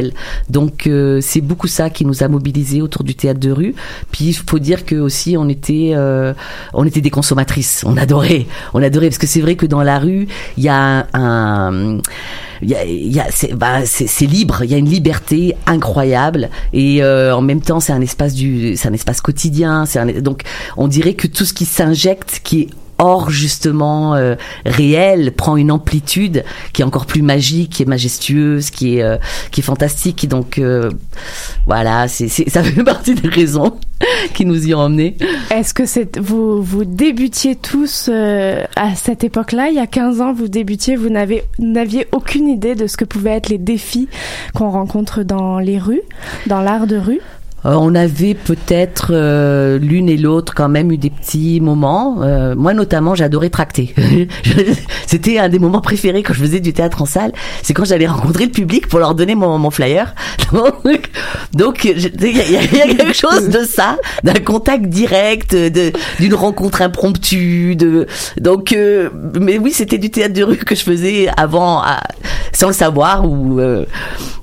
Donc 0.49 0.87
euh, 0.87 1.19
c'est 1.21 1.41
beaucoup 1.41 1.67
ça 1.67 1.89
qui 1.89 2.05
nous 2.05 2.23
a 2.23 2.27
mobilisés 2.27 2.81
autour 2.81 3.03
du 3.03 3.15
théâtre 3.15 3.39
de 3.39 3.51
rue. 3.51 3.75
Puis 4.11 4.25
il 4.25 4.33
faut 4.33 4.59
dire 4.59 4.85
que 4.85 4.95
aussi 4.95 5.35
on 5.37 5.47
était 5.49 5.91
euh, 5.95 6.33
on 6.73 6.85
était 6.85 7.01
des 7.01 7.09
consommatrices. 7.09 7.83
On 7.85 7.97
adorait, 7.97 8.45
on 8.73 8.81
adorait. 8.81 9.07
Parce 9.07 9.17
que 9.17 9.27
c'est 9.27 9.41
vrai 9.41 9.55
que 9.55 9.65
dans 9.65 9.83
la 9.83 9.99
rue 9.99 10.27
il 10.57 10.63
y 10.63 10.69
a 10.69 11.07
un 11.13 11.99
il 12.61 12.69
y 12.69 12.75
a, 12.75 12.85
y 12.85 13.19
a 13.19 13.27
c'est 13.29 13.53
bah, 13.53 13.85
c'est 13.85 14.25
libre, 14.25 14.63
il 14.63 14.71
y 14.71 14.73
a 14.73 14.77
une 14.77 14.89
liberté 14.89 15.55
incroyable. 15.65 16.49
Et 16.73 17.03
euh, 17.03 17.35
en 17.35 17.41
même 17.41 17.61
temps 17.61 17.79
c'est 17.79 17.93
un 17.93 18.01
espace 18.01 18.33
du 18.33 18.75
c'est 18.75 18.87
un 18.87 18.93
espace 18.93 19.21
quotidien, 19.21 19.85
donc 20.21 20.43
on 20.75 20.87
dirait 20.87 21.13
que 21.13 21.27
tout 21.27 21.45
ce 21.45 21.53
qui 21.53 21.65
s'injecte 21.65 22.41
qui 22.43 22.61
est 22.61 22.69
hors 22.99 23.29
justement 23.29 24.15
euh, 24.15 24.35
réel 24.65 25.31
prend 25.33 25.57
une 25.57 25.71
amplitude 25.71 26.43
qui 26.73 26.81
est 26.81 26.85
encore 26.85 27.05
plus 27.05 27.21
magique, 27.21 27.73
qui 27.73 27.83
est 27.83 27.87
majestueuse, 27.87 28.69
qui 28.69 28.97
est 28.97 29.03
euh, 29.03 29.17
qui 29.51 29.61
est 29.61 29.63
fantastique. 29.63 30.27
Donc 30.27 30.57
euh, 30.57 30.89
voilà, 31.65 32.07
c'est 32.07 32.27
ça 32.27 32.63
fait 32.63 32.83
partie 32.83 33.15
des 33.15 33.29
raisons 33.29 33.77
qui 34.33 34.45
nous 34.45 34.67
y 34.67 34.73
ont 34.73 34.79
emmenés. 34.79 35.17
Est-ce 35.51 35.73
que 35.73 35.85
c'est 35.85 36.17
vous 36.17 36.61
vous 36.61 36.85
débutiez 36.85 37.55
tous 37.55 38.09
euh, 38.09 38.63
à 38.75 38.95
cette 38.95 39.23
époque-là, 39.23 39.69
il 39.69 39.75
y 39.75 39.79
a 39.79 39.87
15 39.87 40.21
ans, 40.21 40.33
vous 40.33 40.47
débutiez, 40.47 40.95
vous 40.95 41.09
n'aviez 41.09 42.07
aucune 42.11 42.47
idée 42.47 42.75
de 42.75 42.87
ce 42.87 42.97
que 42.97 43.05
pouvaient 43.05 43.31
être 43.31 43.49
les 43.49 43.57
défis 43.57 44.07
qu'on 44.53 44.69
rencontre 44.69 45.23
dans 45.23 45.59
les 45.59 45.79
rues, 45.79 46.01
dans 46.47 46.61
l'art 46.61 46.87
de 46.87 46.97
rue? 46.97 47.21
Euh, 47.65 47.73
on 47.73 47.95
avait 47.95 48.35
peut-être 48.35 49.07
euh, 49.11 49.79
l'une 49.79 50.09
et 50.09 50.17
l'autre 50.17 50.53
quand 50.55 50.69
même 50.69 50.91
eu 50.91 50.97
des 50.97 51.09
petits 51.09 51.59
moments. 51.59 52.17
Euh, 52.21 52.55
moi 52.55 52.73
notamment, 52.73 53.15
j'adorais 53.15 53.49
tracter. 53.49 53.95
C'était 55.07 55.39
un 55.39 55.49
des 55.49 55.59
moments 55.59 55.81
préférés 55.81 56.21
quand 56.23 56.33
je 56.33 56.41
faisais 56.41 56.59
du 56.59 56.71
théâtre 56.73 57.01
en 57.01 57.05
salle. 57.05 57.31
C'est 57.63 57.73
quand 57.73 57.85
j'allais 57.85 58.07
rencontrer 58.07 58.45
le 58.45 58.51
public 58.51 58.87
pour 58.87 58.99
leur 58.99 59.15
donner 59.15 59.35
mon, 59.35 59.57
mon 59.57 59.71
flyer. 59.71 60.13
Donc, 61.53 61.83
il 61.85 61.99
y, 61.99 62.05
a- 62.57 62.87
quelque 62.95 63.13
chose 63.13 63.49
de 63.49 63.63
ça, 63.63 63.97
d'un 64.23 64.33
contact 64.35 64.85
direct, 64.85 65.55
d'une 65.55 66.33
rencontre 66.35 66.81
impromptue. 66.81 67.75
De 67.75 68.07
donc, 68.39 68.71
euh, 68.71 69.09
mais 69.39 69.57
oui, 69.57 69.71
c'était 69.71 69.97
du 69.97 70.09
théâtre 70.09 70.33
de 70.33 70.43
rue 70.43 70.57
que 70.57 70.75
je 70.75 70.83
faisais 70.83 71.27
avant, 71.35 71.81
sans 72.53 72.67
le 72.67 72.73
savoir 72.73 73.29
ou 73.29 73.59
euh, 73.59 73.85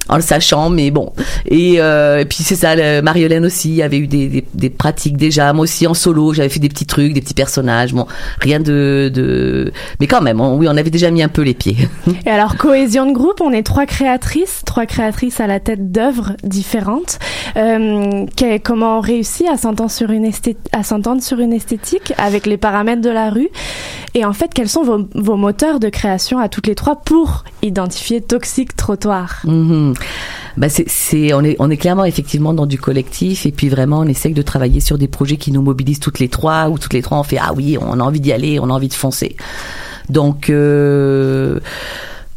en 0.09 0.17
le 0.17 0.23
sachant, 0.23 0.71
mais 0.71 0.91
bon. 0.91 1.13
Et, 1.47 1.77
euh, 1.79 2.19
et 2.21 2.25
puis 2.25 2.39
c'est 2.43 2.57
ça, 2.57 2.75
le- 2.77 3.01
Marie-Hélène 3.03 3.45
aussi 3.47 3.83
avait 3.83 3.99
eu 3.99 4.07
des, 4.07 4.29
des, 4.29 4.45
des 4.55 4.71
pratiques 4.71 5.17
déjà. 5.17 5.53
Moi 5.53 5.63
aussi 5.65 5.87
en 5.87 5.95
solo, 5.95 6.33
j'avais 6.35 6.49
fait 6.49 6.61
des 6.61 6.69
petits 6.69 6.87
trucs, 6.87 7.13
des 7.15 7.21
petits 7.21 7.35
personnages. 7.35 7.95
Bon, 7.95 8.07
rien 8.41 8.61
de, 8.61 9.11
de... 9.13 9.73
mais 10.01 10.07
quand 10.07 10.21
même, 10.21 10.41
on- 10.41 10.57
oui, 10.57 10.67
on 10.69 10.77
avait 10.77 10.91
déjà 10.91 11.11
mis 11.11 11.23
un 11.23 11.29
peu 11.29 11.43
les 11.43 11.55
pieds. 11.55 11.89
Et 12.27 12.31
alors, 12.31 12.57
cohésion 12.57 13.07
de 13.07 13.13
groupe, 13.13 13.41
on 13.41 13.51
est 13.53 13.63
trois 13.63 13.87
créatrices, 13.87 14.63
trois 14.67 14.87
créatrices 14.87 15.41
à 15.41 15.47
la 15.47 15.61
tête 15.61 15.91
d'œuvres 15.93 16.33
différentes. 16.43 17.19
Euh, 17.57 18.27
comment 18.63 18.99
on 18.99 19.01
réussit 19.01 19.47
à 19.49 19.57
s'entendre 19.57 19.91
sur 19.91 20.11
une 20.11 20.25
esthé- 20.25 20.57
à 20.73 20.83
s'entendre 20.83 21.23
sur 21.23 21.39
une 21.41 21.53
esthétique 21.53 22.13
avec 22.19 22.47
les 22.47 22.57
paramètres 22.57 23.03
de 23.03 23.11
la 23.11 23.31
rue? 23.31 23.49
Et 24.15 24.25
en 24.25 24.33
fait, 24.33 24.51
quels 24.55 24.69
sont 24.69 24.83
vos, 24.85 25.09
vos 25.15 25.37
moteurs 25.37 25.81
de 25.81 25.89
création 25.89 26.39
à 26.39 26.49
toutes 26.49 26.67
les 26.67 26.75
trois 26.75 26.97
pour 26.97 27.45
identifier 27.63 28.21
toxique 28.21 28.77
trottoir? 28.77 29.41
Mhm. 29.45 29.94
Bah 30.57 30.69
c'est, 30.69 30.89
c'est, 30.89 31.35
on 31.35 31.43
est, 31.43 31.57
on 31.59 31.69
est 31.71 31.77
clairement 31.77 32.05
effectivement 32.05 32.53
dans 32.55 32.67
du 32.67 32.79
collectif 32.79 33.45
et 33.45 33.51
puis 33.51 33.69
vraiment 33.69 33.99
on 34.01 34.07
essaye 34.07 34.35
de 34.35 34.43
travailler 34.43 34.79
sur 34.81 34.99
des 34.99 35.09
projets 35.09 35.37
qui 35.37 35.51
nous 35.51 35.63
mobilisent 35.63 35.99
toutes 35.99 36.21
les 36.21 36.29
trois 36.29 36.69
ou 36.69 36.79
toutes 36.79 36.93
les 36.95 37.03
trois 37.03 37.19
on 37.19 37.25
fait 37.25 37.39
ah 37.41 37.53
oui 37.57 37.77
on 37.81 37.99
a 37.99 38.03
envie 38.05 38.21
d'y 38.21 38.33
aller, 38.33 38.61
on 38.61 38.71
a 38.71 38.73
envie 38.73 38.89
de 38.89 38.95
foncer. 38.95 39.35
Donc 40.11 40.51
euh, 40.51 41.59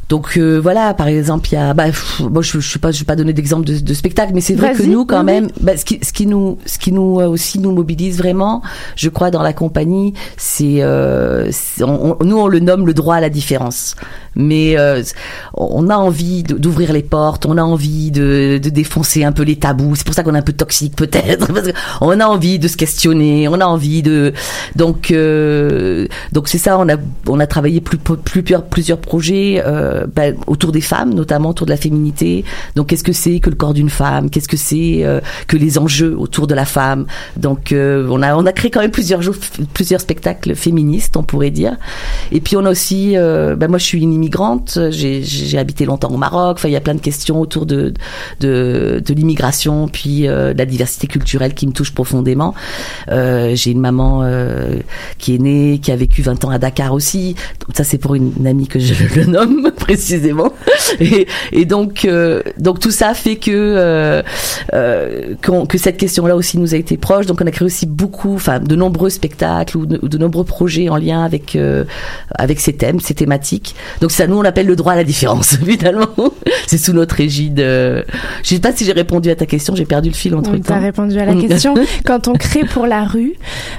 donc 0.10 0.38
euh, 0.38 0.58
voilà, 0.58 0.94
par 0.94 1.08
exemple, 1.10 1.50
il 1.52 1.56
y 1.56 1.58
a, 1.58 1.74
bah, 1.74 1.88
pff, 1.88 2.22
moi 2.22 2.42
je, 2.42 2.62
je 2.62 2.70
sais 2.72 2.80
pas, 2.80 2.92
je 2.92 3.00
vais 3.00 3.06
pas 3.06 3.18
donner 3.18 3.34
d'exemple 3.34 3.66
de, 3.66 3.78
de 3.78 3.94
spectacle, 3.94 4.32
mais 4.34 4.40
c'est 4.40 4.56
vrai 4.56 4.72
que 4.74 4.84
nous 4.84 5.04
quand 5.06 5.20
oui, 5.20 5.26
même, 5.26 5.50
bah, 5.60 5.76
ce 5.76 5.84
qui, 5.84 6.00
ce 6.02 6.14
qui 6.14 6.26
nous, 6.26 6.58
ce 6.66 6.80
qui 6.80 6.94
nous 6.94 7.20
euh, 7.20 7.28
aussi 7.28 7.60
nous 7.60 7.74
mobilise 7.74 8.18
vraiment, 8.18 8.62
je 8.96 9.10
crois 9.10 9.32
dans 9.32 9.44
la 9.44 9.52
compagnie, 9.52 10.14
c'est, 10.38 10.82
euh, 10.82 11.50
c'est- 11.52 11.84
on- 11.84 12.16
on- 12.22 12.24
nous 12.24 12.38
on 12.38 12.48
le 12.48 12.60
nomme 12.62 12.88
le 12.88 12.94
droit 12.94 13.16
à 13.16 13.20
la 13.20 13.30
différence, 13.30 13.98
mais 14.38 14.78
euh, 14.78 15.02
on 15.56 15.90
a 15.90 15.98
envie 15.98 16.44
d'ouvrir 16.44 16.94
les 16.94 17.02
portes, 17.02 17.46
on 17.46 17.58
a 17.58 17.64
envie 17.64 18.12
de, 18.12 18.60
défoncer 18.64 19.24
un 19.24 19.32
peu 19.32 19.44
les 19.44 19.56
tabous. 19.56 19.96
C'est 19.96 20.06
pour 20.06 20.14
ça 20.14 20.24
qu'on 20.24 20.36
est 20.36 20.38
un 20.38 20.44
peu 20.44 20.54
toxique 20.54 20.96
peut-être, 20.96 21.48
parce 21.54 21.68
qu'on 22.00 22.20
a 22.20 22.26
envie 22.26 22.60
de 22.60 22.68
se 22.68 22.78
questionner, 22.78 23.48
on 23.48 23.60
a 23.60 23.66
envie 23.66 24.04
de, 24.04 24.34
donc 24.76 25.10
euh, 25.10 26.08
donc 26.32 26.48
c'est 26.48 26.60
ça, 26.60 26.78
on 26.78 26.88
a 26.88 26.98
on 27.26 27.40
a 27.40 27.48
travaillé 27.48 27.82
plus, 27.82 27.98
plus, 27.98 28.44
plusieurs 28.44 29.00
projets 29.00 29.64
euh, 29.66 30.06
ben, 30.16 30.36
autour 30.46 30.72
des 30.72 30.82
femmes, 30.82 31.14
notamment 31.16 31.50
autour 31.50 31.66
de 31.66 31.72
la 31.72 31.78
féminité. 31.78 32.46
Donc 32.76 32.88
qu'est-ce 32.88 33.04
que 33.04 33.14
c'est 33.14 33.40
que 33.40 33.50
le 33.50 33.56
corps 33.56 33.74
d'une 33.74 33.90
femme? 33.90 34.30
Qu'est-ce 34.30 34.48
que 34.48 34.58
c'est 34.58 35.04
que 35.48 35.58
les 35.58 35.80
enjeux 35.80 36.16
autour 36.18 36.46
de 36.46 36.54
la 36.54 36.66
femme? 36.66 37.08
Donc 37.38 37.74
on 37.74 38.22
a 38.22 38.36
on 38.36 38.46
a 38.46 38.52
créé 38.52 38.70
quand 38.70 38.82
même 38.82 38.92
plusieurs 38.92 39.22
plusieurs 39.74 40.02
spectacles 40.02 40.56
féministes, 40.56 41.18
on 41.18 41.24
pourrait 41.24 41.50
dire. 41.50 41.76
Et 42.32 42.40
puis 42.40 42.56
on 42.56 42.66
a 42.66 42.70
aussi, 42.70 43.16
ben 43.16 43.68
moi 43.68 43.80
je 43.80 43.86
suis 43.86 44.02
une 44.02 44.27
j'ai 44.92 45.58
habité 45.58 45.86
longtemps 45.86 46.10
au 46.10 46.18
Maroc. 46.18 46.58
Enfin 46.58 46.68
il 46.70 46.74
y 46.74 46.76
a 46.78 46.82
plein 46.82 46.96
de 46.96 47.02
questions 47.02 47.40
autour 47.40 47.66
de 47.66 47.94
de, 48.40 49.02
de 49.06 49.14
l'immigration, 49.14 49.88
puis 49.88 50.28
euh, 50.28 50.54
de 50.54 50.58
la 50.58 50.66
diversité 50.66 51.08
culturelle 51.08 51.54
qui 51.54 51.68
me 51.68 51.72
touche 51.72 51.94
profondément. 51.94 52.54
Euh, 53.10 53.56
j'ai 53.56 53.72
une 53.72 53.80
maman 53.80 54.22
euh, 54.24 54.78
qui 55.18 55.36
est 55.36 55.40
née, 55.40 55.80
qui 55.80 55.92
a 55.92 55.96
vécu 55.96 56.22
20 56.22 56.46
ans 56.46 56.50
à 56.50 56.58
Dakar 56.60 56.94
aussi. 56.94 57.36
Donc 57.62 57.76
ça 57.76 57.84
c'est 57.84 57.98
pour 57.98 58.16
une, 58.16 58.46
amie 58.48 58.68
que 58.68 58.80
je 58.80 58.94
le 59.16 59.26
nomme 59.26 59.72
précisément. 59.78 60.52
Et, 61.00 61.28
et 61.52 61.66
donc 61.66 62.06
euh, 62.06 62.42
donc 62.58 62.80
tout 62.80 62.92
ça 62.92 63.14
fait 63.14 63.36
que 63.38 63.52
euh, 63.52 64.22
euh, 64.74 65.36
qu'on- 65.46 65.66
que 65.66 65.78
cette 65.78 65.98
question-là 65.98 66.36
aussi 66.36 66.58
nous 66.58 66.74
a 66.74 66.78
été 66.78 66.98
proche. 66.98 67.26
Donc 67.26 67.42
on 67.42 67.48
a 67.48 67.52
créé 67.52 67.66
aussi 67.66 67.86
beaucoup, 67.86 68.36
enfin 68.36 68.60
de 68.60 68.76
nombreux 68.76 69.10
spectacles 69.10 69.78
ou 69.78 69.86
de, 69.86 70.00
ou 70.02 70.08
de 70.08 70.18
nombreux 70.18 70.44
projets 70.44 70.90
en 70.90 70.98
lien 70.98 71.24
avec 71.24 71.58
avec 72.36 72.60
ces 72.60 72.74
thèmes, 72.74 73.00
ces 73.00 73.14
thématiques. 73.14 73.76
Donc 74.02 74.12
ça 74.18 74.26
nous 74.28 74.38
on 74.38 74.42
l'appelle 74.42 74.66
le 74.66 74.76
droit 74.76 74.94
à 74.94 74.96
la 74.96 75.04
différence 75.04 75.58
finalement. 75.66 76.08
C'est 76.66 76.78
sous 76.80 76.94
notre 76.94 77.20
égide. 77.22 77.60
euh, 77.60 78.04
Je 78.44 78.50
sais 78.50 78.60
pas 78.60 78.72
si 78.72 78.84
j'ai 78.84 78.92
répondu 78.92 79.30
à 79.30 79.36
ta 79.36 79.46
question, 79.46 79.76
j'ai 79.76 79.86
perdu 79.86 80.10
le 80.10 80.16
fil 80.16 80.34
entre 80.36 80.52
temps. 80.52 80.60
t'a 80.74 80.80
répondu 80.80 81.18
à 81.20 81.26
la 81.26 81.36
question. 81.36 81.76
Quand 82.06 82.28
on 82.28 82.34
crée 82.34 82.64
pour 82.66 82.88
la 82.88 83.04
rue, 83.06 83.34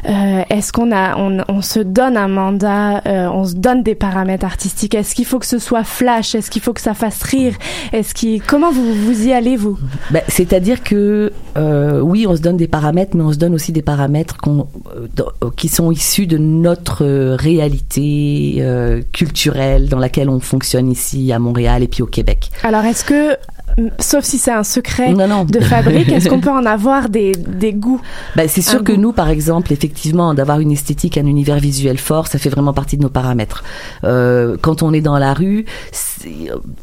euh, 0.09 0.43
est-ce 0.49 0.73
qu'on 0.73 0.93
a, 0.93 1.17
on, 1.17 1.39
on 1.49 1.61
se 1.63 1.81
donne 1.81 2.17
un 2.17 2.29
mandat, 2.29 3.03
euh, 3.07 3.29
on 3.33 3.45
se 3.45 3.55
donne 3.55 3.83
des 3.83 3.95
paramètres 3.95 4.45
artistiques? 4.45 4.95
Est-ce 4.95 5.15
qu'il 5.15 5.25
faut 5.25 5.39
que 5.39 5.47
ce 5.47 5.59
soit 5.59 5.85
flash? 5.85 6.35
Est-ce 6.35 6.51
qu'il 6.51 6.63
faut 6.63 6.73
que 6.73 6.81
ça 6.81 6.95
fasse 6.95 7.23
rire? 7.23 7.55
Est-ce 7.93 8.15
qu'il, 8.15 8.41
comment 8.43 8.71
vous 8.71 8.95
vous 8.95 9.27
y 9.27 9.33
allez 9.33 9.57
vous? 9.57 9.79
Ben, 10.11 10.23
C'est-à-dire 10.29 10.83
que 10.83 11.33
euh, 11.57 12.01
oui, 12.01 12.27
on 12.29 12.37
se 12.37 12.41
donne 12.43 12.57
des 12.57 12.69
paramètres, 12.69 13.17
mais 13.17 13.25
on 13.25 13.33
se 13.33 13.39
donne 13.39 13.55
aussi 13.55 13.73
des 13.73 13.83
paramètres 13.83 14.37
qui 15.57 15.69
sont 15.69 15.91
issus 15.91 16.27
de 16.27 16.39
notre 16.39 17.05
réalité 17.35 18.65
culturelle 19.13 19.89
dans 19.89 19.99
laquelle 19.99 20.18
on 20.27 20.41
fonctionne 20.41 20.91
ici 20.91 21.33
à 21.33 21.39
Montréal 21.39 21.83
et 21.83 21.89
puis 21.89 22.03
au 22.03 22.07
Québec. 22.07 22.51
Alors 22.63 22.85
est-ce 22.85 23.05
que 23.05 23.37
Sauf 24.01 24.25
si 24.25 24.39
c'est 24.39 24.51
un 24.53 24.65
secret 24.65 25.13
Non, 25.13 25.29
non. 25.29 25.45
de 25.45 25.61
fabrique, 25.61 26.11
est-ce 26.11 26.29
qu'on 26.29 26.41
peut 26.49 26.51
en 26.51 26.67
avoir 26.67 27.09
des, 27.09 27.33
des 27.33 27.73
goûts? 27.73 28.01
Ben, 28.37 28.49
c'est 28.49 28.63
sûr 28.63 28.81
Un 28.81 28.85
que 28.85 28.93
goût. 28.93 29.01
nous, 29.01 29.13
par 29.13 29.29
exemple, 29.29 29.73
effectivement, 29.73 30.35
d'avoir 30.35 30.61
une 30.61 30.73
esthétique, 30.73 31.17
un 31.19 31.27
univers 31.27 31.59
visuel 31.59 31.99
fort, 31.99 32.27
ça 32.27 32.39
fait 32.39 32.49
vraiment 32.49 32.73
partie 32.73 32.97
de 32.97 33.03
nos 33.03 33.09
paramètres. 33.09 33.63
Euh, 34.05 34.57
quand 34.61 34.83
on 34.83 34.93
est 34.93 35.01
dans 35.01 35.19
la 35.19 35.33
rue, 35.35 35.65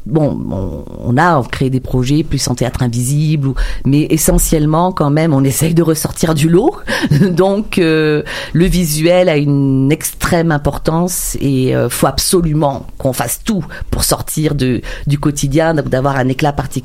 bon, 0.06 0.40
on, 0.50 0.86
on 1.04 1.18
a 1.18 1.42
créé 1.52 1.70
des 1.70 1.80
projets 1.82 2.24
plus 2.24 2.48
en 2.48 2.56
théâtre 2.56 2.82
invisible, 2.84 3.48
ou, 3.50 3.56
mais 3.86 4.08
essentiellement, 4.10 4.92
quand 4.92 5.10
même, 5.10 5.34
on 5.34 5.44
essaye 5.44 5.74
de 5.74 5.84
ressortir 5.84 6.34
du 6.34 6.48
lot. 6.50 6.76
Donc, 7.32 7.78
euh, 7.78 8.24
le 8.54 8.66
visuel 8.66 9.28
a 9.30 9.38
une 9.38 9.92
extrême 9.92 10.52
importance 10.52 11.38
et 11.42 11.76
euh, 11.76 11.90
faut 11.90 12.08
absolument 12.08 12.86
qu'on 12.98 13.14
fasse 13.14 13.42
tout 13.44 13.66
pour 13.92 14.04
sortir 14.04 14.56
de, 14.56 14.82
du 15.08 15.20
quotidien, 15.20 15.74
d'avoir 15.74 16.16
un 16.16 16.28
éclat 16.30 16.54
particulier. 16.54 16.85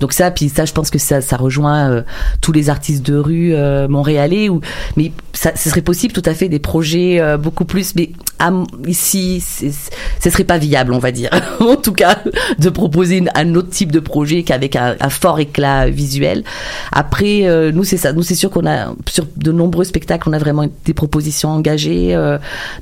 Donc 0.00 0.12
ça, 0.12 0.30
puis 0.30 0.48
ça, 0.48 0.64
je 0.64 0.72
pense 0.72 0.90
que 0.90 0.98
ça, 0.98 1.20
ça 1.20 1.36
rejoint 1.36 1.90
euh, 1.90 2.02
tous 2.40 2.52
les 2.52 2.70
artistes 2.70 3.04
de 3.04 3.16
rue 3.16 3.54
euh, 3.54 3.88
montréalais. 3.88 4.48
Mais 4.96 5.12
ça, 5.32 5.52
ce 5.56 5.70
serait 5.70 5.82
possible 5.82 6.12
tout 6.12 6.22
à 6.24 6.34
fait 6.34 6.48
des 6.48 6.58
projets 6.58 7.20
euh, 7.20 7.36
beaucoup 7.36 7.64
plus. 7.64 7.94
Mais 7.94 8.10
ici, 8.86 9.40
ce 9.40 10.30
serait 10.30 10.44
pas 10.44 10.58
viable, 10.58 10.92
on 10.92 10.98
va 10.98 11.12
dire. 11.12 11.30
en 11.60 11.76
tout 11.76 11.92
cas, 11.92 12.18
de 12.58 12.68
proposer 12.70 13.24
un 13.34 13.54
autre 13.54 13.70
type 13.70 13.92
de 13.92 14.00
projet 14.00 14.42
qu'avec 14.42 14.76
un, 14.76 14.96
un 15.00 15.10
fort 15.10 15.40
éclat 15.40 15.88
visuel. 15.88 16.44
Après, 16.92 17.70
nous 17.72 17.84
c'est 17.84 17.96
ça. 17.96 18.12
Nous 18.12 18.22
c'est 18.22 18.34
sûr 18.34 18.50
qu'on 18.50 18.66
a 18.66 18.94
sur 19.08 19.26
de 19.36 19.52
nombreux 19.52 19.84
spectacles, 19.84 20.28
on 20.28 20.32
a 20.32 20.38
vraiment 20.38 20.66
des 20.84 20.94
propositions 20.94 21.50
engagées. 21.50 22.16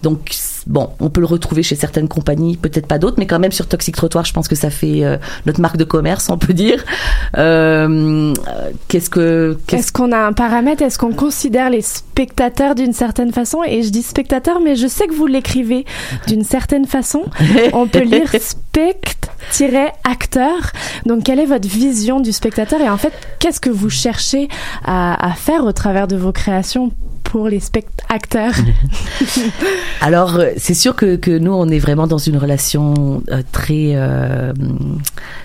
donc 0.02 0.30
bon, 0.68 0.90
on 1.00 1.10
peut 1.10 1.20
le 1.20 1.26
retrouver 1.26 1.62
chez 1.62 1.74
certaines 1.74 2.08
compagnies, 2.08 2.56
peut-être 2.56 2.86
pas 2.86 2.98
d'autres, 2.98 3.16
mais 3.18 3.26
quand 3.26 3.38
même 3.38 3.52
sur 3.52 3.66
Toxic 3.66 3.96
Trottoir, 3.96 4.24
je 4.24 4.32
pense 4.32 4.48
que 4.48 4.54
ça 4.54 4.70
fait 4.70 5.04
euh, 5.04 5.16
notre 5.46 5.60
marque 5.60 5.78
de 5.78 5.84
commerce, 5.84 6.28
on 6.28 6.38
peut 6.38 6.52
dire. 6.52 6.84
Euh, 7.36 8.32
Qu'est-ce 8.88 9.10
que 9.10 9.58
qu'est-ce 9.66 9.82
Est-ce 9.82 9.92
qu'on 9.92 10.12
a 10.12 10.18
un 10.18 10.32
paramètre? 10.32 10.82
Est-ce 10.82 10.98
qu'on 10.98 11.12
considère 11.12 11.70
les 11.70 11.82
spectateurs 11.82 12.74
d'une 12.74 12.92
certaine 12.92 13.32
façon? 13.32 13.62
Et 13.66 13.82
je 13.82 13.90
dis 13.90 14.02
spectateurs, 14.02 14.60
mais 14.60 14.76
je 14.76 14.86
sais 14.86 15.06
que 15.06 15.14
vous 15.14 15.26
l'écrivez 15.26 15.84
d'une 16.26 16.44
certaine 16.44 16.86
façon. 16.86 17.22
On 17.72 17.86
peut 17.86 18.02
lire 18.02 18.28
spect-acteur. 18.40 20.72
Donc, 21.06 21.24
quelle 21.24 21.40
est 21.40 21.46
votre 21.46 21.68
vision 21.68 22.20
du 22.20 22.32
spectateur? 22.32 22.80
Et 22.80 22.88
en 22.88 22.96
fait, 22.98 23.12
qu'est-ce 23.38 23.60
que 23.60 23.70
vous 23.70 23.90
cherchez 23.90 24.48
à, 24.84 25.30
à 25.30 25.34
faire 25.34 25.64
au 25.64 25.72
travers 25.72 26.08
de 26.08 26.16
vos 26.16 26.32
créations? 26.32 26.90
Pour 27.28 27.48
les 27.48 27.60
spectateurs 27.60 28.54
Alors, 30.00 30.36
euh, 30.36 30.52
c'est 30.56 30.74
sûr 30.74 30.96
que, 30.96 31.16
que 31.16 31.30
nous, 31.30 31.52
on 31.52 31.68
est 31.68 31.78
vraiment 31.78 32.06
dans 32.06 32.18
une 32.18 32.38
relation 32.38 33.22
euh, 33.30 33.42
très 33.52 33.92
euh, 33.94 34.54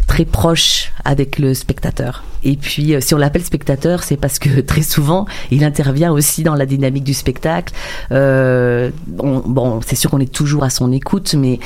très 0.07 0.23
proche 0.23 0.93
avec 1.03 1.39
le 1.39 1.53
spectateur. 1.53 2.23
Et 2.43 2.55
puis, 2.55 2.93
euh, 2.95 2.99
si 3.01 3.13
on 3.13 3.17
l'appelle 3.17 3.43
spectateur, 3.43 4.03
c'est 4.03 4.17
parce 4.17 4.39
que 4.39 4.59
très 4.61 4.81
souvent, 4.81 5.25
il 5.51 5.63
intervient 5.63 6.11
aussi 6.11 6.43
dans 6.43 6.55
la 6.55 6.65
dynamique 6.65 7.03
du 7.03 7.13
spectacle. 7.13 7.73
Euh, 8.11 8.89
on- 9.19 9.39
bon, 9.45 9.79
c'est 9.85 9.95
sûr 9.95 10.09
qu'on 10.09 10.19
est 10.19 10.31
toujours 10.31 10.63
à 10.63 10.69
son 10.69 10.91
écoute, 10.91 11.33
mais 11.37 11.59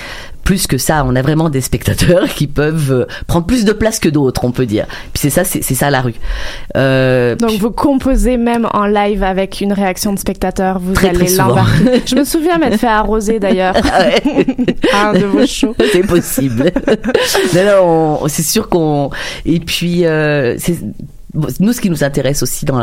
plus 0.43 0.65
que 0.67 0.77
ça, 0.77 1.03
on 1.05 1.15
a 1.15 1.21
vraiment 1.21 1.49
des 1.49 1.59
spectateurs 1.61 2.29
qui 2.35 2.47
peuvent 2.47 2.91
euh, 2.91 3.05
prendre 3.27 3.45
plus 3.45 3.65
de 3.65 3.73
place 3.73 3.99
que 3.99 4.07
d'autres, 4.09 4.45
on 4.45 4.51
peut 4.51 4.65
dire. 4.65 4.85
Puis 5.13 5.21
c'est 5.21 5.29
ça, 5.29 5.43
c'est 5.43 5.61
ça 5.61 5.89
la 5.89 6.01
rue. 6.01 6.13
Euh, 6.77 7.35
Donc, 7.35 7.59
vous 7.59 7.71
composez 7.71 8.37
même 8.37 8.67
en 8.73 8.85
live 8.85 9.23
avec 9.23 9.59
une 9.61 9.73
réaction 9.73 10.13
de 10.13 10.19
spectateur. 10.19 10.79
Vous 10.79 10.93
Très, 10.93 11.09
allez 11.09 11.35
l'embarquer. 11.35 12.01
Je 12.05 12.15
me 12.15 12.23
souviens 12.23 12.57
m'être 12.57 12.79
fait 12.79 12.87
arroser 12.87 13.39
d'ailleurs. 13.39 13.75
à 14.93 15.09
un 15.09 15.13
de 15.13 15.25
vos 15.25 15.45
shows. 15.45 15.75
c'est 15.91 16.05
possible. 16.07 16.71
non, 17.55 17.65
non, 17.65 18.19
on- 18.23 18.27
c'est 18.27 18.43
sûr 18.43 18.69
qu'on. 18.69 19.09
Et 19.45 19.59
puis, 19.59 20.05
euh, 20.05 20.55
nous, 21.33 21.73
ce 21.73 21.81
qui 21.81 21.89
nous 21.89 22.03
intéresse 22.03 22.41
aussi 22.43 22.65
dans 22.65 22.77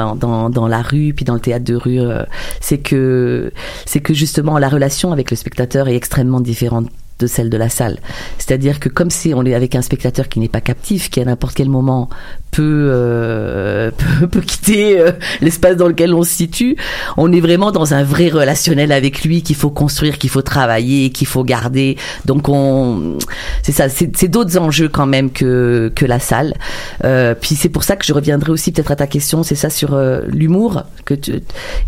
la, 0.68 0.82
rue, 0.82 1.12
puis 1.14 1.24
dans 1.24 1.34
le 1.34 1.40
théâtre 1.40 1.64
de 1.64 1.74
rue, 1.74 2.00
euh, 2.00 2.22
c'est 2.60 2.78
que 2.78 3.52
c'est 3.86 4.00
que 4.00 4.14
justement 4.14 4.58
la 4.58 4.68
relation 4.68 5.12
avec 5.12 5.30
le 5.30 5.36
spectateur 5.36 5.88
est 5.88 5.96
extrêmement 5.96 6.40
différente 6.40 6.88
celle 7.26 7.50
de 7.50 7.56
la 7.56 7.68
salle. 7.68 7.98
C'est-à-dire 8.38 8.80
que 8.80 8.88
comme 8.88 9.10
si 9.10 9.34
on 9.34 9.44
est 9.44 9.54
avec 9.54 9.74
un 9.74 9.82
spectateur 9.82 10.28
qui 10.28 10.40
n'est 10.40 10.48
pas 10.48 10.60
captif, 10.60 11.10
qui 11.10 11.20
à 11.20 11.24
n'importe 11.24 11.54
quel 11.54 11.68
moment 11.68 12.08
peut 12.54 12.88
euh, 12.90 13.90
peut, 14.30 14.40
quitter 14.40 15.00
euh, 15.00 15.12
l'espace 15.40 15.76
dans 15.76 15.88
lequel 15.88 16.14
on 16.14 16.22
se 16.22 16.30
situe, 16.30 16.76
on 17.16 17.32
est 17.32 17.40
vraiment 17.40 17.72
dans 17.72 17.94
un 17.94 18.04
vrai 18.04 18.28
relationnel 18.28 18.92
avec 18.92 19.24
lui 19.24 19.42
qu'il 19.42 19.56
faut 19.56 19.70
construire, 19.70 20.18
qu'il 20.18 20.30
faut 20.30 20.42
travailler, 20.42 21.10
qu'il 21.10 21.26
faut 21.26 21.44
garder. 21.44 21.96
Donc 22.26 22.48
on 22.48 23.18
c'est 23.62 23.72
ça, 23.72 23.88
c'est 23.88 24.28
d'autres 24.28 24.56
enjeux 24.58 24.88
quand 24.88 25.06
même 25.06 25.30
que 25.30 25.92
que 25.94 26.06
la 26.06 26.20
salle. 26.20 26.54
Euh, 27.04 27.34
puis 27.38 27.56
c'est 27.56 27.68
pour 27.68 27.82
ça 27.82 27.96
que 27.96 28.04
je 28.04 28.12
reviendrai 28.12 28.52
aussi 28.52 28.70
peut-être 28.70 28.92
à 28.92 28.96
ta 28.96 29.06
question, 29.06 29.42
c'est 29.42 29.56
ça 29.56 29.70
sur 29.70 29.98
l'humour 30.28 30.84
que 31.04 31.14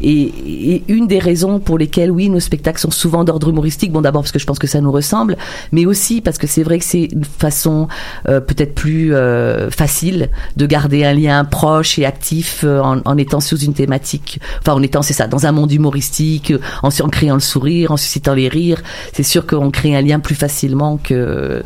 et 0.03 0.83
une 0.89 1.07
des 1.07 1.19
raisons 1.19 1.61
pour 1.61 1.79
lesquelles 1.79 2.11
oui 2.11 2.29
nos 2.29 2.41
spectacles 2.41 2.81
sont 2.81 2.91
souvent 2.91 3.25
d'ordre 3.25 3.49
humoristique. 3.51 3.93
Bon 3.93 4.01
d'abord 4.01 4.23
parce 4.23 4.33
que 4.33 4.39
je 4.39 4.47
pense 4.47 4.59
que 4.59 4.67
ça 4.67 4.81
nous 4.81 4.93
ressemble, 4.93 5.26
ensemble, 5.27 5.37
mais 5.73 5.87
aussi 5.87 6.21
parce 6.21 6.39
que 6.39 6.47
c'est 6.47 6.63
vrai 6.63 6.79
que 6.79 6.85
c'est 6.85 7.05
une 7.13 7.25
façon 7.25 7.89
euh, 8.29 8.41
peut-être 8.41 8.75
plus 8.75 9.15
euh, 9.15 9.71
facile 9.71 10.31
de 10.57 10.67
garder 10.67 11.05
un 11.05 11.13
lien 11.15 11.45
proche 11.45 11.99
et 11.99 12.05
actif 12.07 12.63
euh, 12.65 12.81
en, 12.81 13.01
en 13.05 13.17
étant 13.19 13.41
sous 13.41 13.59
une 13.59 13.75
thématique, 13.75 14.41
enfin 14.61 14.73
en 14.75 14.83
étant 14.83 15.03
c'est 15.03 15.15
ça, 15.15 15.27
dans 15.27 15.47
un 15.47 15.53
monde 15.53 15.73
humoristique, 15.73 16.53
en, 16.83 16.89
en 16.89 17.09
créant 17.09 17.35
le 17.35 17.41
sourire, 17.41 17.91
en 17.93 17.97
suscitant 17.97 18.35
les 18.35 18.49
rires. 18.49 18.83
C'est 19.13 19.23
sûr 19.23 19.47
qu'on 19.47 19.71
crée 19.71 19.97
un 19.97 20.03
lien 20.03 20.21
plus 20.21 20.35
facilement 20.35 20.99
que 21.03 21.63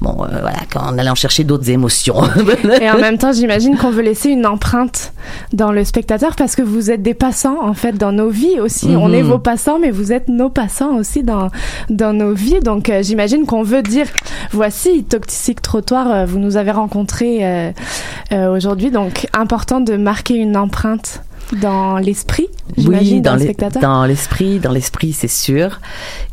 bon 0.00 0.24
euh, 0.24 0.38
voilà 0.40 0.60
qu'en 0.72 0.96
allant 0.98 1.14
chercher 1.14 1.44
d'autres 1.44 1.70
émotions. 1.70 2.22
Et 2.80 2.90
en 2.90 2.98
même 2.98 3.18
temps, 3.22 3.32
j'imagine 3.32 3.76
qu'on 3.76 3.90
veut 3.90 4.02
laisser 4.02 4.30
une 4.30 4.46
empreinte 4.46 5.12
dans 5.52 5.72
le 5.72 5.84
spectateur 5.84 6.34
parce 6.36 6.56
que 6.56 6.62
vous 6.62 6.90
êtes 6.90 7.02
des 7.02 7.14
passants 7.14 7.58
en 7.62 7.74
fait 7.74 7.92
dans 7.92 8.12
nos 8.12 8.30
vies 8.30 8.60
aussi. 8.60 8.88
On 8.96 9.08
Mhm. 9.10 9.14
est 9.14 9.22
vos 9.22 9.38
passants, 9.38 9.78
mais 9.80 9.90
vous 9.90 10.12
êtes 10.12 10.28
nos 10.28 10.50
passants 10.50 10.96
aussi 10.96 11.22
dans 11.22 11.48
dans 11.88 12.12
nos 12.12 12.32
vies. 12.32 12.60
Donc 12.60 12.69
euh, 12.70 13.02
j'imagine 13.02 13.46
qu'on 13.46 13.62
veut 13.62 13.82
dire 13.82 14.06
voici 14.52 15.04
Toxic 15.04 15.60
Trottoir, 15.60 16.10
euh, 16.10 16.24
vous 16.24 16.38
nous 16.38 16.56
avez 16.56 16.70
rencontrés 16.70 17.38
euh, 17.42 17.72
aujourd'hui, 18.54 18.90
donc 18.90 19.26
important 19.32 19.80
de 19.80 19.96
marquer 19.96 20.34
une 20.34 20.56
empreinte 20.56 21.22
dans 21.60 21.98
l'esprit, 21.98 22.48
Oui, 22.78 23.20
dans, 23.20 23.36
l'esprit, 24.06 24.58
dans 24.58 24.72
l'esprit, 24.72 25.12
c'est 25.12 25.28
sûr. 25.28 25.80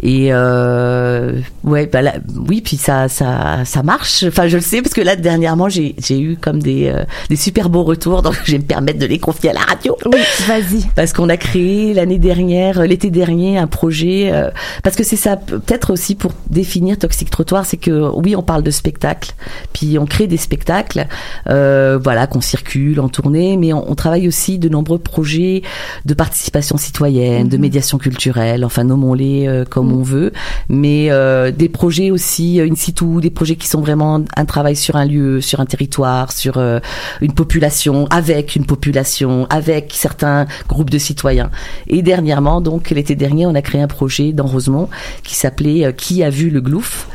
Et 0.02 0.30
euh, 0.32 1.40
ouais, 1.64 1.88
bah 1.88 2.02
là, 2.02 2.16
oui, 2.48 2.62
puis 2.62 2.78
ça, 2.78 3.08
ça, 3.08 3.66
ça 3.66 3.84
marche. 3.84 4.24
Enfin, 4.28 4.48
je 4.48 4.58
le 4.58 4.62
sais 4.62 4.82
parce 4.82 4.94
que 4.94 5.02
là 5.02 5.16
dernièrement, 5.16 5.70
j'ai, 5.70 5.96
j'ai 5.98 6.20
eu 6.20 6.38
comme 6.38 6.62
des, 6.62 6.88
euh, 6.88 7.04
des 7.30 7.36
super 7.36 7.70
beaux 7.70 7.84
retours, 7.84 8.22
donc 8.22 8.36
je 8.44 8.54
vais 8.54 8.58
me 8.60 8.64
permettre 8.64 9.00
de 9.00 9.06
les 9.06 9.20
confier 9.20 9.50
à 9.50 9.54
la 9.54 9.62
radio. 9.62 9.98
Oui, 10.06 10.20
vas-y. 10.48 10.86
Parce 10.96 11.14
qu'on 11.14 11.30
a 11.30 11.38
créé 11.38 11.94
l'année 11.94 12.20
dernière, 12.20 12.80
euh, 12.80 12.86
l'été 12.86 13.10
dernier, 13.10 13.58
un 13.58 13.68
projet. 13.68 14.30
euh, 14.32 14.50
parce 14.84 14.96
que 14.96 15.04
c'est 15.04 15.16
ça, 15.16 15.38
peut-être 15.38 15.92
aussi 15.92 16.16
pour 16.16 16.32
définir 16.50 16.98
Toxic 16.98 17.30
Trottoir, 17.30 17.66
c'est 17.66 17.78
que 17.78 18.10
oui, 18.16 18.36
on 18.36 18.44
parle 18.44 18.64
de 18.64 18.72
spectacle, 18.72 19.34
puis 19.74 19.98
on 20.00 20.06
crée 20.06 20.28
des 20.28 20.38
spectacles, 20.38 21.08
voilà, 21.46 22.28
qu'on 22.28 22.42
circule 22.42 23.00
en 23.00 23.10
tournée, 23.10 23.58
mais 23.58 23.74
on, 23.74 23.90
on 23.92 23.96
travaille 23.96 24.28
aussi 24.28 24.60
de 24.60 24.70
nombreux 24.70 25.00
projets 25.00 25.62
de 26.06 26.14
participation 26.28 26.76
citoyenne, 26.78 27.48
de 27.48 27.56
Mhm. 27.56 27.62
médiation 27.68 27.98
culturelle, 27.98 28.62
enfin 28.66 28.84
nommons-les 28.84 29.38
euh, 29.48 29.64
comme 29.74 29.90
on 30.00 30.04
veut, 30.16 30.30
mais 30.68 31.08
euh, 31.10 31.52
des 31.52 31.70
projets 31.80 32.10
aussi 32.12 32.60
euh, 32.60 32.68
in 32.70 32.76
situ, 32.76 33.06
des 33.22 33.30
projets 33.40 33.56
qui 33.56 33.68
sont 33.74 33.80
vraiment 33.88 34.12
un 34.42 34.46
travail 34.54 34.76
sur 34.76 34.96
un 34.98 35.06
lieu, 35.06 35.40
sur 35.50 35.60
un 35.62 35.66
territoire, 35.74 36.26
sur 36.34 36.58
euh, 36.58 36.80
une 37.22 37.32
population, 37.42 37.96
avec 38.22 38.58
une 38.58 38.66
population, 38.66 39.48
avec 39.50 39.84
certains 39.94 40.48
groupes 40.68 40.90
de 40.90 40.98
citoyens. 40.98 41.50
Et 41.88 42.02
dernièrement, 42.02 42.60
donc 42.60 42.90
l'été 42.90 43.16
dernier, 43.16 43.46
on 43.46 43.56
a 43.56 43.62
créé 43.62 43.82
un 43.82 43.88
projet 44.00 44.34
dans 44.34 44.48
Rosemont 44.54 44.90
qui 45.24 45.36
s'appelait 45.36 45.94
Qui 45.96 46.24
a 46.24 46.30
vu 46.30 46.50
le 46.50 46.60
glouf 46.68 47.08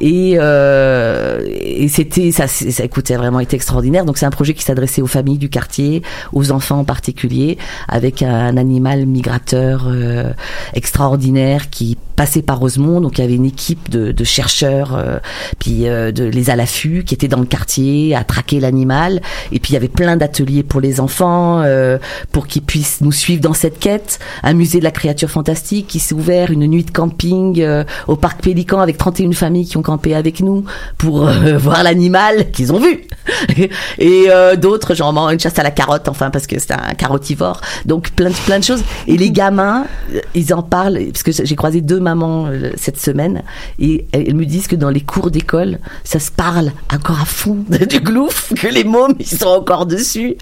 et, 0.00 0.32
et 1.84 1.88
c'était 1.88 2.30
ça, 2.32 2.46
ça 2.46 2.84
écoutez 2.84 3.16
vraiment 3.16 3.40
été 3.40 3.56
extraordinaire. 3.56 4.04
Donc 4.04 4.18
c'est 4.18 4.26
un 4.26 4.36
projet 4.40 4.52
qui 4.52 4.62
s'adressait 4.62 5.02
aux 5.02 5.06
familles 5.18 5.38
du 5.38 5.48
quartier, 5.48 6.02
aux 6.32 6.52
enfants 6.52 6.80
en 6.80 6.84
particulier, 6.84 7.56
avec 7.88 8.22
un 8.22 8.57
animal 8.58 9.06
migrateur 9.06 9.86
euh, 9.86 10.32
extraordinaire 10.74 11.70
qui 11.70 11.96
passait 12.16 12.42
par 12.42 12.58
Rosemont. 12.58 13.00
Donc 13.00 13.18
il 13.18 13.22
y 13.22 13.24
avait 13.24 13.34
une 13.34 13.44
équipe 13.44 13.88
de, 13.90 14.24
chercheurs, 14.24 14.94
euh, 14.96 15.18
puis 15.58 15.88
euh, 15.88 16.12
de 16.12 16.24
les 16.24 16.50
à 16.50 16.56
l'affût 16.56 17.04
qui 17.04 17.14
étaient 17.14 17.28
dans 17.28 17.40
le 17.40 17.46
quartier 17.46 18.14
à 18.14 18.24
traquer 18.24 18.60
l'animal. 18.60 19.22
Et 19.52 19.60
puis 19.60 19.70
il 19.70 19.74
y 19.74 19.76
avait 19.76 19.88
plein 19.88 20.16
d'ateliers 20.16 20.62
pour 20.62 20.80
les 20.80 21.00
enfants, 21.00 21.64
pour 22.32 22.46
qu'ils 22.46 22.62
puissent 22.62 23.00
nous 23.00 23.12
suivre 23.12 23.40
dans 23.40 23.54
cette 23.54 23.78
quête. 23.78 24.18
Un 24.42 24.54
musée 24.54 24.78
de 24.78 24.84
la 24.84 24.90
créature 24.90 25.30
fantastique 25.30 25.86
qui 25.86 26.00
s'est 26.00 26.14
ouvert, 26.14 26.50
une 26.50 26.66
nuit 26.66 26.84
de 26.84 26.90
camping 26.90 27.64
au 28.06 28.16
parc 28.16 28.42
Pélican 28.42 28.80
avec 28.80 28.98
31 28.98 29.32
familles 29.32 29.66
qui 29.66 29.76
ont 29.76 29.82
campé 29.82 30.14
avec 30.14 30.40
nous 30.40 30.64
pour 30.96 31.24
voir 31.58 31.82
l'animal 31.82 32.50
qu'ils 32.50 32.72
ont 32.72 32.80
vu. 32.80 33.06
Et 33.98 34.26
d'autres, 34.56 34.94
genre 34.94 35.16
une 35.30 35.40
chasse 35.40 35.58
à 35.58 35.62
la 35.62 35.70
carotte, 35.70 36.08
enfin 36.08 36.30
parce 36.30 36.46
que 36.46 36.58
c'est 36.58 36.72
un 36.72 36.94
carotivore. 36.94 37.60
Donc 37.86 38.10
plein 38.10 38.30
de 38.30 38.34
plein 38.48 38.58
de 38.60 38.64
choses. 38.64 38.82
Et 39.06 39.18
les 39.18 39.30
gamins, 39.30 39.84
euh, 40.14 40.20
ils 40.34 40.54
en 40.54 40.62
parlent 40.62 40.98
parce 41.12 41.22
que 41.22 41.32
j'ai 41.32 41.54
croisé 41.54 41.82
deux 41.82 42.00
mamans 42.00 42.46
euh, 42.46 42.70
cette 42.76 42.98
semaine 42.98 43.42
et 43.78 44.06
elles 44.12 44.34
me 44.34 44.46
disent 44.46 44.68
que 44.68 44.74
dans 44.74 44.88
les 44.88 45.02
cours 45.02 45.30
d'école, 45.30 45.78
ça 46.02 46.18
se 46.18 46.30
parle 46.30 46.72
encore 46.90 47.20
à 47.20 47.26
fond 47.26 47.58
du 47.90 48.00
glouf, 48.00 48.54
que 48.54 48.68
les 48.68 48.84
mômes 48.84 49.14
ils 49.20 49.26
sont 49.26 49.48
encore 49.48 49.84
dessus. 49.84 50.36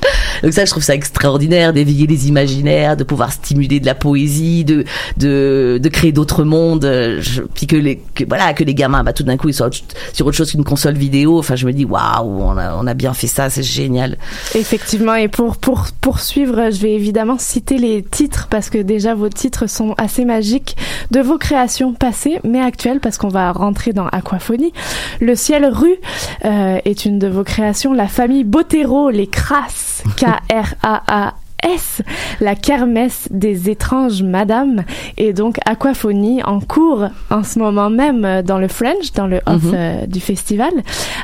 Donc 0.45 0.53
ça, 0.53 0.65
je 0.65 0.71
trouve 0.71 0.85
ça 0.85 0.95
extraordinaire 0.95 1.73
d'éveiller 1.73 2.07
les 2.07 2.29
imaginaires, 2.29 2.97
de 2.97 3.03
pouvoir 3.03 3.33
stimuler 3.33 3.81
de 3.81 3.87
la 3.87 3.97
poésie, 3.97 4.65
de 4.65 4.85
de, 5.17 5.89
créer 5.93 6.13
d'autres 6.13 6.45
mondes. 6.45 6.89
Je, 7.19 7.43
puis 7.43 7.67
que 7.67 7.75
les 7.75 8.01
que, 8.15 8.23
voilà 8.25 8.55
que 8.55 8.63
les 8.63 8.75
gamins, 8.75 9.03
bah 9.03 9.15
tout 9.15 9.25
d'un 9.25 9.37
coup 9.37 9.49
ils 9.49 9.55
sont 9.55 9.69
sur 10.13 10.27
autre 10.27 10.37
chose 10.37 10.53
qu'une 10.53 10.63
console 10.63 10.95
vidéo. 10.95 11.41
Enfin, 11.41 11.57
je 11.57 11.67
me 11.67 11.73
dis 11.73 11.85
waouh, 11.85 12.41
on 12.41 12.57
a 12.57 12.77
on 12.77 12.87
a 12.87 12.95
bien 12.95 13.15
fait 13.15 13.27
ça, 13.27 13.51
c'est 13.51 13.65
génial. 13.65 14.17
Effectivement, 14.55 15.17
et 15.17 15.27
pour, 15.27 15.57
pour 15.57 15.87
poursuivre, 16.01 16.71
je 16.71 16.81
vais 16.81 16.93
évidemment 16.93 17.37
citer 17.39 17.79
les 17.79 17.86
titres 18.11 18.49
parce 18.49 18.71
que 18.71 18.79
déjà 18.79 19.15
vos 19.15 19.29
titres 19.29 19.67
sont 19.67 19.95
assez 19.99 20.25
magiques 20.25 20.77
de 21.11 21.21
vos 21.21 21.39
créations 21.39 21.93
passées 21.93 22.41
mais 22.45 22.61
actuelles 22.61 23.01
parce 23.01 23.19
qu'on 23.19 23.29
va 23.29 23.53
rentrer 23.53 23.93
dans 23.93 24.07
Aquaphonie. 24.09 24.73
Le 25.21 25.35
ciel 25.35 25.67
rue 25.67 25.97
euh, 26.45 26.79
est 26.85 27.05
une 27.05 27.19
de 27.19 27.29
vos 27.29 27.45
créations, 27.45 27.93
la 27.93 28.09
famille 28.09 28.45
Botero, 28.45 29.11
les 29.11 29.27
crasses, 29.27 30.03
K-R-A-A. 30.17 31.35
S, 31.75 32.03
la 32.41 32.55
kermesse 32.55 33.29
des 33.31 33.71
étranges 33.71 34.23
madames, 34.23 34.85
et 35.17 35.33
donc 35.33 35.57
Aquaphonie 35.67 36.43
en 36.45 36.61
cours 36.61 37.07
en 37.31 37.43
ce 37.43 37.59
moment 37.59 37.91
même 37.91 38.43
dans 38.43 38.59
le 38.59 38.69
French, 38.69 39.13
dans 39.15 39.27
le 39.27 39.39
off 39.47 39.63
Mhm. 39.65 39.73
euh, 39.75 40.07
du 40.07 40.21
festival. 40.21 40.71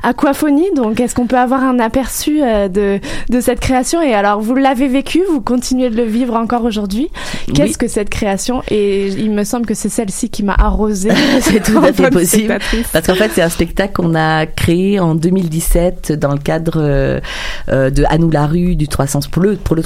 Aquaphonie, 0.02 0.68
donc 0.74 1.00
est-ce 1.00 1.14
qu'on 1.14 1.26
peut 1.26 1.38
avoir 1.38 1.62
un 1.62 1.78
aperçu 1.78 2.40
euh, 2.42 2.68
de, 2.68 2.98
de 3.30 3.40
cette 3.40 3.60
création? 3.60 4.00
Et 4.02 4.14
alors, 4.14 4.40
vous 4.40 4.54
l'avez 4.54 4.88
vécu, 4.88 5.20
vous 5.30 5.40
continuez 5.40 5.90
de 5.90 5.96
le 5.96 6.04
vivre 6.04 6.34
encore 6.34 6.64
aujourd'hui? 6.64 7.08
Qu'est-ce 7.54 7.72
Oui. 7.72 7.76
que 7.78 7.88
cette 7.88 8.10
création? 8.10 8.62
Et 8.68 9.08
il 9.08 9.30
me 9.30 9.44
semble 9.44 9.66
que 9.66 9.74
c'est 9.74 9.88
celle-ci 9.88 10.30
qui 10.30 10.42
m'a 10.42 10.54
arrosée. 10.58 11.10
c'est 11.40 11.62
tout 11.62 11.78
à 11.78 11.92
fait 11.92 12.10
possible. 12.10 12.58
Parce 12.92 13.06
qu'en 13.06 13.14
fait, 13.14 13.30
c'est 13.34 13.42
un 13.42 13.48
spectacle 13.48 13.92
qu'on 13.94 14.14
a 14.14 14.46
créé 14.46 14.98
en 15.00 15.14
2017 15.14 16.12
dans 16.12 16.32
le 16.32 16.38
cadre 16.38 16.72
euh, 16.76 17.20
de 17.68 18.04
À 18.08 18.18
nous 18.18 18.30
la 18.30 18.46
rue 18.46 18.74
du 18.76 18.88
300 18.88 19.20
pour 19.30 19.42
le 19.42 19.56
pour 19.56 19.76
le 19.76 19.82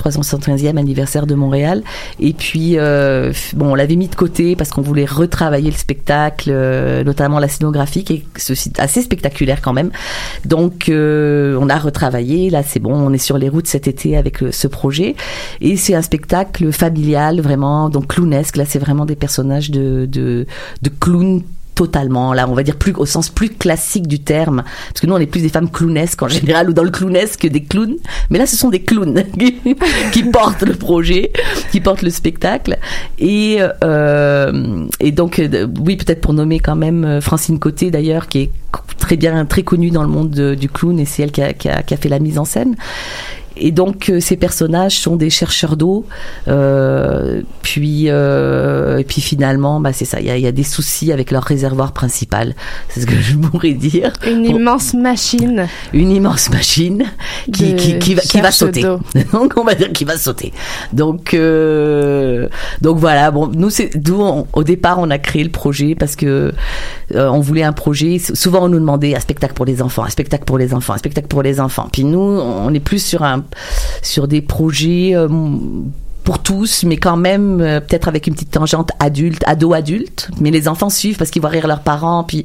375e 0.46 0.76
anniversaire 0.76 1.26
de 1.26 1.34
Montréal. 1.34 1.82
Et 2.20 2.32
puis 2.32 2.78
euh, 2.78 3.32
bon, 3.54 3.72
on 3.72 3.74
l'avait 3.74 3.96
mis 3.96 4.08
de 4.08 4.14
côté 4.14 4.56
parce 4.56 4.70
qu'on 4.70 4.82
voulait 4.82 5.04
retravailler 5.04 5.70
le 5.70 5.76
spectacle, 5.76 6.50
euh, 6.52 7.04
notamment 7.04 7.38
la 7.38 7.48
scénographie 7.48 8.04
qui 8.04 8.12
est 8.14 8.24
ceci- 8.36 8.72
assez 8.78 9.02
spectaculaire 9.02 9.60
quand 9.62 9.72
même. 9.72 9.90
Donc 10.44 10.88
euh, 10.88 11.58
on 11.60 11.68
a 11.68 11.78
retravaillé. 11.78 12.50
Là, 12.50 12.62
c'est 12.62 12.80
bon, 12.80 12.94
on 12.94 13.12
est 13.12 13.18
sur 13.18 13.38
les 13.38 13.48
routes 13.48 13.66
cet 13.66 13.88
été 13.88 14.16
avec 14.16 14.38
ce 14.50 14.66
projet. 14.68 15.16
Et 15.60 15.76
c'est 15.76 15.94
un 15.94 16.02
spectacle 16.02 16.72
familial, 16.72 17.40
vraiment, 17.40 17.88
donc 17.88 18.08
clownesque. 18.08 18.56
Là, 18.56 18.64
c'est 18.66 18.78
vraiment 18.78 19.04
des 19.06 19.16
personnages 19.16 19.70
de 19.70 20.06
de, 20.06 20.46
de 20.82 20.90
clowns 21.00 21.42
totalement 21.76 22.32
là 22.32 22.48
on 22.48 22.54
va 22.54 22.64
dire 22.64 22.74
plus 22.76 22.92
au 22.96 23.06
sens 23.06 23.28
plus 23.28 23.50
classique 23.50 24.08
du 24.08 24.18
terme. 24.18 24.64
Parce 24.88 25.00
que 25.00 25.06
nous 25.06 25.14
on 25.14 25.18
est 25.18 25.26
plus 25.26 25.42
des 25.42 25.48
femmes 25.50 25.70
clownesques 25.70 26.22
en 26.22 26.28
général 26.28 26.68
ou 26.68 26.72
dans 26.72 26.82
le 26.82 26.90
clownesque 26.90 27.42
que 27.42 27.46
des 27.48 27.62
clowns. 27.62 27.96
Mais 28.30 28.38
là 28.38 28.46
ce 28.46 28.56
sont 28.56 28.70
des 28.70 28.82
clowns 28.82 29.22
qui, 30.12 30.22
portent 30.24 30.62
le 30.62 30.74
projet 30.74 31.30
qui 31.70 31.80
portent 31.80 32.02
le 32.02 32.10
spectacle. 32.10 32.78
Et 33.20 33.58
euh, 33.84 34.86
et 34.98 35.12
donc 35.12 35.38
euh, 35.38 35.66
oui 35.84 35.96
peut-être 35.96 36.20
pour 36.20 36.32
nommer 36.32 36.58
quand 36.58 36.76
même 36.76 37.04
euh, 37.04 37.20
Francine 37.20 37.58
Côté 37.60 37.90
d'ailleurs 37.92 38.26
qui 38.26 38.38
est 38.40 38.50
très 38.98 39.16
bien 39.16 39.44
très 39.44 39.62
connue 39.62 39.90
dans 39.90 40.02
le 40.02 40.08
monde 40.08 40.30
de- 40.30 40.54
du 40.54 40.68
clown 40.68 40.98
et 40.98 41.04
c'est 41.04 41.22
elle 41.22 41.30
qui 41.32 41.42
a, 41.42 41.52
qui 41.52 41.68
a- 41.68 41.82
qui 41.82 41.94
a 41.94 41.96
fait 41.98 42.08
la 42.08 42.18
mise 42.18 42.38
en 42.38 42.44
scène 42.46 42.74
et 43.56 43.70
donc 43.70 44.08
euh, 44.10 44.20
ces 44.20 44.36
personnages 44.36 44.98
sont 44.98 45.16
des 45.16 45.30
chercheurs 45.30 45.76
d'eau. 45.76 46.04
Euh, 46.48 47.42
puis 47.62 48.04
euh, 48.08 48.98
et 48.98 49.04
puis 49.04 49.20
finalement, 49.20 49.80
bah 49.80 49.92
c'est 49.92 50.04
ça. 50.04 50.20
Il 50.20 50.26
y 50.26 50.30
a, 50.30 50.36
il 50.36 50.42
y 50.42 50.46
a 50.46 50.52
des 50.52 50.62
soucis 50.62 51.12
avec 51.12 51.30
leur 51.30 51.42
réservoir 51.42 51.92
principal. 51.92 52.54
C'est 52.88 53.00
ce 53.00 53.06
que 53.06 53.14
je 53.20 53.36
pourrais 53.36 53.72
dire. 53.72 54.12
Une 54.26 54.44
Bon, 54.46 54.56
immense 54.58 54.94
machine. 54.94 55.66
une 55.92 56.10
immense 56.10 56.50
machine 56.50 57.04
qui, 57.52 57.74
qui, 57.76 57.98
qui 57.98 58.14
va, 58.14 58.22
qui 58.22 58.40
va 58.40 58.50
sauter. 58.50 58.82
donc 59.32 59.54
on 59.56 59.64
va 59.64 59.74
dire 59.74 59.92
qu'il 59.92 60.06
va 60.06 60.16
sauter. 60.18 60.52
Donc 60.92 61.34
euh, 61.34 62.48
donc 62.80 62.98
voilà. 62.98 63.30
Bon, 63.30 63.48
nous 63.48 63.70
c'est 63.70 63.96
d'où 63.96 64.22
au 64.52 64.64
départ 64.64 64.98
on 64.98 65.10
a 65.10 65.18
créé 65.18 65.42
le 65.44 65.50
projet 65.50 65.94
parce 65.94 66.16
que 66.16 66.52
euh, 67.14 67.28
on 67.28 67.40
voulait 67.40 67.62
un 67.62 67.72
projet. 67.72 68.18
Souvent 68.18 68.64
on 68.64 68.68
nous 68.68 68.80
demandait 68.80 69.14
un 69.14 69.20
spectacle 69.20 69.54
pour 69.54 69.64
les 69.64 69.82
enfants, 69.82 70.04
un 70.04 70.10
spectacle 70.10 70.44
pour 70.44 70.58
les 70.58 70.74
enfants, 70.74 70.92
un 70.94 70.98
spectacle 70.98 71.28
pour 71.28 71.42
les 71.42 71.60
enfants. 71.60 71.88
Puis 71.92 72.04
nous 72.04 72.18
on 72.18 72.72
est 72.74 72.80
plus 72.80 73.02
sur 73.04 73.22
un 73.22 73.40
sur 74.02 74.28
des 74.28 74.40
projets. 74.40 75.14
Pour 76.26 76.40
tous, 76.40 76.82
mais 76.82 76.96
quand 76.96 77.16
même 77.16 77.60
euh, 77.60 77.78
peut-être 77.78 78.08
avec 78.08 78.26
une 78.26 78.34
petite 78.34 78.50
tangente 78.50 78.90
adulte, 78.98 79.44
ado-adulte. 79.46 80.28
Mais 80.40 80.50
les 80.50 80.66
enfants 80.66 80.90
suivent 80.90 81.16
parce 81.16 81.30
qu'ils 81.30 81.40
voient 81.40 81.50
rire 81.50 81.68
leurs 81.68 81.82
parents, 81.82 82.24
puis 82.24 82.44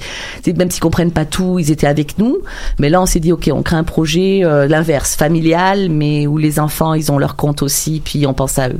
même 0.56 0.70
s'ils 0.70 0.82
comprennent 0.82 1.12
pas 1.12 1.26
tout, 1.26 1.58
ils 1.58 1.72
étaient 1.72 1.88
avec 1.88 2.20
nous. 2.20 2.38
Mais 2.80 2.90
là, 2.90 3.02
on 3.02 3.08
s'est 3.08 3.20
dit, 3.20 3.32
ok, 3.32 3.50
on 3.52 3.64
crée 3.64 3.78
un 3.78 3.84
projet 3.84 4.42
euh, 4.44 4.68
l'inverse, 4.68 5.16
familial, 5.16 5.90
mais 5.90 6.28
où 6.28 6.38
les 6.38 6.60
enfants, 6.60 6.94
ils 6.94 7.12
ont 7.12 7.18
leur 7.18 7.36
compte 7.36 7.64
aussi, 7.64 8.04
puis 8.06 8.28
on 8.28 8.36
pense 8.36 8.60
à 8.60 8.70
eux. 8.70 8.80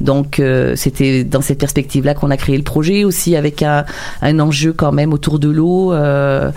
Donc 0.00 0.40
euh, 0.40 0.74
c'était 0.74 1.22
dans 1.22 1.42
cette 1.42 1.58
perspective-là 1.58 2.14
qu'on 2.14 2.32
a 2.32 2.36
créé 2.36 2.56
le 2.56 2.64
projet, 2.64 3.04
aussi 3.04 3.36
avec 3.36 3.62
un, 3.62 3.84
un 4.20 4.40
enjeu 4.40 4.72
quand 4.72 4.90
même 4.90 5.12
autour 5.12 5.38
de 5.38 5.48
l'eau 5.48 5.92
euh, 5.92 6.50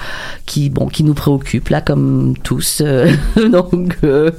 qui 0.45 0.69
bon 0.69 0.87
qui 0.87 1.03
nous 1.03 1.13
préoccupe 1.13 1.69
là 1.69 1.81
comme 1.81 2.33
tous. 2.43 2.81
euh, 2.83 3.11
donc 3.51 3.97
euh, 4.03 4.31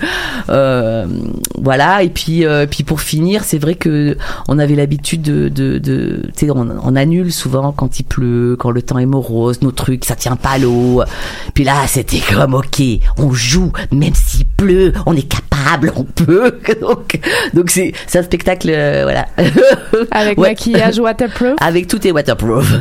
voilà. 1.57 2.03
Et 2.03 2.09
puis 2.09 2.45
puis 2.71 2.83
pour 2.83 3.01
finir, 3.01 3.44
c'est 3.45 3.59
vrai 3.59 3.75
que 3.77 4.17
on 4.49 4.59
avait 4.59 4.75
l'habitude 4.75 5.23
de 5.23 5.49
de, 5.49 5.79
de 5.79 6.23
tu 6.37 6.47
sais 6.47 6.51
on, 6.51 6.69
on 6.83 6.97
annule 6.97 7.33
souvent 7.33 7.73
quand 7.73 8.01
il 8.01 8.05
pleut, 8.05 8.57
quand 8.59 8.71
le 8.71 8.83
temps 8.83 8.99
est 8.99 9.07
morose, 9.07 9.63
nos 9.63 9.71
trucs, 9.71 10.05
ça 10.05 10.17
tient 10.17 10.37
pas 10.37 10.51
à 10.51 10.59
l'eau. 10.59 11.03
Puis 11.55 11.65
là, 11.65 11.75
c'était 11.87 12.21
comme 12.21 12.55
ok, 12.55 12.83
on 13.19 13.33
joue, 13.33 13.71
même 13.93 14.15
s'il 14.15 14.47
pleut, 14.47 14.93
on 15.07 15.15
est 15.17 15.29
capable, 15.29 15.93
on 15.97 16.05
peut. 16.05 16.59
donc 16.81 17.21
donc 17.55 17.71
c'est 17.71 17.93
un 18.15 18.23
spectacle 18.23 18.69
euh, 18.71 19.03
voilà. 19.05 19.27
Avec 20.11 20.39
Ouais. 20.39 20.49
maquillage 20.51 20.99
waterproof. 20.99 21.55
Avec 21.61 21.87
tout 21.87 22.05
est 22.07 22.11
waterproof. 22.11 22.73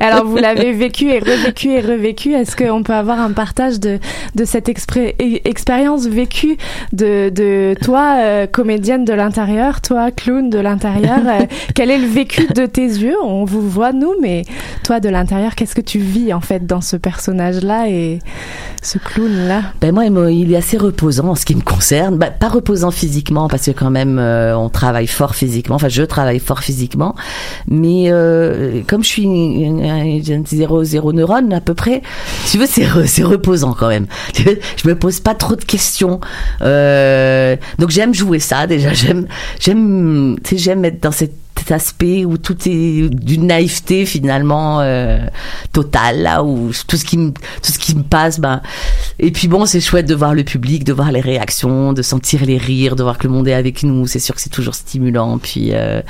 Alors, 0.00 0.24
vous 0.26 0.36
l'avez 0.36 0.72
vécu 0.72 1.06
et 1.10 1.18
revécu 1.18 1.68
et 1.70 1.80
revécu. 1.80 2.32
Est-ce 2.34 2.56
qu'on 2.56 2.82
peut 2.82 2.92
avoir 2.94 3.20
un 3.20 3.32
partage 3.32 3.80
de, 3.80 3.98
de 4.34 4.44
cette 4.44 4.68
expérience 4.68 6.06
vécue 6.06 6.56
de, 6.92 7.30
de 7.30 7.74
toi, 7.82 8.16
euh, 8.18 8.46
comédienne 8.46 9.04
de 9.04 9.12
l'intérieur, 9.28 9.82
toi, 9.82 10.10
clown 10.10 10.48
de 10.48 10.58
l'intérieur 10.58 11.18
euh, 11.26 11.44
Quel 11.74 11.90
est 11.90 11.98
le 11.98 12.06
vécu 12.06 12.46
de 12.54 12.64
tes 12.64 12.86
yeux? 12.86 13.14
On 13.22 13.44
vous 13.44 13.68
voit, 13.68 13.92
nous, 13.92 14.14
mais 14.22 14.44
toi, 14.84 15.00
de 15.00 15.08
l'intérieur, 15.10 15.54
qu'est-ce 15.54 15.74
que 15.74 15.82
tu 15.82 15.98
vis, 15.98 16.32
en 16.32 16.40
fait, 16.40 16.66
dans 16.66 16.80
ce 16.80 16.96
personnage-là 16.96 17.90
et 17.90 18.20
ce 18.82 18.96
clown-là? 18.96 19.62
Ben 19.82 19.92
moi, 19.92 20.06
il 20.30 20.52
est 20.52 20.56
assez 20.56 20.78
reposant 20.78 21.28
en 21.28 21.34
ce 21.34 21.44
qui 21.44 21.54
me 21.54 21.60
concerne. 21.60 22.16
Ben, 22.16 22.30
pas 22.30 22.48
reposant 22.48 22.90
physiquement 22.90 23.48
parce 23.48 23.66
que 23.66 23.70
quand 23.72 23.90
même 23.90 24.18
euh, 24.18 24.56
on 24.56 24.70
travaille 24.70 25.06
fort 25.06 25.34
physiquement. 25.34 25.74
Enfin, 25.76 25.88
je 25.90 26.02
travaille 26.04 26.38
fort 26.38 26.60
physiquement, 26.62 27.14
mais 27.68 28.04
euh, 28.08 28.80
comme 28.86 29.02
je 29.04 29.08
suis 29.08 29.26
un- 29.26 30.42
zéro 30.46 30.84
zéro 30.84 31.12
neurone 31.12 31.52
à 31.52 31.60
peu 31.60 31.74
près, 31.74 32.00
tu 32.50 32.56
veux, 32.58 32.66
c'est 32.66 32.84
re- 32.84 33.06
c'est 33.06 33.24
reposant 33.24 33.74
quand 33.78 33.88
même. 33.88 34.06
Je 34.36 34.88
me 34.88 34.94
pose 34.94 35.20
pas 35.20 35.34
trop 35.34 35.54
de 35.56 35.64
questions. 35.64 36.20
Donc 36.60 37.90
j'aime 37.90 38.14
jouer 38.14 38.38
ça 38.38 38.66
déjà. 38.66 38.92
J'aime 38.92 39.17
j'aime 39.60 40.36
j'aime 40.50 40.84
être 40.84 41.02
dans 41.02 41.12
cette 41.12 41.34
cet 41.58 41.72
aspect 41.72 42.24
où 42.24 42.38
tout 42.38 42.56
est 42.66 43.08
d'une 43.08 43.46
naïveté 43.46 44.06
finalement 44.06 44.80
euh, 44.80 45.18
totale 45.72 46.22
là 46.22 46.42
où 46.44 46.70
tout 46.86 46.96
ce 46.96 47.04
qui 47.04 47.18
me 47.18 47.30
tout 47.30 47.72
ce 47.72 47.78
qui 47.78 47.94
me 47.94 48.02
passe 48.02 48.40
ben 48.40 48.60
et 49.18 49.30
puis 49.30 49.48
bon 49.48 49.66
c'est 49.66 49.80
chouette 49.80 50.06
de 50.06 50.14
voir 50.14 50.34
le 50.34 50.44
public 50.44 50.84
de 50.84 50.92
voir 50.92 51.10
les 51.12 51.20
réactions 51.20 51.92
de 51.92 52.02
sentir 52.02 52.44
les 52.44 52.58
rires 52.58 52.96
de 52.96 53.02
voir 53.02 53.18
que 53.18 53.26
le 53.26 53.32
monde 53.32 53.48
est 53.48 53.54
avec 53.54 53.82
nous. 53.82 54.06
C'est 54.06 54.18
sûr 54.18 54.34
que 54.34 54.40
c'est 54.40 54.50
toujours 54.50 54.74
stimulant 54.74 55.38
puis 55.38 55.70
euh, 55.72 56.00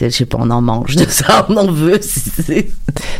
je 0.00 0.08
sais 0.08 0.26
pas 0.26 0.38
on 0.40 0.50
en 0.50 0.60
mange 0.60 0.96
de 0.96 1.06
ça 1.08 1.46
on 1.48 1.56
en 1.56 1.70
veut 1.70 2.00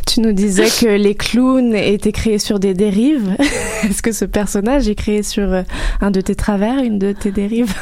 Tu 0.06 0.20
nous 0.20 0.32
disais 0.32 0.66
que 0.66 0.96
les 0.96 1.14
clowns 1.14 1.74
étaient 1.74 2.12
créés 2.12 2.38
sur 2.38 2.58
des 2.58 2.74
dérives. 2.74 3.36
Est-ce 3.88 4.02
que 4.02 4.12
ce 4.12 4.24
personnage 4.24 4.88
est 4.88 4.94
créé 4.94 5.22
sur 5.22 5.52
euh, 5.52 5.62
un 6.00 6.10
de 6.10 6.20
tes 6.20 6.34
travers, 6.34 6.82
une 6.82 6.98
de 6.98 7.12
tes 7.12 7.30
dérives? 7.30 7.74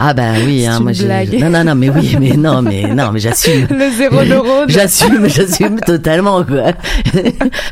Ah 0.00 0.14
ben 0.14 0.34
oui 0.46 0.64
hein, 0.64 0.78
moi 0.78 0.92
non 0.92 1.50
non 1.50 1.64
non 1.64 1.74
mais 1.74 1.90
oui 1.90 2.16
mais 2.20 2.36
non 2.36 2.62
mais 2.62 2.82
non 2.94 3.07
mais 3.12 3.20
j'assume 3.20 3.66
Le 3.70 3.90
zéro 3.90 4.22
neurone. 4.24 4.68
J'assume, 4.68 5.28
j'assume 5.28 5.80
totalement, 5.80 6.44
quoi. 6.44 6.72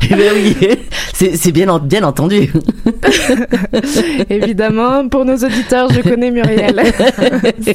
Eh 0.09 0.15
ben 0.15 0.31
oui, 0.35 0.55
c'est, 1.13 1.51
bien, 1.51 1.67
en- 1.69 1.79
bien 1.79 2.03
entendu. 2.03 2.51
Évidemment, 4.29 5.07
pour 5.09 5.25
nos 5.25 5.35
auditeurs, 5.35 5.89
je 5.91 6.01
connais 6.01 6.31
Muriel. 6.31 6.81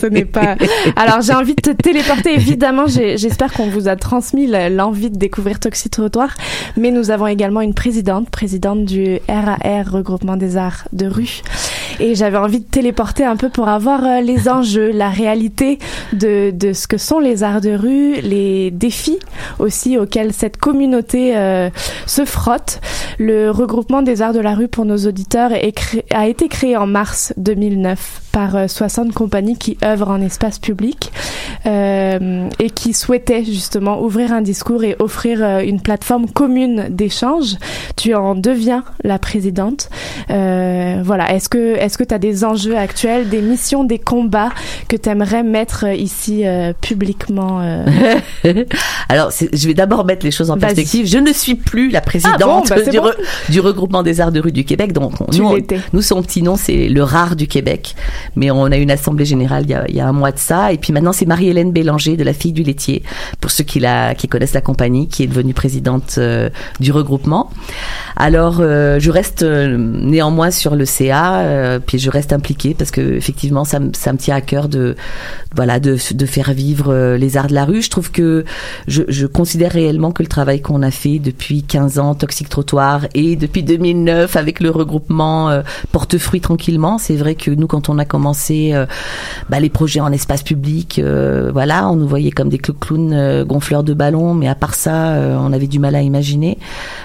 Ce 0.01 0.07
n'est 0.07 0.25
pas. 0.25 0.57
Alors, 0.97 1.21
j'ai 1.23 1.35
envie 1.35 1.55
de 1.55 1.61
te 1.61 1.71
téléporter. 1.71 2.35
Évidemment, 2.35 2.87
j'espère 2.87 3.53
qu'on 3.53 3.69
vous 3.69 3.89
a 3.89 3.97
transmis 3.97 4.47
l'envie 4.71 5.11
de 5.11 5.19
découvrir 5.19 5.61
Toxi 5.61 5.91
Trottoir. 5.91 6.35
Mais 6.77 6.91
nous 6.91 7.11
avons 7.11 7.27
également 7.27 7.61
une 7.61 7.75
présidente, 7.75 8.31
présidente 8.31 8.85
du 8.85 9.19
RAR, 9.29 9.59
Regroupement 9.91 10.37
des 10.37 10.57
Arts 10.57 10.85
de 10.93 11.07
Rue. 11.07 11.43
Et 12.01 12.15
j'avais 12.15 12.39
envie 12.39 12.61
de 12.61 12.65
téléporter 12.65 13.25
un 13.25 13.37
peu 13.37 13.49
pour 13.51 13.69
avoir 13.69 14.03
euh, 14.05 14.21
les 14.21 14.49
enjeux, 14.49 14.91
la 14.93 15.11
réalité 15.11 15.79
de, 16.15 16.51
de 16.51 16.73
ce 16.73 16.87
que 16.87 16.97
sont 16.97 17.19
les 17.19 17.43
arts 17.43 17.52
de 17.61 17.71
rue, 17.71 18.21
les 18.21 18.71
défis 18.71 19.19
aussi 19.59 19.99
auxquels 19.99 20.33
cette 20.33 20.57
communauté 20.57 21.37
euh, 21.37 21.71
se 22.07 22.25
frotte. 22.25 22.81
Le 23.19 23.51
regroupement 23.51 24.03
des 24.03 24.23
arts 24.23 24.33
de 24.33 24.41
la 24.41 24.55
rue 24.55 24.69
pour 24.69 24.85
nos 24.85 24.99
auditeurs 24.99 25.53
a 25.53 26.27
été 26.29 26.49
créé 26.49 26.77
en 26.77 26.87
mars 26.87 27.33
2009 27.37 28.23
par 28.33 28.57
euh, 28.57 28.67
60 28.67 29.13
compagnies 29.13 29.57
qui 29.57 29.77
œuvrent 29.85 30.09
en 30.11 30.21
espace 30.21 30.59
public 30.59 31.13
euh, 31.67 32.49
et 32.59 32.71
qui 32.71 32.93
souhaitaient 32.93 33.45
justement 33.45 34.03
ouvrir 34.03 34.33
un 34.33 34.41
discours 34.41 34.83
et 34.85 34.97
offrir 34.99 35.39
euh, 35.43 35.61
une 35.61 35.81
plateforme 35.81 36.29
commune 36.29 36.89
d'échange. 36.89 37.57
Tu 37.97 38.15
en 38.15 38.35
deviens 38.35 38.85
la 39.05 39.19
présidente. 39.19 39.91
Euh, 40.31 41.03
voilà. 41.05 41.33
Est-ce 41.35 41.49
que 41.49 41.77
est-ce 41.77 41.99
que 41.99 42.05
tu 42.05 42.15
as 42.15 42.19
des 42.19 42.45
enjeux 42.45 42.77
actuels, 42.77 43.29
des 43.29 43.43
missions, 43.43 43.85
des 43.85 43.99
combats 43.99 44.51
que 44.89 44.97
tu 44.97 45.09
aimerais 45.09 45.43
mettre 45.43 45.85
euh, 45.87 45.95
ici 45.95 46.47
euh, 46.47 46.73
euh, 47.61 47.85
Alors, 49.09 49.31
je 49.31 49.67
vais 49.67 49.75
d'abord 49.75 50.05
mettre 50.05 50.25
les 50.25 50.31
choses 50.31 50.51
en 50.51 50.57
perspective. 50.59 51.07
Je 51.07 51.19
ne 51.19 51.33
suis 51.33 51.55
plus 51.55 51.91
la 51.91 52.01
présidente 52.01 52.37
Ah 52.41 52.45
bon, 52.45 52.63
bah, 52.69 52.83
du, 52.91 52.99
bon. 52.99 53.07
re- 53.07 53.15
du 53.51 53.61
regroupement 53.61 54.03
des 54.03 54.21
arts 54.21 54.33
de 54.33 54.41
rue 54.41 54.53
du 54.53 54.65
Québec. 54.65 54.93
Donc, 54.93 55.21
on- 55.21 55.27
nous, 55.37 55.45
on- 55.47 55.59
nous, 55.93 56.03
son 56.03 56.23
petit 56.23 56.43
nom, 56.43 56.57
c'est 56.57 56.89
le 56.89 57.03
rare 57.03 57.37
du 57.37 57.47
Québec. 57.47 57.95
Mais 58.37 58.51
on 58.51 58.65
a 58.67 58.77
eu 58.77 58.83
une 58.83 58.91
assemblée 58.91 59.25
générale 59.25 59.65
il 59.65 59.71
y 59.71 59.75
a, 59.75 59.85
il 59.89 59.95
y 59.95 60.01
a 60.01 60.07
un 60.09 60.13
mois 60.13 60.33
de 60.33 60.39
ça. 60.39 60.73
Et 60.73 60.79
puis 60.79 60.93
maintenant, 60.93 61.13
c'est 61.13 61.27
Marie-Hélène 61.27 61.73
Bélanger 61.73 62.17
de 62.17 62.25
la 62.25 62.33
fille 62.33 62.53
du 62.53 62.63
laitier, 62.63 63.03
pour 63.41 63.51
ceux 63.51 63.65
qui, 63.65 63.81
la, 63.81 64.15
qui 64.15 64.29
connaissent 64.29 64.55
la 64.55 64.61
compagnie, 64.61 65.09
qui 65.09 65.23
est 65.25 65.27
devenue 65.27 65.55
présidente 65.55 66.15
euh, 66.19 66.49
du 66.81 66.93
regroupement. 66.93 67.51
Alors, 68.17 68.59
euh, 68.61 68.99
je 69.01 69.11
reste 69.11 69.43
néanmoins 69.43 70.51
sur 70.51 70.75
le 70.77 70.85
CA, 70.85 71.79
puis 71.87 71.99
je 71.99 72.11
reste 72.11 72.33
impliquée 72.33 72.75
parce 72.79 72.91
que 72.91 73.01
effectivement, 73.01 73.65
ça, 73.65 73.81
me- 73.81 73.93
ça 73.95 74.13
me 74.13 74.19
tient 74.19 74.37
à 74.37 74.41
cœur 74.41 74.69
de, 74.69 74.97
voilà, 75.55 75.81
de, 75.81 75.97
de 76.13 76.27
faire 76.27 76.53
vivre 76.53 76.93
euh, 76.93 77.17
les 77.33 77.37
arts 77.39 77.47
de 77.49 77.55
la 77.55 77.65
rue. 77.65 77.83
Je 77.83 77.91
trouve 77.91 78.11
que 78.11 78.45
je, 78.87 79.03
je 79.09 79.27
considère 79.27 79.73
réellement 79.73 80.13
que 80.13 80.23
le 80.23 80.29
travail 80.29 80.61
qu'on 80.61 80.83
a 80.83 80.91
fait 80.91 81.19
depuis 81.19 81.63
15 81.63 81.99
ans, 81.99 82.15
Toxic 82.15 82.49
Trottoir, 82.49 83.07
et 83.15 83.37
depuis 83.37 83.63
2009 83.63 84.37
avec 84.37 84.61
le 84.61 84.71
regroupement 84.71 85.49
euh, 85.51 85.63
porte 85.93 86.19
fruit 86.19 86.41
tranquillement. 86.41 86.99
C'est 86.99 87.17
vrai 87.17 87.35
que 87.35 87.51
nous, 87.51 87.67
quand 87.67 87.89
on 87.89 87.99
a 87.99 88.05
commencé 88.05 88.71
euh, 88.75 88.87
bah, 89.49 89.61
les 89.61 89.71
projets 89.71 90.01
en 90.01 90.13
espace 90.13 90.43
public, 90.43 90.99
euh, 90.99 91.51
voilà, 91.53 91.89
on 91.89 91.97
nous 91.97 92.07
voyait 92.09 92.31
comme 92.31 92.49
des 92.49 92.59
clowns 92.59 93.45
gonfleurs 93.45 93.83
de 93.85 93.95
ballons, 93.95 94.35
mais 94.35 94.49
à 94.49 94.55
part 94.55 94.75
ça, 94.75 95.15
on 95.41 95.53
avait 95.53 95.67
du 95.67 95.79
mal 95.79 95.95
à 95.95 96.03
imaginer. 96.03 96.59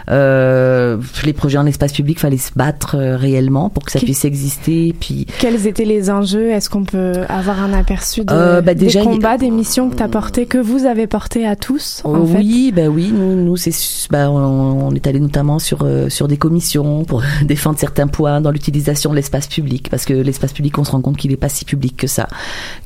Les 0.10 1.34
projets 1.34 1.58
en 1.58 1.66
espace 1.66 1.94
public, 1.94 2.20
fallait 2.20 2.38
se 2.38 2.52
battre 2.56 2.98
réellement 2.98 3.70
pour 3.70 3.84
que 3.84 3.92
ça 3.92 4.00
puisse 4.00 4.26
exister. 4.26 4.96
Puis 5.00 5.26
Quels 5.40 5.68
étaient 5.68 5.86
les 5.86 6.10
enjeux? 6.10 6.50
Est-ce 6.52 6.70
qu'on 6.70 6.84
peut 6.84 7.14
avoir 7.30 7.62
un 7.62 7.74
aperçu 7.74 8.22
de, 8.22 8.62
bah, 8.62 8.74
déjà, 8.74 9.02
des 9.02 9.06
il- 9.06 9.12
combats, 9.12 9.38
des 9.38 9.52
missions 9.52 9.90
que 9.90 9.96
tu 9.96 10.04
que 10.20 10.58
vous 10.58 10.86
avez 10.86 11.06
portées 11.08 11.46
à 11.46 11.56
tous 11.56 12.02
en 12.04 12.26
fait. 12.26 12.38
oui, 12.38 12.74
bah 12.76 12.88
oui, 12.88 13.12
nous, 13.12 13.36
nous 13.36 13.56
c'est, 13.56 13.72
bah, 14.10 14.32
on, 14.32 14.88
on 14.88 14.92
est 14.92 15.06
allé 15.06 15.20
notamment 15.20 15.60
sur 15.60 15.84
euh, 15.84 16.10
sur 16.10 16.28
des 16.28 16.38
commissions 16.38 17.04
pour 17.06 17.22
défendre 17.44 17.78
certains 17.78 18.08
points 18.08 18.42
dans 18.42 18.52
l'utilisation 18.52 19.12
de 19.12 19.16
l'espace 19.16 19.48
public, 19.48 19.90
parce 19.90 20.06
que 20.06 20.14
l'espace 20.14 20.54
public, 20.54 20.78
on 20.80 20.84
se 20.84 20.92
rend 20.92 21.02
compte 21.02 21.18
qu'il 21.18 21.32
n'est 21.32 21.38
pas 21.38 21.50
si 21.50 21.66
public 21.66 21.96
que 21.98 22.08
ça, 22.08 22.28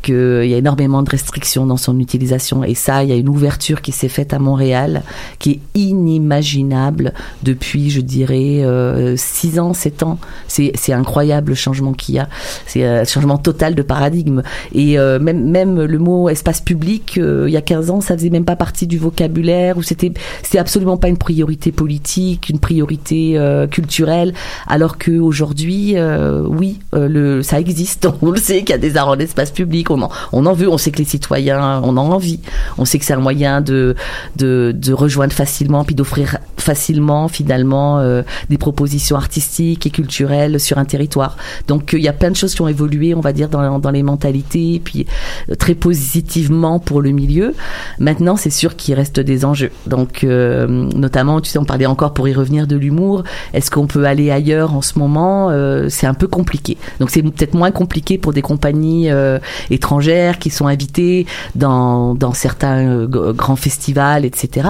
qu'il 0.01 0.45
y 0.45 0.53
a 0.53 0.57
énormément 0.57 1.03
de 1.03 1.09
restrictions 1.09 1.65
dans 1.65 1.77
son 1.77 1.99
utilisation, 1.99 2.63
et 2.63 2.75
ça, 2.75 3.03
il 3.03 3.09
y 3.09 3.13
a 3.13 3.15
une 3.15 3.29
ouverture 3.29 3.81
qui 3.81 3.91
s'est 3.91 4.09
faite 4.09 4.33
à 4.33 4.39
Montréal, 4.39 5.03
qui 5.39 5.51
est 5.51 5.59
inimaginable 5.75 7.13
depuis, 7.43 7.89
je 7.91 8.01
dirais, 8.01 8.63
euh, 8.63 9.15
six 9.15 9.57
ans, 9.59 9.73
sept 9.73 10.03
ans. 10.03 10.17
C'est 10.47 10.71
c'est 10.75 10.93
incroyable 10.93 11.49
le 11.49 11.55
changement 11.55 11.93
qu'il 11.93 12.15
y 12.15 12.19
a, 12.19 12.27
c'est 12.65 12.83
un 12.83 13.05
changement 13.05 13.37
total 13.37 13.73
de 13.75 13.81
paradigme, 13.81 14.43
et 14.73 14.99
euh, 14.99 15.17
même 15.19 15.49
même 15.49 15.81
le 15.81 15.97
mot 15.97 16.27
espace 16.27 16.59
public, 16.59 17.20
euh, 17.22 17.49
il 17.49 17.53
y 17.53 17.57
a 17.57 17.61
15 17.61 17.89
ans, 17.89 18.02
ça 18.02 18.15
faisait 18.15 18.30
même 18.30 18.45
pas 18.45 18.56
partie 18.56 18.88
du 18.88 18.98
vocabulaire, 18.98 19.77
ou 19.77 19.84
c'était 19.84 20.11
c'était 20.43 20.60
absolument 20.60 20.98
pas 20.98 21.07
une 21.07 21.18
priorité 21.18 21.72
politique, 21.72 22.49
une 22.49 22.60
priorité 22.60 23.38
euh, 23.38 23.68
culturelle, 23.68 24.34
alors 24.68 24.98
que 24.98 25.11
aujourd'hui, 25.11 25.98
euh, 25.98 26.43
oui, 26.48 26.80
euh, 26.93 27.07
le 27.07 27.43
ça 27.43 27.60
existe. 27.60 28.07
On 28.22 28.31
le 28.31 28.39
sait 28.39 28.60
qu'il 28.60 28.69
y 28.69 28.73
a 28.73 28.77
des 28.77 28.98
arts 28.98 29.10
en 29.10 29.19
espace 29.19 29.52
public, 29.52 29.89
on 29.89 30.02
en 30.02 30.10
on 30.31 30.45
en 30.45 30.53
veut, 30.53 30.69
on 30.69 30.77
sait 30.77 30.91
que 30.91 30.99
les 30.99 31.06
citoyens 31.06 31.81
on 31.84 31.98
en 31.98 32.11
envie, 32.11 32.39
on 32.77 32.85
sait 32.85 32.99
que 32.99 33.06
c'est 33.06 33.14
un 33.14 33.18
moyen 33.18 33.61
de 33.61 33.95
de 34.35 34.93
rejoindre 34.93 35.34
facilement 35.34 35.84
puis 35.84 35.95
d'offrir 35.95 36.38
facilement 36.57 37.27
finalement 37.27 38.02
des 38.49 38.57
propositions 38.57 39.15
artistiques 39.15 39.85
et 39.85 39.89
culturelles 39.89 40.60
sur 40.60 40.77
un 40.77 40.85
territoire. 40.85 41.38
Donc 41.68 41.93
il 41.93 42.02
y 42.02 42.07
a 42.07 42.14
plein 42.14 42.31
de 42.31 42.35
choses 42.35 42.53
qui 42.53 42.61
ont 42.61 42.68
évolué, 42.68 43.14
on 43.14 43.22
va 43.22 43.34
dire 43.34 43.49
dans 43.49 43.80
dans 43.80 43.91
les 43.91 44.03
mentalités, 44.03 44.81
puis 44.84 45.06
euh, 45.49 45.56
très 45.56 45.76
positivement 45.76 46.80
pour 46.80 47.01
le 47.02 47.11
milieu. 47.11 47.53
Maintenant, 47.99 48.36
c'est 48.36 48.49
sûr 48.49 48.76
qu'il 48.76 48.94
reste 48.95 49.19
des 49.19 49.45
enjeux. 49.45 49.72
Donc, 49.88 50.23
euh, 50.23 50.68
notamment, 50.68 51.41
tu 51.41 51.49
sais, 51.49 51.60
on 51.60 51.65
parlait 51.65 51.86
encore 51.86 52.14
pour 52.14 52.28
y 52.28 52.34
revenir 52.34 52.68
de 52.68 52.76
l'humour. 52.76 53.23
Est-ce 53.53 53.72
qu'on 53.72 53.88
peut 53.88 54.06
aller 54.06 54.32
ailleurs 54.32 54.73
en 54.76 54.82
ce 54.82 54.98
moment? 54.98 55.49
Euh, 55.49 55.88
C'est 55.90 56.07
un 56.07 56.14
peu 56.14 56.28
compliqué. 56.28 56.78
Donc, 56.99 57.10
c'est 57.10 57.22
peut-être 57.22 57.53
moins 57.53 57.72
compliqué 57.72 58.18
pour 58.18 58.34
des 58.34 58.41
compagnies 58.41 59.10
euh, 59.10 59.40
étrangères 59.69 60.40
qui 60.40 60.49
sont 60.49 60.68
invitées 60.68 61.26
dans, 61.56 62.15
dans 62.15 62.34
certains 62.34 63.06
grands 63.06 63.56
festivals, 63.56 64.26
etc. 64.26 64.69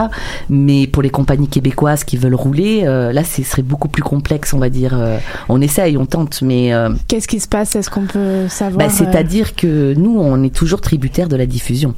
Mais 0.50 0.88
pour 0.88 1.04
les 1.04 1.10
compagnies 1.10 1.48
québécoises 1.48 2.04
qui 2.04 2.18
veulent 2.18 2.36
rouler, 2.36 2.84
là, 2.84 3.24
ce 3.24 3.44
serait 3.44 3.62
beaucoup 3.62 3.88
plus 3.88 4.04
complexe, 4.04 4.54
on 4.54 4.60
va 4.60 4.70
dire. 4.70 4.98
On 5.50 5.62
essaye, 5.62 5.98
on 5.98 6.06
tente, 6.06 6.42
mais... 6.42 6.72
Qu'est-ce 7.08 7.28
qui 7.28 7.40
se 7.40 7.48
passe? 7.48 7.76
Est-ce 7.76 7.90
qu'on 7.90 8.06
peut 8.06 8.48
savoir 8.48 8.88
bah, 8.88 8.94
C'est-à-dire 8.94 9.56
que 9.56 9.94
nous, 9.94 10.18
on 10.20 10.44
est 10.44 10.54
toujours 10.54 10.82
tributaire 10.82 11.28
de 11.28 11.36
la 11.36 11.46
diffusion. 11.46 11.96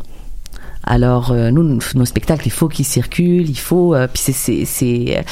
Alors 0.86 1.32
euh, 1.32 1.50
nous, 1.50 1.80
nos- 1.96 2.06
spectacles, 2.06 2.46
il 2.48 2.52
faut 2.52 2.68
qu'ils 2.68 2.86
circulent, 2.86 3.50
il 3.50 3.58
faut. 3.58 3.96
euh, 3.96 4.08
puis 4.12 4.22
c'est 4.34 4.66
c'est 4.66 5.24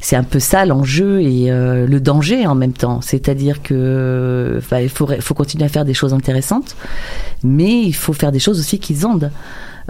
c'est 0.00 0.16
un 0.16 0.24
peu 0.24 0.40
ça 0.40 0.64
l'enjeu 0.66 1.22
et 1.22 1.50
euh, 1.50 1.86
le 1.86 2.00
danger 2.00 2.46
en 2.46 2.54
même 2.56 2.72
temps. 2.72 3.00
C'est-à-dire 3.00 3.62
que 3.62 4.60
il 4.80 4.88
faut 4.88 5.08
faut 5.20 5.34
continuer 5.34 5.64
à 5.64 5.68
faire 5.68 5.84
des 5.84 5.94
choses 5.94 6.12
intéressantes, 6.12 6.76
mais 7.44 7.82
il 7.82 7.94
faut 7.94 8.12
faire 8.12 8.32
des 8.32 8.40
choses 8.40 8.58
aussi 8.58 8.78
qui 8.80 8.94
vendent. 8.94 9.30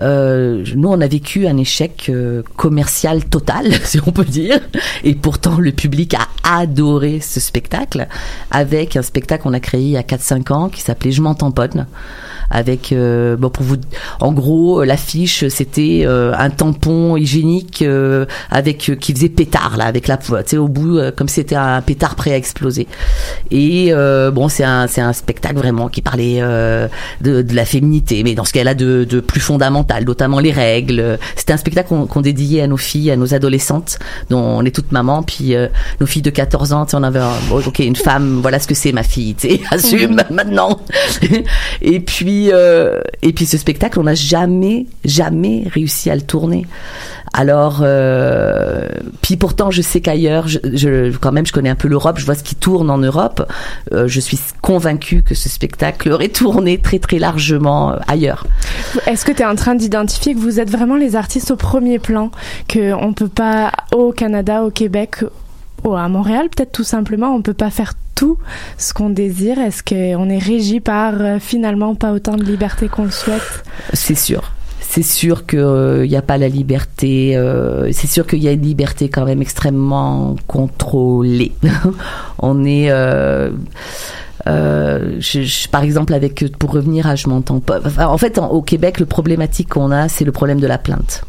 Euh, 0.02 0.64
nous, 0.74 0.88
on 0.88 1.00
a 1.00 1.06
vécu 1.06 1.46
un 1.46 1.56
échec 1.56 2.06
euh, 2.08 2.42
commercial 2.56 3.24
total, 3.24 3.72
si 3.84 3.98
on 4.06 4.12
peut 4.12 4.24
dire, 4.24 4.60
et 5.04 5.14
pourtant 5.14 5.58
le 5.58 5.72
public 5.72 6.14
a 6.14 6.28
adoré 6.60 7.20
ce 7.20 7.40
spectacle 7.40 8.06
avec 8.50 8.96
un 8.96 9.02
spectacle 9.02 9.42
qu'on 9.42 9.52
a 9.52 9.60
créé 9.60 9.82
il 9.82 9.90
y 9.90 9.96
a 9.96 10.02
4-5 10.02 10.52
ans 10.52 10.68
qui 10.68 10.80
s'appelait 10.80 11.10
Je 11.10 11.22
m'en 11.22 11.34
tamponne 11.34 11.86
avec 12.50 12.92
euh, 12.92 13.36
bon 13.36 13.50
pour 13.50 13.64
vous 13.64 13.76
en 14.20 14.32
gros 14.32 14.84
l'affiche 14.84 15.48
c'était 15.48 16.02
euh, 16.06 16.32
un 16.38 16.50
tampon 16.50 17.16
hygiénique 17.16 17.82
euh, 17.82 18.24
avec 18.50 18.88
euh, 18.88 18.94
qui 18.94 19.12
faisait 19.12 19.28
pétard 19.28 19.76
là 19.76 19.86
avec 19.86 20.06
la 20.06 20.16
tu 20.16 20.32
sais 20.46 20.56
au 20.56 20.68
bout 20.68 21.00
comme 21.16 21.28
c'était 21.28 21.56
un 21.56 21.80
pétard 21.82 22.14
prêt 22.14 22.32
à 22.32 22.36
exploser. 22.36 22.86
Et 23.50 23.92
bon 24.32 24.48
c'est 24.48 24.64
un 24.64 24.86
c'est 24.86 25.00
un 25.00 25.12
spectacle 25.12 25.56
vraiment 25.56 25.88
qui 25.88 26.02
parlait 26.02 26.40
de, 26.40 27.42
de 27.42 27.54
la 27.54 27.64
féminité 27.64 28.22
mais 28.22 28.34
dans 28.34 28.44
ce 28.44 28.52
cas-là 28.52 28.74
de, 28.74 29.04
de 29.04 29.20
plus 29.20 29.40
fondamental 29.40 29.85
notamment 30.04 30.40
les 30.40 30.52
règles. 30.52 31.18
C'était 31.36 31.52
un 31.52 31.56
spectacle 31.56 31.88
qu'on 31.88 32.06
qu'on 32.06 32.20
dédiait 32.20 32.62
à 32.62 32.66
nos 32.66 32.76
filles 32.76 33.10
à 33.10 33.16
nos 33.16 33.34
adolescentes 33.34 33.98
dont 34.30 34.38
on 34.40 34.64
est 34.64 34.70
toutes 34.74 34.92
mamans 34.92 35.22
puis 35.22 35.54
euh, 35.54 35.68
nos 36.00 36.06
filles 36.06 36.22
de 36.22 36.30
14 36.30 36.72
ans 36.72 36.86
on 36.92 37.02
avait 37.02 37.18
un- 37.20 37.32
bon, 37.48 37.62
ok 37.66 37.78
une 37.80 37.96
femme 37.96 38.38
voilà 38.42 38.58
ce 38.58 38.66
que 38.66 38.74
c'est 38.74 38.92
ma 38.92 39.02
fille 39.02 39.34
tu 39.34 39.48
sais 39.48 39.60
assume 39.70 40.20
maintenant. 40.30 40.78
Et 41.82 42.00
puis 42.00 42.50
euh, 42.52 43.00
et 43.22 43.32
puis 43.32 43.46
ce 43.46 43.58
spectacle 43.58 43.98
on 44.00 44.04
n'a 44.04 44.14
jamais 44.14 44.86
jamais 45.04 45.64
réussi 45.72 46.10
à 46.10 46.14
le 46.14 46.22
tourner 46.22 46.66
alors 47.38 47.80
euh, 47.82 48.88
puis 49.20 49.36
pourtant 49.36 49.70
je 49.70 49.82
sais 49.82 50.00
qu'ailleurs 50.00 50.48
je, 50.48 50.58
je- 50.72 51.16
quand 51.18 51.32
même 51.32 51.46
je 51.46 51.52
connais 51.52 51.68
un 51.68 51.74
peu 51.74 51.86
l'Europe 51.86 52.18
je 52.18 52.24
vois 52.24 52.34
ce 52.34 52.42
qui 52.42 52.54
tourne 52.54 52.88
en 52.90 52.98
Europe 52.98 53.46
Euh, 53.92 54.08
je 54.08 54.20
suis 54.20 54.38
convaincue 54.62 55.22
que 55.22 55.34
ce 55.34 55.48
spectacle 55.50 56.10
aurait 56.10 56.28
tourné 56.30 56.78
très 56.78 56.98
très 56.98 57.18
largement 57.18 57.92
euh, 57.92 57.96
ailleurs 58.08 58.46
Est-ce 59.06 59.24
que 59.26 59.32
tu 59.32 59.42
es 59.42 59.44
en 59.44 59.54
train 59.54 59.74
d'identifier 59.74 60.34
que 60.34 60.38
vous 60.40 60.58
êtes 60.60 60.70
vraiment 60.70 60.96
les 60.96 61.14
artistes 61.14 61.50
au 61.50 61.56
premier 61.56 61.98
plan, 61.98 62.30
que 62.68 62.92
on 62.94 63.12
peut 63.12 63.28
pas 63.28 63.70
au 63.94 64.12
Canada, 64.12 64.62
au 64.64 64.70
Québec, 64.70 65.22
ou 65.84 65.94
à 65.94 66.08
Montréal 66.08 66.48
peut-être 66.54 66.72
tout 66.72 66.84
simplement, 66.84 67.34
on 67.34 67.42
peut 67.42 67.54
pas 67.54 67.70
faire 67.70 67.92
tout 68.14 68.38
ce 68.78 68.94
qu'on 68.94 69.10
désire? 69.10 69.58
Est-ce 69.58 69.82
qu'on 69.82 70.28
est 70.30 70.38
régi 70.38 70.80
par 70.80 71.12
euh, 71.20 71.38
finalement 71.38 71.94
pas 71.94 72.12
autant 72.12 72.36
de 72.36 72.44
liberté 72.44 72.88
qu'on 72.88 73.04
le 73.04 73.10
souhaite? 73.10 73.62
C'est 73.92 74.14
sûr. 74.16 74.52
C'est 74.88 75.02
sûr 75.02 75.46
qu'il 75.46 76.08
n'y 76.08 76.16
a 76.16 76.22
pas 76.22 76.38
la 76.38 76.48
liberté. 76.48 77.36
euh, 77.36 77.90
c'est 77.92 78.06
sûr 78.06 78.26
qu'il 78.26 78.42
y 78.42 78.48
a 78.48 78.52
une 78.52 78.62
liberté 78.62 79.08
quand 79.08 79.24
même 79.24 79.42
extrêmement 79.42 80.36
contrôlée. 80.46 81.52
On 82.38 82.64
est. 82.64 82.90
euh, 82.90 83.50
euh, 84.46 85.20
par 85.70 85.82
exemple, 85.82 86.14
avec 86.14 86.56
pour 86.58 86.72
revenir 86.72 87.06
à 87.06 87.16
je 87.16 87.28
m'entends 87.28 87.60
pas. 87.60 87.80
en 87.98 88.16
fait, 88.16 88.38
au 88.38 88.62
Québec, 88.62 89.00
le 89.00 89.06
problématique 89.06 89.68
qu'on 89.68 89.90
a, 89.90 90.08
c'est 90.08 90.24
le 90.24 90.32
problème 90.32 90.60
de 90.60 90.66
la 90.66 90.78
plainte. 90.78 91.24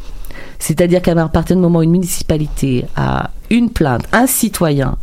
C'est-à-dire 0.58 1.02
qu'à 1.02 1.14
partir 1.28 1.56
du 1.56 1.62
moment 1.62 1.80
où 1.80 1.82
une 1.82 1.90
municipalité 1.90 2.84
a 2.96 3.30
une 3.50 3.70
plainte, 3.70 4.02
un 4.12 4.26
citoyen 4.26 4.96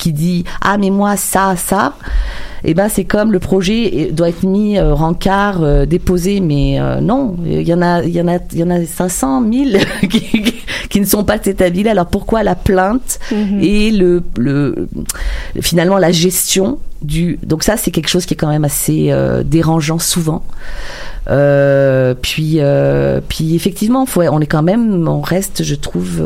qui 0.00 0.12
dit 0.12 0.44
ah 0.62 0.78
mais 0.78 0.90
moi 0.90 1.16
ça 1.16 1.54
ça, 1.56 1.94
eh 2.64 2.74
ben 2.74 2.88
c'est 2.88 3.04
comme 3.04 3.32
le 3.32 3.38
projet 3.38 4.10
doit 4.12 4.30
être 4.30 4.42
mis 4.42 4.78
euh, 4.78 4.94
rencard, 4.94 5.62
euh, 5.62 5.86
déposé, 5.86 6.40
mais 6.40 6.80
euh, 6.80 7.00
non, 7.00 7.36
il 7.44 7.62
y 7.62 7.74
en 7.74 7.82
a 7.82 8.02
il 8.02 8.10
y 8.10 8.20
en 8.20 8.28
a 8.28 8.38
il 8.52 8.58
y 8.58 8.62
en 8.62 8.70
a 8.70 8.84
500 8.84 9.44
000 9.50 9.82
qui, 10.10 10.54
qui 10.88 11.00
ne 11.00 11.06
sont 11.06 11.24
pas 11.24 11.38
de 11.38 11.44
cet 11.44 11.60
avis-là. 11.60 11.92
Alors 11.92 12.06
pourquoi 12.06 12.42
la 12.42 12.54
plainte 12.54 13.18
et 13.60 13.90
le 13.90 14.22
le 14.36 14.88
finalement 15.60 15.98
la 15.98 16.12
gestion 16.12 16.78
du 17.02 17.38
donc 17.42 17.62
ça 17.62 17.76
c'est 17.76 17.90
quelque 17.90 18.08
chose 18.08 18.26
qui 18.26 18.34
est 18.34 18.36
quand 18.36 18.50
même 18.50 18.64
assez 18.64 19.08
euh, 19.10 19.42
dérangeant 19.42 19.98
souvent. 19.98 20.42
Puis, 22.22 22.60
puis 23.28 23.54
effectivement, 23.54 24.04
faut, 24.04 24.22
on 24.22 24.40
est 24.40 24.46
quand 24.46 24.64
même, 24.64 25.06
on 25.06 25.20
reste, 25.20 25.62
je 25.62 25.76
trouve, 25.76 26.20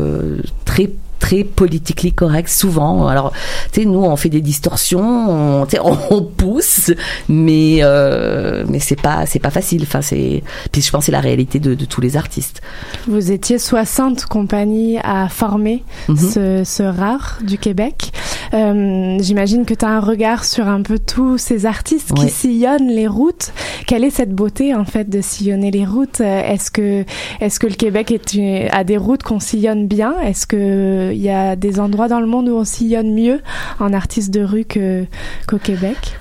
très 0.64 0.88
très 1.24 1.42
politiquement 1.44 2.10
correct 2.14 2.48
souvent 2.50 3.06
alors 3.08 3.32
tu 3.72 3.80
sais 3.80 3.86
nous 3.86 4.02
on 4.02 4.16
fait 4.16 4.28
des 4.28 4.40
distorsions 4.42 5.64
on, 6.10 6.22
pousse 6.36 6.90
mais 7.28 7.78
euh, 7.82 8.64
mais 8.68 8.78
c'est 8.78 9.00
pas 9.00 9.24
c'est 9.26 9.38
pas 9.38 9.50
facile 9.50 9.82
enfin 9.84 10.02
c'est 10.02 10.42
puis 10.72 10.82
je 10.82 10.90
pense 10.90 11.00
que 11.00 11.06
c'est 11.06 11.12
la 11.12 11.20
réalité 11.20 11.58
de, 11.60 11.74
de 11.74 11.84
tous 11.86 12.00
les 12.02 12.16
artistes 12.16 12.60
Vous 13.08 13.30
étiez 13.32 13.58
60 13.58 14.26
compagnies 14.26 14.98
à 15.02 15.28
former 15.28 15.82
Mhm. 16.08 16.16
ce, 16.16 16.62
ce 16.64 16.82
rare 16.82 17.38
du 17.42 17.56
Québec. 17.58 18.12
Euh, 18.52 19.16
J'imagine 19.20 19.64
que 19.64 19.72
tu 19.74 19.84
as 19.84 19.88
un 19.88 20.00
regard 20.00 20.44
sur 20.44 20.68
un 20.68 20.82
peu 20.82 20.98
tous 20.98 21.38
ces 21.38 21.64
artistes 21.66 22.12
qui 22.14 22.28
sillonnent 22.28 22.88
les 22.88 23.06
routes. 23.08 23.52
Quelle 23.86 24.04
est 24.04 24.10
cette 24.10 24.34
beauté 24.34 24.74
en 24.74 24.84
fait 24.84 25.08
de 25.08 25.20
sillonner 25.20 25.70
les 25.70 25.86
routes? 25.86 26.20
Est-ce 26.20 26.70
que 26.70 27.04
est-ce 27.40 27.58
que 27.58 27.66
le 27.66 27.74
Québec 27.74 28.10
est 28.10 28.34
une- 28.34 28.68
a 28.70 28.84
des 28.84 28.96
routes 28.98 29.22
qu'on 29.22 29.40
sillonne 29.40 29.86
bien? 29.86 30.14
Est-ce 30.20 30.46
que 30.46 31.12
il 31.14 31.22
y 31.22 31.30
a 31.30 31.56
des 31.56 31.80
endroits 31.80 32.08
dans 32.08 32.20
le 32.20 32.26
monde 32.26 32.48
où 32.48 32.56
on 32.56 32.64
sillonne 32.64 33.14
mieux 33.14 33.40
en 33.80 33.92
artiste 33.92 34.32
de 34.32 34.42
rue 34.42 34.64
qu'au 34.64 35.58
Québec? 35.58 36.16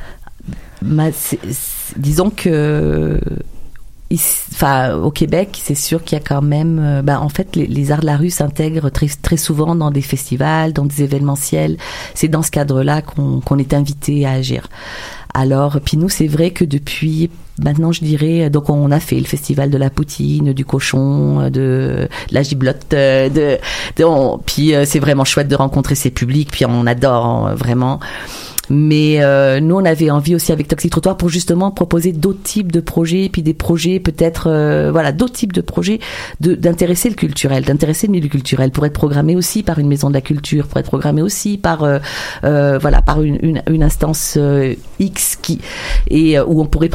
C'est- 1.13 1.39
disons 1.97 2.29
que 2.29 3.19
enfin 4.53 4.95
au 4.95 5.11
Québec 5.11 5.59
c'est 5.63 5.75
sûr 5.75 6.03
qu'il 6.03 6.17
y 6.17 6.21
a 6.21 6.23
quand 6.23 6.41
même 6.41 6.79
euh, 6.79 7.01
ben, 7.01 7.19
en 7.19 7.29
fait 7.29 7.55
les, 7.55 7.91
arts 7.91 8.01
de 8.01 8.05
la 8.05 8.17
rue 8.17 8.29
s'intègrent 8.29 8.89
très 8.89 9.07
très 9.07 9.37
souvent 9.37 9.75
dans 9.75 9.91
des 9.91 10.01
festivals 10.01 10.73
dans 10.73 10.85
des 10.85 11.03
événementiels. 11.03 11.77
C'est 12.13 12.27
dans 12.27 12.41
ce 12.41 12.51
cadre-là 12.51 13.01
qu'on 13.01 13.57
est 13.57 13.73
invité 13.73 14.25
à 14.25 14.31
agir. 14.31 14.67
Alors 15.33 15.79
puis 15.83 15.97
nous 15.97 16.09
c'est 16.09 16.27
vrai 16.27 16.51
que 16.51 16.65
depuis 16.65 17.29
Maintenant, 17.61 17.91
je 17.91 17.99
dirais, 18.03 18.49
donc 18.49 18.69
on 18.69 18.89
a 18.91 18.99
fait 18.99 19.17
le 19.19 19.25
festival 19.25 19.69
de 19.69 19.77
la 19.77 19.89
poutine, 19.91 20.53
du 20.53 20.65
cochon, 20.65 21.49
de, 21.49 21.49
de 21.51 22.09
la 22.31 22.41
giblotte, 22.41 22.93
euh, 22.93 23.29
de, 23.29 23.57
de- 23.97 24.03
on- 24.03 24.39
puis 24.43 24.73
euh, 24.73 24.85
c'est 24.85 24.97
vraiment 24.99 25.23
chouette 25.23 25.47
de 25.47 25.55
rencontrer 25.55 25.93
ces 25.95 26.09
publics, 26.09 26.49
puis 26.51 26.65
on 26.65 26.87
adore 26.87 27.25
hein, 27.25 27.53
vraiment. 27.55 27.99
Mais 28.69 29.21
euh, 29.21 29.59
nous, 29.59 29.75
on 29.75 29.85
avait 29.85 30.09
envie 30.09 30.35
aussi 30.35 30.51
avec 30.51 30.67
Toxic 30.67 30.91
Trottoir 30.91 31.17
pour 31.17 31.29
justement 31.29 31.71
proposer 31.71 32.13
d'autres 32.13 32.43
types 32.43 32.71
de 32.71 32.79
projets, 32.79 33.29
puis 33.31 33.41
des 33.41 33.53
projets 33.53 33.99
peut-être, 33.99 34.47
euh, 34.49 34.89
voilà, 34.91 35.11
d'autres 35.11 35.33
types 35.33 35.53
de 35.53 35.61
projets, 35.61 35.99
d'intéresser 36.39 37.09
le 37.09 37.15
culturel, 37.15 37.65
d'intéresser 37.65 38.07
le 38.07 38.11
milieu 38.11 38.29
culturel, 38.29 38.71
pour 38.71 38.85
être 38.85 38.93
programmé 38.93 39.35
aussi 39.35 39.63
par 39.63 39.79
une 39.79 39.87
maison 39.87 40.09
de 40.09 40.13
la 40.13 40.21
culture, 40.21 40.67
pour 40.67 40.77
être 40.79 40.87
programmé 40.87 41.21
aussi 41.21 41.57
par, 41.57 41.83
euh, 41.83 41.99
euh, 42.45 42.79
voilà, 42.79 43.01
par 43.01 43.21
une, 43.21 43.37
une, 43.41 43.63
une 43.69 43.83
instance 43.83 44.35
euh, 44.37 44.73
X 44.99 45.37
qui 45.41 45.59
et 46.09 46.37
euh, 46.37 46.45
où 46.45 46.61
on 46.61 46.65
pourrait 46.65 46.89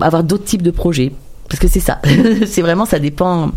avoir 0.00 0.24
d'autres 0.24 0.44
types 0.44 0.62
de 0.62 0.70
projets. 0.70 1.12
Parce 1.48 1.60
que 1.60 1.68
c'est 1.68 1.80
ça, 1.80 2.00
c'est 2.46 2.62
vraiment 2.62 2.86
ça 2.86 2.98
dépend. 2.98 3.50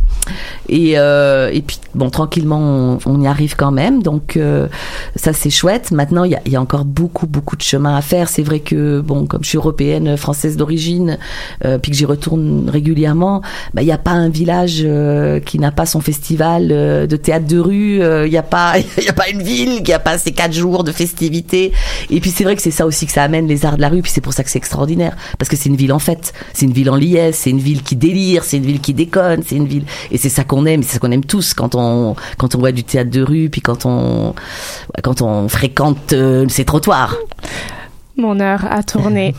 Et 0.69 0.93
euh, 0.97 1.49
et 1.51 1.61
puis 1.61 1.79
bon, 1.95 2.09
tranquillement, 2.09 2.59
on, 2.59 2.99
on 3.05 3.21
y 3.21 3.27
arrive 3.27 3.55
quand 3.55 3.71
même. 3.71 4.01
Donc 4.03 4.37
euh, 4.37 4.67
ça 5.15 5.33
c'est 5.33 5.49
chouette. 5.49 5.91
Maintenant, 5.91 6.23
il 6.23 6.31
y 6.31 6.35
a, 6.35 6.41
y 6.45 6.55
a 6.55 6.61
encore 6.61 6.85
beaucoup 6.85 7.27
beaucoup 7.27 7.55
de 7.55 7.61
chemin 7.61 7.95
à 7.95 8.01
faire. 8.01 8.29
C'est 8.29 8.43
vrai 8.43 8.59
que 8.59 8.99
bon, 9.01 9.25
comme 9.25 9.43
je 9.43 9.49
suis 9.49 9.57
européenne, 9.57 10.17
française 10.17 10.57
d'origine, 10.57 11.17
euh, 11.65 11.77
puis 11.77 11.91
que 11.91 11.97
j'y 11.97 12.05
retourne 12.05 12.69
régulièrement, 12.69 13.41
bah, 13.73 13.81
il 13.81 13.85
n'y 13.85 13.91
a 13.91 13.97
pas 13.97 14.11
un 14.11 14.29
village 14.29 14.81
euh, 14.83 15.39
qui 15.39 15.59
n'a 15.59 15.71
pas 15.71 15.85
son 15.85 16.01
festival 16.01 16.69
euh, 16.71 17.07
de 17.07 17.15
théâtre 17.15 17.47
de 17.47 17.59
rue. 17.59 18.01
euh, 18.01 18.25
Il 18.27 18.31
n'y 18.31 18.37
a 18.37 18.43
pas 18.43 18.73
y 18.97 19.09
a 19.09 19.13
pas 19.13 19.29
une 19.29 19.41
ville 19.41 19.83
qui 19.83 19.93
a 19.93 19.99
pas 19.99 20.17
ses 20.17 20.31
quatre 20.31 20.53
jours 20.53 20.83
de 20.83 20.91
festivités. 20.91 21.71
Et 22.09 22.19
puis 22.19 22.31
c'est 22.31 22.43
vrai 22.43 22.55
que 22.55 22.61
c'est 22.61 22.71
ça 22.71 22.85
aussi 22.85 23.05
que 23.05 23.11
ça 23.11 23.23
amène 23.23 23.47
les 23.47 23.65
arts 23.65 23.77
de 23.77 23.81
la 23.81 23.89
rue. 23.89 24.01
Puis 24.01 24.11
c'est 24.13 24.21
pour 24.21 24.33
ça 24.33 24.43
que 24.43 24.49
c'est 24.49 24.57
extraordinaire 24.57 25.15
parce 25.37 25.49
que 25.49 25.55
c'est 25.55 25.69
une 25.69 25.75
ville 25.75 25.93
en 25.93 25.99
fête, 25.99 26.33
c'est 26.53 26.65
une 26.65 26.73
ville 26.73 26.89
en 26.89 26.95
liesse, 26.95 27.37
c'est 27.43 27.49
une 27.49 27.59
ville 27.59 27.83
qui 27.83 27.95
délire, 27.95 28.43
c'est 28.43 28.57
une 28.57 28.65
ville 28.65 28.79
qui 28.79 28.93
déconne, 28.93 29.43
c'est 29.45 29.55
une 29.55 29.67
ville 29.67 29.85
c'est 30.17 30.29
ça 30.29 30.43
qu'on 30.43 30.65
aime, 30.65 30.83
c'est 30.83 30.93
ça 30.93 30.99
qu'on 30.99 31.11
aime 31.11 31.25
tous 31.25 31.53
quand 31.53 31.75
on 31.75 32.15
voit 32.55 32.71
du 32.71 32.83
théâtre 32.83 33.09
de 33.09 33.21
rue, 33.21 33.49
puis 33.49 33.61
quand 33.61 33.85
on 33.85 34.33
quand 35.03 35.21
on 35.21 35.47
fréquente 35.47 36.13
euh, 36.13 36.45
ces 36.49 36.65
trottoirs. 36.65 37.15
Mon 38.17 38.39
heure 38.39 38.65
a 38.69 38.83
tourné 38.83 39.33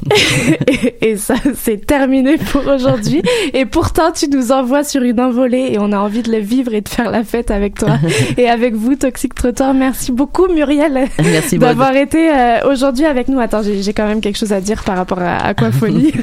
et, 0.67 1.11
et 1.11 1.17
ça 1.17 1.35
c'est 1.55 1.85
terminé 1.87 2.39
pour 2.39 2.67
aujourd'hui. 2.67 3.23
Et 3.53 3.65
pourtant, 3.65 4.13
tu 4.13 4.29
nous 4.29 4.53
envoies 4.53 4.85
sur 4.85 5.03
une 5.03 5.21
envolée 5.21 5.71
et 5.73 5.79
on 5.79 5.93
a 5.93 5.99
envie 5.99 6.23
de 6.23 6.31
le 6.31 6.39
vivre 6.39 6.75
et 6.75 6.81
de 6.81 6.89
faire 6.89 7.11
la 7.11 7.25
fête 7.25 7.51
avec 7.51 7.75
toi 7.75 7.99
et 8.37 8.49
avec 8.49 8.75
vous, 8.75 8.95
Toxic 8.95 9.35
Trottoir. 9.35 9.75
Merci 9.75 10.13
beaucoup, 10.13 10.49
Muriel, 10.49 11.09
Merci, 11.23 11.59
d'avoir 11.59 11.95
été 11.97 12.31
euh, 12.31 12.71
aujourd'hui 12.71 13.05
avec 13.05 13.29
nous. 13.29 13.41
Attends, 13.41 13.63
j'ai 13.63 13.93
quand 13.93 14.07
même 14.07 14.21
quelque 14.21 14.39
chose 14.39 14.53
à 14.53 14.61
dire 14.61 14.83
par 14.85 14.97
rapport 14.97 15.21
à 15.21 15.47
Aquaphonie. 15.47 16.13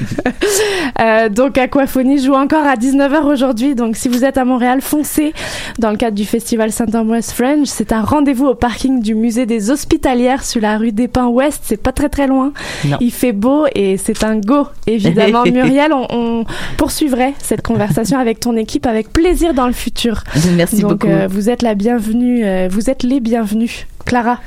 Euh, 0.98 1.28
donc, 1.28 1.58
Aquaphonie 1.58 2.18
joue 2.24 2.32
encore 2.32 2.64
à 2.64 2.74
19h 2.74 3.24
aujourd'hui. 3.24 3.74
Donc, 3.74 3.96
si 3.96 4.08
vous 4.08 4.24
êtes 4.24 4.38
à 4.38 4.46
Montréal, 4.46 4.80
foncez 4.80 5.34
dans 5.78 5.90
le 5.90 5.98
cadre 5.98 6.16
du 6.16 6.24
festival 6.24 6.72
Saint-Ambroise 6.72 7.32
Fringe. 7.32 7.66
C'est 7.66 7.92
un 7.92 8.00
rendez-vous 8.00 8.46
au 8.46 8.54
parking 8.54 9.02
du 9.02 9.14
musée 9.14 9.44
des 9.44 9.70
Hospitalières 9.70 10.42
sur 10.42 10.62
la 10.62 10.78
rue 10.78 10.92
des 10.92 11.06
Pins 11.06 11.26
Ouest. 11.26 11.60
C'est 11.64 11.82
pas 11.82 11.92
très 11.92 12.08
très 12.08 12.26
loin. 12.26 12.45
Non. 12.84 12.96
Il 13.00 13.10
fait 13.12 13.32
beau 13.32 13.66
et 13.74 13.96
c'est 13.96 14.24
un 14.24 14.36
go, 14.38 14.66
évidemment. 14.86 15.44
Muriel, 15.50 15.92
on, 15.92 16.06
on 16.10 16.44
poursuivrait 16.76 17.34
cette 17.38 17.62
conversation 17.62 18.18
avec 18.18 18.40
ton 18.40 18.56
équipe 18.56 18.86
avec 18.86 19.12
plaisir 19.12 19.54
dans 19.54 19.66
le 19.66 19.72
futur. 19.72 20.22
Merci 20.56 20.80
Donc, 20.82 20.92
beaucoup. 20.92 21.08
euh, 21.08 21.26
vous 21.30 21.48
êtes 21.50 21.62
la 21.62 21.74
bienvenue, 21.74 22.44
euh, 22.44 22.68
vous 22.70 22.90
êtes 22.90 23.02
les 23.02 23.20
bienvenus. 23.20 23.86
Clara. 24.04 24.40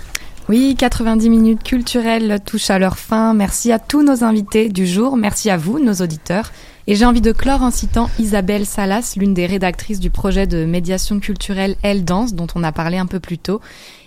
Oui, 0.47 0.75
90 0.77 1.29
minutes 1.29 1.63
culturelles 1.63 2.39
touchent 2.43 2.71
à 2.71 2.79
leur 2.79 2.97
fin. 2.97 3.33
Merci 3.35 3.71
à 3.71 3.77
tous 3.77 4.01
nos 4.03 4.23
invités 4.23 4.69
du 4.69 4.87
jour. 4.87 5.15
Merci 5.15 5.49
à 5.51 5.57
vous, 5.57 5.77
nos 5.77 5.93
auditeurs. 5.93 6.51
Et 6.87 6.95
j'ai 6.95 7.05
envie 7.05 7.21
de 7.21 7.31
clore 7.31 7.61
en 7.61 7.69
citant 7.69 8.09
Isabelle 8.17 8.65
Salas, 8.65 9.13
l'une 9.15 9.35
des 9.35 9.45
rédactrices 9.45 9.99
du 9.99 10.09
projet 10.09 10.47
de 10.47 10.65
médiation 10.65 11.19
culturelle 11.19 11.75
Elle 11.83 12.03
Danse, 12.03 12.33
dont 12.33 12.47
on 12.55 12.63
a 12.63 12.71
parlé 12.71 12.97
un 12.97 13.05
peu 13.05 13.19
plus 13.19 13.37
tôt, 13.37 13.61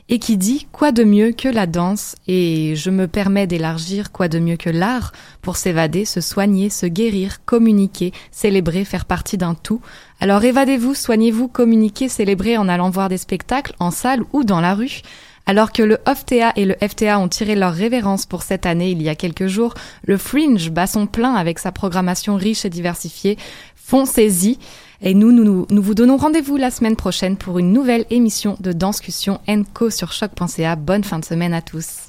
et 0.08 0.18
qui 0.18 0.36
dit 0.36 0.66
Quoi 0.72 0.92
de 0.92 1.04
mieux 1.04 1.32
que 1.32 1.48
la 1.48 1.66
danse? 1.66 2.16
Et 2.26 2.74
je 2.76 2.90
me 2.90 3.06
permets 3.08 3.46
d'élargir 3.46 4.12
Quoi 4.12 4.28
de 4.28 4.38
mieux 4.38 4.56
que 4.56 4.70
l'art 4.70 5.12
pour 5.40 5.56
s'évader, 5.56 6.04
se 6.04 6.20
soigner, 6.20 6.70
se 6.70 6.86
guérir, 6.86 7.44
communiquer, 7.44 8.12
célébrer, 8.30 8.84
faire 8.84 9.04
partie 9.04 9.38
d'un 9.38 9.54
tout. 9.54 9.80
Alors 10.20 10.44
évadez-vous, 10.44 10.94
soignez-vous, 10.94 11.48
communiquez, 11.48 12.08
célébrez 12.08 12.56
en 12.56 12.68
allant 12.68 12.90
voir 12.90 13.08
des 13.08 13.18
spectacles, 13.18 13.74
en 13.78 13.90
salle 13.90 14.22
ou 14.32 14.44
dans 14.44 14.60
la 14.60 14.74
rue. 14.74 15.02
Alors 15.46 15.72
que 15.72 15.82
le 15.82 15.98
OFTA 16.06 16.52
et 16.54 16.64
le 16.64 16.76
FTA 16.80 17.18
ont 17.18 17.28
tiré 17.28 17.56
leur 17.56 17.72
révérence 17.72 18.26
pour 18.26 18.42
cette 18.42 18.64
année 18.64 18.90
il 18.92 19.02
y 19.02 19.08
a 19.08 19.16
quelques 19.16 19.48
jours, 19.48 19.74
le 20.06 20.16
Fringe 20.16 20.70
bat 20.70 20.86
son 20.86 21.06
plein 21.06 21.34
avec 21.34 21.58
sa 21.58 21.72
programmation 21.72 22.36
riche 22.36 22.64
et 22.64 22.70
diversifiée. 22.70 23.36
Foncez-y. 23.74 24.58
Et 25.02 25.14
nous, 25.14 25.32
nous, 25.32 25.66
vous 25.68 25.94
donnons 25.94 26.16
rendez-vous 26.16 26.56
la 26.56 26.70
semaine 26.70 26.94
prochaine 26.94 27.36
pour 27.36 27.58
une 27.58 27.72
nouvelle 27.72 28.04
émission 28.10 28.56
de 28.60 28.72
Danscussion 28.72 29.40
Co 29.74 29.90
sur 29.90 30.12
choc.ca. 30.12 30.76
Bonne 30.76 31.02
fin 31.02 31.18
de 31.18 31.24
semaine 31.24 31.54
à 31.54 31.60
tous. 31.60 32.08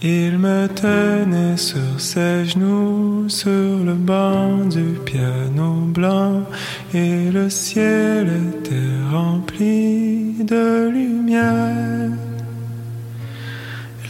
Il 0.00 0.38
me 0.38 0.68
tenait 0.68 1.56
sur 1.56 1.98
ses 1.98 2.44
genoux, 2.44 3.28
sur 3.28 3.50
le 3.50 3.94
banc 3.94 4.66
du 4.66 4.94
piano 5.04 5.72
blanc, 5.88 6.44
et 6.94 7.32
le 7.32 7.50
ciel 7.50 8.28
était 8.28 9.12
rempli 9.12 10.34
de 10.44 10.88
lumière. 10.88 12.12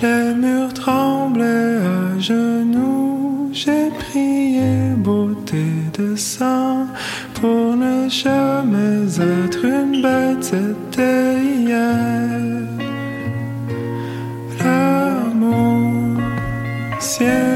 Les 0.03 0.35
murs 0.35 0.75
tremblaient 0.75 1.79
à 1.79 2.19
genoux, 2.21 3.18
j'ai 3.61 3.91
prié 3.91 4.95
beauté 4.99 5.65
de 5.99 6.15
sang 6.15 6.87
pour 7.35 7.75
ne 7.77 8.09
jamais 8.09 9.19
être 9.19 9.65
une 9.65 10.01
bête, 10.01 10.45
c'était 10.45 11.43
hier. 11.43 12.39
L'amour, 14.61 16.21
ciel. 17.01 17.39